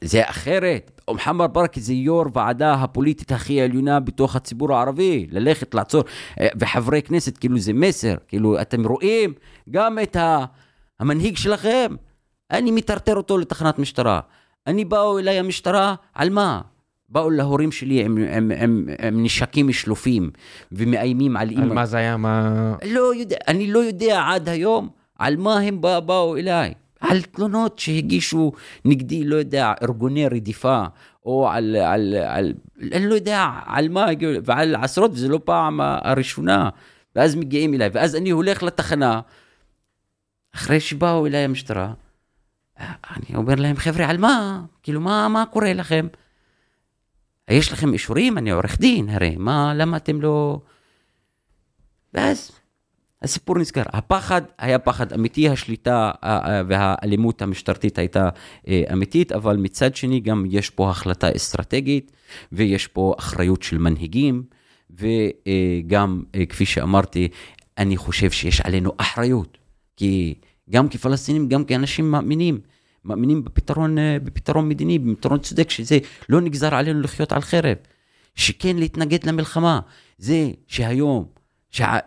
זה 0.00 0.22
אחרת. 0.24 1.00
מוחמד 1.08 1.46
ברכה 1.46 1.80
זה 1.80 1.92
יו"ר 1.92 2.24
ועדה 2.32 2.74
הפוליטית 2.74 3.32
הכי 3.32 3.60
עליונה 3.60 4.00
בתוך 4.00 4.36
הציבור 4.36 4.74
הערבי, 4.74 5.26
ללכת 5.30 5.74
לעצור, 5.74 6.04
אה, 6.40 6.48
וחברי 6.60 7.02
כנסת, 7.02 7.38
כאילו 7.38 7.58
זה 7.58 7.72
מסר, 7.72 8.14
כאילו 8.28 8.60
אתם 8.60 8.86
רואים 8.86 9.32
גם 9.70 9.98
את 10.02 10.16
המנהיג 11.00 11.36
שלכם, 11.36 11.94
אני 12.50 12.70
מטרטר 12.70 13.16
אותו 13.16 13.38
לתחנת 13.38 13.78
משטרה. 13.78 14.20
אני 14.66 14.84
באו 14.84 15.18
אליי 15.18 15.38
המשטרה, 15.38 15.94
על 16.14 16.30
מה? 16.30 16.60
באו 17.08 17.30
להורים 17.30 17.72
שלי 17.72 18.04
עם, 18.04 18.18
עם, 18.18 18.52
עם, 18.62 18.88
עם 19.06 19.22
נשקים 19.22 19.72
שלופים 19.72 20.30
ומאיימים 20.72 21.36
על 21.36 21.50
אימא. 21.50 21.62
על 21.62 21.72
מה 21.72 21.86
זה 21.86 21.96
היה? 21.96 22.16
מה... 22.16 22.74
לא 22.84 23.14
יודע, 23.14 23.36
אני 23.48 23.72
לא 23.72 23.78
יודע 23.78 24.22
עד 24.26 24.48
היום 24.48 24.88
על 25.18 25.36
מה 25.36 25.58
הם 25.58 25.80
בא, 25.80 26.00
באו 26.00 26.36
אליי. 26.36 26.74
על 27.00 27.22
תלונות 27.22 27.78
שהגישו 27.78 28.52
נגדי, 28.84 29.24
לא 29.24 29.36
יודע, 29.36 29.72
ארגוני 29.82 30.28
רדיפה, 30.28 30.84
או 31.26 31.48
על, 31.48 31.76
על, 31.76 32.14
על, 32.26 32.54
אני 32.92 33.06
לא 33.06 33.14
יודע 33.14 33.50
על 33.66 33.88
מה, 33.88 34.06
ועל 34.44 34.74
עשרות, 34.74 35.10
וזו 35.14 35.28
לא 35.28 35.40
פעם 35.44 35.80
הראשונה. 35.82 36.68
ואז 37.16 37.34
מגיעים 37.34 37.74
אליי, 37.74 37.90
ואז 37.92 38.16
אני 38.16 38.30
הולך 38.30 38.62
לתחנה, 38.62 39.20
אחרי 40.54 40.80
שבאו 40.80 41.26
אליי 41.26 41.44
המשטרה, 41.44 41.92
אני 42.80 43.36
אומר 43.36 43.54
להם, 43.54 43.76
חבר'ה, 43.76 44.10
על 44.10 44.18
מה? 44.18 44.62
כאילו, 44.82 45.00
מה, 45.00 45.28
מה 45.28 45.44
קורה 45.46 45.72
לכם? 45.72 46.06
יש 47.50 47.72
לכם 47.72 47.92
אישורים? 47.92 48.38
אני 48.38 48.50
עורך 48.50 48.80
דין, 48.80 49.08
הרי, 49.08 49.36
מה, 49.38 49.74
למה 49.74 49.96
אתם 49.96 50.20
לא... 50.20 50.60
ואז 52.14 52.60
הסיפור 53.22 53.58
נזכר. 53.58 53.82
הפחד 53.86 54.42
היה 54.58 54.78
פחד 54.78 55.12
אמיתי, 55.12 55.48
השליטה 55.48 56.10
והאלימות 56.68 57.42
המשטרתית 57.42 57.98
הייתה 57.98 58.28
אה, 58.68 58.82
אמיתית, 58.92 59.32
אבל 59.32 59.56
מצד 59.56 59.96
שני 59.96 60.20
גם 60.20 60.44
יש 60.48 60.70
פה 60.70 60.90
החלטה 60.90 61.28
אסטרטגית, 61.36 62.12
ויש 62.52 62.86
פה 62.86 63.14
אחריות 63.18 63.62
של 63.62 63.78
מנהיגים, 63.78 64.42
וגם, 64.90 66.22
אה, 66.34 66.46
כפי 66.46 66.66
שאמרתי, 66.66 67.28
אני 67.78 67.96
חושב 67.96 68.30
שיש 68.30 68.60
עלינו 68.60 68.92
אחריות, 68.96 69.58
כי 69.96 70.34
גם 70.70 70.88
כפלסטינים, 70.88 71.48
גם 71.48 71.64
כאנשים 71.64 72.10
מאמינים, 72.10 72.60
מאמינים 73.04 73.44
בפתרון, 73.44 73.98
אה, 73.98 74.16
בפתרון 74.24 74.68
מדיני, 74.68 74.98
בפתרון 74.98 75.38
צודק, 75.38 75.70
שזה 75.70 75.98
לא 76.28 76.40
נגזר 76.40 76.74
עלינו 76.74 77.00
לחיות 77.00 77.32
על 77.32 77.40
חרב, 77.40 77.76
שכן 78.34 78.76
להתנגד 78.76 79.24
למלחמה. 79.24 79.80
זה 80.18 80.50
שהיום 80.66 81.24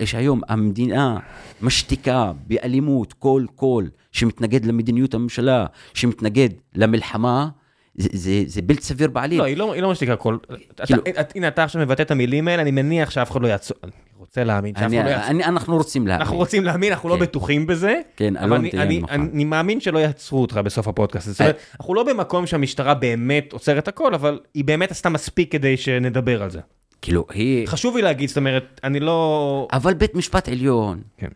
שהיום 0.04 0.42
המדינה 0.48 1.18
משתיקה 1.62 2.32
באלימות 2.48 3.14
כל 3.14 3.46
קול 3.56 3.90
שמתנגד 4.12 4.66
למדיניות 4.66 5.14
הממשלה, 5.14 5.66
שמתנגד 5.94 6.50
למלחמה, 6.76 7.50
זה, 7.96 8.10
זה, 8.14 8.44
זה 8.46 8.62
בלתי 8.62 8.82
סביר 8.82 9.08
בעליל. 9.08 9.40
לא, 9.40 9.44
היא 9.44 9.58
לא, 9.58 9.74
היא 9.74 9.82
לא 9.82 9.92
משתיקה 9.92 10.14
הכל. 10.14 10.38
כאילו, 10.86 11.02
אתה, 11.02 11.22
את, 11.22 11.36
הנה, 11.36 11.48
אתה 11.48 11.64
עכשיו 11.64 11.82
מבטא 11.82 12.02
את 12.02 12.12
המילים 12.12 12.48
האלה, 12.48 12.62
אני 12.62 12.72
מניח 12.72 13.10
שאף 13.10 13.32
אחד 13.32 13.42
לא 13.42 13.48
יעצור. 13.48 13.78
אני 13.84 13.92
רוצה 14.18 14.44
להאמין 14.44 14.76
שאף 14.76 14.84
אחד 14.84 14.92
לא 14.92 15.10
יעצור. 15.10 15.30
אני, 15.30 15.44
אנחנו 15.44 15.76
רוצים 15.78 16.08
להאמין. 16.08 16.22
אנחנו 16.22 16.38
רוצים 16.38 16.64
להאמין, 16.64 16.94
אנחנו 16.94 17.10
לא 17.10 17.14
כן. 17.14 17.20
לא 17.20 17.26
בטוחים 17.26 17.68
בזה. 17.68 18.00
כן, 18.16 18.38
אבל 18.38 18.54
אני, 18.54 18.72
אני, 18.72 19.02
אני, 19.10 19.30
אני 19.34 19.46
מאמין 19.46 19.80
שלא 19.80 20.00
יעצרו 20.00 20.42
אותך 20.42 20.60
בסוף 20.64 20.88
הפודקאסט. 20.88 21.28
זאת 21.28 21.42
אומרת, 21.42 21.56
אה. 21.56 21.62
אנחנו 21.80 21.94
לא 21.94 22.04
במקום 22.04 22.46
שהמשטרה 22.46 22.94
באמת 22.94 23.54
עוצרת 23.54 23.88
הכל, 23.88 24.14
אבל 24.14 24.40
היא 24.54 24.66
באמת 24.66 24.92
עשתה 24.92 25.10
מספיק 25.10 25.52
כדי 25.52 25.78
שנדבר 25.78 26.44
על 26.44 26.50
זה. 26.50 26.60
כאילו, 27.02 27.26
היא... 27.30 27.68
חשוב 27.68 27.96
לי 27.96 28.02
להגיד, 28.02 28.30
זאת 28.30 28.38
אומרת, 28.38 28.82
אני 28.84 29.00
לא... 29.00 29.68
אבל 29.74 29.94
בית 29.94 30.16
משפט 30.16 30.50
עליון, 30.50 31.02
כן. 31.18 31.28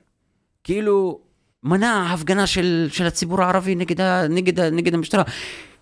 כאילו, 0.64 1.20
מנע 1.64 2.08
הפגנה 2.14 2.48
של, 2.48 2.88
של 2.92 3.06
הציבור 3.06 3.42
הערבי 3.42 3.76
נגד, 3.76 4.02
נגד, 4.30 4.60
נגד 4.60 4.94
המשטרה. 4.94 5.24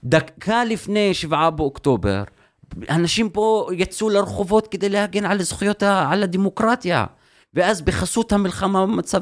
דקה 0.05 0.63
לפני 0.63 1.13
שבעה 1.13 1.51
באוקטובר, 1.51 2.23
אנשים 2.89 3.29
פה 3.29 3.69
יצאו 3.73 4.09
לרחובות 4.09 4.67
כדי 4.67 4.89
להגן 4.89 5.25
על 5.25 5.41
זכויות, 5.41 5.83
ה, 5.83 6.11
על 6.11 6.23
הדמוקרטיה. 6.23 7.05
ואז 7.55 7.81
בחסות 7.81 8.31
המלחמה 8.31 8.85
במצב 8.85 9.21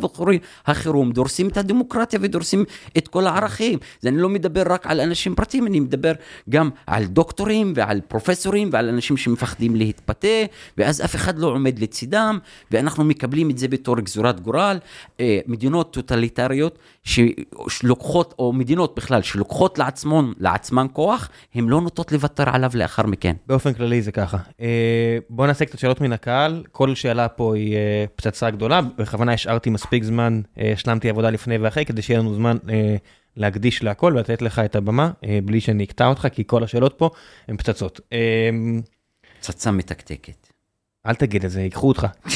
החירום 0.65 1.11
דורסים 1.11 1.47
את 1.47 1.57
הדמוקרטיה 1.57 2.19
ודורסים 2.21 2.65
את 2.97 3.07
כל 3.07 3.27
הערכים. 3.27 3.79
אז 4.01 4.07
אני 4.07 4.17
לא 4.17 4.29
מדבר 4.29 4.63
רק 4.65 4.87
על 4.87 5.01
אנשים 5.01 5.35
פרטיים, 5.35 5.67
אני 5.67 5.79
מדבר 5.79 6.11
גם 6.49 6.69
על 6.87 7.05
דוקטורים 7.05 7.73
ועל 7.75 8.01
פרופסורים 8.01 8.69
ועל 8.71 8.89
אנשים 8.89 9.17
שמפחדים 9.17 9.75
להתפתה, 9.75 10.27
ואז 10.77 11.01
אף 11.05 11.15
אחד 11.15 11.39
לא 11.39 11.47
עומד 11.47 11.79
לצידם, 11.79 12.39
ואנחנו 12.71 13.03
מקבלים 13.03 13.49
את 13.49 13.57
זה 13.57 13.67
בתור 13.67 13.99
גזורת 13.99 14.39
גורל. 14.39 14.77
אה, 15.19 15.39
מדינות 15.47 15.93
טוטליטריות 15.93 16.79
שלוקחות, 17.03 18.33
או 18.39 18.53
מדינות 18.53 18.95
בכלל, 18.95 19.21
שלוקחות 19.21 19.77
לעצמן, 19.77 20.31
לעצמן 20.39 20.87
כוח, 20.93 21.29
הן 21.55 21.67
לא 21.67 21.81
נוטות 21.81 22.11
לוותר 22.11 22.43
עליו 22.47 22.71
לאחר 22.73 23.05
מכן. 23.05 23.35
באופן 23.47 23.73
כללי 23.73 24.01
זה 24.01 24.11
ככה. 24.11 24.37
אה, 24.61 25.17
בואו 25.29 25.47
נעשה 25.47 25.65
קצת 25.65 25.79
שאלות 25.79 26.01
מן 26.01 26.13
הקהל, 26.13 26.63
כל 26.71 26.95
שאלה 26.95 27.27
פה 27.27 27.55
היא 27.55 27.75
אה, 27.75 28.05
פצצה 28.15 28.49
גדולה, 28.49 28.81
בכוונה 28.97 29.33
השארתי 29.33 29.69
מספיק 29.69 30.03
זמן, 30.03 30.41
השלמתי 30.57 31.09
עבודה 31.09 31.29
לפני 31.29 31.57
ואחרי, 31.57 31.85
כדי 31.85 32.01
שיהיה 32.01 32.19
לנו 32.19 32.35
זמן 32.35 32.57
להקדיש 33.37 33.83
להכל 33.83 34.13
ולתת 34.15 34.41
לך 34.41 34.59
את 34.59 34.75
הבמה, 34.75 35.11
בלי 35.45 35.61
שאני 35.61 35.83
אקטע 35.83 36.07
אותך, 36.07 36.27
כי 36.31 36.43
כל 36.47 36.63
השאלות 36.63 36.93
פה 36.97 37.09
הן 37.47 37.57
פצצות. 37.57 37.99
פצצה 39.39 39.71
מתקתקת. 39.71 40.47
אל 41.05 41.15
תגיד 41.15 41.45
את 41.45 41.51
זה, 41.51 41.61
ייקחו 41.61 41.87
אותך. 41.87 42.07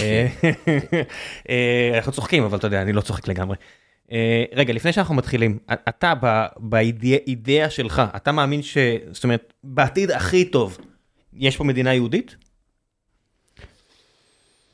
אנחנו 1.98 2.12
צוחקים, 2.12 2.44
אבל 2.44 2.58
אתה 2.58 2.68
יודע, 2.68 2.82
אני 2.82 2.94
לא 2.94 3.02
צוחק 3.02 3.28
לגמרי. 3.28 3.56
אה, 4.12 4.44
רגע, 4.54 4.74
לפני 4.74 4.94
שאנחנו 4.94 5.16
מתחילים, 5.16 5.58
אתה 5.74 6.14
באידאה 6.58 7.70
שלך, 7.70 8.02
אתה 8.16 8.32
מאמין 8.32 8.62
ש... 8.62 8.78
זאת 9.12 9.24
אומרת, 9.24 9.54
בעתיד 9.64 10.12
הכי 10.12 10.46
טוב, 10.46 10.78
יש 11.34 11.58
פה 11.58 11.64
מדינה 11.64 11.94
יהודית? 11.94 12.36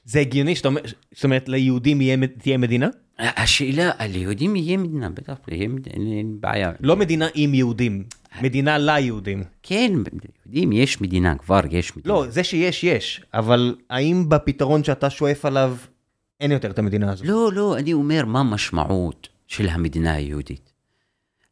זה 0.05 0.19
הגיוני 0.19 0.55
שאתה 0.55 0.68
אומר, 0.68 0.81
זאת 1.14 1.23
אומרת, 1.23 1.49
ליהודים 1.49 2.26
תהיה 2.26 2.57
מדינה? 2.57 2.88
השאלה, 3.19 3.91
על 3.97 4.15
יהודים 4.15 4.55
יהיה 4.55 4.77
מדינה, 4.77 5.10
בטח, 5.10 5.34
אין 5.88 6.38
בעיה. 6.39 6.72
לא 6.80 6.95
מדינה 6.95 7.27
עם 7.34 7.53
יהודים, 7.53 8.03
מדינה 8.41 8.77
ליהודים. 8.77 9.43
כן, 9.64 9.93
יהודים 10.45 10.72
יש 10.72 11.01
מדינה, 11.01 11.35
כבר 11.35 11.60
יש 11.72 11.97
מדינה. 11.97 12.14
לא, 12.14 12.26
זה 12.30 12.43
שיש, 12.43 12.84
יש, 12.84 13.22
אבל 13.34 13.76
האם 13.89 14.30
בפתרון 14.30 14.84
שאתה 14.84 15.10
שואף 15.10 15.45
עליו, 15.45 15.77
אין 16.44 16.52
יותר 16.52 16.72
את 16.72 16.80
המדינה 16.80 17.11
הזאת. 17.11 17.28
לא, 17.28 17.52
לא, 17.53 17.78
אני 17.78 17.94
אומר 17.94 18.26
מה 18.26 18.40
המשמעות 18.40 19.28
של 19.48 19.70
המדינה 19.70 20.14
היהודית. 20.14 20.74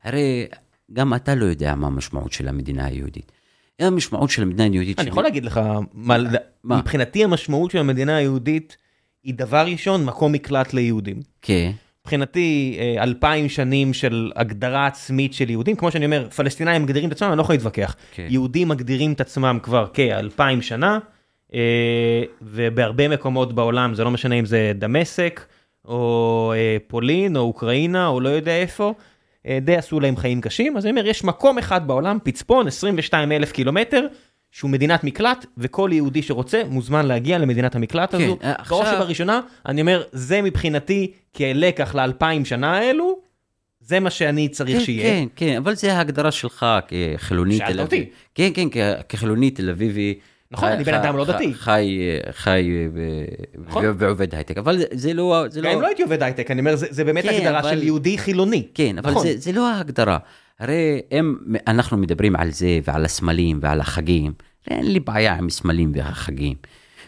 הרי 0.04 0.48
גם 0.94 1.14
אתה 1.14 1.36
לא 1.36 1.46
יודע 1.46 1.76
מה 1.76 1.88
המשמעות 1.88 2.32
של 2.32 2.48
המדינה 2.48 2.86
היהודית. 2.86 3.32
המשמעות 3.80 4.30
של 4.30 4.42
המדינה 4.42 4.64
היהודית... 4.64 5.00
אני 5.00 5.10
יכול 5.10 5.24
להגיד 5.24 5.46
לך? 5.46 5.60
מבחינתי 6.64 7.24
המשמעות 7.24 7.72
של 7.72 7.78
המדינה 7.78 8.16
היהודית 8.16 8.78
היא 9.24 9.34
דבר 9.34 9.66
ראשון, 9.66 10.06
מקום 10.06 10.32
מקלט 10.32 10.74
ליהודים. 10.74 11.20
כן. 11.42 11.72
מבחינתי, 12.02 12.78
אה, 12.80 13.04
אלפיים 13.04 13.50
שנים 13.50 13.94
של 13.94 14.32
הגדרה 14.36 14.88
עצמית 14.88 15.34
של 15.34 15.50
יהודים, 15.50 15.76
כמו 15.76 15.92
שאני 15.92 16.06
אומר, 16.06 16.30
פלסטינאים 16.30 16.84
מגדירים 16.84 17.10
את 17.10 17.16
עצמם, 17.16 17.30
אני 17.30 17.38
לא 17.38 17.42
יכול 17.42 17.56
להתווכח. 17.56 17.96
כן. 18.14 18.28
יהודים 18.30 18.68
מגדירים 18.68 19.14
את 19.14 19.22
עצמם 19.22 19.60
כבר 19.64 19.88
כאלפיים 19.94 20.62
שנה, 20.62 21.00
ובהרבה 22.42 23.08
מקומות 23.08 23.54
בעולם, 23.54 23.94
זה 23.94 24.04
לא 24.04 24.12
משנה 24.12 24.36
אם 24.36 24.46
זה 24.46 24.72
דמשק, 24.76 25.46
או 25.86 26.54
אה, 26.56 26.78
פולין, 26.88 27.36
או 27.36 27.42
אוקראינה, 27.42 28.08
או 28.08 28.20
לא 28.20 28.30
יודע 28.30 28.56
איפה, 28.56 28.94
אה, 29.48 29.58
די 29.62 29.76
עשו 29.76 30.00
להם 30.00 30.18
חיים 30.18 30.42
קשים. 30.42 30.78
אז 30.78 30.86
אני 30.86 30.92
אומר, 30.92 31.08
יש 31.08 31.24
מקום 31.24 31.58
אחד 31.58 31.88
בעולם, 31.88 32.18
פצפון, 32.24 32.68
22 32.68 33.32
אלף 33.32 33.52
קילומטר, 33.52 34.08
שהוא 34.52 34.72
מדינת 34.72 35.04
מקלט, 35.04 35.46
וכל 35.58 35.90
יהודי 35.94 36.22
שרוצה 36.22 36.62
מוזמן 36.70 37.06
להגיע 37.06 37.38
למדינת 37.38 37.76
המקלט 37.76 38.16
כן, 38.16 38.24
הזו. 38.24 38.38
עכשיו... 38.42 38.78
בראש 38.78 38.94
ובראשונה, 38.94 39.42
אני 39.66 39.82
אומר, 39.82 40.04
זה 40.12 40.42
מבחינתי 40.42 41.12
כלקח 41.36 41.96
לאלפיים 41.96 42.46
שנה 42.46 42.78
האלו, 42.78 43.20
זה 43.80 44.00
מה 44.00 44.10
שאני 44.10 44.50
צריך 44.50 44.78
כן, 44.78 44.84
שיהיה. 44.84 45.04
כן, 45.04 45.28
כן, 45.36 45.58
אבל 45.58 45.76
זה 45.76 45.94
ההגדרה 45.94 46.32
שלך 46.32 46.66
כחילוני 46.88 47.58
תל 47.58 47.64
אביבי. 47.64 47.78
שאלת 47.78 47.86
אותי. 47.86 48.10
כן, 48.36 48.50
כן, 48.54 49.00
כחילוני 49.10 49.52
תל 49.52 49.70
אביבי. 49.70 50.20
נכון, 50.52 50.70
אני 50.70 50.84
בן 50.84 50.94
אדם 50.94 51.18
לא 51.18 51.26
דתי. 51.26 51.54
חי, 51.54 52.00
חי 52.32 52.70
נכון. 53.68 53.86
ועובד 53.98 54.36
הייטק, 54.36 54.58
אבל 54.58 54.82
זה 54.92 55.14
לא... 55.14 55.46
גם 55.64 55.72
אם 55.72 55.82
לא 55.82 55.88
הייתי 55.88 56.04
עובד 56.04 56.24
הייטק, 56.24 56.52
אני 56.52 56.60
אומר, 56.60 56.76
זה 56.76 57.04
באמת 57.04 57.24
כן, 57.24 57.34
הגדרה 57.34 57.64
של 57.64 57.84
יהודי 57.84 58.18
חילוני. 58.18 58.68
כן, 58.74 58.98
אבל 58.98 59.12
נכון. 59.12 59.28
זה 59.36 59.52
לא 59.52 59.70
ההגדרה. 59.70 60.18
הרי 60.60 61.02
אם 61.12 61.36
אנחנו 61.68 61.98
מדברים 61.98 62.36
על 62.36 62.52
זה 62.52 62.80
ועל 62.88 63.06
הסמלים 63.06 63.60
ועל 63.62 63.80
החגים, 63.82 64.34
אין 64.70 64.92
לי 64.92 65.00
בעיה 65.00 65.34
עם 65.34 65.50
סמלים 65.50 65.92
והחגים. 65.96 66.56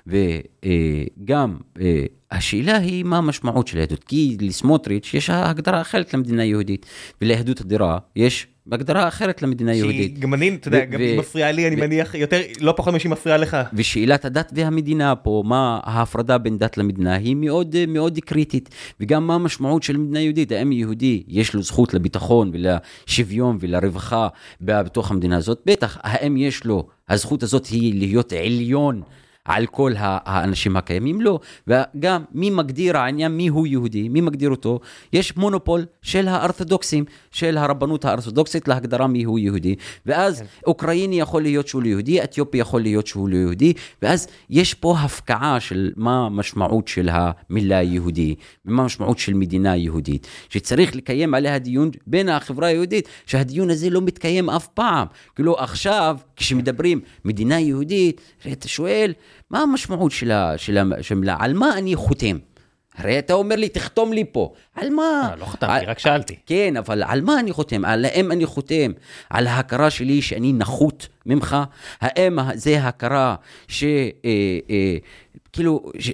וגם 0.08 1.58
אה, 1.82 2.06
השאלה 2.32 2.78
היא 2.78 3.04
מה 3.04 3.18
המשמעות 3.18 3.68
של 3.68 3.78
היהדות, 3.78 4.04
כי 4.04 4.38
לסמוטריץ' 4.42 5.14
יש 5.14 5.30
הגדרה 5.30 5.82
אחרת 5.82 6.14
למדינה 6.14 6.44
יהודית, 6.44 6.86
וליהדות 7.22 7.62
הדירה 7.62 7.98
יש 8.16 8.48
בהגדרה 8.66 9.08
אחרת 9.08 9.42
למדינה 9.42 9.74
יהודית. 9.74 10.20
גם 10.20 10.34
אני, 10.34 10.56
אתה 10.56 10.68
יודע, 10.68 10.86
גם 10.86 11.00
היא 11.00 11.20
מפריעה 11.20 11.52
לי, 11.52 11.68
אני 11.68 11.76
מניח, 11.76 12.16
יותר, 12.16 12.42
לא 12.60 12.74
פחות 12.78 12.94
משהיא 12.94 13.12
מפריעה 13.12 13.38
לך. 13.38 13.58
ושאלת 13.74 14.26
הדת 14.26 14.52
והמדינה 14.56 15.16
פה, 15.16 15.44
מה 15.46 15.80
ההפרדה 15.84 16.38
בין 16.38 16.58
דת 16.58 16.78
למדינה, 16.78 17.16
היא 17.16 17.36
מאוד 17.36 17.76
מאוד 17.88 18.20
קריטית. 18.26 18.70
וגם 19.00 19.28
מה 19.28 19.36
המשמעות 19.36 19.84
של 19.84 19.98
מדינה 19.98 20.20
יהודית, 20.20 20.52
האם 20.52 20.72
יהודי 20.72 21.24
יש 21.28 21.54
לו 21.54 21.64
זכות 21.64 21.94
לביטחון 21.94 22.52
ולשוויון 22.54 23.58
ולרווחה 23.60 24.28
בתוך 24.62 25.12
המדינה 25.12 25.38
הזאת? 25.38 25.62
בטח, 25.66 25.98
האם 26.02 26.38
יש 26.38 26.66
לו, 26.66 26.88
הזכות 27.10 27.44
הזאת 27.44 27.66
היא 27.66 28.00
להיות 28.00 28.34
עליון. 28.34 29.02
על 29.46 29.66
כל 29.66 29.92
האנשים 29.98 30.78
הקיימים? 30.78 31.22
לא. 31.22 31.40
וגם 31.68 32.24
מי 32.32 32.50
מגדיר 32.50 32.98
העניין 32.98 33.32
מי 33.32 33.48
הוא 33.48 33.68
יהודי, 33.68 34.10
מי 34.10 34.22
מגדיר 34.22 34.50
אותו? 34.50 34.80
יש 35.14 35.38
מונופול 35.38 35.86
של 36.02 36.28
האורתודוקסים, 36.28 37.06
של 37.32 37.58
הרבנות 37.58 38.06
האורתודוקסית 38.06 38.68
להגדרה 38.68 39.08
מי 39.08 39.24
הוא 39.24 39.40
יהודי. 39.40 39.76
ואז 40.06 40.40
כן. 40.40 40.46
אוקראיני 40.68 41.20
יכול 41.20 41.42
להיות 41.42 41.68
שהוא 41.68 41.84
לא 41.84 41.88
יהודי, 41.88 42.24
אתיופי 42.24 42.58
יכול 42.58 42.82
להיות 42.82 43.08
שהוא 43.08 43.30
לא 43.30 43.36
יהודי, 43.36 43.74
ואז 44.02 44.28
יש 44.50 44.74
פה 44.74 44.96
הפקעה 45.00 45.60
של 45.60 45.92
מה 45.96 46.26
המשמעות 46.26 46.88
של 46.88 47.10
המילה 47.12 47.82
יהודי, 47.82 48.36
ומה 48.66 48.82
המשמעות 48.84 49.20
של 49.20 49.34
מדינה 49.34 49.76
יהודית, 49.76 50.28
שצריך 50.50 50.96
לקיים 50.96 51.34
עליה 51.34 51.60
דיון 51.60 51.92
בין 52.08 52.30
החברה 52.30 52.68
היהודית, 52.68 53.08
שהדיון 53.26 53.70
הזה 53.70 53.90
לא 53.90 54.02
מתקיים 54.02 54.50
אף 54.50 54.68
פעם. 54.68 55.08
כאילו 55.36 55.58
עכשיו, 55.58 56.18
כשמדברים 56.36 57.00
מדינה 57.26 57.60
יהודית, 57.60 58.22
אתה 58.52 58.68
שואל, 58.68 59.14
מה 59.54 59.60
המשמעות 59.60 60.12
של 60.12 60.78
המילה? 61.12 61.36
על 61.40 61.54
מה 61.54 61.78
אני 61.78 61.96
חותם? 61.96 62.38
הרי 62.96 63.20
אתה 63.20 63.34
אומר 63.34 63.56
לי, 63.56 63.70
תחתום 63.70 64.14
לי 64.14 64.26
פה. 64.32 64.54
על 64.76 64.90
מה? 64.90 65.30
לא, 65.32 65.40
לא 65.40 65.46
חתמתי, 65.46 65.86
רק 65.86 66.00
שאלתי. 66.00 66.36
כן, 66.46 66.78
אבל 66.78 67.04
על 67.04 67.22
מה 67.22 67.40
אני 67.40 67.52
חותם? 67.52 67.86
על 67.86 68.06
האם 68.06 68.32
אני 68.32 68.46
חותם 68.46 68.92
על 69.30 69.48
ההכרה 69.48 69.90
שלי 69.90 70.22
שאני 70.22 70.54
נחות 70.54 71.08
ממך? 71.26 71.58
האם 72.02 72.40
זה 72.54 72.84
הכרה 72.84 73.36
ש... 73.68 73.84
אה, 73.84 74.30
אה, 74.70 74.98
כאילו... 75.54 75.92
ש... 76.00 76.12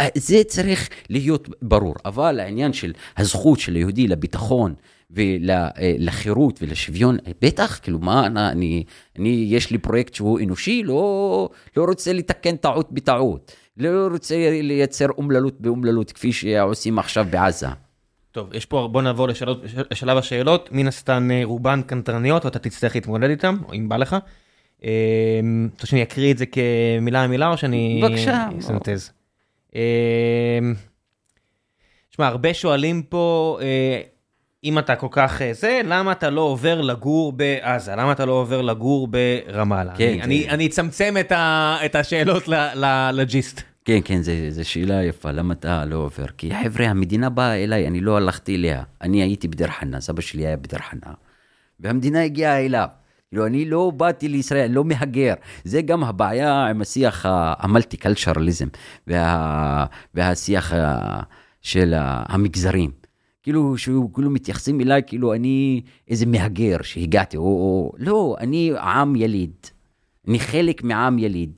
אה, 0.00 0.08
זה 0.14 0.44
צריך 0.44 0.88
להיות 1.10 1.48
ברור, 1.62 1.94
אבל 2.04 2.40
העניין 2.40 2.72
של 2.72 2.92
הזכות 3.16 3.60
של 3.60 3.74
היהודי 3.74 4.08
לביטחון 4.08 4.74
ולחירות 5.10 6.62
ולשוויון, 6.62 7.16
בטח, 7.42 7.78
כאילו 7.82 7.98
מה, 7.98 8.26
אני, 8.26 8.84
אני, 9.18 9.46
יש 9.48 9.70
לי 9.70 9.78
פרויקט 9.78 10.14
שהוא 10.14 10.40
אנושי, 10.40 10.82
לא, 10.82 11.48
לא 11.76 11.84
רוצה 11.84 12.12
לתקן 12.12 12.56
טעות 12.56 12.92
בטעות, 12.92 13.52
לא 13.76 14.08
רוצה 14.12 14.34
לייצר 14.62 15.06
אומללות 15.18 15.60
באומללות, 15.60 16.12
כפי 16.12 16.32
שעושים 16.32 16.98
עכשיו 16.98 17.26
בעזה. 17.30 17.68
טוב, 18.32 18.54
יש 18.54 18.66
פה, 18.66 18.88
בוא 18.92 19.02
נעבור 19.02 19.28
לשאלות, 19.28 19.62
לשלב 19.90 20.16
השאלות, 20.18 20.68
מן 20.72 20.88
הסתם 20.88 21.30
אה, 21.32 21.40
רובן 21.44 21.82
קנטרניות, 21.82 22.44
ואתה 22.44 22.58
תצטרך 22.58 22.94
להתמודד 22.94 23.30
איתן, 23.30 23.54
או 23.68 23.74
אם 23.74 23.88
בא 23.88 23.96
לך. 23.96 24.16
אתה 24.78 24.86
רוצה 25.72 25.86
שאני 25.86 26.02
אקריא 26.02 26.32
את 26.32 26.38
זה 26.38 26.44
כמילה 26.46 27.26
מילה, 27.26 27.48
או 27.48 27.56
שאני... 27.56 28.00
בבקשה. 28.04 28.48
אסנטז. 28.58 29.12
שמע, 32.10 32.26
הרבה 32.26 32.54
שואלים 32.54 33.02
פה, 33.02 33.58
אה, 33.62 34.00
אם 34.64 34.78
אתה 34.78 34.96
כל 34.96 35.06
כך 35.10 35.42
אה, 35.42 35.52
זה, 35.52 35.80
למה 35.84 36.12
אתה 36.12 36.30
לא 36.30 36.40
עובר 36.40 36.80
לגור 36.80 37.32
בעזה? 37.32 37.92
למה 37.92 38.12
אתה 38.12 38.24
לא 38.24 38.32
עובר 38.32 38.62
לגור 38.62 39.08
ברמאללה? 39.08 39.92
כן, 39.96 40.08
אני, 40.08 40.18
כן. 40.18 40.22
אני, 40.22 40.48
אני 40.48 40.66
אצמצם 40.66 41.14
את, 41.20 41.32
ה, 41.32 41.76
את 41.84 41.94
השאלות 41.94 42.48
לג'יסט. 43.12 43.62
כן, 43.84 43.98
כן, 44.04 44.20
זו 44.50 44.68
שאלה 44.68 45.04
יפה, 45.04 45.30
למה 45.30 45.54
אתה 45.54 45.84
לא 45.84 45.96
עובר? 45.96 46.26
כי 46.38 46.50
חבר'ה, 46.62 46.86
המדינה 46.86 47.30
באה 47.30 47.64
אליי, 47.64 47.86
אני 47.86 48.00
לא 48.00 48.16
הלכתי 48.16 48.56
אליה. 48.56 48.82
אני 49.02 49.22
הייתי 49.22 49.48
בדיר 49.48 49.68
חנא, 49.68 50.00
סבא 50.00 50.20
שלי 50.20 50.46
היה 50.46 50.56
בדיר 50.56 50.78
חנא, 50.78 51.12
והמדינה 51.80 52.22
הגיעה 52.22 52.60
אליו. 52.60 52.88
כאילו, 53.28 53.46
אני 53.46 53.64
לא 53.64 53.92
באתי 53.96 54.28
לישראל, 54.28 54.70
לא 54.70 54.84
מהגר. 54.84 55.34
זה 55.64 55.82
גם 55.82 56.04
הבעיה 56.04 56.66
עם 56.66 56.80
השיח 56.80 57.26
המולטי 57.28 57.96
קלצ'רליזם, 57.96 58.68
וה, 59.06 59.86
והשיח 60.14 60.72
של 61.62 61.94
המגזרים. 61.96 63.03
כאילו, 63.44 63.78
שכאילו 63.78 64.30
מתייחסים 64.30 64.80
אליי 64.80 65.02
כאילו 65.06 65.34
אני 65.34 65.80
איזה 66.08 66.26
מהגר 66.26 66.76
שהגעתי, 66.82 67.36
או, 67.36 67.42
או 67.42 67.92
לא, 67.98 68.36
אני 68.40 68.72
עם 68.78 69.16
יליד. 69.16 69.52
אני 70.28 70.38
חלק 70.38 70.82
מעם 70.82 71.18
יליד, 71.18 71.52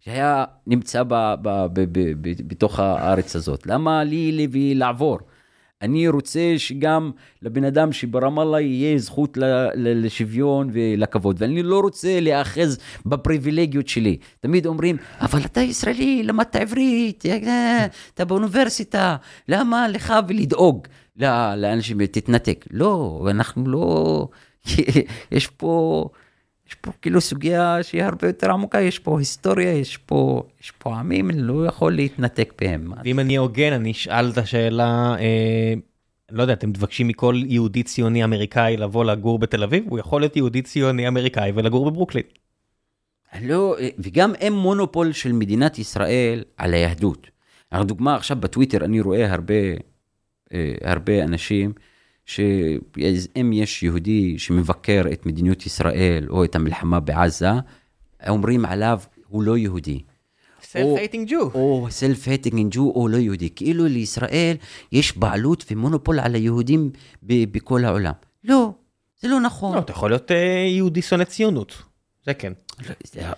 שהיה 0.00 0.44
נמצא 0.66 1.02
ב, 1.02 1.14
ב, 1.42 1.66
ב, 1.72 1.80
ב, 1.80 2.12
ב, 2.20 2.32
בתוך 2.46 2.80
הארץ 2.80 3.36
הזאת. 3.36 3.66
למה 3.66 4.04
לי 4.04 4.32
לי 4.32 4.74
לעבור? 4.74 5.18
אני 5.82 6.08
רוצה 6.08 6.54
שגם 6.56 7.10
לבן 7.42 7.64
אדם 7.64 7.92
שברמאללה 7.92 8.60
יהיה 8.60 8.98
זכות 8.98 9.38
לשוויון 9.74 10.70
ולכבוד, 10.72 11.36
ואני 11.38 11.62
לא 11.62 11.80
רוצה 11.80 12.20
להיאחז 12.20 12.78
בפריבילגיות 13.06 13.88
שלי. 13.88 14.16
תמיד 14.40 14.66
אומרים, 14.66 14.96
אבל 15.20 15.40
אתה 15.44 15.60
ישראלי, 15.60 16.22
למדת 16.22 16.56
עברית, 16.56 17.26
אה, 17.26 17.86
אתה 18.14 18.24
באוניברסיטה, 18.24 19.16
למה 19.48 19.88
לך 19.88 20.14
ולדאוג 20.28 20.86
לאנשים, 21.16 22.06
תתנתק. 22.06 22.64
לא, 22.70 23.22
אנחנו 23.30 23.68
לא... 23.68 24.28
יש 25.32 25.46
פה... 25.46 26.08
יש 26.68 26.74
פה 26.74 26.92
כאילו 27.02 27.20
סוגיה 27.20 27.82
שהיא 27.82 28.02
הרבה 28.02 28.26
יותר 28.26 28.50
עמוקה, 28.50 28.80
יש 28.80 28.98
פה 28.98 29.18
היסטוריה, 29.18 29.72
יש 29.72 29.96
פה, 29.96 30.42
יש 30.62 30.70
פה 30.70 30.98
עמים, 30.98 31.30
אני 31.30 31.42
לא 31.42 31.66
יכול 31.66 31.94
להתנתק 31.94 32.62
מהם. 32.62 32.92
ואם 33.04 33.20
אני 33.20 33.36
הוגן, 33.36 33.72
אני 33.72 33.90
אשאל 33.90 34.30
את 34.30 34.38
השאלה, 34.38 35.14
אה, 35.18 35.74
לא 36.30 36.42
יודע, 36.42 36.52
אתם 36.52 36.68
מבקשים 36.68 37.08
מכל 37.08 37.40
יהודי 37.46 37.82
ציוני 37.82 38.24
אמריקאי 38.24 38.76
לבוא 38.76 39.04
לגור 39.04 39.38
בתל 39.38 39.62
אביב? 39.62 39.84
הוא 39.88 39.98
יכול 39.98 40.20
להיות 40.20 40.36
יהודי 40.36 40.62
ציוני 40.62 41.08
אמריקאי 41.08 41.52
ולגור 41.54 41.90
בברוקלין. 41.90 42.24
לא, 43.40 43.76
וגם 43.98 44.34
אין 44.34 44.52
מונופול 44.52 45.12
של 45.12 45.32
מדינת 45.32 45.78
ישראל 45.78 46.44
על 46.56 46.74
היהדות. 46.74 47.30
דוגמה 47.74 48.14
עכשיו 48.16 48.36
בטוויטר, 48.40 48.84
אני 48.84 49.00
רואה 49.00 49.32
הרבה, 49.32 49.54
אה, 50.52 50.74
הרבה 50.84 51.24
אנשים, 51.24 51.72
שאם 52.26 53.50
יש 53.52 53.82
יהודי 53.82 54.38
שמבקר 54.38 55.02
את 55.12 55.26
מדיניות 55.26 55.66
ישראל 55.66 56.26
או 56.30 56.44
את 56.44 56.54
המלחמה 56.54 57.00
בעזה, 57.00 57.50
אומרים 58.28 58.64
עליו, 58.64 59.00
הוא 59.28 59.42
לא 59.42 59.56
יהודי. 59.56 60.00
self-hating 60.62 61.28
Jew. 61.30 61.50
או 61.54 61.86
self-hating 61.90 62.68
Jew 62.70 62.92
או 62.94 63.08
לא 63.08 63.16
יהודי. 63.16 63.48
כאילו 63.56 63.86
לישראל 63.86 64.56
יש 64.92 65.18
בעלות 65.18 65.64
ומונופול 65.70 66.20
על 66.20 66.34
היהודים 66.34 66.90
בכל 67.22 67.84
העולם. 67.84 68.12
לא, 68.44 68.72
זה 69.20 69.28
לא 69.28 69.40
נכון. 69.40 69.74
לא, 69.74 69.80
אתה 69.80 69.92
יכול 69.92 70.10
להיות 70.10 70.30
אה, 70.30 70.66
יהודי 70.68 71.02
שונא 71.02 71.24
ציונות. 71.24 71.82
זה 72.26 72.34
כן. 72.34 72.52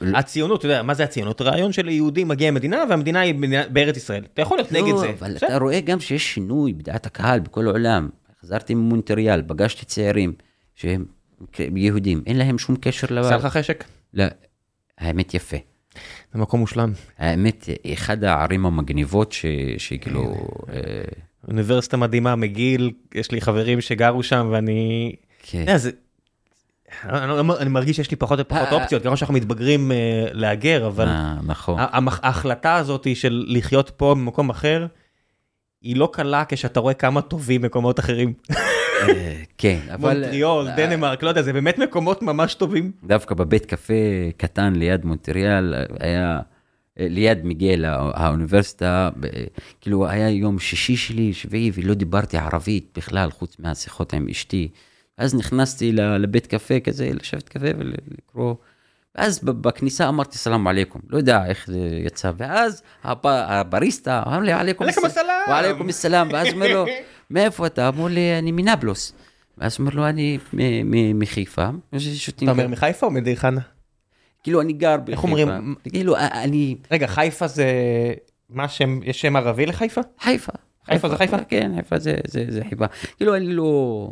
לא, 0.00 0.18
הציונות, 0.18 0.58
אתה 0.58 0.66
יודע, 0.66 0.82
מה 0.82 0.94
זה 0.94 1.04
הציונות? 1.04 1.42
רעיון 1.42 1.72
של 1.72 1.88
יהודי 1.88 2.24
מגיע 2.24 2.50
למדינה 2.50 2.84
והמדינה 2.88 3.20
היא 3.20 3.34
בארץ 3.72 3.96
ישראל. 3.96 4.24
אתה 4.34 4.42
יכול 4.42 4.58
להיות 4.58 4.72
נגד 4.72 4.92
לא, 4.92 4.98
זה. 4.98 5.10
אבל 5.18 5.36
אתה 5.36 5.58
רואה 5.58 5.80
גם 5.80 6.00
שיש 6.00 6.34
שינוי 6.34 6.72
בדעת 6.72 7.06
הקהל 7.06 7.40
בכל 7.40 7.66
העולם. 7.66 8.08
חזרתי 8.44 8.74
ממונטריאל, 8.74 9.42
פגשתי 9.46 9.84
צעירים 9.84 10.32
שהם 10.74 11.04
יהודים, 11.76 12.22
אין 12.26 12.38
להם 12.38 12.58
שום 12.58 12.76
קשר 12.80 13.06
לבית. 13.10 13.32
עשה 13.32 13.36
לך 13.36 13.46
חשק? 13.56 13.84
לא, 14.14 14.24
האמת 14.98 15.34
יפה. 15.34 15.56
זה 16.34 16.40
מקום 16.40 16.60
מושלם. 16.60 16.92
האמת, 17.18 17.68
אחד 17.92 18.24
הערים 18.24 18.66
המגניבות 18.66 19.34
שכאילו... 19.78 20.34
אה, 20.72 20.80
אוניברסיטה 21.48 21.96
מדהימה 21.96 22.36
מגיל, 22.36 22.92
יש 23.14 23.30
לי 23.30 23.40
חברים 23.40 23.80
שגרו 23.80 24.22
שם 24.22 24.48
ואני... 24.50 25.12
כן. 25.42 25.64
אני 27.60 27.68
מרגיש 27.68 27.96
שיש 27.96 28.10
לי 28.10 28.16
פחות 28.16 28.38
ופחות 28.40 28.68
אה, 28.68 28.72
אופציות, 28.72 29.02
גם 29.02 29.16
שאנחנו 29.16 29.34
מתבגרים 29.34 29.92
אה, 29.92 30.26
להגר, 30.32 30.86
אבל... 30.86 31.08
נכון. 31.42 31.80
ההחלטה 32.22 32.74
הזאת 32.74 33.06
של 33.14 33.44
לחיות 33.48 33.90
פה 33.96 34.14
במקום 34.14 34.50
אחר, 34.50 34.86
היא 35.84 35.96
לא 35.96 36.08
קלה 36.12 36.44
כשאתה 36.48 36.80
רואה 36.80 36.94
כמה 36.94 37.22
טובים 37.22 37.62
מקומות 37.62 38.00
אחרים. 38.00 38.32
אה, 38.50 39.42
כן, 39.58 39.78
אבל... 39.94 40.20
מונטריאול, 40.20 40.68
אה, 40.68 40.76
דנמרק, 40.76 41.22
לא 41.22 41.28
יודע, 41.28 41.42
זה 41.42 41.52
באמת 41.52 41.78
מקומות 41.78 42.22
ממש 42.22 42.54
טובים. 42.54 42.92
דווקא 43.04 43.34
בבית 43.34 43.66
קפה 43.66 43.94
קטן 44.36 44.72
ליד 44.76 45.04
מונטריאל, 45.04 45.74
היה 46.00 46.40
ליד 46.96 47.44
מיגל 47.44 47.84
האוניברסיטה, 47.84 49.10
כאילו 49.80 50.08
היה 50.08 50.30
יום 50.30 50.58
שישי 50.58 50.96
שלי, 50.96 51.32
שביעי, 51.32 51.70
ולא 51.74 51.94
דיברתי 51.94 52.36
ערבית 52.36 52.88
בכלל, 52.96 53.30
חוץ 53.30 53.56
מהשיחות 53.58 54.12
עם 54.12 54.28
אשתי. 54.30 54.68
אז 55.18 55.34
נכנסתי 55.34 55.92
לבית 55.92 56.46
קפה 56.46 56.80
כזה, 56.80 57.10
לשבת 57.14 57.48
קפה 57.48 57.68
ולקרוא. 57.78 58.54
ואז 59.14 59.40
בכניסה 59.44 60.08
אמרתי 60.08 60.38
סלאם 60.38 60.66
עליכום, 60.66 61.02
לא 61.08 61.16
יודע 61.16 61.46
איך 61.46 61.66
זה 61.66 61.78
יצא, 62.06 62.30
ואז 62.36 62.82
הבריסטה 63.04 64.22
אמר 64.26 64.40
לי 64.40 64.52
עליכום 64.52 64.86
סלאם, 64.90 65.26
ועליכום 65.48 65.92
סלאם, 65.92 66.28
ואז 66.32 66.48
אומר 66.52 66.72
לו, 66.74 66.84
מאיפה 67.30 67.66
אתה? 67.66 67.88
אמרו 67.88 68.08
לי, 68.08 68.38
אני 68.38 68.52
מנבלוס. 68.52 69.12
ואז 69.58 69.76
אומר 69.78 69.90
לו, 69.94 70.08
אני 70.08 70.38
מחיפה. 71.14 71.68
אתה 72.44 72.50
אומר 72.50 72.68
מחיפה 72.68 73.06
או 73.06 73.10
מדיר 73.10 73.36
חנה? 73.36 73.60
כאילו, 74.42 74.60
אני 74.60 74.72
גר 74.72 74.96
בחיפה. 74.96 75.12
איך 75.12 75.22
אומרים? 75.22 75.74
כאילו, 75.88 76.16
אני... 76.16 76.76
רגע, 76.90 77.06
חיפה 77.06 77.46
זה... 77.46 77.66
מה 78.50 78.68
שם, 78.68 79.00
יש 79.02 79.20
שם 79.20 79.36
ערבי 79.36 79.66
לחיפה? 79.66 80.00
חיפה. 80.20 80.52
חיפה 80.86 81.08
זה 81.08 81.16
חיפה? 81.16 81.36
כן, 81.48 81.72
חיפה 81.76 81.98
זה 81.98 82.60
חיפה. 82.68 82.84
כאילו, 83.16 83.36
אני 83.36 83.52
לא... 83.52 84.10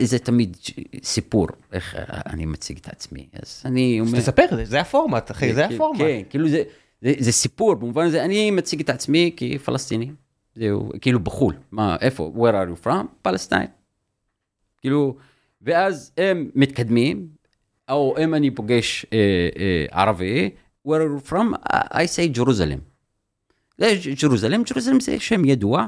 זה 0.00 0.18
תמיד 0.18 0.56
סיפור, 1.02 1.46
איך 1.72 1.96
אני 2.26 2.46
מציג 2.46 2.78
את 2.78 2.88
עצמי, 2.88 3.28
אז 3.42 3.62
אני 3.64 4.00
אומר... 4.00 4.18
תספר, 4.18 4.46
זה 4.62 4.80
הפורמט, 4.80 5.30
אחי, 5.30 5.54
זה 5.54 5.66
הפורמט. 5.66 6.00
כן, 6.00 6.22
כאילו 6.30 6.48
זה, 6.48 6.62
זה, 7.02 7.12
זה 7.18 7.32
סיפור, 7.32 7.74
במובן 7.74 8.06
הזה, 8.06 8.24
אני 8.24 8.50
מציג 8.50 8.80
את 8.80 8.90
עצמי 8.90 9.36
כפלסטיני, 9.36 10.10
זהו, 10.54 10.90
כאילו 11.00 11.20
בחו"ל, 11.20 11.54
מה, 11.72 11.96
איפה, 12.00 12.32
where 12.36 12.52
are 12.52 12.82
you 12.82 12.86
from? 12.86 13.06
פלסטיין. 13.22 13.66
כאילו, 14.80 15.16
ואז 15.62 16.12
הם 16.16 16.50
מתקדמים, 16.54 17.28
או 17.88 18.16
אם 18.24 18.34
אני 18.34 18.50
פוגש 18.50 19.06
אה, 19.12 19.18
אה, 19.58 20.02
ערבי, 20.02 20.50
where 20.88 20.90
are 20.90 21.28
you 21.28 21.30
from? 21.30 21.72
I 21.92 22.06
say 22.16 22.36
Jerusalem. 22.38 22.80
זה 23.78 23.94
ג'רוזלם, 24.22 24.62
ג'רוזלם 24.62 25.00
זה 25.00 25.20
שם 25.20 25.44
ידוע, 25.44 25.86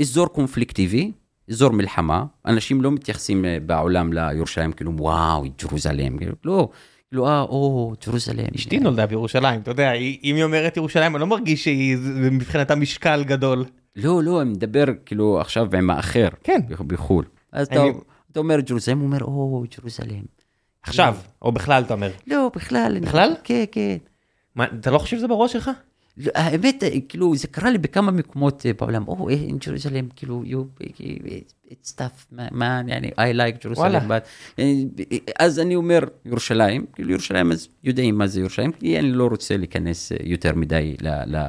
אזור 0.00 0.26
קונפליקטיבי, 0.26 1.12
אזור 1.50 1.72
מלחמה, 1.72 2.24
אנשים 2.46 2.80
לא 2.80 2.90
מתייחסים 2.90 3.44
אה, 3.44 3.58
בעולם 3.66 4.12
לירושלים 4.12 4.72
כאילו 4.72 4.92
וואו, 4.96 5.44
ג'רוזלם, 5.62 6.18
כאילו, 6.18 6.32
לא, 6.44 6.68
כאילו 7.08 7.26
אה, 7.26 7.40
או, 7.40 7.92
ג'רוזלם. 8.06 8.46
אשתי 8.56 8.78
נולדה 8.78 9.06
בירושלים, 9.06 9.60
אתה 9.60 9.70
יודע, 9.70 9.92
אם 9.92 10.36
היא 10.36 10.44
אומרת 10.44 10.76
ירושלים, 10.76 11.16
אני 11.16 11.20
לא 11.20 11.26
מרגיש 11.26 11.64
שהיא 11.64 11.96
מבחינתה 12.30 12.74
משקל 12.74 13.24
גדול. 13.24 13.64
לא, 13.96 14.22
לא, 14.22 14.42
אני 14.42 14.50
מדבר 14.50 14.84
כאילו 15.06 15.40
עכשיו 15.40 15.76
עם 15.76 15.90
האחר, 15.90 16.28
כן, 16.44 16.60
בחו"ל. 16.86 17.24
אז 17.52 17.66
אתה, 17.66 17.84
אתה 18.32 18.40
אומר 18.40 18.60
ג'רוזלם, 18.60 18.98
הוא 18.98 19.06
אומר, 19.06 19.20
או, 19.20 19.64
ג'רוזלם. 19.78 20.22
עכשיו, 20.82 21.16
או 21.42 21.52
בכלל 21.52 21.82
אתה 21.82 21.94
אומר. 21.94 22.10
לא, 22.26 22.50
בכלל. 22.56 22.98
בכלל? 23.00 23.34
כן, 23.44 23.64
כן. 23.72 23.96
מה, 24.54 24.64
אתה 24.64 24.90
לא 24.90 24.98
חושב 24.98 25.16
שזה 25.16 25.28
בראש 25.28 25.52
שלך? 25.52 25.70
האמת, 26.34 26.84
כאילו, 27.08 27.36
זה 27.36 27.48
קרה 27.48 27.70
לי 27.70 27.78
בכמה 27.78 28.12
מקומות 28.12 28.66
אה, 28.66 28.72
בעולם, 28.72 29.08
או, 29.08 29.28
אין 29.28 29.58
ג'רוזלם, 29.58 30.08
כאילו, 30.16 30.42
you, 30.46 30.82
it's 31.70 31.92
tough, 31.98 32.34
man, 32.38 32.62
אני, 32.62 33.10
I 33.10 33.36
like 33.36 33.66
Jerusalem, 33.66 34.08
but, 34.08 34.58
אה, 34.58 34.72
אז 35.38 35.58
אני 35.58 35.76
אומר 35.76 36.00
ירושלים, 36.24 36.86
כאילו 36.92 37.10
ירושלים, 37.10 37.52
אז 37.52 37.68
יודעים 37.84 38.18
מה 38.18 38.26
זה 38.26 38.40
ירושלים, 38.40 38.72
כי 38.72 38.98
אני 38.98 39.12
לא 39.12 39.26
רוצה 39.26 39.56
להיכנס 39.56 40.12
אה, 40.12 40.16
יותר 40.24 40.54
מדי 40.54 40.96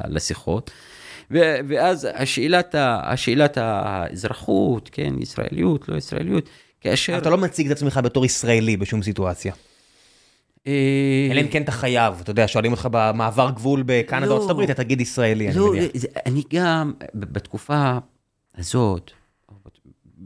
לשיחות. 0.08 0.70
ואז 1.68 2.08
השאלת, 2.14 2.74
השאלת 2.78 3.58
האזרחות, 3.60 4.90
כן, 4.92 5.14
ישראליות, 5.20 5.88
לא 5.88 5.96
ישראליות, 5.96 6.48
כאשר... 6.80 7.18
אתה 7.18 7.30
לא 7.30 7.38
מציג 7.38 7.66
את 7.66 7.76
עצמך 7.76 8.00
בתור 8.04 8.24
ישראלי 8.24 8.76
בשום 8.76 9.02
סיטואציה. 9.02 9.52
אה, 10.66 11.28
אלא 11.30 11.40
אם 11.40 11.48
כן 11.48 11.62
אתה 11.62 11.72
חייב, 11.72 12.20
אתה 12.20 12.30
יודע, 12.30 12.48
שואלים 12.48 12.72
אותך 12.72 12.88
במעבר 12.90 13.50
גבול 13.50 13.82
בקנדה 13.86 14.26
לא. 14.26 14.34
ארצות 14.34 14.50
הברית, 14.50 14.70
אתה 14.70 14.84
תגיד 14.84 15.00
ישראלי, 15.00 15.48
אני 15.48 15.56
לא, 15.56 15.72
מניח. 15.72 15.90
אני 16.26 16.42
גם, 16.52 16.92
בתקופה 17.14 17.98
הזאת, 18.58 19.10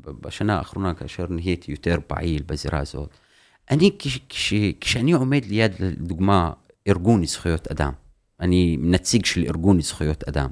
בשנה 0.04 0.58
האחרונה, 0.58 0.94
כאשר 0.94 1.26
נהייתי 1.30 1.72
יותר 1.72 1.98
פעיל 2.06 2.42
בזירה 2.46 2.78
הזאת, 2.78 3.08
אני, 3.70 3.90
כשאני 4.80 5.12
עומד 5.12 5.44
ליד, 5.44 5.72
לדוגמה, 5.80 6.52
ארגון 6.88 7.26
זכויות 7.26 7.68
אדם, 7.68 7.92
אני 8.40 8.76
נציג 8.80 9.24
של 9.24 9.44
ארגון 9.48 9.80
זכויות 9.80 10.24
אדם, 10.28 10.50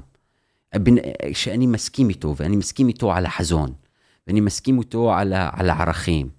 שאני 1.33 1.67
מסכים 1.67 2.09
איתו, 2.09 2.35
ואני 2.37 2.55
מסכים 2.55 2.87
איתו 2.87 3.13
על 3.13 3.25
החזון, 3.25 3.73
ואני 4.27 4.41
מסכים 4.41 4.79
איתו 4.79 5.13
על, 5.13 5.33
על 5.33 5.69
הערכים, 5.69 6.29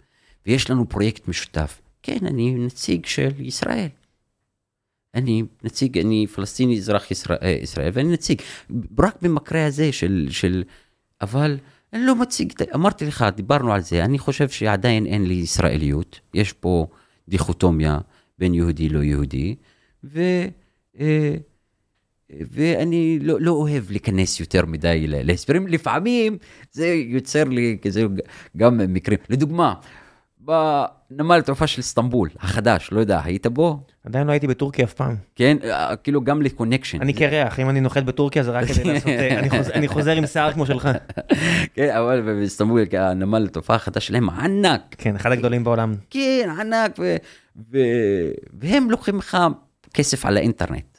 ויש 0.47 0.71
לנו 0.71 0.89
פרויקט 0.89 1.29
משותף. 1.29 1.81
כן, 2.05 2.27
אני 2.27 2.55
נציג 2.55 3.07
של 3.07 3.31
ישראל. 3.39 3.89
אני 5.15 5.43
נציג, 5.63 5.99
אני 5.99 6.27
פלסטיני 6.27 6.79
אזרח 6.79 7.11
ישראל, 7.11 7.39
אה, 7.43 7.59
ישראל 7.63 7.91
ואני 7.93 8.13
נציג, 8.13 8.43
רק 8.99 9.23
במקרה 9.23 9.67
הזה 9.67 9.93
של, 9.93 10.27
של, 10.31 10.65
אבל 11.21 11.59
אני 11.93 12.07
לא 12.07 12.17
מציג, 12.17 12.53
אמרתי 12.75 13.07
לך, 13.07 13.25
דיברנו 13.37 13.73
על 13.73 13.81
זה, 13.81 14.05
אני 14.05 14.19
חושב 14.19 14.49
שעדיין 14.49 15.07
אין 15.07 15.27
לי 15.27 15.35
ישראליות, 15.35 16.21
יש 16.35 16.53
פה 16.53 16.87
דיכוטומיה 17.29 17.99
בין 18.39 18.55
יהודי 18.55 18.89
לא 18.89 19.03
יהודי, 19.03 19.55
ו... 20.05 20.21
אה, 21.01 21.37
ואני 22.31 23.19
לא, 23.23 23.41
לא 23.41 23.51
אוהב 23.51 23.91
להיכנס 23.91 24.41
יותר 24.41 24.67
מדי 24.67 25.05
להסברים, 25.07 25.67
לפעמים 25.67 26.39
זה 26.73 26.87
יוצר 26.87 27.45
לי 27.45 27.79
כזה 27.83 28.07
גם 28.57 28.81
מקרים. 28.89 29.19
לדוגמה, 29.29 29.75
בנמל 30.45 31.39
התעופה 31.39 31.67
של 31.67 31.79
איסטנבול, 31.79 32.29
החדש, 32.41 32.89
לא 32.93 33.01
יודע, 33.01 33.21
היית 33.25 33.47
בו? 33.47 33.79
עדיין 34.07 34.27
לא 34.27 34.33
הייתי 34.33 34.47
בטורקיה 34.47 34.85
אף 34.85 34.93
פעם. 34.93 35.17
כן, 35.37 35.57
אה, 35.65 35.97
כאילו 35.97 36.25
גם 36.25 36.43
לקונקשן. 36.43 37.01
אני 37.01 37.13
קרח, 37.13 37.61
אם 37.61 37.71
אני 37.71 37.81
נוחת 37.81 38.03
בטורקיה 38.03 38.43
זה 38.43 38.51
רק 38.51 38.65
כדי 38.69 38.85
לעשות, 38.93 39.09
אה, 39.09 39.39
אני 39.39 39.51
חוז- 39.51 39.71
אני 39.71 39.89
חוזר 39.89 40.11
עם 40.13 40.27
שיער 40.27 40.53
כמו 40.53 40.67
שלך. 40.67 40.89
כן, 41.75 41.97
אבל 41.97 42.21
באיסטנבול, 42.21 42.81
הנמל 42.99 43.45
התעופה 43.45 43.75
החדש 43.75 44.07
שלהם 44.07 44.31
ענק. 44.31 44.81
כן, 44.99 45.17
אחד 45.17 45.33
הגדולים 45.33 45.65
בעולם. 45.65 45.95
כן, 46.11 46.49
ענק, 46.61 46.97
ו- 46.99 47.17
ו- 47.73 48.31
והם 48.61 48.91
לוקחים 48.91 49.19
לך 49.19 49.39
כסף 49.95 50.27
על 50.27 50.37
האינטרנט. 50.37 50.99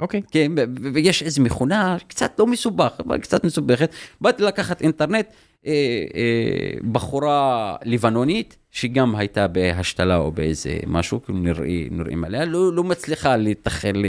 אוקיי. 0.00 0.22
כן, 0.30 0.52
ויש 0.94 1.22
איזו 1.22 1.42
מכונה 1.42 1.96
קצת 2.08 2.32
לא 2.38 2.46
מסובך, 2.46 2.92
אבל 3.06 3.18
קצת 3.18 3.44
מסובכת. 3.44 3.90
באתי 4.20 4.42
לקחת 4.42 4.80
אינטרנט, 4.82 5.26
אה, 5.66 5.72
אה, 6.14 6.80
בחורה 6.92 7.76
לבנונית, 7.84 8.56
שגם 8.70 9.16
הייתה 9.16 9.48
בהשתלה 9.48 10.16
או 10.16 10.32
באיזה 10.32 10.78
משהו, 10.86 11.22
כאילו 11.22 11.38
נראה, 11.38 11.66
נראים 11.90 12.24
עליה, 12.24 12.44
לא, 12.44 12.72
לא 12.72 12.84
מצליחה 12.84 13.36
לתחל, 13.36 14.04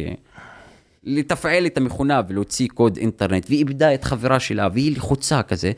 לתפעל 1.04 1.66
את 1.66 1.78
המכונה 1.78 2.22
ולהוציא 2.28 2.68
קוד 2.74 2.98
אינטרנט, 2.98 3.46
והיא 3.50 3.60
איבדה 3.60 3.94
את 3.94 4.04
חברה 4.04 4.40
שלה, 4.40 4.68
והיא 4.74 4.98
לחוצה 4.98 5.44
כזה. 5.44 5.72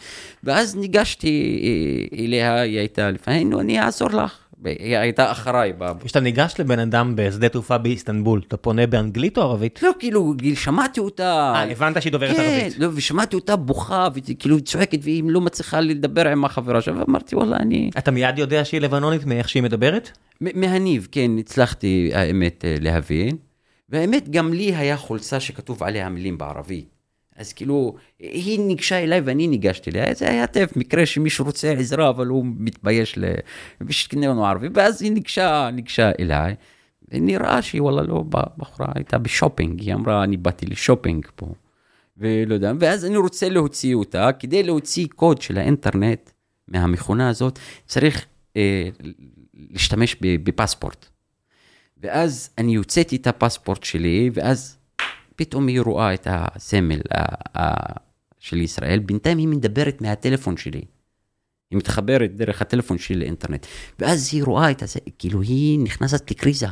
ואז 0.43 0.75
ניגשתי 0.75 1.61
אה, 1.63 2.23
אליה, 2.23 2.61
היא 2.61 2.79
הייתה 2.79 3.11
לפני, 3.11 3.43
נו, 3.43 3.59
אני 3.59 3.79
אעזור 3.79 4.09
לך. 4.09 4.44
היא 4.79 4.97
הייתה 4.97 5.31
אחריי. 5.31 5.73
כשאתה 6.03 6.19
ניגש 6.19 6.55
לבן 6.59 6.79
אדם 6.79 7.13
בשדה 7.15 7.49
תעופה 7.49 7.77
באיסטנבול, 7.77 8.41
אתה 8.47 8.57
פונה 8.57 8.87
באנגלית 8.87 9.37
או 9.37 9.43
ערבית? 9.43 9.83
לא, 9.83 9.91
כאילו, 9.99 10.33
שמעתי 10.55 10.99
אותה. 10.99 11.53
אה, 11.55 11.71
הבנת 11.71 12.01
שהיא 12.01 12.11
דוברת 12.11 12.35
כן, 12.35 12.41
ערבית. 12.41 12.79
לא, 12.79 12.89
ושמעתי 12.93 13.35
אותה 13.35 13.55
בוכה, 13.55 14.07
וכאילו 14.13 14.61
צועקת, 14.61 14.99
והיא 15.01 15.23
לא 15.25 15.41
מצליחה 15.41 15.79
לדבר 15.79 16.27
עם 16.27 16.45
החברה 16.45 16.81
שלה, 16.81 16.99
ואמרתי, 16.99 17.35
וואלה, 17.35 17.57
אני... 17.57 17.89
אתה 17.97 18.11
מיד 18.11 18.39
יודע 18.39 18.65
שהיא 18.65 18.81
לבנונית 18.81 19.25
מאיך 19.25 19.49
שהיא 19.49 19.63
מדברת? 19.63 20.11
מהניב, 20.41 21.07
כן, 21.11 21.31
הצלחתי, 21.39 22.11
האמת, 22.13 22.65
להבין. 22.81 23.37
והאמת, 23.89 24.29
גם 24.29 24.53
לי 24.53 24.75
היה 24.75 24.97
חולצה 24.97 25.39
שכתוב 25.39 25.83
עליה 25.83 26.09
מילים 26.09 26.37
בערבית. 26.37 26.94
אז 27.35 27.53
כאילו, 27.53 27.95
היא 28.19 28.59
ניגשה 28.59 29.03
אליי 29.03 29.21
ואני 29.21 29.47
ניגשתי 29.47 29.89
אליה, 29.89 30.13
זה 30.13 30.29
היה 30.29 30.47
טף, 30.47 30.73
מקרה 30.75 31.05
שמישהו 31.05 31.45
רוצה 31.45 31.71
עזרה, 31.71 32.09
אבל 32.09 32.27
הוא 32.27 32.45
מתבייש 32.57 33.17
ל... 33.17 33.25
ושכנע 33.81 34.27
לנו 34.27 34.45
ערבי, 34.45 34.67
ואז 34.73 35.01
היא 35.01 35.11
ניגשה, 35.11 35.69
ניגשה 35.73 36.11
אליי, 36.19 36.55
ונראה 37.11 37.61
שהיא 37.61 37.81
וואלה 37.81 38.01
לא, 38.01 38.23
בחורה 38.57 38.87
הייתה 38.95 39.17
בשופינג, 39.17 39.79
היא 39.79 39.93
אמרה, 39.93 40.23
אני 40.23 40.37
באתי 40.37 40.65
לשופינג 40.65 41.25
פה, 41.35 41.47
ולא 42.17 42.53
יודע, 42.53 42.71
ואז 42.79 43.05
אני 43.05 43.17
רוצה 43.17 43.49
להוציא 43.49 43.95
אותה, 43.95 44.29
כדי 44.39 44.63
להוציא 44.63 45.07
קוד 45.15 45.41
של 45.41 45.57
האינטרנט 45.57 46.29
מהמכונה 46.67 47.29
הזאת, 47.29 47.59
צריך 47.85 48.25
אה, 48.55 48.89
להשתמש 49.53 50.15
בפספורט. 50.21 51.05
ואז 51.97 52.49
אני 52.57 52.75
הוצאתי 52.75 53.15
את 53.15 53.27
הפספורט 53.27 53.83
שלי, 53.83 54.29
ואז 54.33 54.77
פתאום 55.35 55.67
היא 55.67 55.81
רואה 55.81 56.13
את 56.13 56.27
הסמל 56.29 56.99
ה- 57.13 57.59
ה- 57.61 57.99
של 58.39 58.61
ישראל, 58.61 58.99
בינתיים 58.99 59.37
היא 59.37 59.47
מדברת 59.47 60.01
מהטלפון 60.01 60.57
שלי. 60.57 60.81
היא 61.71 61.77
מתחברת 61.77 62.35
דרך 62.35 62.61
הטלפון 62.61 62.97
שלי 62.97 63.15
לאינטרנט, 63.15 63.65
ואז 63.99 64.29
היא 64.33 64.43
רואה 64.43 64.71
את 64.71 64.83
זה, 64.85 64.99
כאילו 65.19 65.41
היא 65.41 65.79
נכנסת 65.79 66.31
לקריזה. 66.31 66.67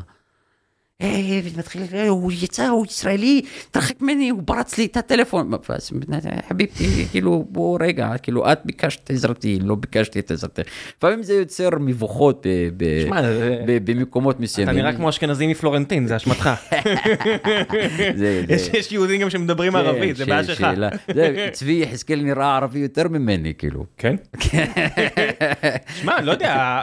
אה, 1.03 1.09
ומתחיל, 1.43 1.81
אה, 1.93 2.07
הוא 2.07 2.31
יצא, 2.41 2.67
הוא 2.67 2.85
ישראלי, 2.85 3.41
תרחק 3.71 4.01
ממני, 4.01 4.29
הוא 4.29 4.41
פרץ 4.45 4.77
לי 4.77 4.85
את 4.85 4.97
הטלפון. 4.97 5.51
ואז, 5.69 5.91
חביבתי, 6.49 7.05
כאילו, 7.11 7.45
בוא 7.49 7.77
רגע, 7.81 8.11
כאילו, 8.23 8.51
את 8.51 8.59
ביקשת 8.65 9.09
עזרתי, 9.11 9.59
לא 9.61 9.75
ביקשתי 9.75 10.19
את 10.19 10.31
עזרתי. 10.31 10.61
לפעמים 10.97 11.23
זה 11.23 11.33
יוצר 11.33 11.69
מבוכות 11.79 12.45
במקומות 13.85 14.35
אתה 14.35 14.43
מסוימים. 14.43 14.75
נראה 14.75 14.93
כמו 14.93 15.09
אשכנזי 15.09 15.47
מפלורנטין, 15.47 16.07
זה 16.07 16.15
אשמתך. 16.15 16.49
יש- 18.49 18.91
יהודים 18.91 19.21
גם 19.21 19.29
שמדברים 19.29 19.75
ערבית, 19.75 20.15
זה 20.15 20.25
כן, 20.25 20.29
בעיה 20.31 20.43
שלך. 20.43 20.67
צבי 21.51 21.71
יחזקאל 21.83 22.21
נראה 22.21 22.55
ערבי 22.55 22.79
יותר 22.79 23.07
ממני, 23.07 23.53
כאילו. 23.57 23.85
כן? 23.97 24.15
שמע, 26.01 26.21
לא 26.21 26.31
יודע, 26.31 26.81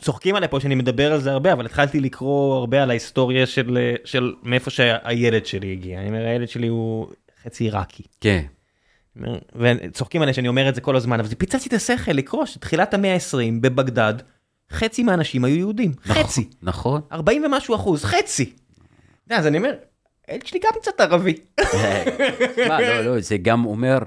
צוחקים 0.00 0.34
עליי 0.34 0.48
פה 0.48 0.60
שאני 0.60 0.74
מדבר 0.74 1.12
על 1.12 1.20
זה 1.20 1.30
הרבה, 1.32 1.52
אבל 1.52 1.66
התחלתי 1.66 2.00
לקרוא 2.00 2.56
הרבה 2.56 2.82
על 2.82 2.90
ההיסטוריה 2.90 3.39
של 3.46 3.94
של 4.04 4.34
מאיפה 4.42 4.70
שהילד 4.70 5.46
שלי 5.46 5.72
הגיע. 5.72 6.00
אני 6.00 6.08
אומר, 6.08 6.26
הילד 6.26 6.48
שלי 6.48 6.66
הוא 6.66 7.08
חצי 7.44 7.64
עיראקי. 7.64 8.02
כן. 8.20 8.42
וצוחקים 9.54 10.22
עליי 10.22 10.34
שאני 10.34 10.48
אומר 10.48 10.68
את 10.68 10.74
זה 10.74 10.80
כל 10.80 10.96
הזמן, 10.96 11.20
אבל 11.20 11.28
זה 11.28 11.36
פיצצתי 11.36 11.68
את 11.68 11.72
השכל 11.72 12.12
לקרוא 12.12 12.46
שתחילת 12.46 12.94
המאה 12.94 13.14
ה-20 13.14 13.60
בבגדד, 13.60 14.14
חצי 14.72 15.02
מהאנשים 15.02 15.44
היו 15.44 15.56
יהודים. 15.56 15.92
חצי. 16.04 16.48
נכון. 16.62 17.00
40 17.12 17.44
ומשהו 17.44 17.74
אחוז, 17.74 18.04
חצי. 18.04 18.52
אז 19.30 19.46
אני 19.46 19.58
אומר, 19.58 19.74
הילד 20.28 20.46
שלי 20.46 20.60
גם 20.64 20.80
קצת 20.80 21.00
ערבי. 21.00 21.34
מה, 22.68 22.80
לא, 22.80 23.00
לא, 23.00 23.20
זה 23.20 23.36
גם 23.36 23.64
אומר. 23.64 23.98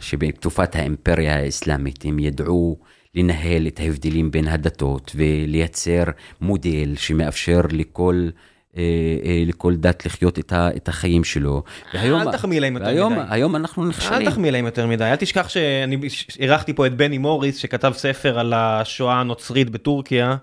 שבתקופת 0.00 0.76
האימפריה 0.76 1.36
האסלאמית 1.36 2.04
הם 2.04 2.18
ידעו 2.18 2.78
לנהל 3.14 3.66
את 3.66 3.80
ההבדלים 3.80 4.30
בין 4.30 4.48
הדתות 4.48 5.12
ולייצר 5.14 6.04
מודל 6.40 6.94
שמאפשר 6.96 7.60
לכל, 7.70 8.28
אה, 8.76 8.82
אה, 9.24 9.42
לכל 9.46 9.74
דת 9.76 10.06
לחיות 10.06 10.38
את, 10.38 10.52
ה... 10.52 10.68
את 10.76 10.88
החיים 10.88 11.24
שלו. 11.24 11.62
אל 11.94 12.32
תחמיא 12.32 12.60
להם 12.60 12.74
יותר 12.74 12.86
והיום, 12.86 13.12
מדי. 13.12 13.22
היום 13.28 13.56
אנחנו 13.56 13.86
נכשלים. 13.86 14.20
אל 14.20 14.30
תחמיא 14.30 14.50
להם 14.50 14.66
יותר 14.66 14.86
מדי, 14.86 15.04
אל 15.04 15.16
תשכח 15.16 15.48
שאני 15.48 15.96
אירחתי 16.38 16.74
פה 16.74 16.86
את 16.86 16.96
בני 16.96 17.18
מוריס 17.18 17.56
שכתב 17.56 17.92
ספר 17.96 18.38
על 18.38 18.52
השואה 18.52 19.20
הנוצרית 19.20 19.70
בטורקיה. 19.70 20.36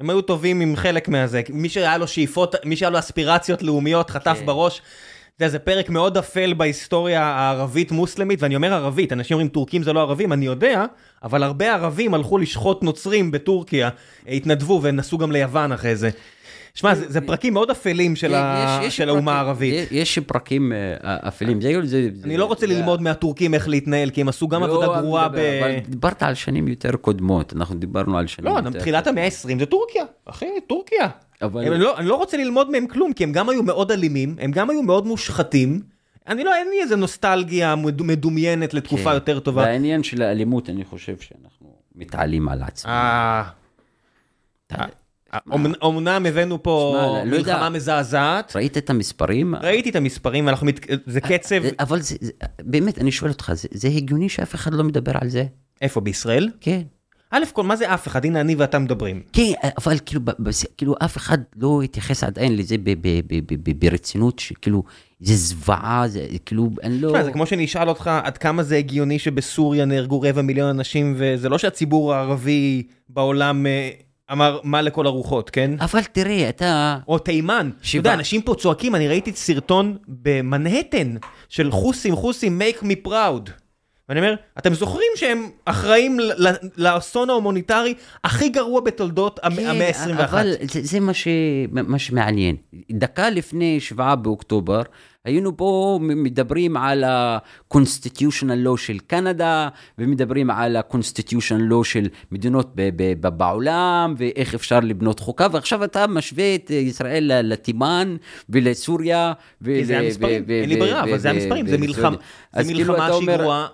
הם 0.00 0.10
היו 0.10 0.22
טובים 0.22 0.60
עם 0.60 0.76
חלק 0.76 1.08
מהזה, 1.08 1.42
מי 1.50 1.68
שהיה 1.68 1.98
לו 1.98 2.08
שאיפות, 2.08 2.54
מי 2.64 2.76
שהיה 2.76 2.90
לו 2.90 2.98
אספירציות 2.98 3.62
לאומיות 3.62 4.10
חטף 4.10 4.36
כן. 4.38 4.46
בראש. 4.46 4.82
אתה 5.42 5.48
יודע, 5.48 5.52
זה 5.52 5.64
פרק 5.64 5.90
מאוד 5.90 6.16
אפל 6.18 6.54
בהיסטוריה 6.56 7.22
הערבית 7.22 7.92
מוסלמית, 7.92 8.42
ואני 8.42 8.56
אומר 8.56 8.72
ערבית, 8.72 9.12
אנשים 9.12 9.34
אומרים 9.34 9.48
טורקים 9.48 9.82
זה 9.82 9.92
לא 9.92 10.00
ערבים, 10.00 10.32
אני 10.32 10.46
יודע, 10.46 10.84
אבל 11.22 11.42
הרבה 11.42 11.74
ערבים 11.74 12.14
הלכו 12.14 12.38
לשחוט 12.38 12.82
נוצרים 12.82 13.30
בטורקיה, 13.30 13.88
התנדבו 14.28 14.80
ונסעו 14.82 15.18
גם 15.18 15.32
ליוון 15.32 15.72
אחרי 15.72 15.96
זה. 15.96 16.10
שמע, 16.74 16.94
זה, 16.94 17.04
זה 17.08 17.20
פרקים 17.20 17.54
מאוד 17.54 17.70
אפלים 17.70 18.16
של, 18.16 18.34
ה... 18.34 18.78
יש- 18.82 18.86
יש 18.86 18.96
של 18.96 19.08
האומה 19.08 19.32
הערבית. 19.34 19.74
יש- 19.74 19.88
יש 19.90 20.18
פרקים 20.18 20.72
אה, 20.72 21.16
אפלים. 21.28 21.60
זה, 21.60 21.72
זה, 21.84 22.08
אני 22.24 22.36
לא 22.36 22.44
רוצה 22.44 22.66
זה- 22.66 22.72
ללמוד 22.72 23.02
מהטורקים 23.02 23.54
איך 23.54 23.68
להתנהל, 23.68 24.10
כי 24.10 24.20
הם 24.20 24.28
עשו 24.28 24.48
גם 24.48 24.60
לא, 24.60 24.66
עבודה 24.66 25.00
גרועה 25.00 25.28
ב... 25.28 25.36
אבל 25.36 25.70
דיברת 25.88 26.22
על 26.22 26.34
שנים 26.34 26.68
יותר 26.68 26.92
קודמות, 26.96 27.52
אנחנו 27.56 27.74
דיברנו 27.74 28.18
על 28.18 28.26
שנים 28.26 28.52
לא, 28.52 28.60
יותר... 28.64 28.78
תחילת 28.80 29.06
המאה 29.06 29.24
ה-20 29.24 29.58
זה 29.58 29.66
טורקיה, 29.66 30.04
אחי, 30.26 30.46
טורקיה. 30.66 31.08
אבל- 31.42 31.66
הם 31.66 31.72
לא, 31.80 31.98
אני 31.98 32.06
לא 32.06 32.14
רוצה 32.14 32.36
ללמוד 32.36 32.70
מהם 32.70 32.86
כלום, 32.86 33.12
כי 33.12 33.24
הם 33.24 33.32
גם 33.32 33.48
היו 33.48 33.62
מאוד 33.62 33.90
אלימים, 33.90 34.36
הם 34.40 34.50
גם 34.50 34.70
היו 34.70 34.82
מאוד 34.82 35.06
מושחתים. 35.06 35.80
אני 36.28 36.44
לא, 36.44 36.54
אין 36.54 36.68
לי 36.70 36.82
איזה 36.82 36.96
נוסטלגיה 36.96 37.76
מד- 37.76 38.02
מדומיינת 38.02 38.74
לתקופה 38.74 39.04
כן. 39.10 39.14
יותר 39.14 39.40
טובה. 39.40 39.62
והעניין 39.62 40.02
של 40.02 40.22
האלימות, 40.22 40.70
אני 40.70 40.84
חושב 40.84 41.16
שאנחנו 41.20 41.66
מתעלים 41.94 42.48
על 42.48 42.62
עצמנו. 42.62 42.94
אה, 42.94 43.42
אתה- 44.66 44.84
אה, 45.34 45.38
אומנם 45.82 46.26
הבאנו 46.28 46.62
פה 46.62 46.94
לא. 46.96 47.24
מלחמה 47.30 47.68
מזעזעת, 47.70 48.56
ראית 48.56 48.78
את 48.78 48.90
המספרים? 48.90 49.54
ראיתי 49.54 49.90
את 49.90 49.96
המספרים, 49.96 50.48
אנחנו 50.48 50.66
מת... 50.66 50.80
זה 51.06 51.20
קצב, 51.20 51.64
אה, 51.64 51.70
אבל 51.80 52.00
זה, 52.00 52.16
באמת, 52.60 52.98
אני 52.98 53.12
שואל 53.12 53.30
אותך, 53.30 53.52
זה, 53.54 53.68
זה 53.72 53.88
הגיוני 53.88 54.28
שאף 54.28 54.54
אחד 54.54 54.74
לא 54.74 54.84
מדבר 54.84 55.12
על 55.20 55.28
זה? 55.28 55.44
איפה, 55.82 56.00
בישראל? 56.00 56.48
כן. 56.60 56.82
א' 57.34 57.44
כל, 57.52 57.62
מה 57.62 57.76
זה 57.76 57.94
אף 57.94 58.06
אחד? 58.06 58.24
הנה 58.24 58.40
אני 58.40 58.54
ואתה 58.54 58.78
מדברים. 58.78 59.22
כן, 59.32 59.52
אבל 59.78 59.98
כאילו, 60.06 60.20
כאילו 60.76 60.94
אף 61.04 61.16
אחד 61.16 61.38
לא 61.56 61.82
התייחס 61.84 62.24
עדיין 62.24 62.56
לזה 62.56 62.78
ב- 62.78 62.90
ב- 62.90 63.20
ב- 63.26 63.54
ב- 63.54 63.70
ב- 63.70 63.84
ברצינות, 63.84 64.38
שכאילו, 64.38 64.82
זה 65.20 65.36
זוועה, 65.36 66.04
זה 66.08 66.26
כאילו, 66.46 66.70
אני 66.82 66.98
לא... 66.98 67.08
תשמע, 67.08 67.24
זה 67.24 67.32
כמו 67.32 67.46
שאני 67.46 67.64
אשאל 67.64 67.88
אותך 67.88 68.10
עד 68.24 68.38
כמה 68.38 68.62
זה 68.62 68.76
הגיוני 68.76 69.18
שבסוריה 69.18 69.84
נהרגו 69.84 70.20
רבע 70.20 70.42
מיליון 70.42 70.68
אנשים, 70.68 71.14
וזה 71.16 71.48
לא 71.48 71.58
שהציבור 71.58 72.14
הערבי 72.14 72.82
בעולם 73.08 73.66
אה, 73.66 73.90
אמר 74.32 74.60
מה 74.64 74.82
לכל 74.82 75.06
הרוחות, 75.06 75.50
כן? 75.50 75.70
אבל 75.80 76.02
תראה, 76.12 76.48
אתה... 76.48 76.98
או 77.08 77.18
תימן, 77.18 77.70
אתה. 77.80 77.96
יודע, 77.96 78.14
אנשים 78.14 78.42
פה 78.42 78.54
צועקים, 78.54 78.94
אני 78.94 79.08
ראיתי 79.08 79.32
סרטון 79.32 79.96
במנהטן 80.08 81.14
של 81.48 81.70
חות'ים, 81.70 82.16
חות'ים, 82.16 82.60
make 82.62 82.82
me 82.82 83.08
proud. 83.08 83.61
ואני 84.08 84.20
אומר, 84.20 84.34
אתם 84.58 84.74
זוכרים 84.74 85.08
שהם 85.16 85.50
אחראים 85.64 86.18
לאסון 86.76 87.30
ההומניטרי 87.30 87.94
הכי 88.24 88.48
גרוע 88.48 88.80
בתולדות 88.80 89.40
כן, 89.40 89.46
המאה 89.46 89.88
ה-21? 89.90 90.24
אבל 90.24 90.52
זה, 90.60 90.80
זה 90.82 91.00
מה, 91.00 91.14
ש, 91.14 91.28
מה 91.72 91.98
שמעניין. 91.98 92.56
דקה 92.92 93.30
לפני 93.30 93.80
7 93.80 94.14
באוקטובר, 94.14 94.82
היינו 95.24 95.56
פה 95.56 95.98
מדברים 96.02 96.76
על 96.76 97.04
ה- 97.04 97.24
constitutional 97.24 98.66
law 98.66 98.76
של 98.76 98.98
קנדה, 98.98 99.68
ומדברים 99.98 100.50
על 100.50 100.76
ה- 100.76 100.88
constitutional 100.88 101.70
law 101.72 101.84
של 101.84 102.08
מדינות 102.32 102.72
ב- 102.74 102.90
ב- 102.96 103.12
ב- 103.20 103.28
בעולם, 103.28 104.14
ואיך 104.18 104.54
אפשר 104.54 104.80
לבנות 104.80 105.20
חוקה, 105.20 105.46
ועכשיו 105.52 105.84
אתה 105.84 106.06
משווה 106.06 106.54
את 106.54 106.70
ישראל 106.70 107.30
לתימן 107.42 108.16
ולסוריה. 108.48 109.32
ו- 109.62 109.64
כי 109.64 109.84
זה 109.84 109.98
המספרים, 109.98 110.44
אין 110.48 110.68
לי 110.68 110.76
ברירה, 110.76 111.02
אבל 111.02 111.18
זה 111.18 111.30
המספרים, 111.30 111.66
זה 111.66 111.78
מלחמה, 111.78 112.16
כאילו 112.54 112.94
שהיא 112.96 113.28
גרועה, 113.36 113.66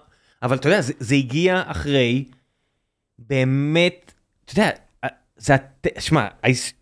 אבל 0.42 0.56
אתה 0.56 0.68
יודע, 0.68 0.80
זה- 0.80 0.92
זה 0.98 1.14
הגיע 1.14 1.62
אחרי 1.66 2.24
באמת, 3.18 4.12
אתה 4.44 4.52
יודע, 4.52 4.70
זה, 5.36 5.54
שמע, 5.98 6.26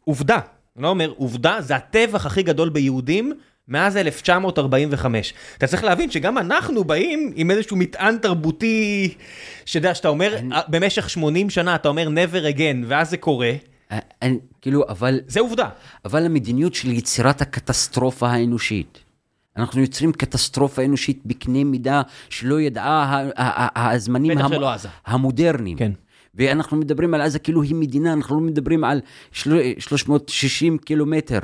עובדה, 0.05 0.39
אני 0.77 0.83
לא 0.83 0.89
אומר 0.89 1.13
עובדה, 1.17 1.57
זה 1.61 1.77
הטבח 1.77 2.27
הכי 2.27 2.43
גדול 2.43 2.69
ביהודים 2.69 3.33
מאז 3.69 3.97
1945. 3.97 5.35
אתה 5.59 5.67
צריך 5.67 5.85
להבין 5.85 6.11
שגם 6.11 6.39
אנחנו 6.39 6.85
באים 6.85 7.33
עם 7.37 7.51
איזשהו 7.51 7.77
מטען 7.77 8.19
תרבותי, 8.19 9.15
שאתה 9.65 9.79
יודע, 9.79 9.95
שאתה 9.95 10.09
אומר, 10.09 10.37
אני- 10.39 10.55
במשך 10.69 11.11
80 11.11 11.51
שנה 11.51 11.75
אתה 11.75 11.89
אומר 11.89 12.09
never 12.09 12.55
again, 12.57 12.85
ואז 12.87 13.11
זה 13.11 13.17
קורה, 13.17 13.53
אה, 13.93 13.99
אני- 14.23 14.39
כאילו, 14.63 14.85
אבל, 14.89 15.21
זה 15.27 15.41
עובדה. 15.41 15.69
אבל 16.05 16.27
המדיניות 16.27 16.75
של 16.75 16.91
יצירת 16.93 17.41
הקטסטרופה 17.43 18.29
האנושית. 18.29 18.99
אנחנו 19.57 19.81
יוצרים 19.81 20.13
קטסטרופה 20.13 20.85
אנושית 20.85 21.21
בקנה 21.27 21.65
מידה 21.65 22.03
שלא 22.29 22.61
ידעה 22.61 23.23
הזמנים 23.77 24.39
המ-. 24.39 24.53
המודרניים. 25.07 25.77
כן. 25.79 25.93
ואנחנו 26.35 26.77
מדברים 26.77 27.15
על 27.15 27.21
עזה 27.21 27.39
כאילו 27.39 27.63
היא 27.63 27.75
מדינה, 27.75 28.13
אנחנו 28.13 28.37
לא 28.41 28.47
מדברים 28.47 28.85
על 28.85 29.01
של- 29.33 29.59
360 29.79 30.79
קילומטר, 30.79 31.39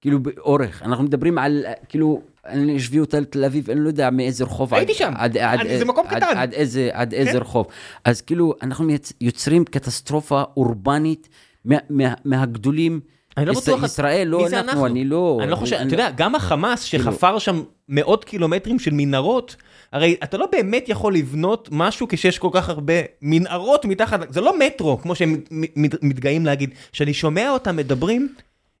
כאילו 0.00 0.22
באורך. 0.22 0.82
אנחנו 0.82 1.04
מדברים 1.04 1.38
על, 1.38 1.62
אה, 1.66 1.72
כאילו, 1.88 2.22
אני 2.46 2.76
אשווה 2.76 3.00
אותה 3.00 3.20
לתל 3.20 3.44
אביב, 3.44 3.70
אני 3.70 3.80
לא 3.80 3.88
יודע 3.88 4.10
מאיזה 4.10 4.44
רחוב. 4.44 4.74
הייתי 4.74 4.92
עד- 4.92 4.98
שם. 4.98 5.12
עד, 5.16 5.36
עד, 5.38 5.60
אני- 5.60 5.78
זה 5.78 5.84
מקום 5.84 6.06
עד, 6.08 6.16
קטן. 6.24 6.36
עד 6.36 6.52
איזה, 6.52 6.90
עד 6.92 7.14
איזה 7.14 7.30
כן. 7.32 7.36
רחוב. 7.38 7.66
אז 8.04 8.20
כאילו, 8.22 8.54
אנחנו 8.62 8.88
יוצרים 9.20 9.64
קטסטרופה 9.64 10.42
אורבנית 10.56 11.28
מה, 11.64 11.76
מה, 11.90 12.14
מהגדולים. 12.24 13.00
אני 13.36 13.46
לא 13.46 13.52
בטוח... 13.52 13.84
ישראל, 13.84 14.28
לא 14.28 14.46
אנחנו, 14.46 14.86
אני 14.86 15.04
לא... 15.04 15.38
אני 15.42 15.50
לא 15.50 15.56
חושב, 15.56 15.76
אתה 15.76 15.94
יודע, 15.94 16.10
גם 16.16 16.34
החמאס 16.34 16.88
כאילו- 16.90 17.04
שחפר 17.04 17.38
שם 17.38 17.62
מאות 17.88 18.24
קילומטרים 18.24 18.78
של 18.78 18.90
מנהרות, 18.94 19.56
הרי 19.92 20.16
אתה 20.24 20.36
לא 20.36 20.46
באמת 20.52 20.88
יכול 20.88 21.14
לבנות 21.14 21.68
משהו 21.72 22.06
כשיש 22.10 22.38
כל 22.38 22.48
כך 22.52 22.68
הרבה 22.68 22.94
מנהרות 23.22 23.84
מתחת, 23.84 24.32
זה 24.32 24.40
לא 24.40 24.58
מטרו, 24.58 24.98
כמו 25.02 25.14
שהם 25.14 25.40
מת- 25.50 25.72
מת- 25.76 26.02
מתגאים 26.02 26.46
להגיד. 26.46 26.70
כשאני 26.92 27.14
שומע 27.14 27.50
אותם 27.50 27.76
מדברים 27.76 28.34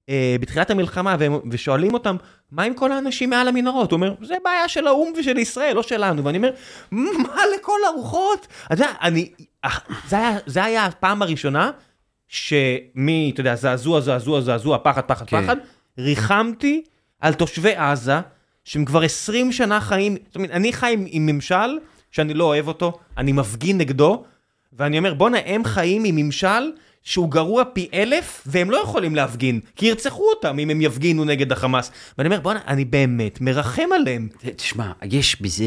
אה, 0.08 0.36
בתחילת 0.40 0.70
המלחמה 0.70 1.16
והם, 1.18 1.32
ושואלים 1.50 1.94
אותם, 1.94 2.16
מה 2.52 2.62
עם 2.62 2.74
כל 2.74 2.92
האנשים 2.92 3.30
מעל 3.30 3.48
המנהרות? 3.48 3.90
הוא 3.90 3.96
אומר, 3.96 4.14
זה 4.22 4.34
בעיה 4.44 4.68
של 4.68 4.86
האו"ם 4.86 5.12
ושל 5.18 5.38
ישראל, 5.38 5.74
לא 5.76 5.82
שלנו. 5.82 6.24
ואני 6.24 6.38
אומר, 6.38 6.50
מה 6.92 7.36
לכל 7.56 7.78
הרוחות? 7.86 8.46
אתה 8.66 8.74
יודע, 8.74 8.88
אני, 9.02 9.30
זה 10.08 10.16
היה, 10.18 10.38
זה 10.46 10.64
היה 10.64 10.84
הפעם 10.84 11.22
הראשונה 11.22 11.70
שמי, 12.32 13.30
אתה 13.34 13.40
יודע, 13.40 13.54
זעזוע, 13.54 14.00
זעזוע, 14.00 14.40
זעזוע, 14.40 14.78
פחד, 14.82 15.00
פחד, 15.00 15.26
כן. 15.26 15.42
פחד, 15.42 15.56
ריחמתי 15.98 16.82
על 17.20 17.34
תושבי 17.34 17.74
עזה, 17.76 18.20
שהם 18.64 18.84
כבר 18.84 19.02
20 19.02 19.52
שנה 19.52 19.80
חיים, 19.80 20.16
זאת 20.26 20.36
אומרת, 20.36 20.50
אני 20.50 20.72
חי 20.72 20.92
עם, 20.92 21.04
עם 21.08 21.26
ממשל 21.26 21.78
שאני 22.10 22.34
לא 22.34 22.44
אוהב 22.44 22.68
אותו, 22.68 22.98
אני 23.16 23.32
מפגין 23.32 23.78
נגדו, 23.78 24.24
ואני 24.72 24.98
אומר, 24.98 25.14
בואנה, 25.14 25.38
הם 25.46 25.64
חיים 25.64 26.04
עם 26.04 26.16
ממשל 26.16 26.72
שהוא 27.02 27.30
גרוע 27.30 27.64
פי 27.72 27.88
אלף, 27.94 28.42
והם 28.46 28.70
לא 28.70 28.76
יכולים 28.76 29.14
להפגין, 29.14 29.60
כי 29.76 29.86
ירצחו 29.86 30.24
אותם 30.30 30.58
אם 30.58 30.70
הם 30.70 30.80
יפגינו 30.80 31.24
נגד 31.24 31.52
החמאס. 31.52 31.90
ואני 32.18 32.28
אומר, 32.28 32.40
בואנה, 32.40 32.60
אני 32.66 32.84
באמת 32.84 33.40
מרחם 33.40 33.88
עליהם. 33.94 34.28
תשמע, 34.56 34.92
יש 35.02 35.42
בזה 35.42 35.64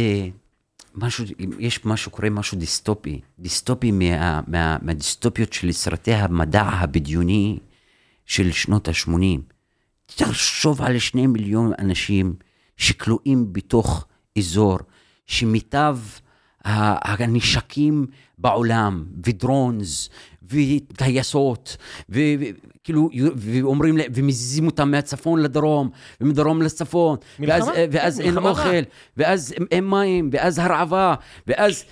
משהו, 0.96 1.26
יש 1.60 1.86
משהו, 1.86 2.12
קורה 2.12 2.30
משהו 2.30 2.58
דיסטופי. 2.58 3.22
דיסטופי 3.40 3.92
מה, 3.92 4.42
מה, 4.48 4.78
מהדיסטופיות 4.82 5.54
של 5.54 5.72
סרטי 5.72 6.14
המדע 6.14 6.62
הבדיוני 6.62 7.60
של 8.26 8.52
שנות 8.52 8.88
ה-80. 8.88 9.42
תחשוב 10.06 10.82
על 10.82 11.00
שני 11.00 11.28
מיליון 11.28 11.72
אנשים 11.80 12.36
שכלואים 12.78 13.54
בתוך 13.54 14.06
אזור 14.38 14.78
שמיטב 15.26 15.98
הנשקים 16.64 18.06
בעולם, 18.38 19.06
ודרונס, 19.26 20.10
וטייסות, 20.50 21.78
וכאילו, 22.86 23.10
ואומרים, 23.36 23.98
ומזיזים 24.14 24.66
אותם 24.66 24.92
מהצפון 24.92 25.42
לדרום, 25.42 25.90
ומדרום 26.22 26.62
לצפון, 26.62 27.18
מלחמה, 27.40 27.66
ואז, 27.66 27.70
כן, 27.76 27.88
ואז 27.92 28.20
אין 28.20 28.34
מלחמה 28.34 28.50
אוכל, 28.50 28.62
רעה. 28.62 28.82
ואז 29.18 29.54
אין 29.72 29.90
מים, 29.90 30.30
ואז 30.34 30.60
הרעבה, 30.60 31.16
ואז 31.48 31.84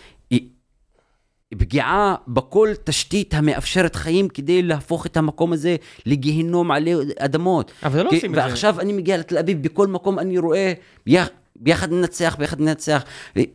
פגיעה 1.58 2.16
בכל 2.28 2.70
תשתית 2.84 3.34
המאפשרת 3.34 3.96
חיים 3.96 4.30
כדי 4.30 4.62
להפוך 4.62 5.06
את 5.06 5.18
המקום 5.18 5.54
הזה 5.54 5.76
לגיהינום 6.06 6.72
עלי 6.72 6.94
אדמות. 7.20 7.72
אבל 7.84 8.04
לא 8.04 8.10
עושים 8.10 8.32
את 8.32 8.36
זה. 8.36 8.42
ועכשיו 8.42 8.80
אני 8.80 8.94
מגיע 8.94 9.18
לתל 9.18 9.38
אביב, 9.38 9.64
בכל 9.64 9.88
מקום 9.88 10.20
אני 10.20 10.38
רואה, 10.38 10.74
ביח, 11.06 11.30
ביחד 11.56 11.92
ננצח, 11.92 12.36
ביחד 12.40 12.62
ננצח. 12.62 13.04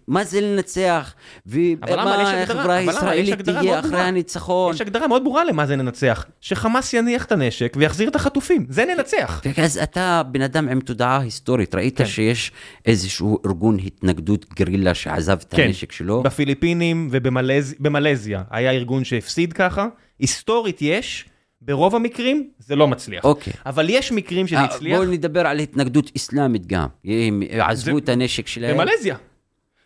מה 0.08 0.24
זה 0.24 0.40
לנצח? 0.40 1.14
ומה 1.46 2.42
החברה 2.42 2.74
הישראלית 2.74 3.40
תהיה 3.40 3.80
אחרי. 3.80 4.00
הניצחון? 4.00 4.74
יש 4.74 4.80
הגדרה 4.80 5.06
מאוד 5.06 5.24
ברורה 5.24 5.44
למה 5.44 5.66
זה 5.66 5.76
ננצח, 5.76 6.26
שחמאס 6.40 6.94
יניח 6.94 7.24
את 7.24 7.32
הנשק 7.32 7.76
ויחזיר 7.76 8.08
את 8.08 8.16
החטופים, 8.16 8.66
זה 8.68 8.84
ננצח. 8.84 9.42
ואז 9.56 9.78
אתה 9.78 10.22
בן 10.32 10.42
אדם 10.42 10.68
עם 10.68 10.80
תודעה 10.80 11.20
היסטורית, 11.20 11.74
ראית 11.74 11.98
כן. 11.98 12.06
שיש 12.06 12.52
איזשהו 12.86 13.38
ארגון 13.46 13.78
התנגדות 13.78 14.46
גרילה 14.54 14.94
שעזב 14.94 15.38
את 15.42 15.54
כן. 15.54 15.62
הנשק 15.62 15.92
שלו? 15.92 16.22
בפיליפינים 16.22 17.08
ובמלזיה 17.10 18.42
היה 18.50 18.70
ארגון 18.70 19.04
שהפסיד 19.04 19.52
ככה, 19.52 19.86
היסטורית 20.18 20.78
יש, 20.82 21.24
ברוב 21.69 21.95
המקרים 21.97 22.51
זה 22.59 22.77
לא 22.77 22.89
מצליח. 22.89 23.24
אוקיי. 23.24 23.53
אבל 23.66 23.86
יש 23.90 24.12
מקרים 24.12 24.47
שזה 24.47 24.57
אה, 24.57 24.65
הצליח, 24.65 24.97
בואו 24.99 25.11
נדבר 25.11 25.47
על 25.47 25.59
התנגדות 25.59 26.11
אסלאמית 26.16 26.66
גם. 26.66 26.86
הם 27.05 27.43
עזבו 27.61 27.93
זה- 27.93 27.99
את 28.05 28.09
הנשק 28.09 28.47
שלהם. 28.47 28.77
במלזיה. 28.78 29.16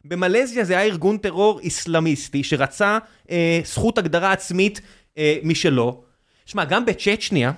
במלזיה 0.05 0.65
זה 0.65 0.79
היה 0.79 0.83
ארגון 0.87 1.19
טרור 1.19 1.61
איסלאמיסטי 1.61 2.45
שרצה 2.45 2.99
אה, 3.31 3.61
זכות 3.65 3.99
הגדרה 3.99 4.33
עצמית 4.33 4.81
אה, 5.19 5.37
משלו. 5.43 6.03
שמע, 6.47 6.65
גם 6.65 6.85
בצ'צ'ניה, 6.87 7.53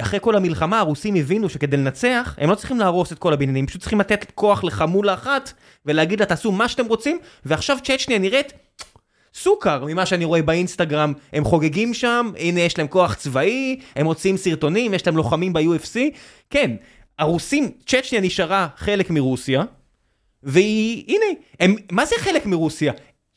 אחרי 0.00 0.18
כל 0.22 0.36
המלחמה 0.36 0.78
הרוסים 0.78 1.14
הבינו 1.14 1.48
שכדי 1.48 1.76
לנצח, 1.76 2.34
הם 2.38 2.50
לא 2.50 2.54
צריכים 2.54 2.78
להרוס 2.78 3.12
את 3.12 3.18
כל 3.18 3.32
הבניינים, 3.32 3.66
פשוט 3.66 3.80
צריכים 3.80 4.00
לתת 4.00 4.32
כוח 4.34 4.64
לחמולה 4.64 5.14
אחת 5.14 5.52
ולהגיד 5.86 6.20
לה 6.20 6.26
תעשו 6.26 6.52
מה 6.52 6.68
שאתם 6.68 6.86
רוצים, 6.86 7.18
ועכשיו 7.44 7.76
צ'צ'ניה 7.84 8.18
נראית 8.18 8.52
סוכר 9.34 9.84
ממה 9.84 10.06
שאני 10.06 10.24
רואה 10.24 10.42
באינסטגרם, 10.42 11.12
הם 11.32 11.44
חוגגים 11.44 11.94
שם, 11.94 12.30
הנה 12.38 12.60
יש 12.60 12.78
להם 12.78 12.86
כוח 12.86 13.14
צבאי, 13.14 13.80
הם 13.96 14.06
מוציאים 14.06 14.36
סרטונים, 14.36 14.94
יש 14.94 15.06
להם 15.06 15.16
לוחמים 15.16 15.52
ב-UFC, 15.52 15.98
כן, 16.50 16.70
הרוסים, 17.18 17.70
צ'צ'ניה 17.86 18.20
נשארה 18.20 18.68
חלק 18.76 19.10
מרוסיה, 19.10 19.64
והיא, 20.42 21.04
הנה, 21.08 21.40
הם, 21.60 21.74
מה 21.92 22.06
זה 22.06 22.14
חלק 22.18 22.46
מרוסיה? 22.46 22.92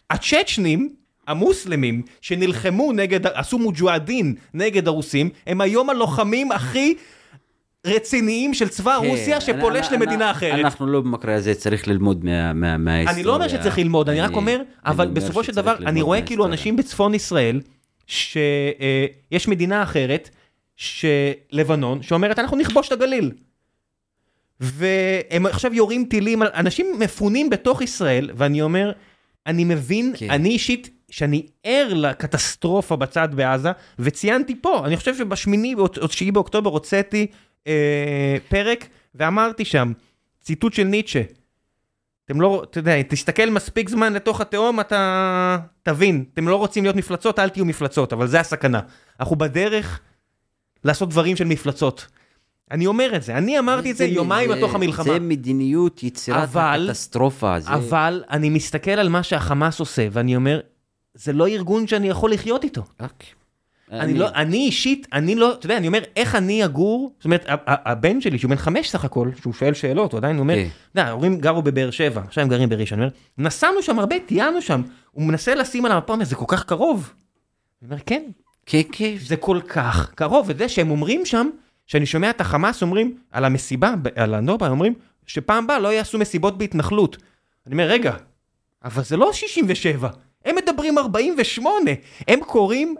הצ'צ'נים, 0.09 0.95
המוסלמים, 1.27 2.01
שנלחמו 2.21 2.91
נגד, 2.91 3.27
עשו 3.27 3.59
מוג'והדין 3.59 4.35
נגד 4.53 4.87
הרוסים, 4.87 5.29
הם 5.47 5.61
היום 5.61 5.89
הלוחמים 5.89 6.51
הכי 6.51 6.95
רציניים 7.85 8.53
של 8.53 8.67
צבא 8.67 8.97
כן, 9.01 9.07
רוסיה 9.07 9.41
שפולש 9.41 9.87
אני- 9.87 9.95
למדינה 9.97 10.23
אני- 10.25 10.31
אחרת. 10.31 10.59
אנחנו 10.59 10.87
לא 10.87 11.01
במקרה 11.01 11.35
הזה 11.35 11.53
צריך 11.55 11.87
ללמוד 11.87 12.25
מה- 12.25 12.53
מה- 12.53 12.77
מההיסטוריה. 12.77 13.15
אני 13.15 13.23
לא 13.23 13.35
אומר 13.35 13.47
שצריך 13.47 13.77
ללמוד, 13.77 14.09
אני 14.09 14.21
רק 14.21 14.31
אומר, 14.33 14.55
אני 14.55 14.63
אבל 14.85 15.05
אומר 15.07 15.15
בסופו 15.21 15.43
של 15.43 15.53
דבר, 15.55 15.75
אני 15.85 16.01
רואה 16.01 16.21
כאילו. 16.21 16.45
אנשים 16.45 16.75
בצפון 16.75 17.13
ישראל, 17.13 17.61
שיש 18.07 19.47
מדינה 19.47 19.83
אחרת, 19.83 20.29
שלבנון, 20.75 22.01
שאומרת, 22.03 22.39
אנחנו 22.39 22.57
נכבוש 22.57 22.87
את 22.87 22.91
הגליל. 22.91 23.31
והם 24.59 25.45
עכשיו 25.45 25.73
יורים 25.73 26.05
טילים 26.09 26.41
על 26.41 26.47
אנשים 26.53 26.85
מפונים 26.99 27.49
בתוך 27.49 27.81
ישראל, 27.81 28.29
ואני 28.35 28.61
אומר, 28.61 28.91
אני 29.47 29.63
מבין, 29.63 30.13
כן. 30.17 30.29
אני 30.29 30.49
אישית, 30.49 30.89
שאני 31.11 31.45
ער 31.63 31.93
לקטסטרופה 31.93 32.95
בצד 32.95 33.29
בעזה, 33.35 33.69
וציינתי 33.99 34.55
פה, 34.61 34.81
אני 34.85 34.97
חושב 34.97 35.15
שבשמיני 35.17 35.73
או 35.77 36.07
תשיעי 36.07 36.31
באוקטובר 36.31 36.69
הוצאתי 36.69 37.27
אה, 37.67 38.37
פרק, 38.49 38.87
ואמרתי 39.15 39.65
שם, 39.65 39.91
ציטוט 40.41 40.73
של 40.73 40.83
ניטשה, 40.83 41.21
אתם 42.25 42.41
לא, 42.41 42.63
אתה 42.69 42.79
יודע, 42.79 43.01
תסתכל 43.01 43.49
מספיק 43.49 43.89
זמן 43.89 44.13
לתוך 44.13 44.41
התהום, 44.41 44.79
אתה 44.79 45.57
תבין, 45.83 46.25
אתם 46.33 46.47
לא 46.47 46.55
רוצים 46.55 46.83
להיות 46.83 46.95
מפלצות, 46.95 47.39
אל 47.39 47.49
תהיו 47.49 47.65
מפלצות, 47.65 48.13
אבל 48.13 48.27
זה 48.27 48.39
הסכנה. 48.39 48.79
אנחנו 49.19 49.35
בדרך 49.35 49.99
לעשות 50.83 51.09
דברים 51.09 51.35
של 51.35 51.43
מפלצות. 51.43 52.07
אני 52.71 52.87
אומר 52.87 53.15
את 53.15 53.23
זה, 53.23 53.37
אני 53.37 53.59
אמרתי 53.59 53.91
את 53.91 53.97
זה 53.97 54.05
יומיים 54.05 54.49
בתוך 54.51 54.75
המלחמה. 54.75 55.03
זה 55.05 55.19
מדיניות 55.19 56.03
יצירת 56.03 56.43
אבל- 56.49 56.85
הקטסטרופה. 56.87 57.59
זה- 57.59 57.69
אבל 57.73 58.23
אני 58.29 58.49
מסתכל 58.49 58.91
על 58.91 59.09
מה 59.09 59.23
שהחמאס 59.23 59.79
עושה, 59.79 60.07
ואני 60.11 60.35
אומר, 60.35 60.59
זה 61.13 61.33
לא 61.33 61.47
ארגון 61.47 61.87
שאני 61.87 62.09
יכול 62.09 62.31
לחיות 62.31 62.63
איתו. 62.63 62.81
אוקיי. 62.99 63.29
אני 63.91 64.13
לא, 64.13 64.29
אני 64.35 64.57
אישית, 64.57 65.07
אני 65.13 65.35
לא, 65.35 65.53
אתה 65.53 65.65
יודע, 65.65 65.77
אני 65.77 65.87
אומר, 65.87 65.99
איך 66.15 66.35
אני 66.35 66.65
אגור, 66.65 67.13
זאת 67.17 67.25
אומרת, 67.25 67.45
הבן 67.67 68.21
שלי, 68.21 68.39
שהוא 68.39 68.49
בן 68.49 68.55
חמש 68.55 68.89
סך 68.89 69.05
הכל, 69.05 69.29
שהוא 69.41 69.53
שואל 69.53 69.73
שאלות, 69.73 70.11
הוא 70.11 70.17
עדיין 70.17 70.39
אומר, 70.39 70.55
כן. 70.55 70.61
אתה 70.91 70.99
יודע, 70.99 71.09
ההורים 71.09 71.37
גרו 71.37 71.61
בבאר 71.61 71.91
שבע, 71.91 72.21
עכשיו 72.21 72.43
הם 72.43 72.49
גרים 72.49 72.69
בראשון, 72.69 72.99
אני 72.99 73.05
אומר, 73.07 73.47
נסענו 73.47 73.81
שם 73.81 73.99
הרבה, 73.99 74.15
טיילנו 74.19 74.61
שם, 74.61 74.81
הוא 75.11 75.25
מנסה 75.25 75.55
לשים 75.55 75.85
על 75.85 75.91
המפה, 75.91 76.15
זה 76.23 76.35
כל 76.35 76.45
כך 76.47 76.63
קרוב. 76.63 77.13
אני 77.81 77.89
אומר, 77.91 78.01
כן, 78.05 78.23
כן, 78.65 78.81
כן. 78.91 79.15
זה 79.19 79.37
כל 79.37 79.59
כך 79.67 80.11
קרוב, 80.15 80.45
וזה 80.49 80.69
שהם 80.69 80.91
אומרים 80.91 81.25
שם, 81.25 81.49
שאני 81.85 82.05
שומע 82.05 82.29
את 82.29 82.41
החמאס 82.41 82.81
אומרים, 82.81 83.17
על 83.31 83.45
המסיבה, 83.45 83.93
על 84.15 84.33
הנובה, 84.33 84.69
אומרים, 84.69 84.93
שפעם 85.25 85.63
הבאה 85.63 85.79
לא 85.79 85.93
יעשו 85.93 86.17
מסיבות 86.17 86.57
בהתנחלות. 86.57 87.17
אני 87.67 87.73
אומר, 87.73 87.87
רגע, 87.87 88.15
אבל 88.83 89.03
זה 89.03 89.17
לא 89.17 89.33
67, 89.33 90.09
הם 90.47 90.55
מדברים 90.55 90.97
48, 90.97 91.91
הם 92.27 92.39
קוראים 92.45 92.95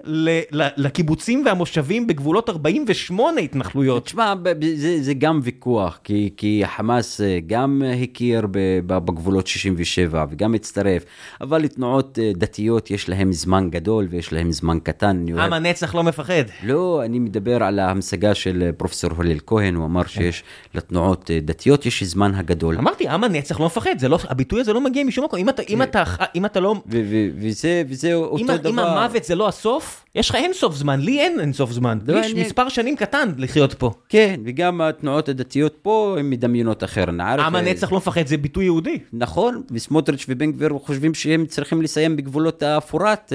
לקיבוצים 0.77 1.43
והמושבים 1.45 2.07
בגבולות 2.07 2.49
48 2.49 3.41
התנחלויות. 3.41 4.05
תשמע, 4.05 4.33
זה, 4.75 5.03
זה 5.03 5.13
גם 5.13 5.39
ויכוח, 5.43 5.99
כי, 6.03 6.29
כי 6.37 6.63
חמאס 6.65 7.21
אה, 7.21 7.39
גם 7.47 7.81
הכיר 8.03 8.47
בגבולות 8.85 9.47
67 9.47 10.25
וגם 10.29 10.53
הצטרף, 10.53 11.05
אבל 11.41 11.61
לתנועות 11.61 12.19
אה, 12.21 12.31
דתיות 12.35 12.91
יש 12.91 13.09
להם 13.09 13.33
זמן 13.33 13.69
גדול 13.69 14.07
ויש 14.09 14.33
להם 14.33 14.51
זמן 14.51 14.79
קטן. 14.83 15.25
עם 15.29 15.53
הנצח 15.53 15.95
לא 15.95 16.03
מפחד. 16.03 16.43
לא, 16.63 17.01
אני 17.05 17.19
מדבר 17.19 17.63
על 17.63 17.79
ההמשגה 17.79 18.35
של 18.35 18.63
אה, 18.63 18.71
פרופסור 18.71 19.09
הלל 19.17 19.37
כהן, 19.45 19.75
הוא 19.75 19.85
אמר 19.85 20.05
שיש 20.05 20.43
לתנועות 20.75 21.31
דתיות 21.41 21.85
יש 21.85 22.03
זמן 22.03 22.35
הגדול. 22.35 22.77
אמרתי, 22.77 23.09
עם 23.09 23.23
הנצח 23.23 23.59
לא 23.59 23.65
מפחד, 23.65 24.03
לא, 24.09 24.19
הביטוי 24.29 24.61
הזה 24.61 24.73
לא 24.73 24.81
מגיע 24.81 25.03
משום 25.03 25.25
מקום, 25.25 25.39
אם 25.39 25.49
אתה, 25.49 25.61
אם 25.69 25.81
אתה, 25.81 26.03
אם 26.35 26.45
אתה 26.45 26.59
לא... 26.59 26.75
ו, 26.87 27.01
וזה, 27.41 27.83
וזה 27.87 28.13
אותו 28.13 28.43
אם, 28.43 28.57
דבר. 28.57 28.69
אם 28.69 28.79
המוות 28.79 29.23
זה 29.23 29.35
לא 29.35 29.47
הסוף, 29.47 30.05
יש 30.15 30.29
לך 30.29 30.35
אין 30.35 30.53
סוף 30.53 30.75
זמן, 30.75 30.99
לי 30.99 31.19
אין 31.19 31.39
אין 31.39 31.53
סוף 31.53 31.71
זמן. 31.71 31.99
לא, 32.07 32.19
יש 32.19 32.33
אני... 32.33 32.41
מספר 32.41 32.69
שנים 32.69 32.95
קטן 32.95 33.31
לחיות 33.37 33.73
פה. 33.73 33.91
כן, 34.09 34.39
וגם 34.45 34.81
התנועות 34.81 35.29
הדתיות 35.29 35.77
פה 35.81 36.15
הן 36.19 36.29
מדמיינות 36.29 36.83
אחר. 36.83 37.03
עם 37.19 37.55
הנצח 37.55 37.91
לא 37.91 37.97
מפחד 37.97 38.27
זה 38.27 38.37
ביטוי 38.37 38.65
יהודי. 38.65 38.99
נכון, 39.13 39.61
וסמוטריץ' 39.71 40.25
ובן 40.29 40.51
גביר 40.51 40.69
חושבים 40.85 41.13
שהם 41.13 41.45
צריכים 41.45 41.81
לסיים 41.81 42.15
בגבולות 42.15 42.63
הפורט 42.63 43.33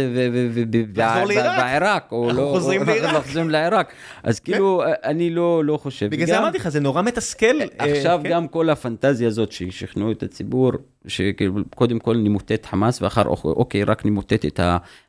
ועיראק. 0.95 2.12
או 2.12 2.31
לא, 2.33 2.51
חוזרים 2.53 2.83
לעיראק. 2.83 3.24
חוזרים 3.27 3.51
לעיראק. 3.51 3.93
אז 4.23 4.41
כן. 4.41 4.53
כאילו, 4.53 4.83
אני 5.05 5.31
לא, 5.31 5.65
לא 5.65 5.77
חושב. 5.77 6.11
בגלל 6.11 6.27
זה 6.27 6.39
אמרתי 6.39 6.59
לך, 6.59 6.69
זה 6.69 6.81
נורא 6.81 7.03
מתסכל. 7.03 7.57
עכשיו 7.79 8.20
כן. 8.23 8.31
גם 8.31 8.49
כל 8.49 8.70
הפנטזיה 8.70 9.29
הזאת 9.29 9.53
ששכנעו 9.53 10.12
את 10.12 10.23
הציבור, 10.23 10.73
שקודם 11.07 11.99
כל 11.99 12.16
נמוטט 12.16 12.66
חמאס, 12.66 13.03
ואחר 13.03 13.23
אוקיי, 13.45 13.85
רק 13.93 14.06
נמוטט 14.06 14.44
את 14.44 14.60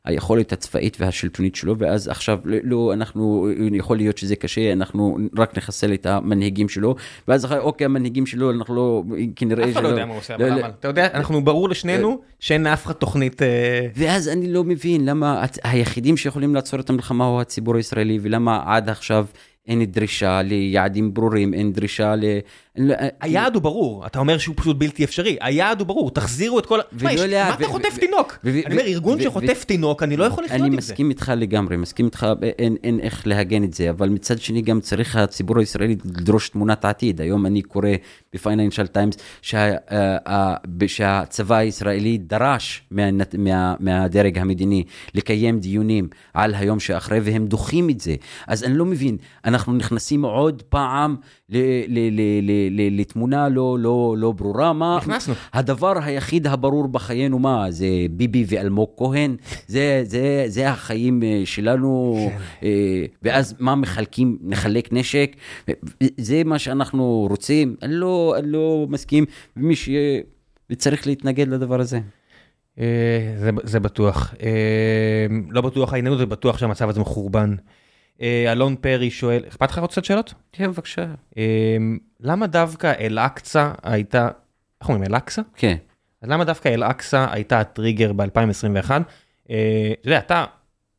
היכולת 0.05 0.53
הצבאית 0.53 0.97
והשלטונית 0.99 1.55
שלו, 1.55 1.77
ואז 1.77 2.07
עכשיו 2.07 2.39
לא, 2.45 2.93
אנחנו, 2.93 3.49
יכול 3.72 3.97
להיות 3.97 4.18
שזה 4.18 4.35
קשה, 4.35 4.73
אנחנו 4.73 5.18
רק 5.38 5.57
נחסל 5.57 5.93
את 5.93 6.05
המנהיגים 6.05 6.69
שלו, 6.69 6.95
ואז 7.27 7.45
אחר 7.45 7.61
אוקיי, 7.61 7.85
המנהיגים 7.85 8.26
שלו, 8.26 8.51
אנחנו 8.51 8.76
לא, 8.76 9.03
כנראה... 9.35 9.64
אף 9.64 9.72
אחד 9.72 9.84
לא 9.84 9.88
יודע 9.88 10.05
מה 10.05 10.11
הוא 10.11 10.19
עושה, 10.19 10.35
אבל 10.35 10.60
אתה 10.80 10.88
יודע, 10.88 11.07
אנחנו 11.14 11.43
ברור 11.43 11.69
לשנינו 11.69 12.22
שאין 12.39 12.64
לאף 12.64 12.85
אחד 12.85 12.93
תוכנית... 12.93 13.41
אה, 13.41 13.88
ואז 13.95 14.30
אני 14.30 14.53
לא 14.53 14.64
מבין 14.64 15.05
למה 15.05 15.45
היחידים 15.64 16.18
שיכולים 16.18 16.55
לעצור 16.55 16.80
את 16.80 16.89
המלחמה 16.89 17.26
הוא 17.26 17.41
הציבור 17.41 17.76
הישראלי, 17.76 18.19
ולמה 18.22 18.64
עד 18.65 18.89
עכשיו... 18.89 19.26
אין 19.68 19.85
דרישה 19.85 20.41
ליעדים 20.41 21.14
ברורים, 21.14 21.53
אין 21.53 21.73
דרישה. 21.73 22.14
היעד 23.22 23.56
הוא 23.56 23.64
ברור, 23.64 24.06
אתה 24.06 24.20
אומר 24.20 24.38
שהוא 24.38 24.56
פשוט 24.58 24.78
בלתי 24.78 25.04
אפשרי, 25.04 25.38
היעד 25.41 25.80
הוא 25.80 25.88
ברור, 25.88 26.12
תחזירו 26.12 26.60
את 26.60 26.66
כל... 26.66 26.80
מה 27.02 27.14
אתה 27.54 27.68
חוטף 27.68 27.98
תינוק? 28.00 28.40
אני 28.45 28.64
אומר, 28.72 28.82
ארגון 28.86 29.22
שחוטף 29.22 29.64
תינוק, 29.64 30.04
אני 30.04 30.18
לא 30.18 30.24
יכול 30.24 30.44
לחיות 30.44 30.60
עם 30.60 30.66
זה. 30.66 30.68
אני 30.68 30.78
מסכים 30.78 31.10
איתך 31.10 31.32
לגמרי, 31.38 31.78
מסכים 31.78 32.06
איתך, 32.06 32.28
אין 32.84 33.00
איך 33.00 33.28
להגן 33.28 33.64
את 33.64 33.74
זה, 33.74 33.90
אבל 33.90 34.10
מצד 34.10 34.40
שני 34.40 34.62
גם 34.62 34.82
צריך 34.82 35.16
הציבור 35.16 35.60
הישראלי 35.60 35.95
לדרוש 36.06 36.50
תמונת 36.50 36.86
עתיד. 36.86 37.22
היום 37.22 37.45
אני 37.45 37.62
קורא 37.62 37.90
בפייננשל 38.34 38.88
טיימס 38.88 39.16
שהצבא 40.88 41.56
הישראלי 41.56 42.18
דרש 42.18 42.84
מהדרג 43.80 44.38
המדיני 44.38 44.84
לקיים 45.14 45.60
דיונים 45.60 46.08
על 46.34 46.56
היום 46.56 46.80
שאחרי, 46.80 47.20
והם 47.24 47.48
דוחים 47.48 47.90
את 47.90 48.00
זה. 48.00 48.16
אז 48.48 48.64
אני 48.64 48.78
לא 48.78 48.86
מבין, 48.86 49.18
אנחנו 49.45 49.74
נכנסים 49.74 50.26
עוד 50.26 50.64
פעם 50.70 51.16
לתמונה 52.92 53.50
לא, 53.50 53.78
לא, 53.80 54.16
לא 54.18 54.32
ברורה. 54.32 54.74
מה, 54.74 54.98
נכנסנו. 55.02 55.34
הדבר 55.54 55.94
היחיד 56.04 56.48
הברור 56.48 56.88
בחיינו, 56.88 57.40
מה, 57.40 57.72
זה 57.72 57.88
ביבי 58.12 58.46
ואלמוג 58.48 58.90
כהן? 58.98 59.36
זה, 59.68 60.02
זה, 60.06 60.44
זה 60.48 60.70
החיים 60.70 61.24
אה, 61.24 61.42
שלנו, 61.46 62.16
כן. 62.30 62.38
אה, 62.64 63.06
ואז 63.22 63.56
מה 63.60 63.76
מחלקים, 63.76 64.38
נחלק 64.42 64.94
נשק? 64.94 65.36
זה 66.18 66.42
מה 66.46 66.60
שאנחנו 66.60 67.28
רוצים? 67.30 67.76
אני 67.82 67.94
לא, 67.94 68.36
אני 68.40 68.52
לא 68.52 68.86
מסכים, 68.90 69.26
ומי 69.58 69.74
וצריך 70.70 71.08
להתנגד 71.08 71.48
לדבר 71.48 71.80
הזה. 71.80 72.00
אה, 72.80 73.34
זה, 73.38 73.50
זה 73.64 73.80
בטוח. 73.80 74.34
לא 75.50 75.62
בטוח 75.62 75.94
העניין 75.94 76.14
הזה, 76.14 76.26
בטוח 76.26 76.58
שהמצב 76.58 76.90
הזה 76.90 77.00
מחורבן. 77.00 77.56
אה, 78.22 78.52
אלון 78.52 78.76
פרי 78.76 79.11
שואל, 79.11 79.44
אכפת 79.48 79.72
לך 79.72 79.77
עוד 79.77 79.91
קצת 79.91 80.06
שאלות? 80.06 80.34
כן, 80.52 80.68
בבקשה. 80.72 81.06
אה, 81.38 81.77
למה 82.19 82.48
דווקא 82.48 82.94
אל-אקצא 82.99 83.72
הייתה, 83.84 84.30
איך 84.81 84.90
אומרים, 84.90 85.03
אל-אקצא? 85.03 85.41
כן. 85.56 85.77
אז 86.22 86.30
למה 86.30 86.44
דווקא 86.44 86.69
אל-אקצא 86.69 87.27
הייתה 87.31 87.60
הטריגר 87.60 88.14
ב-2021? 88.14 88.91
אה, 89.49 89.94
אתה 90.02 90.07
יודע, 90.07 90.19
אתה 90.19 90.45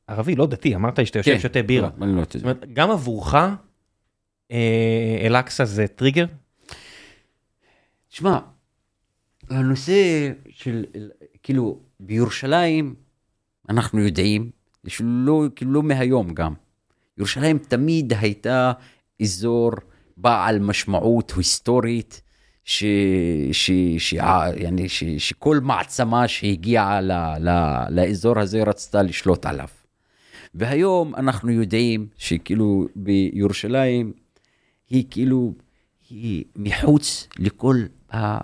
ערבי, 0.07 0.35
לא 0.35 0.47
דתי, 0.47 0.75
אמרת 0.75 1.07
שאתה 1.07 1.19
יושב 1.19 1.33
כן. 1.33 1.39
שותה 1.39 1.63
בירה. 1.63 1.91
לא, 1.99 2.05
אני 2.05 2.17
לא 2.17 2.23
זאת 2.23 2.43
אומרת, 2.43 2.73
גם 2.73 2.91
עבורך 2.91 3.35
אל-אקצא 5.21 5.65
זה 5.65 5.87
טריגר? 5.87 6.27
תשמע, 8.09 8.39
הנושא 9.51 10.31
של, 10.49 10.85
כאילו, 11.43 11.81
בירושלים, 12.01 12.95
אנחנו 13.69 14.01
יודעים, 14.01 14.51
שלא, 14.87 15.45
כאילו 15.57 15.73
לא 15.73 15.83
מהיום 15.83 16.35
גם. 16.35 16.55
ירושלים 17.18 17.58
תמיד 17.58 18.14
הייתה 18.20 18.72
אזור 19.22 19.72
בעל 20.18 20.60
משמעות 20.60 21.34
היסטורית, 21.38 22.22
ש, 22.64 22.84
ש, 23.52 23.72
ש, 23.98 24.14
يعني, 24.14 24.90
ש, 24.90 25.04
שכל 25.04 25.60
מעצמה 25.60 26.28
שהגיעה 26.28 27.02
ל, 27.02 27.12
ל, 27.40 27.50
לאזור 27.90 28.40
הזה 28.40 28.64
רצתה 28.64 29.02
לשלוט 29.02 29.46
עליו. 29.46 29.68
והיום 30.54 31.16
אנחנו 31.16 31.52
יודעים 31.52 32.08
שכאילו 32.18 32.88
בירושלים 32.96 34.14
היא 34.90 35.06
כאילו, 35.10 35.54
היא 36.10 36.44
מחוץ 36.56 37.28
לכל 37.40 37.84
ה, 38.14 38.38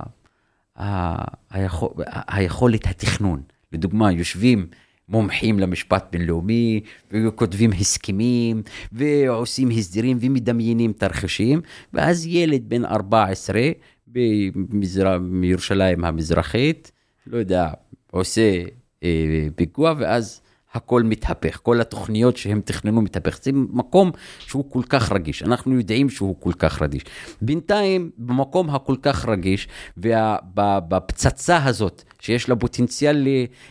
ה, 0.79 1.15
היכול, 1.49 1.89
היכולת 2.27 2.87
התכנון. 2.87 3.41
לדוגמה, 3.71 4.11
יושבים 4.11 4.67
מומחים 5.10 5.58
למשפט 5.58 6.06
בינלאומי, 6.12 6.80
וכותבים 7.12 7.70
הסכמים, 7.72 8.62
ועושים 8.92 9.70
הסדרים 9.70 10.18
ומדמיינים 10.20 10.92
תרחישים, 10.92 11.60
ואז 11.92 12.26
ילד 12.26 12.68
בן 12.68 12.84
14 12.84 13.60
במזר... 14.06 15.18
מירושלים 15.18 16.04
המזרחית, 16.04 16.92
לא 17.26 17.38
יודע, 17.38 17.68
עושה 18.10 18.62
אה, 19.02 19.48
פיגוע, 19.56 19.94
ואז 19.98 20.40
הכל 20.74 21.02
מתהפך, 21.02 21.60
כל 21.62 21.80
התוכניות 21.80 22.36
שהם 22.36 22.60
תכננו 22.64 23.02
מתהפך. 23.02 23.38
זה 23.42 23.50
מקום 23.54 24.10
שהוא 24.38 24.70
כל 24.70 24.82
כך 24.88 25.12
רגיש, 25.12 25.42
אנחנו 25.42 25.74
יודעים 25.74 26.10
שהוא 26.10 26.36
כל 26.40 26.52
כך 26.52 26.82
רגיש. 26.82 27.02
בינתיים, 27.42 28.10
במקום 28.18 28.70
הכל 28.70 28.96
כך 29.02 29.28
רגיש, 29.28 29.68
ובפצצה 29.96 31.64
הזאת, 31.64 32.02
שיש 32.20 32.48
לה 32.48 32.56
פוטנציאל 32.56 33.16
ל, 33.16 33.28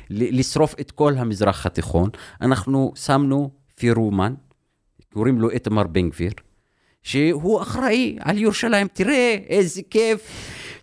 ל, 0.10 0.40
לשרוף 0.40 0.76
את 0.80 0.92
כל 0.92 1.14
המזרח 1.18 1.66
התיכון, 1.66 2.10
אנחנו 2.42 2.94
שמנו 2.96 3.52
פירומן, 3.76 4.34
קוראים 5.14 5.42
לו 5.42 5.50
איתמר 5.50 5.84
בן 5.84 6.10
גביר, 6.10 6.32
שהוא 7.04 7.62
אחראי 7.62 8.18
על 8.20 8.38
ירושלים. 8.38 8.88
תראה 8.94 9.38
איזה 9.50 9.82
כיף. 9.90 10.22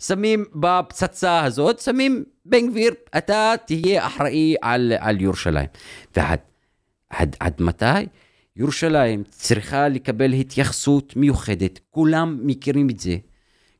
שמים 0.00 0.44
בפצצה 0.54 1.44
הזאת, 1.44 1.78
שמים 1.78 2.24
בן 2.44 2.70
גביר, 2.70 2.94
אתה 3.16 3.54
תהיה 3.66 4.06
אחראי 4.06 4.54
על, 4.62 4.92
על 4.98 5.20
ירושלים. 5.20 5.68
ועד 6.16 6.38
עד, 7.10 7.36
עד 7.40 7.54
מתי? 7.60 8.06
ירושלים 8.56 9.24
צריכה 9.30 9.88
לקבל 9.88 10.32
התייחסות 10.32 11.16
מיוחדת, 11.16 11.80
כולם 11.90 12.38
מכירים 12.42 12.90
את 12.90 13.00
זה. 13.00 13.16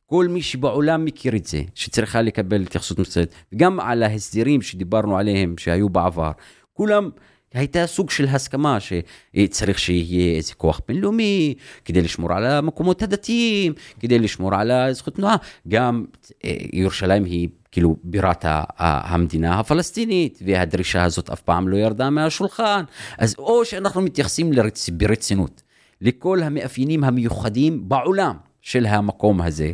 כל 0.05 0.27
מי 0.27 0.41
שבעולם 0.41 1.05
מכיר 1.05 1.35
את 1.35 1.45
זה, 1.45 1.61
שצריכה 1.75 2.21
לקבל 2.21 2.61
התייחסות 2.61 2.99
מסוימת. 2.99 3.29
וגם 3.53 3.79
על 3.79 4.03
ההסדרים 4.03 4.61
שדיברנו 4.61 5.17
עליהם, 5.17 5.55
שהיו 5.57 5.89
בעבר. 5.89 6.31
כולם 6.73 7.09
הייתה 7.57 7.87
סוג 7.87 8.09
של 8.09 8.25
הסכמה 8.25 8.77
שצריך 8.79 9.79
שיהיה 9.79 10.37
איזה 10.37 10.53
כוח 10.53 10.81
בינלאומי 10.87 11.53
כדי 11.85 12.01
לשמור 12.01 12.33
על 12.33 12.45
המקומות 12.45 13.01
הדתיים, 13.01 13.73
כדי 13.99 14.19
לשמור 14.19 14.55
על 14.55 14.71
הזכות 14.71 15.15
תנועה. 15.15 15.35
גם 15.67 16.05
אה, 16.45 16.55
ירושלים 16.73 17.23
היא 17.23 17.49
כאילו 17.71 17.95
בירת 18.03 18.45
המדינה 18.77 19.59
הפלסטינית, 19.59 20.39
והדרישה 20.45 21.03
הזאת 21.03 21.29
אף 21.29 21.41
פעם 21.41 21.67
לא 21.67 21.77
ירדה 21.77 22.09
מהשולחן. 22.09 22.83
אז 23.17 23.35
או 23.37 23.65
שאנחנו 23.65 24.01
מתייחסים 24.01 24.53
לרצ... 24.53 24.89
ברצינות 24.89 25.63
לכל 26.01 26.43
המאפיינים 26.43 27.03
המיוחדים 27.03 27.89
בעולם 27.89 28.35
של 28.61 28.85
המקום 28.85 29.41
הזה, 29.41 29.71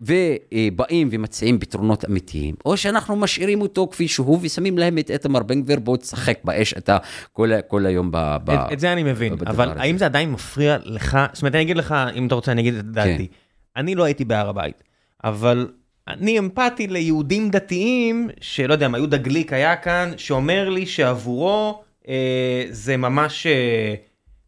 ובאים 0.00 1.08
ומציעים 1.12 1.58
פתרונות 1.58 2.04
אמיתיים, 2.04 2.54
או 2.64 2.76
שאנחנו 2.76 3.16
משאירים 3.16 3.60
אותו 3.60 3.88
כפי 3.90 4.08
שהוא 4.08 4.38
ושמים 4.42 4.78
להם 4.78 4.98
את 4.98 5.10
איתמר 5.10 5.42
בן 5.42 5.62
גביר, 5.62 5.78
בוא 5.78 5.96
תשחק 5.96 6.38
באש 6.44 6.74
אתה 6.78 6.98
כל, 7.32 7.50
כל 7.68 7.86
היום 7.86 8.10
ב... 8.10 8.36
ב 8.44 8.50
את, 8.50 8.72
את 8.72 8.80
זה 8.80 8.92
אני 8.92 9.02
מבין, 9.02 9.32
אבל 9.46 9.70
הזה. 9.70 9.80
האם 9.80 9.98
זה 9.98 10.04
עדיין 10.04 10.32
מפריע 10.32 10.76
לך, 10.84 11.18
זאת 11.32 11.42
אומרת 11.42 11.54
אני 11.54 11.62
אגיד 11.62 11.76
לך, 11.76 11.94
אם 12.14 12.26
אתה 12.26 12.34
רוצה 12.34 12.52
אני 12.52 12.60
אגיד 12.60 12.74
את 12.74 12.84
דעתי, 12.84 13.28
כן. 13.28 13.80
אני 13.80 13.94
לא 13.94 14.04
הייתי 14.04 14.24
בהר 14.24 14.48
הבית, 14.48 14.82
אבל 15.24 15.68
אני 16.08 16.38
אמפתי 16.38 16.86
ליהודים 16.86 17.50
דתיים, 17.50 18.30
שלא 18.40 18.72
יודע 18.72 18.88
מה, 18.88 18.98
יהודה 18.98 19.16
גליק 19.16 19.52
היה 19.52 19.76
כאן, 19.76 20.12
שאומר 20.16 20.68
לי 20.68 20.86
שעבורו 20.86 21.82
אה, 22.08 22.64
זה 22.70 22.96
ממש 22.96 23.46
אה, 23.46 23.94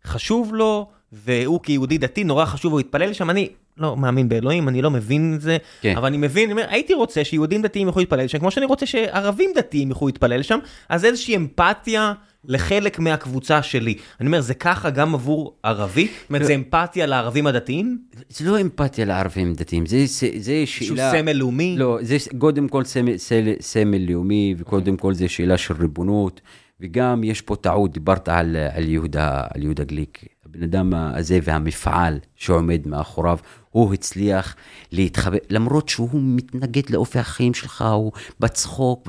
חשוב 0.05 0.55
לו, 0.55 0.91
והוא 1.13 1.61
כיהודי 1.63 1.99
דתי 1.99 2.25
נורא 2.25 2.45
חשוב, 2.45 2.73
הוא 2.73 2.81
יתפלל 2.81 3.13
שם, 3.13 3.31
אני 3.31 3.49
לא 3.79 3.97
מאמין 3.97 4.29
באלוהים, 4.29 4.69
אני 4.69 4.83
לא 4.83 4.91
מבין 4.91 5.35
את 5.37 5.41
זה, 5.41 5.57
כן. 5.81 5.97
אבל 5.97 6.07
אני 6.07 6.17
מבין, 6.17 6.45
אני 6.45 6.53
אומר, 6.53 6.67
הייתי 6.69 6.95
רוצה 6.95 7.25
שיהודים 7.25 7.63
דתיים 7.63 7.87
יוכלו 7.87 8.01
להתפלל 8.01 8.27
שם, 8.27 8.39
כמו 8.39 8.51
שאני 8.51 8.67
רוצה 8.67 8.87
שערבים 8.87 9.51
דתיים 9.57 9.89
יוכלו 9.89 10.07
להתפלל 10.07 10.43
שם, 10.43 10.59
אז 10.89 11.05
איזושהי 11.05 11.37
אמפתיה 11.37 12.13
לחלק 12.45 12.99
מהקבוצה 12.99 13.63
שלי. 13.63 13.95
אני 14.21 14.27
אומר, 14.27 14.41
זה 14.41 14.55
ככה 14.55 14.91
גם 14.91 15.15
עבור 15.15 15.57
ערבי? 15.63 16.07
זאת 16.07 16.31
אומרת, 16.31 16.47
זה 16.47 16.55
אמפתיה 16.55 17.07
לערבים 17.07 17.47
הדתיים? 17.47 17.99
זה 18.29 18.51
לא 18.51 18.61
אמפתיה 18.61 19.05
לערבים 19.05 19.55
דתיים, 19.55 19.87
זה, 19.87 20.07
זה, 20.07 20.29
זה 20.37 20.63
שאלה... 20.67 21.13
סמל 21.13 21.33
לאומי? 21.33 21.75
לא, 21.79 21.99
זה 22.03 22.17
קודם 22.39 22.69
כל 22.69 22.85
סמל, 22.85 23.17
סמל, 23.17 23.55
סמל 23.61 24.11
לאומי, 24.11 24.55
וקודם 24.59 24.97
כל 24.97 25.15
זה 25.15 25.29
שאלה 25.29 25.59
של 25.59 25.75
ריבונות, 25.81 26.41
וגם 26.81 27.25
יש 27.25 27.41
פה 27.41 27.57
טעות, 27.57 27.93
דיברת 27.93 28.29
על, 28.29 28.57
על, 28.73 28.89
יהודה, 28.89 29.43
על 29.55 29.63
יהודה 29.63 29.85
גליק. 29.85 30.25
הבן 30.51 30.63
אדם 30.63 30.95
הזה 30.95 31.39
והמפעל 31.43 32.19
שעומד 32.37 32.81
מאחוריו, 32.87 33.39
הוא 33.71 33.95
הצליח 33.95 34.57
להתחבר, 34.93 35.39
למרות 35.51 35.89
שהוא 35.89 36.11
מתנגד 36.13 36.91
לאופי 36.91 37.19
החיים 37.19 37.55
שלך, 37.55 37.83
הוא 37.83 38.13
בצחוק 38.41 39.09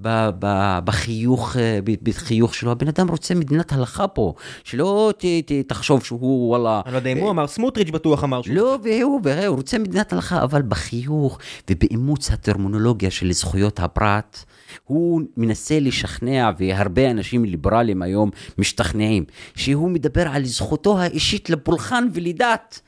ובחיוך, 0.00 1.56
בחיוך 2.02 2.54
שלו, 2.54 2.70
הבן 2.70 2.88
אדם 2.88 3.08
רוצה 3.08 3.34
מדינת 3.34 3.72
הלכה 3.72 4.08
פה, 4.08 4.34
שלא 4.64 5.12
ת, 5.18 5.24
ת, 5.24 5.52
תחשוב 5.66 6.04
שהוא 6.04 6.48
וואלה... 6.48 6.80
אני 6.84 6.92
לא 6.92 6.98
יודע 6.98 7.10
אם 7.10 7.18
הוא 7.18 7.30
אמר, 7.30 7.46
סמוטריץ' 7.46 7.90
בטוח 7.90 8.24
אמר 8.24 8.42
שהוא... 8.42 8.56
לא, 8.56 8.78
והוא, 8.82 9.20
והוא 9.24 9.56
רוצה 9.56 9.78
מדינת 9.78 10.12
הלכה, 10.12 10.42
אבל 10.42 10.62
בחיוך 10.62 11.38
ובאימוץ 11.70 12.30
הטרמונולוגיה 12.30 13.10
של 13.10 13.32
זכויות 13.32 13.80
הפרט. 13.80 14.44
הוא 14.84 15.20
מנסה 15.36 15.80
לשכנע, 15.80 16.50
והרבה 16.58 17.10
אנשים 17.10 17.44
ליברליים 17.44 18.02
היום 18.02 18.30
משתכנעים, 18.58 19.24
שהוא 19.56 19.90
מדבר 19.90 20.28
על 20.28 20.44
זכותו 20.44 20.98
האישית 20.98 21.50
לפולחן 21.50 22.08
ולדת. 22.14 22.80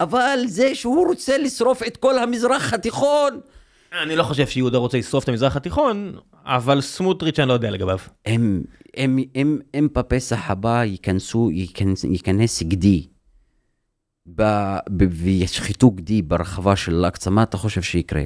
אבל 0.00 0.38
זה 0.46 0.74
שהוא 0.74 1.06
רוצה 1.06 1.38
לשרוף 1.38 1.82
את 1.82 1.96
כל 1.96 2.18
המזרח 2.18 2.72
התיכון, 2.72 3.40
אני 4.02 4.16
לא 4.16 4.22
חושב 4.22 4.46
שיהודה 4.46 4.78
רוצה 4.78 4.98
לשרוף 4.98 5.24
את 5.24 5.28
המזרח 5.28 5.56
התיכון, 5.56 6.16
אבל 6.44 6.80
סמוטריץ' 6.80 7.38
אני 7.38 7.48
לא 7.48 7.52
יודע 7.52 7.70
לגביו. 7.70 7.98
הם, 8.26 8.62
הם, 8.96 9.18
הם, 9.34 9.58
הם 9.74 9.88
בפסח 9.92 10.50
הבא 10.50 10.84
ייכנסו, 10.84 11.50
ייכנס, 11.50 12.04
ייכנס 12.04 12.62
גדי, 12.62 13.06
ב, 14.34 14.42
ב, 14.96 15.04
וישחטו 15.10 15.90
גדי 15.90 16.22
ברחבה 16.22 16.76
של 16.76 16.94
אל-אקצא, 16.94 17.30
מה 17.30 17.42
אתה 17.42 17.56
חושב 17.56 17.82
שיקרה? 17.82 18.22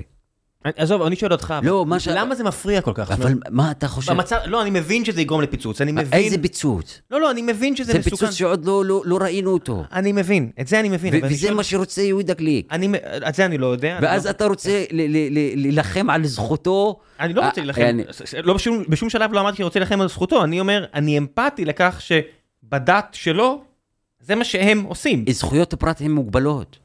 עזוב, 0.64 1.02
אני 1.02 1.16
שואל 1.16 1.32
אותך, 1.32 1.54
לא, 1.62 1.86
מה 1.86 2.00
ש- 2.00 2.08
למה 2.08 2.34
זה 2.34 2.44
מפריע 2.44 2.80
כל 2.80 2.90
כך? 2.94 3.10
אבל 3.10 3.34
מה 3.50 3.70
אתה 3.70 3.88
חושב? 3.88 4.12
במצב, 4.12 4.36
לא, 4.46 4.62
אני 4.62 4.70
מבין 4.70 5.04
שזה 5.04 5.20
יגרום 5.20 5.40
לפיצוץ, 5.40 5.80
אני 5.80 5.92
מבין... 5.92 6.06
איזה 6.12 6.38
פיצוץ? 6.42 7.00
לא, 7.10 7.20
לא, 7.20 7.30
אני 7.30 7.42
מבין 7.42 7.76
שזה 7.76 7.92
זה 7.92 7.98
מסוכן. 7.98 8.16
פיצוץ 8.16 8.30
שעוד 8.34 8.64
לא, 8.64 8.84
לא, 8.84 9.02
לא 9.04 9.16
ראינו 9.20 9.50
אותו. 9.50 9.84
אני 9.92 10.12
מבין, 10.12 10.50
את 10.60 10.68
זה 10.68 10.80
אני 10.80 10.88
מבין. 10.88 11.14
ו- 11.14 11.18
וזה 11.26 11.36
שואל- 11.38 11.54
מה 11.54 11.62
שרוצה 11.62 12.02
יהודה 12.02 12.34
גליק. 12.34 12.66
אני, 12.72 12.88
את 13.28 13.34
זה 13.34 13.44
אני 13.46 13.58
לא 13.58 13.66
יודע. 13.66 13.98
ואז 14.02 14.24
לא- 14.26 14.30
אתה 14.30 14.46
רוצה 14.46 14.84
ל- 14.90 15.02
ל- 15.16 15.38
ל- 15.38 15.60
להילחם 15.62 16.10
על 16.10 16.26
זכותו. 16.26 16.98
אני 17.20 17.34
לא 17.34 17.40
רוצה 17.40 17.60
אה, 17.60 17.66
להילחם, 17.66 17.82
אני- 17.82 18.04
לא 18.42 18.54
בשום, 18.54 18.84
בשום 18.88 19.10
שלב 19.10 19.32
לא 19.32 19.40
אמרתי 19.40 19.56
שאני 19.56 19.64
רוצה 19.64 19.78
להילחם 19.78 20.00
על 20.00 20.08
זכותו, 20.08 20.44
אני 20.44 20.60
אומר, 20.60 20.84
אני 20.94 21.18
אמפתי 21.18 21.64
לכך 21.64 22.00
שבדת 22.00 23.06
שלו, 23.12 23.62
זה 24.20 24.34
מה 24.34 24.44
שהם 24.44 24.82
עושים. 24.82 25.24
זכויות 25.30 25.72
הפרט 25.72 26.00
הן 26.00 26.10
מוגבלות. 26.10 26.78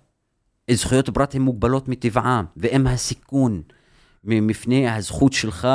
זכויות 0.72 1.08
הפרט 1.10 1.36
הן 1.36 1.42
מוגבלות 1.42 1.88
מטבעם, 1.88 2.46
ואם 2.58 2.88
הסיכון 2.88 3.62
מפני 4.24 4.90
הזכות 4.90 5.34
שלך, 5.34 5.68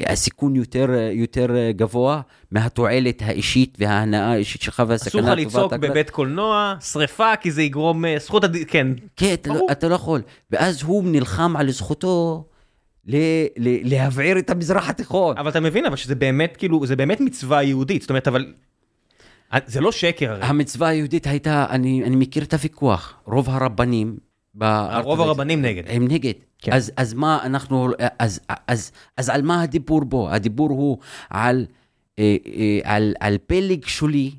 הסיכון 0.00 0.56
יותר, 0.56 0.90
יותר 1.12 1.46
גבוה 1.70 2.20
מהתועלת 2.50 3.22
האישית 3.22 3.76
וההנאה 3.80 4.32
האישית 4.32 4.62
שלך 4.62 4.74
אסור 4.74 4.88
והסכנה 4.88 5.20
לך 5.34 5.42
טובת 5.42 5.46
לצעוק 5.46 5.72
הכלל. 5.72 5.90
בבית 5.90 6.10
קולנוע, 6.10 6.74
שריפה, 6.80 7.36
כי 7.36 7.50
זה 7.50 7.62
יגרום 7.62 8.04
אה, 8.04 8.16
זכות 8.18 8.44
הד... 8.44 8.56
כן. 8.68 8.86
כן, 9.16 9.34
אתה 9.34 9.52
לא. 9.54 9.66
אתה 9.72 9.88
לא 9.88 9.94
יכול. 9.94 10.22
ואז 10.50 10.82
הוא 10.82 11.04
נלחם 11.06 11.56
על 11.56 11.70
זכותו 11.70 12.44
ל- 13.06 13.44
ל- 13.56 13.94
להבעיר 13.94 14.38
את 14.38 14.50
המזרח 14.50 14.88
התיכון. 14.90 15.38
אבל 15.38 15.50
אתה 15.50 15.60
מבין, 15.60 15.86
אבל 15.86 15.96
שזה 15.96 16.14
באמת, 16.14 16.56
כאילו, 16.56 16.86
זה 16.86 16.96
באמת 16.96 17.20
מצווה 17.20 17.62
יהודית, 17.62 18.00
זאת 18.02 18.10
אומרת, 18.10 18.28
אבל... 18.28 18.52
אה, 19.52 19.58
זה 19.66 19.80
לא 19.80 19.92
שקר 19.92 20.32
הרי. 20.32 20.42
המצווה 20.42 20.88
היהודית 20.88 21.26
הייתה, 21.26 21.66
אני, 21.70 22.04
אני 22.04 22.16
מכיר 22.16 22.42
את 22.44 22.52
הוויכוח, 22.54 23.14
רוב 23.24 23.50
הרבנים... 23.50 24.16
בארץ- 24.54 25.04
רוב 25.04 25.20
הרבנים 25.20 25.62
נגד. 25.62 25.82
הם 25.86 26.08
נגד. 26.08 26.32
כן. 26.58 26.72
אז, 26.72 26.92
אז 26.96 27.14
מה 27.14 27.38
אנחנו, 27.44 27.88
אז, 28.18 28.40
אז, 28.68 28.92
אז 29.16 29.28
על 29.28 29.42
מה 29.42 29.62
הדיבור 29.62 30.04
בו? 30.04 30.30
הדיבור 30.30 30.70
הוא 30.70 30.98
על, 31.30 31.66
אה, 32.18 32.36
אה, 32.46 32.94
על, 32.94 33.14
על 33.20 33.36
פלג 33.46 33.86
שולי 33.86 34.30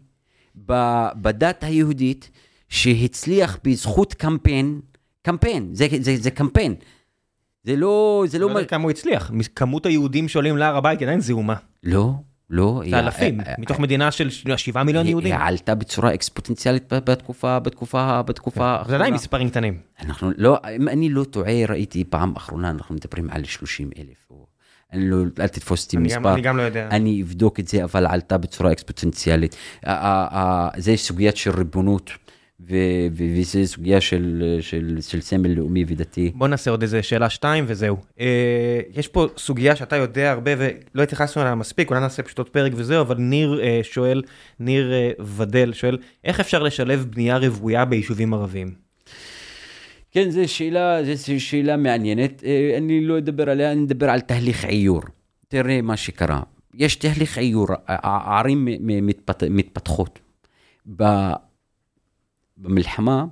בדת 1.16 1.64
היהודית 1.64 2.32
שהצליח 2.70 3.58
בזכות 3.64 4.14
קמפיין, 4.14 4.80
קמפיין, 5.22 5.70
זה, 5.74 5.88
זה, 6.00 6.18
זה 6.18 6.32
קמפיין. 6.32 6.76
זה 7.64 7.76
לא, 7.76 8.24
זה 8.28 8.40
לא 8.40 8.46
לא, 8.48 8.52
יודע 8.52 8.62
מה- 8.62 8.68
כמה 8.68 8.84
הוא 8.84 8.92
הצליח. 8.92 9.32
כמות 9.56 9.86
היהודים 9.86 10.28
שעולים 10.28 10.58
להר 10.58 10.76
הבית 10.78 11.02
עדיין 11.02 11.20
זעומה. 11.20 11.56
לא, 11.84 12.12
לא. 12.50 12.82
זה 12.90 13.00
אלפים, 13.00 13.42
אה, 13.42 13.46
אה, 13.48 13.54
מתוך 13.58 13.80
מדינה 13.80 14.12
של 14.12 14.30
7 14.58 14.84
מיליון 14.84 15.06
היא- 15.06 15.12
יהודים. 15.12 15.34
היא 15.34 15.42
עלתה 15.48 15.76
בצורה 15.76 16.14
אקספוטנציאלית 16.14 16.84
בתקופה, 16.94 17.60
בתקופה, 17.60 18.22
בתקופה 18.22 18.78
זה 18.88 18.96
עדיין 18.96 19.14
מספרים 19.14 19.50
קטנים. 19.50 19.80
אנחנו 20.02 20.32
לא, 20.38 20.58
אם 20.76 20.88
אני 20.90 21.10
לא 21.10 21.24
טועה, 21.24 21.66
ראיתי 21.70 22.04
פעם 22.04 22.34
אחרונה, 22.36 22.70
אנחנו 22.70 22.96
מדברים 22.96 23.28
על 23.32 23.44
30 23.44 23.90
אלף. 23.98 24.32
אני 24.94 25.10
לא, 25.10 25.18
אל 25.40 25.48
תתפוס 25.48 25.86
אותי 25.86 25.98
מספר. 25.98 26.34
אני 26.34 26.42
גם 26.42 26.58
לא 26.58 26.62
יודע. 26.62 26.88
אני 26.92 27.22
אבדוק 27.22 27.60
את 27.60 27.68
זה, 27.68 27.84
אבל 27.84 28.08
עלתה 28.08 28.38
בצורה 28.38 28.72
אקספוטנציאלית. 28.72 29.56
זה 30.78 30.94
סוגיית 30.98 31.38
של 31.38 31.52
ריבונות, 31.52 32.12
ו- 32.60 33.08
ו- 33.12 33.26
וזה 33.38 33.68
סוגיה 33.68 34.02
של, 34.02 34.58
של, 34.62 34.98
של 35.02 35.22
סמל 35.22 35.50
לאומי 35.50 35.86
ודתי. 35.88 36.32
בוא 36.36 36.48
נעשה 36.48 36.72
עוד 36.72 36.82
איזה 36.82 37.04
שאלה 37.04 37.30
שתיים 37.30 37.64
וזהו. 37.68 37.98
אה, 38.20 38.80
יש 38.96 39.08
פה 39.08 39.28
סוגיה 39.38 39.76
שאתה 39.76 39.96
יודע 39.96 40.32
הרבה 40.32 40.52
ולא 40.58 41.04
התייחסנו 41.04 41.42
אליה 41.42 41.56
מספיק, 41.56 41.90
אולי 41.90 42.02
נעשה 42.02 42.24
פשוט 42.24 42.38
עוד 42.38 42.50
פרק 42.50 42.72
וזהו, 42.76 43.02
אבל 43.02 43.18
ניר 43.18 43.62
אה, 43.64 43.80
שואל, 43.84 44.22
ניר 44.60 44.94
אה, 44.94 45.12
ודל 45.20 45.74
שואל, 45.74 45.98
איך 46.24 46.40
אפשר 46.40 46.64
לשלב 46.64 47.06
בנייה 47.10 47.38
רוויה 47.38 47.86
ביישובים 47.86 48.34
ערביים? 48.34 48.74
כן, 50.12 50.30
זו 50.30 50.42
שאלה, 50.54 51.00
זו 51.16 51.40
שאלה 51.40 51.78
מעניינת. 51.78 52.44
אה, 52.46 52.78
אני 52.78 53.06
לא 53.06 53.18
אדבר 53.18 53.50
עליה, 53.50 53.72
אני 53.72 53.84
אדבר 53.84 54.10
על 54.10 54.20
תהליך 54.20 54.66
עיור. 54.66 55.02
תראה 55.48 55.82
מה 55.82 55.98
שקרה. 55.98 56.42
יש 56.74 56.96
תהליך 56.96 57.38
עיור, 57.38 57.68
הערים 57.88 58.68
מתפתחות. 59.50 60.20
במלחמה, 62.58 63.26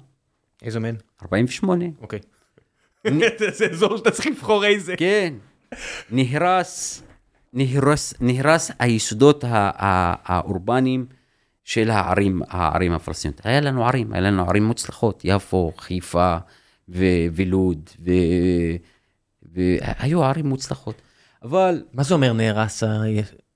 איזה 0.62 0.80
מהן? 0.80 0.96
48, 1.22 1.86
אוקיי. 2.02 2.20
זה 3.58 3.66
אזור 3.72 3.98
שאתה 3.98 4.12
צריך 4.12 4.28
לבחור 4.28 4.66
איזה. 4.66 4.96
כן, 4.98 5.34
נהרס, 6.12 7.04
נהרס, 7.54 8.14
נהרס 8.22 8.72
היסודות 8.80 9.44
האורבניים 9.48 11.06
של 11.64 11.90
הערים, 11.90 12.42
הערים 12.50 12.92
הפלסטיניות. 12.92 13.46
היה 13.46 13.62
לנו 13.62 13.88
ערים, 13.88 14.14
היה 14.14 14.22
לנו 14.22 14.50
ערים 14.50 14.64
מוצלחות, 14.64 15.22
יפו, 15.24 15.72
חיפה 15.78 16.38
ו- 16.90 17.26
ולוד, 17.34 17.90
והיו 19.44 20.24
ערים 20.24 20.46
מוצלחות. 20.46 21.02
אבל 21.44 21.84
מה 21.94 22.04
זה 22.04 22.14
אומר 22.14 22.34
נהרס 22.34 22.84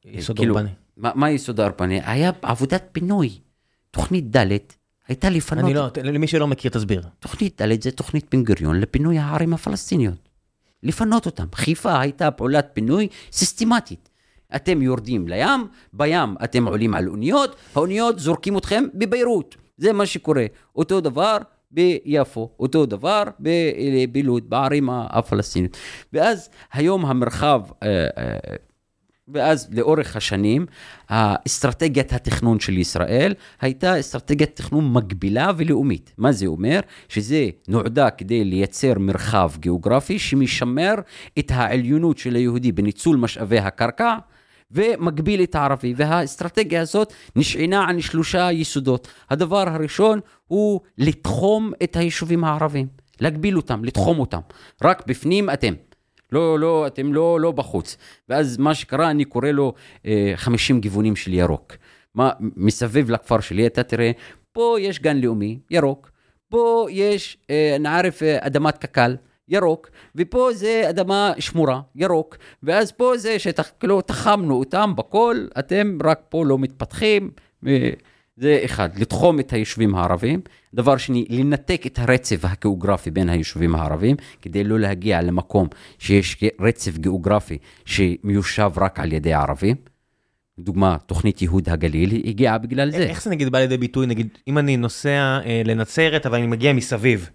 היסוד 0.03 0.37
כאילו, 0.37 0.53
אורבני? 0.53 0.71
מה, 0.97 1.11
מה 1.15 1.27
היסוד 1.27 1.59
האורבני? 1.59 2.01
היה 2.05 2.31
עבודת 2.41 2.83
פינוי. 2.91 3.39
תוכנית 3.91 4.35
ד' 4.35 4.57
הייתה 5.07 5.29
לפנות, 5.29 5.63
אני 5.65 5.73
לא, 5.73 6.11
למי 6.13 6.27
שלא 6.27 6.47
מכיר 6.47 6.71
תסביר. 6.71 7.01
תוכנית 7.19 7.61
ד' 7.61 7.81
זה 7.81 7.91
תוכנית 7.91 8.25
בן 8.31 8.43
גוריון 8.43 8.79
לפינוי 8.79 9.17
הערים 9.17 9.53
הפלסטיניות. 9.53 10.29
לפנות 10.83 11.25
אותם. 11.25 11.45
חיפה 11.55 11.99
הייתה 11.99 12.31
פעולת 12.31 12.69
פינוי 12.73 13.07
סיסטמטית. 13.31 14.09
אתם 14.55 14.81
יורדים 14.81 15.27
לים, 15.27 15.67
בים 15.93 16.35
אתם 16.43 16.67
עולים 16.67 16.93
על 16.93 17.07
אוניות, 17.07 17.55
האוניות 17.75 18.19
זורקים 18.19 18.57
אתכם 18.57 18.83
בביירות. 18.93 19.55
זה 19.77 19.93
מה 19.93 20.05
שקורה. 20.05 20.45
אותו 20.75 21.01
דבר 21.01 21.37
ביפו, 21.71 22.49
אותו 22.59 22.85
דבר 22.85 23.23
ב- 23.41 24.05
בלוד, 24.11 24.49
בערים 24.49 24.89
הפלסטיניות. 24.89 25.77
ואז 26.13 26.49
היום 26.73 27.05
המרחב, 27.05 27.61
אה, 27.83 28.07
אה, 28.17 28.37
ואז 29.33 29.67
לאורך 29.71 30.15
השנים, 30.15 30.65
אסטרטגיית 31.07 32.13
התכנון 32.13 32.59
של 32.59 32.77
ישראל 32.77 33.33
הייתה 33.61 33.99
אסטרטגיית 33.99 34.55
תכנון 34.55 34.93
מקבילה 34.93 35.51
ולאומית. 35.57 36.13
מה 36.17 36.31
זה 36.31 36.45
אומר? 36.45 36.79
שזה 37.09 37.49
נועדה 37.67 38.09
כדי 38.09 38.43
לייצר 38.43 38.93
מרחב 38.99 39.51
גיאוגרפי 39.59 40.19
שמשמר 40.19 40.93
את 41.39 41.51
העליונות 41.55 42.17
של 42.17 42.35
היהודי 42.35 42.71
בניצול 42.71 43.17
משאבי 43.17 43.59
הקרקע. 43.59 44.15
ומגביל 44.71 45.43
את 45.43 45.55
הערבי, 45.55 45.93
והאסטרטגיה 45.97 46.81
הזאת 46.81 47.13
נשענה 47.35 47.89
על 47.89 48.01
שלושה 48.01 48.51
יסודות. 48.51 49.07
הדבר 49.29 49.69
הראשון 49.69 50.19
הוא 50.47 50.81
לתחום 50.97 51.71
את 51.83 51.95
היישובים 51.95 52.43
הערבים. 52.43 52.87
להגביל 53.19 53.57
אותם, 53.57 53.85
לתחום 53.85 54.19
אותם. 54.19 54.39
רק 54.83 55.07
בפנים 55.07 55.49
אתם. 55.49 55.73
לא, 56.31 56.59
לא, 56.59 56.87
אתם 56.87 57.13
לא, 57.13 57.39
לא 57.39 57.51
בחוץ. 57.51 57.97
ואז 58.29 58.57
מה 58.57 58.75
שקרה, 58.75 59.11
אני 59.11 59.25
קורא 59.25 59.47
לו 59.47 59.73
אה, 60.05 60.33
50 60.35 60.79
גיוונים 60.79 61.15
של 61.15 61.33
ירוק. 61.33 61.73
מה, 62.15 62.31
מסביב 62.39 63.09
לכפר 63.09 63.39
שלי 63.39 63.67
אתה 63.67 63.83
תראה, 63.83 64.11
פה 64.51 64.77
יש 64.79 64.99
גן 64.99 65.17
לאומי, 65.17 65.59
ירוק. 65.71 66.11
פה 66.49 66.87
יש, 66.89 67.37
אה, 67.49 67.77
נערף, 67.79 68.23
אה, 68.23 68.37
אדמת 68.39 68.77
קק"ל, 68.77 69.15
ירוק, 69.49 69.89
ופה 70.15 70.49
זה 70.53 70.89
אדמה 70.89 71.33
שמורה, 71.39 71.81
ירוק, 71.95 72.37
ואז 72.63 72.91
פה 72.91 73.17
זה 73.17 73.39
שטח, 73.39 73.71
כאילו, 73.79 74.01
תחמנו 74.01 74.59
אותם 74.59 74.93
בכל, 74.95 75.47
אתם 75.59 75.97
רק 76.03 76.19
פה 76.29 76.45
לא 76.45 76.57
מתפתחים. 76.57 77.31
אה, 77.67 77.89
זה 78.37 78.61
אחד, 78.65 78.89
לתחום 78.99 79.39
את 79.39 79.53
היישובים 79.53 79.95
הערבים. 79.95 80.41
דבר 80.73 80.97
שני, 80.97 81.25
לנתק 81.29 81.81
את 81.85 81.99
הרצף 81.99 82.39
הגיאוגרפי 82.43 83.11
בין 83.11 83.29
היישובים 83.29 83.75
הערבים, 83.75 84.15
כדי 84.41 84.63
לא 84.63 84.79
להגיע 84.79 85.21
למקום 85.21 85.67
שיש 85.99 86.43
רצף 86.59 86.97
גיאוגרפי 86.97 87.57
שמיושב 87.85 88.71
רק 88.77 88.99
על 88.99 89.13
ידי 89.13 89.33
ערבים. 89.33 89.75
דוגמה, 90.59 90.97
תוכנית 91.05 91.41
ייהוד 91.41 91.69
הגליל 91.69 92.21
הגיעה 92.25 92.57
בגלל 92.57 92.91
זה. 92.91 92.97
איך 92.97 93.23
זה 93.23 93.29
נגיד 93.29 93.49
בא 93.49 93.59
לידי 93.59 93.77
ביטוי, 93.77 94.07
נגיד, 94.07 94.27
אם 94.47 94.57
אני 94.57 94.77
נוסע 94.77 95.39
אה, 95.45 95.61
לנצרת, 95.65 96.25
אבל 96.25 96.37
אני 96.37 96.47
מגיע 96.47 96.73
מסביב, 96.73 97.29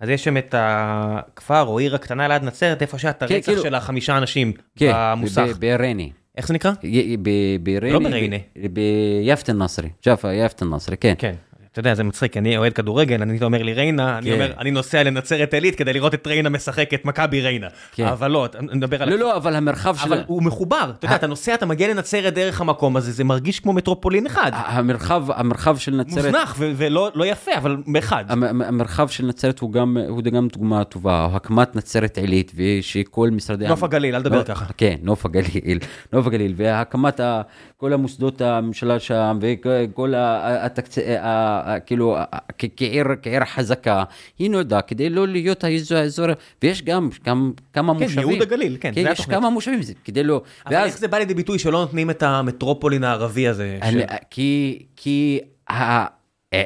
אז 0.00 0.08
יש 0.08 0.24
שם 0.24 0.36
את 0.36 0.54
הכפר 0.58 1.62
או 1.62 1.78
עיר 1.78 1.94
הקטנה 1.94 2.28
ליד 2.28 2.42
נצרת, 2.42 2.82
איפה 2.82 2.98
שהיה 2.98 3.10
את 3.10 3.22
כן, 3.22 3.34
הרצח 3.34 3.46
כאילו- 3.46 3.62
של 3.62 3.74
החמישה 3.74 4.18
אנשים 4.18 4.52
כן, 4.76 4.92
במוסך. 4.94 5.56
ב- 5.58 5.60
בריינה. 5.60 6.02
איך 6.36 6.48
זה 6.48 6.54
נקרא? 6.54 6.72
ב- 7.22 7.30
בריינה. 7.62 7.98
לא 7.98 8.08
בריינה. 8.08 8.36
ביפת 8.70 9.50
א-נצרי. 9.50 9.88
ג'אפה, 10.06 10.32
יפת 10.32 10.62
א-נצרי, 10.62 10.96
כן. 10.96 11.14
כן. 11.18 11.34
אתה 11.74 11.80
יודע, 11.80 11.94
זה 11.94 12.04
מצחיק, 12.04 12.36
אני 12.36 12.56
אוהד 12.56 12.72
כדורגל, 12.72 13.22
אני 13.22 13.38
אומר 13.42 13.62
לי 13.62 13.72
ריינה, 13.72 14.18
אני 14.18 14.26
כן. 14.26 14.32
אומר, 14.32 14.52
אני 14.58 14.70
נוסע 14.70 15.02
לנצרת 15.02 15.54
עילית 15.54 15.74
כדי 15.74 15.92
לראות 15.92 16.14
את 16.14 16.26
ריינה 16.26 16.48
משחק 16.48 16.94
את 16.94 17.04
מכבי 17.04 17.40
ריינה. 17.40 17.66
כן. 17.92 18.06
אבל 18.06 18.30
לא, 18.30 18.48
אני 18.58 18.66
מדבר 18.76 19.02
על... 19.02 19.10
לא, 19.10 19.16
לא, 19.16 19.36
אבל 19.36 19.56
המרחב 19.56 19.96
של... 19.96 20.12
אבל 20.12 20.22
הוא 20.26 20.42
מחובר, 20.42 20.92
אתה 20.98 21.06
יודע, 21.06 21.16
אתה 21.16 21.26
נוסע, 21.26 21.54
אתה 21.54 21.66
מגיע 21.66 21.88
לנצרת 21.88 22.34
דרך 22.34 22.60
המקום 22.60 22.96
הזה, 22.96 23.12
זה 23.12 23.24
מרגיש 23.24 23.60
כמו 23.60 23.72
מטרופולין 23.72 24.26
אחד. 24.26 24.50
המרחב, 24.54 25.24
המרחב 25.30 25.76
של 25.76 25.94
נצרת... 25.96 26.24
מוזנח 26.24 26.54
ולא 26.58 27.10
לא 27.14 27.24
יפה, 27.26 27.50
אבל 27.56 27.76
אחד. 27.98 28.24
המ- 28.28 28.44
המ- 28.44 28.62
המרחב 28.62 29.08
של 29.08 29.26
נצרת 29.26 29.58
הוא 29.58 29.72
גם, 29.72 29.96
הוא 30.08 30.22
גם 30.22 30.48
דוגמה 30.52 30.84
טובה, 30.84 31.28
הקמת 31.32 31.76
נצרת 31.76 32.18
עילית, 32.18 32.52
ושכל 32.56 33.30
משרדי... 33.32 33.68
נוף 33.68 33.82
הגליל, 33.82 34.14
אל 34.14 34.22
תדבר 34.22 34.42
ככה. 34.42 34.64
כן, 34.76 34.96
נוף 35.02 35.26
הגליל, 35.26 35.78
נוף 36.12 36.26
הגליל, 36.26 36.54
והקמת 36.56 37.20
כל 37.84 37.92
המוסדות 37.92 38.40
הממשלה 38.40 39.00
שם, 39.00 39.38
וכל 39.40 40.12
התקצ... 40.16 40.98
כאילו, 41.86 42.16
כעיר, 42.76 43.04
כעיר 43.22 43.44
חזקה, 43.44 44.04
היא 44.38 44.50
נועדה 44.50 44.80
כדי 44.80 45.10
לא 45.10 45.28
להיות 45.28 45.64
האזור, 45.64 46.26
ויש 46.62 46.82
גם, 46.82 47.08
גם 47.24 47.52
כמה 47.72 47.94
כן, 47.94 48.02
מושבים. 48.02 48.28
ייהוד 48.28 48.42
הגליל, 48.42 48.76
כן, 48.80 48.88
כן, 48.94 49.02
זה 49.02 49.08
יש 49.08 49.20
התוכנית. 49.20 49.38
כמה 49.38 49.50
מושבים, 49.50 49.80
כדי 50.04 50.22
לא... 50.22 50.42
אבל 50.66 50.76
איך 50.76 50.98
זה 50.98 51.08
בא 51.08 51.18
לידי 51.18 51.34
ביטוי 51.34 51.58
שלא 51.58 51.78
נותנים 51.80 52.10
את 52.10 52.22
המטרופולין 52.22 53.04
הערבי 53.04 53.48
הזה? 53.48 53.78
אני, 53.82 53.92
של- 54.00 54.06
כי, 54.30 54.82
כי 54.96 55.40
ה- 55.70 56.04
אה, 56.54 56.62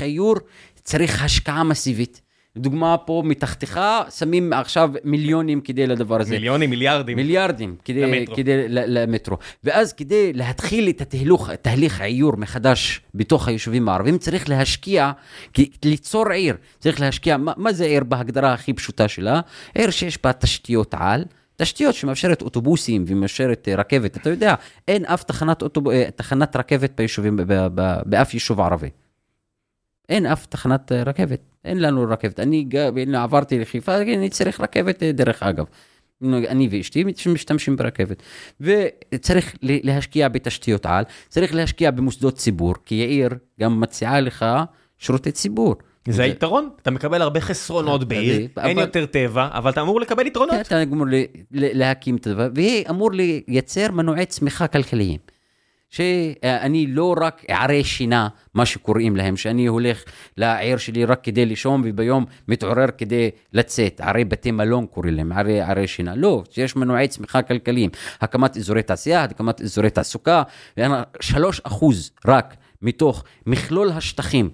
האיור 0.00 0.36
צריך 0.82 1.24
השקעה 1.24 1.64
מסיבית. 1.64 2.20
לדוגמה, 2.56 2.96
פה 2.96 3.22
מתחתיך 3.24 3.80
שמים 4.16 4.52
עכשיו 4.52 4.90
מיליונים 5.04 5.60
כדי 5.60 5.86
לדבר 5.86 6.20
הזה. 6.20 6.34
מיליונים, 6.34 6.70
מיליארדים. 6.70 7.16
מיליארדים 7.16 7.76
כדי, 7.84 8.00
למטרו. 8.00 8.36
כדי 8.36 8.68
למטרו. 8.68 9.36
ואז 9.64 9.92
כדי 9.92 10.32
להתחיל 10.32 10.88
את 10.88 11.00
התהלוך, 11.00 11.50
תהליך 11.50 12.00
האיור 12.00 12.36
מחדש 12.36 13.00
בתוך 13.14 13.48
היישובים 13.48 13.88
הערבים, 13.88 14.18
צריך 14.18 14.48
להשקיע, 14.48 15.10
ליצור 15.84 16.32
עיר, 16.32 16.56
צריך 16.78 17.00
להשקיע, 17.00 17.36
מה, 17.36 17.52
מה 17.56 17.72
זה 17.72 17.84
עיר 17.84 18.04
בהגדרה 18.04 18.52
הכי 18.52 18.72
פשוטה 18.72 19.08
שלה? 19.08 19.40
עיר 19.74 19.90
שיש 19.90 20.18
בה 20.22 20.32
תשתיות 20.32 20.94
על. 20.98 21.24
תשתיות 21.56 21.94
שמאפשרת 21.94 22.42
אוטובוסים 22.42 23.04
ומאפשרת 23.06 23.68
אה, 23.68 23.74
רכבת, 23.74 24.16
אתה 24.16 24.30
יודע, 24.30 24.54
אין 24.88 25.04
אף 25.04 25.22
תחנת, 25.22 25.62
אוטוב... 25.62 25.88
אה, 25.88 26.08
תחנת 26.16 26.56
רכבת 26.56 26.92
ביישובים, 26.96 27.40
באף 28.04 28.34
יישוב 28.34 28.60
ערבי. 28.60 28.90
אין 30.10 30.26
אף 30.26 30.46
תחנת 30.46 30.92
אה, 30.92 31.02
רכבת, 31.02 31.40
אין 31.64 31.80
לנו 31.80 32.06
רכבת. 32.08 32.40
אני 32.40 32.66
עברתי 33.14 33.58
לחיפה, 33.58 33.96
אני 33.96 34.28
צריך 34.28 34.60
רכבת 34.60 35.02
אה, 35.02 35.12
דרך 35.12 35.42
אגב. 35.42 35.64
אני 36.22 36.68
ואשתי 36.70 37.04
משתמשים 37.26 37.76
ברכבת. 37.76 38.22
וצריך 38.60 39.54
להשקיע 39.62 40.28
בתשתיות 40.28 40.86
על, 40.86 41.04
צריך 41.28 41.54
להשקיע 41.54 41.90
במוסדות 41.90 42.34
ציבור, 42.36 42.74
כי 42.86 42.94
יאיר 42.94 43.30
גם 43.60 43.80
מציעה 43.80 44.20
לך 44.20 44.46
שירותי 44.98 45.32
ציבור. 45.32 45.74
זה 46.08 46.22
היתרון, 46.22 46.68
אתה 46.82 46.90
מקבל 46.90 47.22
הרבה 47.22 47.40
חסרונות 47.40 48.04
בעיר, 48.08 48.48
אין 48.62 48.78
יותר 48.78 49.06
טבע, 49.06 49.48
אבל 49.52 49.70
אתה 49.70 49.80
אמור 49.80 50.00
לקבל 50.00 50.26
יתרונות. 50.26 50.54
אתה 50.60 50.82
אמור 50.82 51.06
להקים 51.52 52.16
את 52.16 52.26
הדבר, 52.26 52.48
ואמור 52.54 53.10
לייצר 53.12 53.92
מנועי 53.92 54.26
צמיחה 54.26 54.66
כלכליים. 54.66 55.18
שאני 55.90 56.86
לא 56.86 57.14
רק 57.20 57.42
ערי 57.48 57.84
שינה, 57.84 58.28
מה 58.54 58.66
שקוראים 58.66 59.16
להם, 59.16 59.36
שאני 59.36 59.66
הולך 59.66 60.02
לעיר 60.36 60.76
שלי 60.76 61.04
רק 61.04 61.24
כדי 61.24 61.46
לישון 61.46 61.82
וביום 61.84 62.24
מתעורר 62.48 62.86
כדי 62.98 63.30
לצאת, 63.52 64.00
ערי 64.00 64.24
בתי 64.24 64.50
מלון 64.50 64.86
קוראים 64.86 65.14
להם, 65.14 65.32
ערי, 65.32 65.60
ערי 65.60 65.86
שינה. 65.86 66.14
לא, 66.16 66.42
שיש 66.50 66.76
מנועי 66.76 67.08
צמיחה 67.08 67.42
כלכליים, 67.42 67.90
הקמת 68.20 68.56
אזורי 68.56 68.82
תעשייה, 68.82 69.24
הקמת 69.24 69.60
אזורי 69.60 69.90
תעסוקה, 69.90 70.42
שלוש 71.20 71.60
אחוז 71.64 72.10
רק 72.26 72.56
מתוך 72.82 73.24
מכלול 73.46 73.90
השטחים 73.90 74.50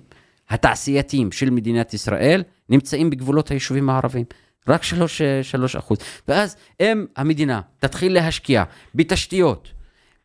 התעשייתיים 0.51 1.33
של 1.33 1.51
מדינת 1.51 1.95
ישראל 1.95 2.43
נמצאים 2.69 3.11
בגבולות 3.11 3.51
היישובים 3.51 3.91
הערביים. 3.91 4.25
רק 4.69 4.83
שלוש, 4.83 5.23
שלוש 5.43 5.77
אחוז. 5.77 5.99
ואז 6.29 6.57
אם 6.81 7.07
המדינה 7.17 7.61
תתחיל 7.79 8.15
להשקיע 8.15 8.65
בתשתיות, 8.95 9.69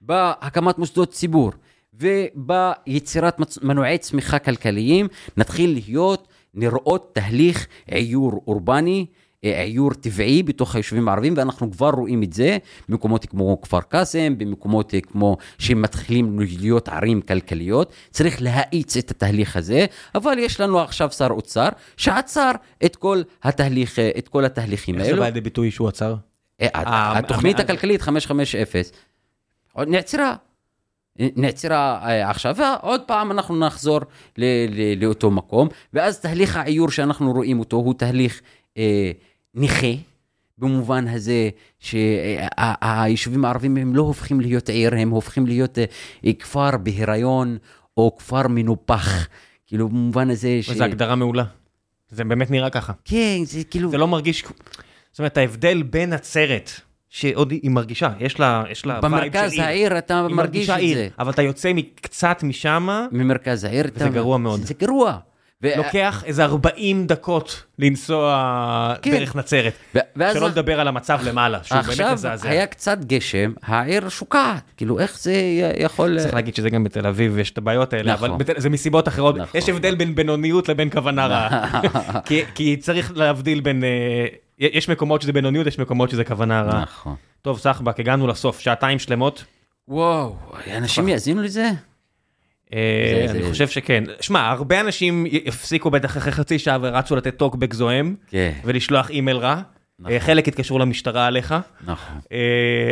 בהקמת 0.01 0.77
מוסדות 0.77 1.11
ציבור 1.11 1.51
וביצירת 1.93 3.37
מנועי 3.61 3.97
צמיחה 3.97 4.39
כלכליים, 4.39 5.07
נתחיל 5.37 5.73
להיות, 5.73 6.27
נראות 6.53 7.11
תהליך 7.13 7.67
עיור 7.87 8.43
אורבני, 8.47 9.05
אה, 9.43 9.61
עיור 9.61 9.93
טבעי 9.93 10.43
בתוך 10.43 10.75
היישובים 10.75 11.07
הערביים, 11.07 11.33
ואנחנו 11.37 11.71
כבר 11.71 11.89
רואים 11.89 12.23
את 12.23 12.33
זה 12.33 12.57
במקומות 12.89 13.25
כמו 13.25 13.61
כפר 13.61 13.81
קאסם, 13.81 14.37
במקומות 14.37 14.93
אה, 14.93 15.01
כמו 15.01 15.37
שמתחילים 15.59 16.39
להיות 16.59 16.89
ערים 16.89 17.21
כלכליות. 17.21 17.93
צריך 18.11 18.41
להאיץ 18.41 18.97
את 18.97 19.11
התהליך 19.11 19.55
הזה, 19.55 19.85
אבל 20.15 20.39
יש 20.39 20.59
לנו 20.59 20.79
עכשיו 20.79 21.11
שר 21.11 21.27
אוצר 21.29 21.69
שעצר 21.97 22.51
את 22.85 22.95
כל 22.95 23.21
התהליך, 23.43 23.99
אה, 23.99 24.11
את 24.17 24.27
כל 24.27 24.45
התהליכים 24.45 24.95
איך 24.95 25.03
זה 25.03 25.09
האלו. 25.09 25.21
בא 25.21 25.27
לידי 25.27 25.41
ביטוי 25.41 25.71
שהוא 25.71 25.87
עצר? 25.87 26.15
התוכנית 26.61 27.59
הכלכלית 27.59 28.01
550 28.01 28.61
עוד 29.73 29.87
נעצרה. 29.87 30.35
נעצרה 31.19 31.99
אה, 32.03 32.29
עכשיו, 32.29 32.55
ועוד 32.57 33.01
פעם 33.01 33.31
אנחנו 33.31 33.59
נחזור 33.59 33.99
ל- 34.37 34.43
ל- 34.69 35.03
לאותו 35.03 35.31
מקום, 35.31 35.67
ואז 35.93 36.19
תהליך 36.19 36.57
העיור 36.57 36.91
שאנחנו 36.91 37.31
רואים 37.31 37.59
אותו 37.59 37.77
הוא 37.77 37.93
תהליך 37.93 38.41
אה, 38.77 39.11
נכה, 39.55 39.87
במובן 40.57 41.07
הזה 41.07 41.49
שהיישובים 41.79 43.45
הערבים 43.45 43.77
הם 43.77 43.95
לא 43.95 44.01
הופכים 44.01 44.41
להיות 44.41 44.69
עיר, 44.69 44.95
הם 44.95 45.09
הופכים 45.09 45.45
להיות 45.45 45.77
אה, 46.25 46.33
כפר 46.39 46.77
בהיריון 46.77 47.57
או 47.97 48.17
כפר 48.17 48.47
מנופח, 48.47 49.27
כאילו 49.67 49.89
במובן 49.89 50.29
הזה 50.29 50.59
ש... 50.61 50.69
זו 50.69 50.83
הגדרה 50.83 51.15
מעולה. 51.15 51.43
זה 52.09 52.23
באמת 52.23 52.51
נראה 52.51 52.69
ככה. 52.69 52.93
כן, 53.05 53.37
זה 53.43 53.63
כאילו... 53.63 53.91
זה 53.91 53.97
לא 53.97 54.07
מרגיש... 54.07 54.43
זאת 55.11 55.19
אומרת, 55.19 55.37
ההבדל 55.37 55.83
בין 55.83 56.13
נצרת, 56.13 56.71
שעוד 57.13 57.51
היא 57.51 57.69
מרגישה, 57.71 58.09
יש 58.19 58.39
לה 58.39 58.63
יש 58.69 58.85
לה 58.85 58.93
vibe 58.93 59.05
במרכז 59.05 59.51
של 59.51 59.57
עיר. 59.57 59.63
העיר 59.67 59.97
אתה 59.97 60.27
מרגיש 60.27 60.69
את 60.69 60.77
עיר, 60.77 60.97
זה. 60.97 61.07
אבל 61.19 61.31
אתה 61.31 61.41
יוצא 61.41 61.71
קצת 62.01 62.43
משם, 62.43 62.87
ממרכז 63.11 63.63
העיר. 63.63 63.85
וזה 63.95 64.09
גרוע 64.09 64.37
מאוד. 64.37 64.59
זה 64.63 64.73
גרוע. 64.79 65.17
ו- 65.63 65.69
לוקח 65.77 66.23
איזה 66.25 66.43
40 66.43 67.07
דקות 67.07 67.63
לנסוע 67.79 68.93
כן. 69.01 69.11
דרך 69.11 69.35
נצרת. 69.35 69.73
ו- 69.95 69.99
ואז 70.15 70.35
שלא 70.37 70.47
לדבר 70.47 70.79
על 70.79 70.87
המצב 70.87 71.19
למעלה, 71.25 71.59
שהוא 71.63 71.77
באמת 71.77 71.89
עכשיו 71.89 72.13
מזעזע. 72.13 72.49
היה 72.49 72.65
קצת 72.65 72.97
גשם, 73.05 73.51
העיר 73.63 74.09
שוקעת. 74.09 74.61
כאילו, 74.77 74.99
איך 74.99 75.19
זה 75.19 75.33
יכול... 75.77 76.19
צריך 76.19 76.33
להגיד 76.33 76.55
שזה 76.55 76.69
גם 76.69 76.83
בתל 76.83 77.07
אביב, 77.07 77.37
יש 77.37 77.51
את 77.51 77.57
הבעיות 77.57 77.93
האלה, 77.93 78.13
נכון. 78.13 78.29
אבל 78.31 78.43
זה 78.57 78.69
מסיבות 78.69 79.07
אחרות. 79.07 79.37
נכון. 79.37 79.59
יש 79.59 79.69
הבדל 79.69 79.95
בין 79.95 80.15
בינוניות 80.15 80.69
לבין 80.69 80.89
כוונה 80.89 81.27
רעה. 81.27 81.81
כי- 82.27 82.43
כי 82.55 82.77
צריך 82.77 83.11
להבדיל 83.15 83.59
בין... 83.61 83.83
יש 84.61 84.89
מקומות 84.89 85.21
שזה 85.21 85.33
בינוניות, 85.33 85.67
יש 85.67 85.79
מקומות 85.79 86.09
שזה 86.09 86.23
כוונה 86.23 86.61
רעה. 86.61 86.81
נכון. 86.81 87.15
טוב, 87.41 87.59
סחבק, 87.59 87.99
הגענו 87.99 88.27
לסוף, 88.27 88.59
שעתיים 88.59 88.99
שלמות. 88.99 89.43
וואו, 89.87 90.35
אנשים 90.77 91.07
יאזינו 91.07 91.41
לזה? 91.41 91.69
אה, 92.73 93.25
אני 93.29 93.43
חושב 93.49 93.67
שכן. 93.67 94.03
שמע, 94.21 94.49
הרבה 94.49 94.79
אנשים 94.81 95.25
הפסיקו 95.45 95.89
בטח 95.91 96.17
אחרי 96.17 96.31
חצי 96.31 96.59
שעה 96.59 96.77
ורצו 96.81 97.15
לתת 97.15 97.37
טוקבק 97.37 97.73
זועם, 97.73 98.15
כן, 98.27 98.51
ולשלוח 98.65 99.09
אימייל 99.09 99.37
רע. 99.37 99.61
נכון. 99.99 100.11
אה, 100.13 100.19
חלק 100.19 100.47
התקשרו 100.47 100.79
למשטרה 100.79 101.27
עליך, 101.27 101.55
נכון. 101.85 102.17
אה, 102.31 102.37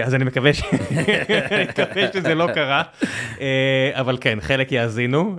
אז 0.05 0.15
אני 0.15 0.23
מקווה 0.23 0.53
ש- 0.53 0.61
אני 1.51 1.63
מקווה 1.69 2.13
שזה 2.13 2.35
לא 2.35 2.47
קרה, 2.53 2.83
אבל 3.93 4.17
כן, 4.21 4.37
חלק 4.41 4.71
יאזינו. 4.71 5.35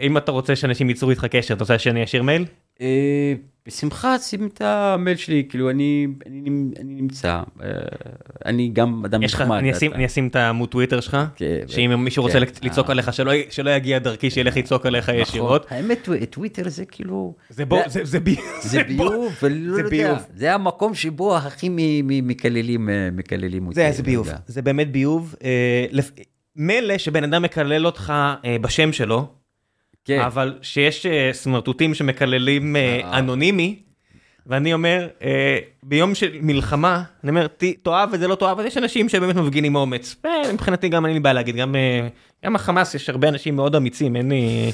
אם 0.00 0.16
אתה 0.16 0.32
רוצה 0.32 0.56
שאנשים 0.56 0.88
ייצרו 0.88 1.10
איתך 1.10 1.24
קשר, 1.24 1.54
אתה 1.54 1.64
רוצה 1.64 1.78
שאני 1.78 2.04
אשאיר 2.04 2.22
מייל? 2.22 2.44
אה, 3.66 3.70
בשמחה 3.70 4.18
שים 4.18 4.46
את 4.46 4.60
המייל 4.64 5.16
שלי, 5.16 5.46
כאילו 5.48 5.70
אני, 5.70 6.06
אני, 6.26 6.40
אני 6.80 6.94
נמצא, 6.94 7.28
אה, 7.62 7.68
אני 8.44 8.68
גם 8.72 9.02
אדם 9.04 9.22
נחמד. 9.22 9.56
אני 9.58 9.70
אתה- 9.72 9.86
אני 9.94 10.06
אשים 10.06 10.28
את 10.28 10.36
העמוד 10.36 10.68
טוויטר 10.68 11.00
שלך, 11.00 11.16
כן, 11.36 11.60
שאם 11.66 12.04
מישהו 12.04 12.22
רוצה 12.22 12.38
כן. 12.40 12.66
לצעוק 12.66 12.86
אה. 12.86 12.92
עליך, 12.92 13.12
שלא 13.12 13.32
שלא 13.50 13.70
יגיע 13.70 13.98
דרכי, 13.98 14.30
שילך 14.30 14.56
לצעוק 14.56 14.86
עליך 14.86 15.08
נכון. 15.08 15.20
ישירות. 15.22 15.66
האמת, 15.70 15.98
טו- 16.04 16.12
טוויטר 16.30 16.68
זה 16.68 16.84
כאילו... 16.84 17.34
זה 17.50 17.66
בו, 17.66 17.78
זה- 17.86 18.04
זה 18.04 18.20
בי- 18.20 18.36
זה 18.62 18.82
ביוב, 18.84 19.34
ולא 19.42 19.74
זה 19.74 19.80
יודע, 19.80 19.90
ביוב. 19.90 20.18
זה 20.34 20.54
המקום 20.54 20.94
שבו 20.94 21.36
הכי 21.36 21.68
מקללים 22.22 22.88
אה, 22.88 23.08
מקללים 23.12 23.66
אותי. 23.66 23.74
זה, 23.74 23.90
זה 23.92 24.02
ביוב. 24.02 24.28
זה 24.46 24.62
באמת 24.62 24.92
ביוב. 24.92 25.34
אה, 25.44 25.86
מילא 26.56 26.98
שבן 26.98 27.24
אדם 27.24 27.42
מקלל 27.42 27.86
אותך 27.86 28.12
אה, 28.44 28.56
בשם 28.60 28.92
שלו, 28.92 29.28
כן, 30.06 30.20
אבל 30.20 30.58
שיש 30.62 31.06
אה, 31.06 31.30
סמרטוטים 31.32 31.94
שמקללים 31.94 32.76
אה, 32.76 33.00
אה. 33.04 33.18
אנונימי, 33.18 33.76
ואני 34.46 34.72
אומר, 34.74 35.08
אה, 35.22 35.58
ביום 35.82 36.14
של 36.14 36.30
מלחמה, 36.40 37.02
אני 37.24 37.30
אומר, 37.30 37.46
"ת- 37.46 37.64
תאהב 37.82 38.08
וזה 38.12 38.28
לא 38.28 38.34
תאהב, 38.34 38.58
אז 38.60 38.66
יש 38.66 38.76
אנשים 38.76 39.08
שבאמת 39.08 39.36
מפגינים 39.36 39.74
אומץ. 39.76 40.16
אה, 40.26 40.52
מבחינתי 40.52 40.88
גם 40.88 41.06
אין 41.06 41.14
לי 41.14 41.20
בעיה 41.20 41.32
להגיד, 41.32 41.56
גם 41.56 41.74
אה, 41.76 42.08
גם 42.44 42.56
החמאס 42.56 42.94
יש 42.94 43.08
הרבה 43.10 43.28
אנשים 43.28 43.56
מאוד 43.56 43.74
אמיצים, 43.76 44.16
אין 44.16 44.28
לי... 44.28 44.70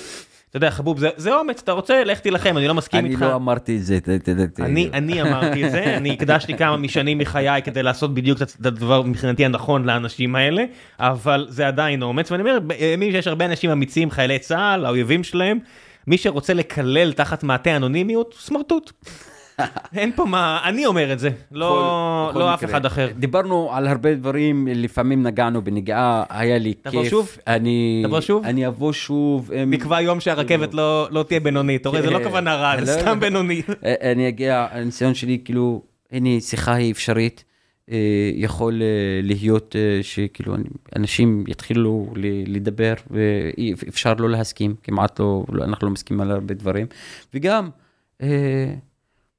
אתה 0.53 0.59
יודע, 0.59 0.71
חבוב, 0.71 0.99
זה- 0.99 1.09
זה 1.17 1.35
אומץ, 1.37 1.61
אתה 1.65 1.73
רוצה, 1.73 2.05
לך 2.05 2.19
תילחם, 2.21 2.57
אני 2.59 2.69
לא 2.69 2.75
מסכים 2.75 3.01
אני 3.01 3.09
איתך. 3.09 3.23
לא 3.23 3.35
אמרתי 3.35 3.77
את 3.77 3.83
זה. 3.85 3.99
אני, 4.65 4.91
אני 4.93 5.23
אמרתי 5.23 5.67
את 5.67 5.71
זה, 5.71 5.85
אני 5.97 6.13
הקדשתי 6.13 6.57
כמה 6.57 6.77
משנים 6.77 7.19
מחיי 7.19 7.63
כדי 7.63 7.83
לעשות 7.83 8.15
בדיוק 8.15 8.43
את 8.43 8.67
הדבר 8.67 9.03
מבחינתי 9.03 9.45
הנכון 9.45 9.85
לאנשים 9.85 10.37
האלה, 10.37 10.65
אבל 11.01 11.47
זה 11.49 11.67
עדיין 11.69 12.03
אומץ, 12.03 12.31
ואני 12.31 12.43
אומר, 12.43 12.59
האמין 12.81 13.13
שיש 13.13 13.27
הרבה 13.27 13.45
אנשים 13.45 13.71
אמיצים, 13.71 14.11
חיילי 14.11 14.39
צה"ל, 14.39 14.85
האויבים 14.85 15.25
שלהם, 15.25 15.59
מי 16.07 16.19
שרוצה 16.19 16.55
לקלל 16.55 17.13
תחת 17.13 17.43
מעטה 17.45 17.77
אנונימיות, 17.77 18.35
סמרטוט. 18.39 18.93
אין 19.95 20.13
פה 20.17 20.25
מה, 20.25 20.61
אני 20.65 20.87
אומר 20.87 21.13
את 21.13 21.19
זה, 21.19 21.31
לא, 21.53 22.29
בכל 22.31 22.39
לא 22.39 22.55
אף 22.55 22.63
מקרה. 22.63 22.71
אחד 22.71 22.87
אחר. 22.87 23.09
דיברנו 23.19 23.71
על 23.73 23.87
הרבה 23.87 24.15
דברים, 24.15 24.69
לפעמים 24.71 25.23
נגענו 25.23 25.63
בנגיעה, 25.63 26.25
היה 26.29 26.59
לי 26.59 26.75
כיף. 26.85 26.93
תבוא 26.93 27.05
שוב? 27.05 27.37
אני... 27.47 28.03
תבוא 28.07 28.21
שוב? 28.21 28.45
אני 28.45 28.67
אבוא 28.67 28.93
שוב. 28.93 29.51
נקבע 29.67 30.01
יום 30.01 30.21
שהרכבת 30.21 30.75
לא, 30.75 31.09
לא 31.11 31.23
תהיה 31.23 31.41
בינונית, 31.41 31.81
אתה 31.81 31.89
רואה, 31.89 32.03
זה 32.03 32.11
לא 32.11 32.19
כן. 32.19 32.25
כוונה 32.25 32.55
רעה, 32.55 32.77
לא, 32.77 32.85
זה 32.85 32.97
לא. 32.97 33.01
סתם 33.01 33.21
בינוני. 33.21 33.63
אה, 33.85 34.13
אני 34.13 34.29
אגיע, 34.29 34.67
הניסיון 34.71 35.15
שלי, 35.15 35.39
כאילו, 35.45 35.83
הנה, 36.13 36.41
שיחה 36.41 36.75
היא 36.75 36.93
אפשרית. 36.93 37.45
אה, 37.91 37.97
יכול 38.35 38.83
אה, 38.83 38.87
להיות 39.23 39.77
אה, 39.79 40.03
שכאילו 40.03 40.55
אנשים 40.97 41.45
יתחילו 41.49 42.07
לדבר 42.47 42.95
ואפשר 43.11 44.15
לא 44.19 44.31
להסכים, 44.31 44.75
כמעט 44.83 45.21
לא, 45.21 45.45
לא- 45.53 45.65
אנחנו 45.65 45.87
לא 45.87 45.93
מסכימים 45.93 46.21
על 46.21 46.31
הרבה 46.31 46.55
דברים. 46.55 46.87
וגם, 47.35 47.69
אה, 48.23 48.75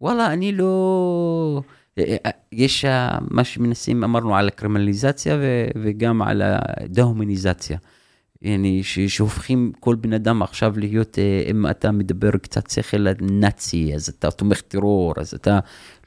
וואלה, 0.03 0.33
אני 0.33 0.51
לא... 0.51 1.61
אה, 1.97 2.15
אה, 2.25 2.31
יש 2.51 2.85
אה, 2.85 3.17
מה 3.31 3.43
שמנסים, 3.43 4.03
אמרנו 4.03 4.35
על 4.35 4.47
הקרימינליזציה 4.47 5.35
ו- 5.35 5.67
וגם 5.83 6.21
על 6.21 6.41
הדהומניזציה. 6.45 7.77
ש- 8.83 8.99
שהופכים 8.99 9.71
כל 9.79 9.95
בן 9.95 10.13
אדם 10.13 10.41
עכשיו 10.41 10.73
להיות, 10.79 11.19
אה, 11.19 11.43
אם 11.51 11.67
אתה 11.69 11.91
מדבר 11.91 12.29
קצת 12.41 12.69
שכל 12.69 13.07
נאצי, 13.21 13.91
אז 13.95 14.09
אתה 14.09 14.31
תומך 14.31 14.61
טרור, 14.61 15.13
אז 15.17 15.33
אתה... 15.33 15.59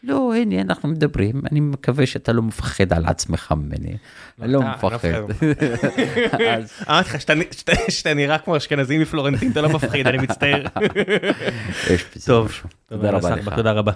לא, 0.04 0.34
הנה, 0.34 0.60
אנחנו 0.60 0.88
מדברים, 0.88 1.42
אני 1.50 1.60
מקווה 1.60 2.06
שאתה 2.06 2.32
לא 2.32 2.42
מפחד 2.42 2.92
על 2.92 3.06
עצמך 3.06 3.54
ממני. 3.56 3.96
אני 4.42 4.52
לא 4.52 4.60
אתה- 4.60 4.86
מפחד. 4.86 5.08
אז 6.48 6.72
אמרתי 6.88 7.08
לך 7.08 7.20
שאתה- 7.88 8.14
נראה 8.14 8.38
כמו 8.38 8.56
אשכנזי 8.56 8.98
מפלורנטין, 8.98 9.50
אתה 9.52 9.60
לא 9.60 9.68
מפחיד, 9.68 10.06
אני 10.06 10.18
מצטער. 10.18 10.62
טוב. 12.26 12.52
תודה 12.88 13.10
רבה 13.10 13.30
לך. 13.36 13.48
תודה 13.56 13.72
רבה. 13.72 13.92